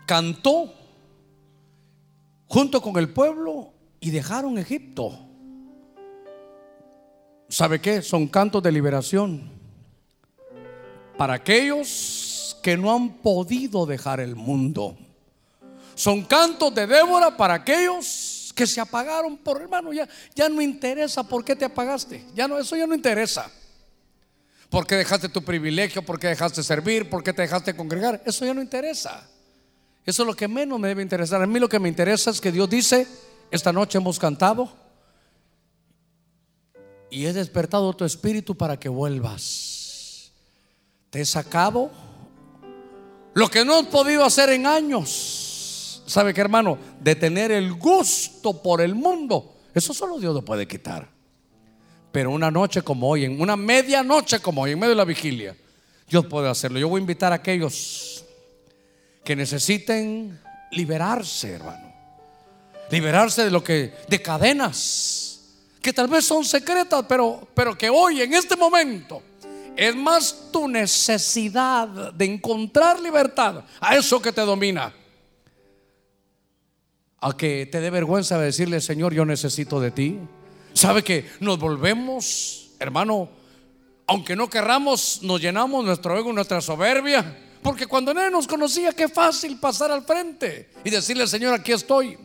cantó 0.06 0.72
junto 2.46 2.80
con 2.80 2.96
el 2.96 3.12
pueblo 3.12 3.72
y 4.00 4.10
dejaron 4.10 4.58
Egipto. 4.58 5.18
¿Sabe 7.48 7.80
qué? 7.80 8.02
Son 8.02 8.28
cantos 8.28 8.62
de 8.62 8.72
liberación 8.72 9.50
para 11.16 11.34
aquellos 11.34 12.56
que 12.62 12.76
no 12.76 12.94
han 12.94 13.10
podido 13.18 13.86
dejar 13.86 14.20
el 14.20 14.36
mundo. 14.36 14.96
Son 15.94 16.22
cantos 16.22 16.74
de 16.74 16.86
Débora 16.86 17.36
para 17.36 17.54
aquellos 17.54 18.52
que 18.54 18.66
se 18.66 18.80
apagaron 18.80 19.36
por 19.36 19.60
hermano. 19.60 19.92
Ya, 19.92 20.08
ya 20.34 20.48
no 20.48 20.62
interesa 20.62 21.22
por 21.22 21.44
qué 21.44 21.56
te 21.56 21.64
apagaste. 21.64 22.24
Ya 22.34 22.48
no, 22.48 22.58
eso 22.58 22.76
ya 22.76 22.86
no 22.86 22.94
interesa. 22.94 23.50
¿Por 24.70 24.86
qué 24.86 24.94
dejaste 24.94 25.28
tu 25.28 25.42
privilegio? 25.42 26.02
¿Por 26.02 26.20
qué 26.20 26.28
dejaste 26.28 26.62
servir? 26.62 27.10
¿Por 27.10 27.24
qué 27.24 27.32
te 27.32 27.42
dejaste 27.42 27.74
congregar? 27.74 28.22
Eso 28.24 28.46
ya 28.46 28.54
no 28.54 28.62
interesa. 28.62 29.28
Eso 30.06 30.22
es 30.22 30.26
lo 30.26 30.34
que 30.34 30.46
menos 30.46 30.78
me 30.78 30.88
debe 30.88 31.02
interesar. 31.02 31.42
A 31.42 31.46
mí 31.46 31.58
lo 31.58 31.68
que 31.68 31.80
me 31.80 31.88
interesa 31.88 32.30
es 32.30 32.40
que 32.40 32.52
Dios 32.52 32.70
dice, 32.70 33.06
esta 33.50 33.72
noche 33.72 33.98
hemos 33.98 34.18
cantado 34.18 34.72
y 37.10 37.26
he 37.26 37.32
despertado 37.32 37.92
tu 37.94 38.04
espíritu 38.04 38.56
para 38.56 38.78
que 38.78 38.88
vuelvas. 38.88 40.30
Te 41.10 41.20
he 41.20 41.26
sacado 41.26 41.90
lo 43.34 43.48
que 43.48 43.64
no 43.64 43.80
he 43.80 43.84
podido 43.84 44.24
hacer 44.24 44.50
en 44.50 44.66
años. 44.66 46.02
¿Sabe 46.06 46.32
qué, 46.32 46.40
hermano? 46.40 46.78
De 47.00 47.16
tener 47.16 47.50
el 47.50 47.74
gusto 47.74 48.62
por 48.62 48.80
el 48.80 48.94
mundo. 48.94 49.56
Eso 49.74 49.92
solo 49.92 50.18
Dios 50.20 50.32
lo 50.32 50.44
puede 50.44 50.68
quitar. 50.68 51.08
Pero 52.12 52.30
una 52.30 52.50
noche 52.50 52.82
como 52.82 53.08
hoy, 53.08 53.24
en 53.24 53.40
una 53.40 53.56
medianoche 53.56 54.40
como 54.40 54.62
hoy, 54.62 54.72
en 54.72 54.78
medio 54.78 54.90
de 54.90 54.96
la 54.96 55.04
vigilia, 55.04 55.54
Dios 56.08 56.26
puede 56.26 56.48
hacerlo. 56.48 56.78
Yo 56.78 56.88
voy 56.88 56.98
a 56.98 57.02
invitar 57.02 57.32
a 57.32 57.36
aquellos 57.36 58.24
que 59.24 59.36
necesiten 59.36 60.40
liberarse, 60.72 61.52
hermano. 61.52 61.92
Liberarse 62.90 63.44
de 63.44 63.50
lo 63.50 63.62
que, 63.62 63.94
de 64.08 64.20
cadenas, 64.20 65.40
que 65.80 65.92
tal 65.92 66.08
vez 66.08 66.24
son 66.24 66.44
secretas, 66.44 67.04
pero, 67.08 67.48
pero 67.54 67.78
que 67.78 67.88
hoy, 67.88 68.22
en 68.22 68.34
este 68.34 68.56
momento, 68.56 69.22
es 69.76 69.94
más 69.94 70.48
tu 70.52 70.68
necesidad 70.68 72.12
de 72.12 72.24
encontrar 72.24 72.98
libertad 72.98 73.64
a 73.80 73.96
eso 73.96 74.20
que 74.20 74.32
te 74.32 74.40
domina. 74.40 74.92
A 77.20 77.36
que 77.36 77.66
te 77.66 77.80
dé 77.80 77.90
vergüenza 77.90 78.38
de 78.38 78.46
decirle, 78.46 78.80
Señor, 78.80 79.14
yo 79.14 79.24
necesito 79.24 79.80
de 79.80 79.90
ti. 79.90 80.18
¿Sabe 80.80 81.04
que 81.04 81.28
nos 81.40 81.58
volvemos, 81.58 82.70
hermano, 82.78 83.28
aunque 84.06 84.34
no 84.34 84.48
querramos, 84.48 85.20
nos 85.22 85.38
llenamos 85.38 85.84
nuestro 85.84 86.18
ego, 86.18 86.32
nuestra 86.32 86.62
soberbia? 86.62 87.36
Porque 87.62 87.86
cuando 87.86 88.14
nadie 88.14 88.30
nos 88.30 88.46
conocía, 88.46 88.92
qué 88.92 89.06
fácil 89.06 89.60
pasar 89.60 89.90
al 89.90 90.04
frente 90.04 90.70
y 90.82 90.88
decirle, 90.88 91.26
Señor, 91.26 91.52
aquí 91.52 91.72
estoy. 91.72 92.16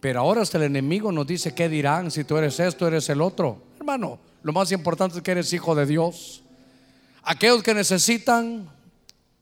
Pero 0.00 0.20
ahora 0.20 0.40
hasta 0.40 0.56
el 0.56 0.64
enemigo 0.64 1.12
nos 1.12 1.26
dice, 1.26 1.54
¿qué 1.54 1.68
dirán 1.68 2.10
si 2.10 2.24
tú 2.24 2.38
eres 2.38 2.58
esto, 2.60 2.88
eres 2.88 3.10
el 3.10 3.20
otro? 3.20 3.62
Hermano, 3.76 4.18
lo 4.42 4.54
más 4.54 4.72
importante 4.72 5.18
es 5.18 5.22
que 5.22 5.32
eres 5.32 5.52
hijo 5.52 5.74
de 5.74 5.84
Dios. 5.84 6.40
Aquellos 7.24 7.62
que 7.62 7.74
necesitan 7.74 8.70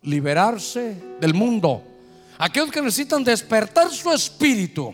liberarse 0.02 1.00
del 1.20 1.34
mundo. 1.34 1.84
aquellos 2.36 2.72
que 2.72 2.82
necesitan 2.82 3.22
despertar 3.22 3.92
su 3.92 4.12
espíritu, 4.12 4.92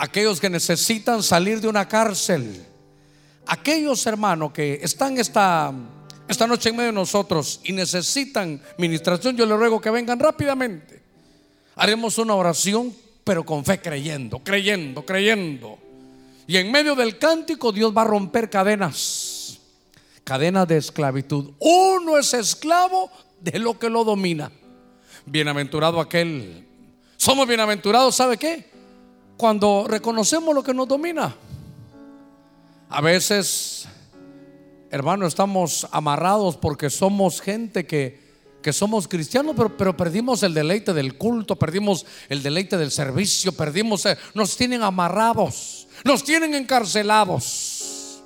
aquellos 0.00 0.40
que 0.40 0.48
necesitan 0.48 1.22
salir 1.22 1.60
de 1.60 1.68
una 1.68 1.86
cárcel, 1.86 2.64
aquellos 3.46 4.06
hermanos 4.06 4.50
que 4.50 4.80
están 4.82 5.18
esta, 5.18 5.70
esta 6.26 6.46
noche 6.46 6.70
en 6.70 6.76
medio 6.76 6.86
de 6.86 6.94
nosotros 6.94 7.60
y 7.64 7.74
necesitan 7.74 8.62
ministración, 8.78 9.36
yo 9.36 9.44
les 9.44 9.58
ruego 9.58 9.78
que 9.78 9.90
vengan 9.90 10.18
rápidamente. 10.18 11.02
Haremos 11.76 12.16
una 12.16 12.34
oración, 12.34 12.94
pero 13.24 13.44
con 13.44 13.62
fe 13.62 13.78
creyendo, 13.82 14.38
creyendo, 14.38 15.04
creyendo. 15.04 15.78
Y 16.46 16.56
en 16.56 16.72
medio 16.72 16.94
del 16.94 17.18
cántico 17.18 17.70
Dios 17.70 17.94
va 17.94 18.00
a 18.00 18.06
romper 18.06 18.48
cadenas, 18.48 19.60
cadenas 20.24 20.66
de 20.66 20.78
esclavitud. 20.78 21.52
Uno 21.58 22.16
es 22.16 22.32
esclavo 22.32 23.10
de 23.38 23.58
lo 23.58 23.78
que 23.78 23.90
lo 23.90 24.04
domina. 24.04 24.50
Bienaventurado 25.26 26.00
aquel. 26.00 26.66
Somos 27.18 27.46
bienaventurados, 27.46 28.16
¿sabe 28.16 28.38
qué? 28.38 28.79
Cuando 29.40 29.86
reconocemos 29.88 30.54
lo 30.54 30.62
que 30.62 30.74
nos 30.74 30.86
domina. 30.86 31.34
A 32.90 33.00
veces, 33.00 33.88
hermano, 34.90 35.26
estamos 35.26 35.88
amarrados 35.92 36.58
porque 36.58 36.90
somos 36.90 37.40
gente 37.40 37.86
que, 37.86 38.20
que 38.60 38.74
somos 38.74 39.08
cristianos, 39.08 39.54
pero, 39.56 39.74
pero, 39.78 39.96
perdimos 39.96 40.42
el 40.42 40.52
deleite 40.52 40.92
del 40.92 41.16
culto, 41.16 41.56
perdimos 41.56 42.04
el 42.28 42.42
deleite 42.42 42.76
del 42.76 42.90
servicio, 42.90 43.52
perdimos, 43.52 44.04
eh, 44.04 44.18
nos 44.34 44.58
tienen 44.58 44.82
amarrados, 44.82 45.88
nos 46.04 46.22
tienen 46.22 46.54
encarcelados. 46.54 48.20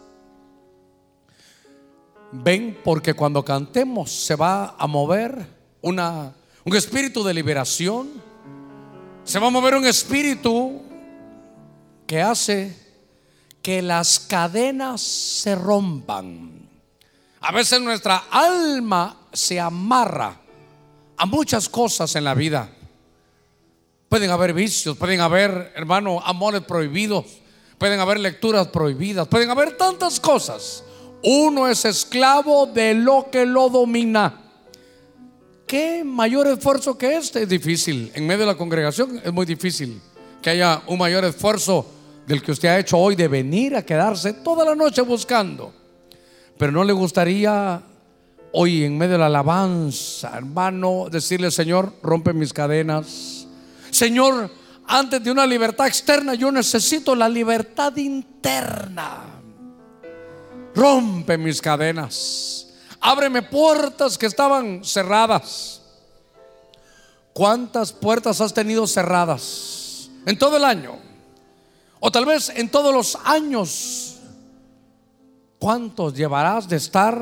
Ven, 2.33 2.77
porque 2.83 3.15
cuando 3.15 3.45
cantemos 3.45 4.11
se 4.11 4.35
va 4.35 4.75
a 4.77 4.89
mover 4.89 5.47
una 5.81 6.35
un 6.65 6.75
espíritu 6.75 7.23
de 7.23 7.35
liberación. 7.35 8.09
Se 9.23 9.39
va 9.39 9.47
a 9.47 9.51
mover 9.51 9.77
un 9.77 9.87
espíritu 9.87 10.83
que 12.07 12.21
hace 12.21 12.77
que 13.63 13.81
las 13.81 14.21
cadenas 14.21 15.01
se 15.01 15.55
rompan. 15.55 16.69
A 17.41 17.53
veces 17.53 17.81
nuestra 17.81 18.25
alma 18.31 19.17
se 19.33 19.59
amarra 19.59 20.39
a 21.17 21.27
muchas 21.27 21.69
cosas 21.69 22.15
en 22.17 22.25
la 22.25 22.35
vida. 22.35 22.71
Pueden 24.09 24.31
haber 24.31 24.53
vicios, 24.53 24.97
pueden 24.97 25.21
haber, 25.21 25.73
hermano, 25.75 26.21
amores 26.21 26.63
prohibidos, 26.63 27.25
pueden 27.79 28.01
haber 28.01 28.21
lecturas 28.21 28.69
prohibidas, 28.69 29.27
pueden 29.29 29.51
haber 29.51 29.77
tantas 29.77 30.21
cosas. 30.21 30.85
Uno 31.23 31.67
es 31.67 31.87
esclavo 31.87 32.67
de 32.67 32.95
lo 32.95 33.29
que 33.31 33.47
lo 33.47 33.71
domina. 33.71 34.43
¿Qué 35.67 36.05
mayor 36.05 36.47
esfuerzo 36.49 36.99
que 36.99 37.17
este? 37.17 37.45
Es 37.45 37.49
difícil. 37.49 38.13
En 38.15 38.27
medio 38.27 38.41
de 38.41 38.53
la 38.53 38.59
congregación 38.59 39.23
es 39.25 39.33
muy 39.33 39.47
difícil 39.47 40.01
que 40.45 40.51
haya 40.51 40.83
un 40.89 40.99
mayor 40.99 41.25
esfuerzo 41.25 41.87
del 42.27 42.43
que 42.43 42.53
usted 42.53 42.69
ha 42.69 42.79
hecho 42.79 42.99
hoy 42.99 43.17
de 43.17 43.29
venir 43.29 43.75
a 43.77 43.83
quedarse 43.83 44.35
toda 44.35 44.63
la 44.63 44.75
noche 44.75 45.01
buscando. 45.01 45.73
Pero 46.59 46.71
no 46.71 46.85
le 46.85 46.93
gustaría 46.93 47.81
hoy 48.53 48.85
en 48.85 48.99
medio 48.99 49.13
de 49.13 49.21
la 49.21 49.27
alabanza, 49.27 50.37
hermano, 50.37 51.07
decirle, 51.11 51.51
Señor, 51.51 51.95
rompe 52.03 52.35
mis 52.35 52.53
cadenas. 52.53 53.47
Señor, 53.91 54.51
antes 54.87 55.25
de 55.25 55.31
una 55.31 55.47
libertad 55.47 55.87
externa, 55.87 56.35
yo 56.35 56.53
necesito 56.53 57.15
la 57.15 57.31
libertad 57.31 57.97
interna. 57.97 59.23
Rompe 60.75 61.39
mis 61.39 61.59
cadenas. 61.63 62.69
Ábreme 63.01 63.41
puertas 63.41 64.19
que 64.19 64.27
estaban 64.27 64.85
cerradas. 64.85 65.81
¿Cuántas 67.33 67.95
puertas 67.95 68.43
has 68.43 68.53
tenido 68.53 68.87
cerradas 68.87 69.84
en 70.27 70.39
todo 70.39 70.57
el 70.57 70.65
año? 70.65 70.99
O 72.01 72.11
tal 72.11 72.27
vez 72.27 72.51
en 72.51 72.69
todos 72.69 72.93
los 72.93 73.17
años. 73.25 74.17
¿Cuántos 75.59 76.15
llevarás 76.15 76.69
de 76.69 76.77
estar 76.77 77.19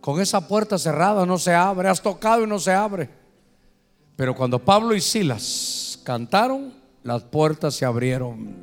con 0.00 0.20
esa 0.20 0.48
puerta 0.48 0.78
cerrada? 0.78 1.26
No 1.26 1.38
se 1.38 1.54
abre. 1.54 1.88
Has 1.88 2.00
tocado 2.00 2.44
y 2.44 2.46
no 2.46 2.58
se 2.58 2.72
abre. 2.72 3.10
Pero 4.16 4.34
cuando 4.34 4.58
Pablo 4.58 4.94
y 4.94 5.00
Silas 5.00 5.98
cantaron, 6.04 6.74
las 7.02 7.22
puertas 7.22 7.74
se 7.74 7.84
abrieron. 7.84 8.56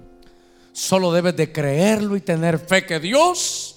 Solo 0.72 1.11
debes 1.11 1.35
de 1.35 1.51
creerlo 1.51 2.15
y 2.15 2.22
tener 2.22 2.59
fe 2.59 2.85
que 2.85 2.99
Dios 2.99 3.76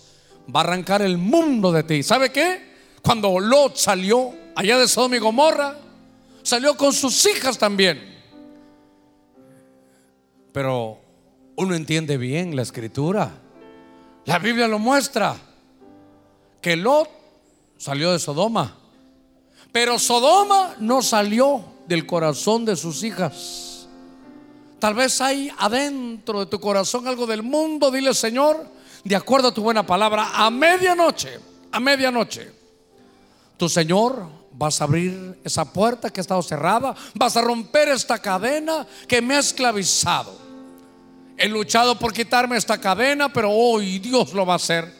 va 0.55 0.61
a 0.61 0.65
arrancar 0.65 1.03
el 1.03 1.17
mundo 1.19 1.73
de 1.73 1.83
ti. 1.83 2.03
¿Sabe 2.03 2.31
qué? 2.31 2.71
Cuando 3.03 3.39
Lot 3.41 3.77
salió 3.77 4.35
allá 4.55 4.79
de 4.79 4.89
Sodoma 4.89 5.17
y 5.17 5.21
Gomorra, 5.21 5.79
salió 6.43 6.77
con 6.77 6.93
sus 6.93 7.27
hijas 7.27 7.57
también. 7.57 8.20
Pero 10.53 10.99
uno 11.57 11.75
entiende 11.75 12.17
bien 12.17 12.57
la 12.57 12.63
escritura. 12.63 13.31
La 14.25 14.39
Biblia 14.39 14.69
lo 14.69 14.79
muestra. 14.79 15.37
Que 16.61 16.77
Lot 16.77 17.09
salió 17.77 18.13
de 18.13 18.19
Sodoma. 18.19 18.77
Pero 19.73 19.99
Sodoma 19.99 20.75
no 20.79 21.03
salió 21.03 21.65
del 21.87 22.07
corazón 22.07 22.65
de 22.65 22.77
sus 22.77 23.03
hijas. 23.03 23.89
Tal 24.79 24.95
vez 24.95 25.21
hay 25.21 25.51
adentro 25.59 26.41
de 26.41 26.47
tu 26.47 26.59
corazón 26.59 27.07
algo 27.07 27.27
del 27.27 27.43
mundo. 27.43 27.91
Dile, 27.91 28.15
Señor, 28.15 28.67
de 29.05 29.17
acuerdo 29.17 29.49
a 29.49 29.55
tu 29.55 29.63
buena 29.63 29.85
palabra, 29.85 30.31
a 30.35 30.51
medianoche, 30.51 31.39
a 31.71 31.81
medianoche, 31.81 32.53
tu 33.57 33.69
Señor 33.69 34.27
vas 34.53 34.81
a 34.81 34.85
abrir 34.85 35.39
esa 35.45 35.71
puerta 35.71 36.11
que 36.11 36.21
ha 36.21 36.23
estado 36.23 36.43
cerrada, 36.43 36.95
vas 37.15 37.37
a 37.37 37.43
romper 37.43 37.89
esta 37.89 38.19
cadena 38.19 38.87
que 39.07 39.21
me 39.23 39.37
ha 39.37 39.39
esclavizado. 39.39 40.40
He 41.43 41.49
luchado 41.49 41.99
por 41.99 42.13
quitarme 42.13 42.59
esta 42.59 42.79
cadena, 42.79 43.33
pero 43.33 43.51
hoy 43.51 43.99
Dios 43.99 44.35
lo 44.35 44.45
va 44.45 44.53
a 44.53 44.57
hacer. 44.57 44.93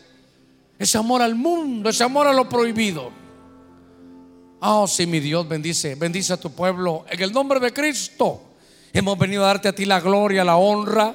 Ese 0.79 0.97
amor 0.97 1.21
al 1.21 1.35
mundo, 1.35 1.91
ese 1.91 2.03
amor 2.03 2.27
a 2.27 2.33
lo 2.33 2.49
prohibido. 2.49 3.13
Oh, 4.61 4.87
sí, 4.87 5.07
mi 5.07 5.21
Dios 5.21 5.47
bendice, 5.47 5.97
bendice 5.97 6.33
a 6.33 6.39
tu 6.39 6.51
pueblo. 6.51 7.05
En 7.11 7.21
el 7.21 7.31
nombre 7.31 7.61
de 7.61 7.75
Cristo 7.75 8.55
hemos 8.91 9.19
venido 9.19 9.45
a 9.45 9.49
darte 9.49 9.69
a 9.69 9.75
ti 9.75 9.85
la 9.85 10.01
gloria, 10.01 10.43
la 10.43 10.57
honra. 10.57 11.15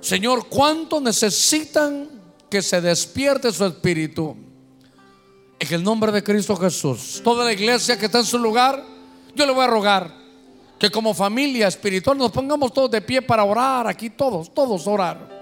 Señor, 0.00 0.48
¿cuánto 0.48 1.02
necesitan 1.02 2.08
que 2.48 2.62
se 2.62 2.80
despierte 2.80 3.52
su 3.52 3.66
espíritu? 3.66 4.34
En 5.58 5.74
el 5.74 5.82
nombre 5.82 6.10
de 6.12 6.24
Cristo 6.24 6.56
Jesús, 6.56 7.20
toda 7.22 7.44
la 7.44 7.52
iglesia 7.52 7.98
que 7.98 8.06
está 8.06 8.20
en 8.20 8.24
su 8.24 8.38
lugar, 8.38 8.82
yo 9.34 9.44
le 9.44 9.52
voy 9.52 9.64
a 9.64 9.68
rogar 9.68 10.25
que 10.78 10.90
como 10.90 11.14
familia 11.14 11.68
espiritual 11.68 12.18
nos 12.18 12.30
pongamos 12.30 12.72
todos 12.72 12.90
de 12.90 13.00
pie 13.00 13.22
para 13.22 13.44
orar, 13.44 13.86
aquí 13.86 14.10
todos, 14.10 14.52
todos 14.52 14.86
orar. 14.86 15.36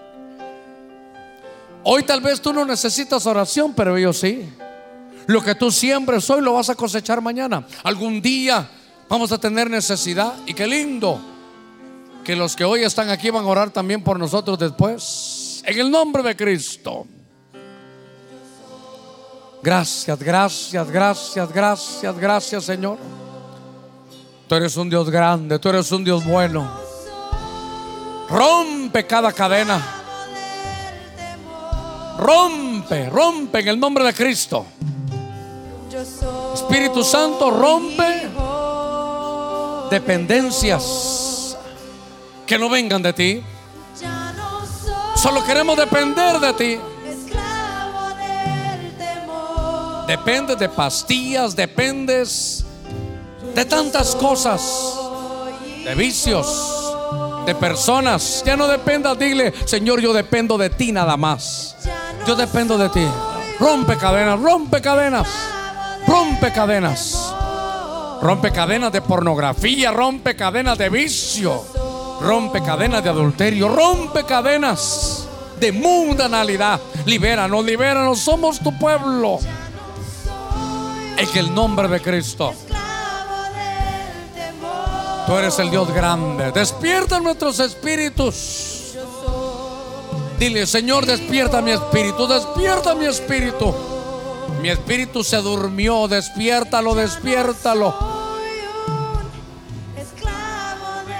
Hoy 1.82 2.02
tal 2.04 2.20
vez 2.20 2.40
tú 2.40 2.52
no 2.52 2.64
necesitas 2.64 3.26
oración, 3.26 3.74
pero 3.74 3.98
yo 3.98 4.12
sí. 4.12 4.48
Lo 5.26 5.42
que 5.42 5.54
tú 5.54 5.70
siembres 5.70 6.28
hoy 6.30 6.40
lo 6.40 6.54
vas 6.54 6.70
a 6.70 6.74
cosechar 6.74 7.20
mañana. 7.20 7.66
Algún 7.82 8.22
día 8.22 8.68
vamos 9.08 9.32
a 9.32 9.38
tener 9.38 9.68
necesidad 9.68 10.34
y 10.46 10.54
qué 10.54 10.66
lindo 10.66 11.20
que 12.24 12.36
los 12.36 12.56
que 12.56 12.64
hoy 12.64 12.82
están 12.82 13.10
aquí 13.10 13.30
van 13.30 13.44
a 13.44 13.48
orar 13.48 13.70
también 13.70 14.02
por 14.02 14.18
nosotros 14.18 14.58
después. 14.58 15.62
En 15.66 15.78
el 15.78 15.90
nombre 15.90 16.22
de 16.22 16.36
Cristo. 16.36 17.06
Gracias, 19.62 20.18
gracias, 20.18 20.90
gracias, 20.90 21.52
gracias, 21.52 22.18
gracias 22.18 22.64
Señor. 22.64 23.23
Tú 24.46 24.54
eres 24.54 24.76
un 24.76 24.90
Dios 24.90 25.08
grande, 25.08 25.58
tú 25.58 25.70
eres 25.70 25.90
un 25.90 26.04
Dios 26.04 26.24
bueno. 26.24 26.70
Rompe 28.28 29.06
cada 29.06 29.32
cadena. 29.32 29.82
Rompe, 32.18 33.08
rompe 33.10 33.60
en 33.60 33.68
el 33.68 33.80
nombre 33.80 34.04
de 34.04 34.12
Cristo. 34.12 34.66
Espíritu 36.54 37.02
Santo, 37.02 37.50
rompe 37.50 38.28
dependencias 39.90 41.56
que 42.46 42.58
no 42.58 42.68
vengan 42.68 43.02
de 43.02 43.12
ti. 43.12 43.42
Solo 45.16 45.44
queremos 45.44 45.76
depender 45.76 46.38
de 46.38 46.52
ti. 46.52 46.80
Dependes 50.06 50.58
de 50.58 50.68
pastillas, 50.68 51.56
dependes 51.56 52.63
de 53.54 53.64
tantas 53.64 54.14
cosas, 54.16 54.98
de 55.84 55.94
vicios, 55.94 56.94
de 57.46 57.54
personas. 57.54 58.42
Ya 58.44 58.56
no 58.56 58.66
dependas, 58.66 59.18
dile, 59.18 59.52
Señor, 59.64 60.00
yo 60.00 60.12
dependo 60.12 60.58
de 60.58 60.70
ti 60.70 60.92
nada 60.92 61.16
más. 61.16 61.76
Yo 62.26 62.36
dependo 62.36 62.78
de 62.78 62.88
ti. 62.88 63.06
Rompe 63.60 63.96
cadenas, 63.96 64.40
rompe 64.40 64.80
cadenas, 64.80 65.28
rompe 66.06 66.52
cadenas. 66.52 67.32
Rompe 68.22 68.50
cadenas 68.52 68.90
de 68.90 69.02
pornografía, 69.02 69.90
rompe 69.90 70.34
cadenas 70.34 70.78
de 70.78 70.88
vicio 70.88 71.62
Rompe 72.20 72.62
cadenas 72.62 73.02
de 73.02 73.10
adulterio, 73.10 73.68
rompe 73.68 74.24
cadenas 74.24 75.26
de 75.60 75.72
mundanalidad. 75.72 76.80
Libéranos, 77.04 77.64
libéranos, 77.64 78.20
somos 78.20 78.60
tu 78.60 78.76
pueblo. 78.78 79.38
En 81.18 81.38
el 81.38 81.54
nombre 81.54 81.88
de 81.88 82.00
Cristo. 82.00 82.54
Tú 85.26 85.36
eres 85.36 85.58
el 85.58 85.70
Dios 85.70 85.92
grande. 85.92 86.52
Despierta 86.52 87.18
nuestros 87.18 87.58
espíritus. 87.60 88.94
Dile, 90.38 90.66
Señor, 90.66 91.06
despierta 91.06 91.62
mi 91.62 91.70
espíritu, 91.70 92.26
despierta 92.26 92.94
mi 92.94 93.06
espíritu. 93.06 93.74
Mi 94.60 94.68
espíritu 94.68 95.24
se 95.24 95.36
durmió, 95.38 96.08
despiértalo, 96.08 96.94
despiértalo. 96.94 97.94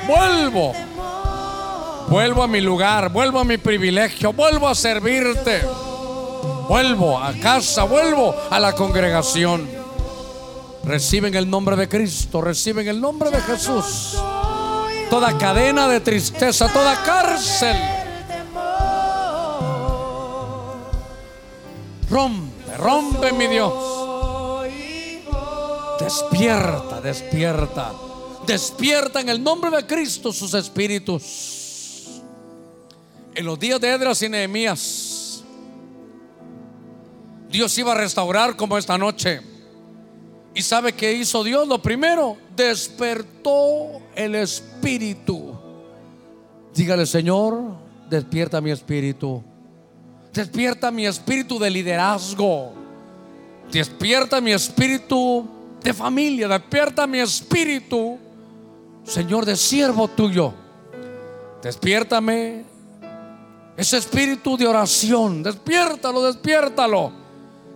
Vuelvo. 0.07 0.73
Vuelvo 2.09 2.43
a 2.43 2.47
mi 2.47 2.61
lugar, 2.61 3.11
vuelvo 3.11 3.41
a 3.41 3.45
mi 3.45 3.57
privilegio, 3.57 4.33
vuelvo 4.33 4.69
a 4.69 4.75
servirte. 4.75 5.63
Vuelvo 6.69 7.19
a 7.19 7.33
casa, 7.35 7.85
vuelvo 7.85 8.35
a 8.51 8.59
la 8.59 8.75
congregación. 8.75 9.84
Reciben 10.85 11.35
el 11.35 11.49
nombre 11.49 11.77
de 11.77 11.89
Cristo, 11.89 12.43
reciben 12.43 12.87
el 12.89 13.01
nombre 13.01 13.31
de 13.31 13.41
Jesús. 13.41 14.19
Toda 15.09 15.37
cadena 15.39 15.89
de 15.89 16.01
tristeza, 16.01 16.71
toda 16.71 17.03
cárcel. 17.03 17.77
Rompe, 22.11 22.77
rompe 22.77 23.33
mi 23.33 23.47
Dios. 23.47 23.73
Despierta, 25.99 27.01
despierta. 27.01 27.93
Despierta 28.47 29.21
en 29.21 29.31
el 29.31 29.43
nombre 29.43 29.71
de 29.71 29.87
Cristo 29.87 30.33
sus 30.33 30.53
espíritus. 30.53 32.21
En 33.35 33.47
los 33.47 33.59
días 33.59 33.81
de 33.81 33.91
Edras 33.91 34.21
y 34.21 34.29
Nehemías, 34.29 35.43
Dios 37.49 37.77
iba 37.79 37.93
a 37.93 37.95
restaurar 37.95 38.55
como 38.55 38.77
esta 38.77 38.99
noche. 38.99 39.54
¿Y 40.55 40.63
sabe 40.63 40.93
qué 40.93 41.13
hizo 41.13 41.43
Dios? 41.43 41.67
Lo 41.67 41.83
primero, 41.83 42.37
despertó 42.55 44.01
el 44.15 44.37
espíritu. 44.37 45.53
Dígale, 46.73 47.07
Señor, 47.07 47.75
despierta 48.09 48.61
mi 48.61 48.71
espíritu. 48.71 49.43
Despierta 50.33 50.93
mi 50.93 51.07
espíritu 51.07 51.59
de 51.59 51.71
liderazgo. 51.71 52.73
Despierta 53.73 54.41
mi 54.41 54.53
espíritu 54.53 55.45
de 55.83 55.93
familia. 55.93 56.47
Despierta 56.47 57.05
mi 57.09 57.19
espíritu, 57.19 58.17
Señor, 59.03 59.45
de 59.45 59.57
siervo 59.57 60.07
tuyo. 60.07 60.55
Despiértame 61.61 62.63
ese 63.77 63.97
espíritu 63.97 64.57
de 64.57 64.69
oración. 64.69 65.43
Despiértalo, 65.43 66.23
despiértalo. 66.23 67.13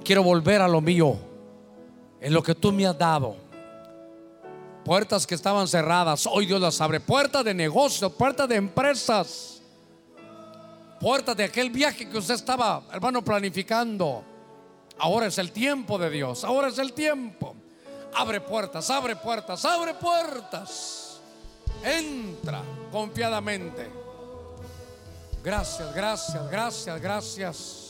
Quiero 0.04 0.22
volver 0.22 0.62
a 0.62 0.68
lo 0.68 0.80
mío 0.80 1.27
en 2.20 2.32
lo 2.32 2.42
que 2.42 2.54
tú 2.54 2.72
me 2.72 2.86
has 2.86 2.98
dado. 2.98 3.36
Puertas 4.84 5.26
que 5.26 5.34
estaban 5.34 5.68
cerradas, 5.68 6.26
hoy 6.26 6.46
Dios 6.46 6.60
las 6.60 6.80
abre. 6.80 7.00
Puertas 7.00 7.44
de 7.44 7.54
negocios, 7.54 8.12
puertas 8.12 8.48
de 8.48 8.56
empresas. 8.56 9.60
Puertas 11.00 11.36
de 11.36 11.44
aquel 11.44 11.70
viaje 11.70 12.08
que 12.08 12.18
usted 12.18 12.34
estaba, 12.34 12.82
hermano, 12.92 13.22
planificando. 13.22 14.24
Ahora 14.98 15.26
es 15.26 15.38
el 15.38 15.52
tiempo 15.52 15.98
de 15.98 16.10
Dios. 16.10 16.42
Ahora 16.42 16.68
es 16.68 16.78
el 16.78 16.92
tiempo. 16.92 17.54
Abre 18.14 18.40
puertas, 18.40 18.88
abre 18.90 19.14
puertas, 19.14 19.64
abre 19.64 19.94
puertas. 19.94 21.20
Entra 21.84 22.62
confiadamente. 22.90 23.88
Gracias, 25.44 25.94
gracias, 25.94 26.50
gracias, 26.50 27.00
gracias. 27.00 27.87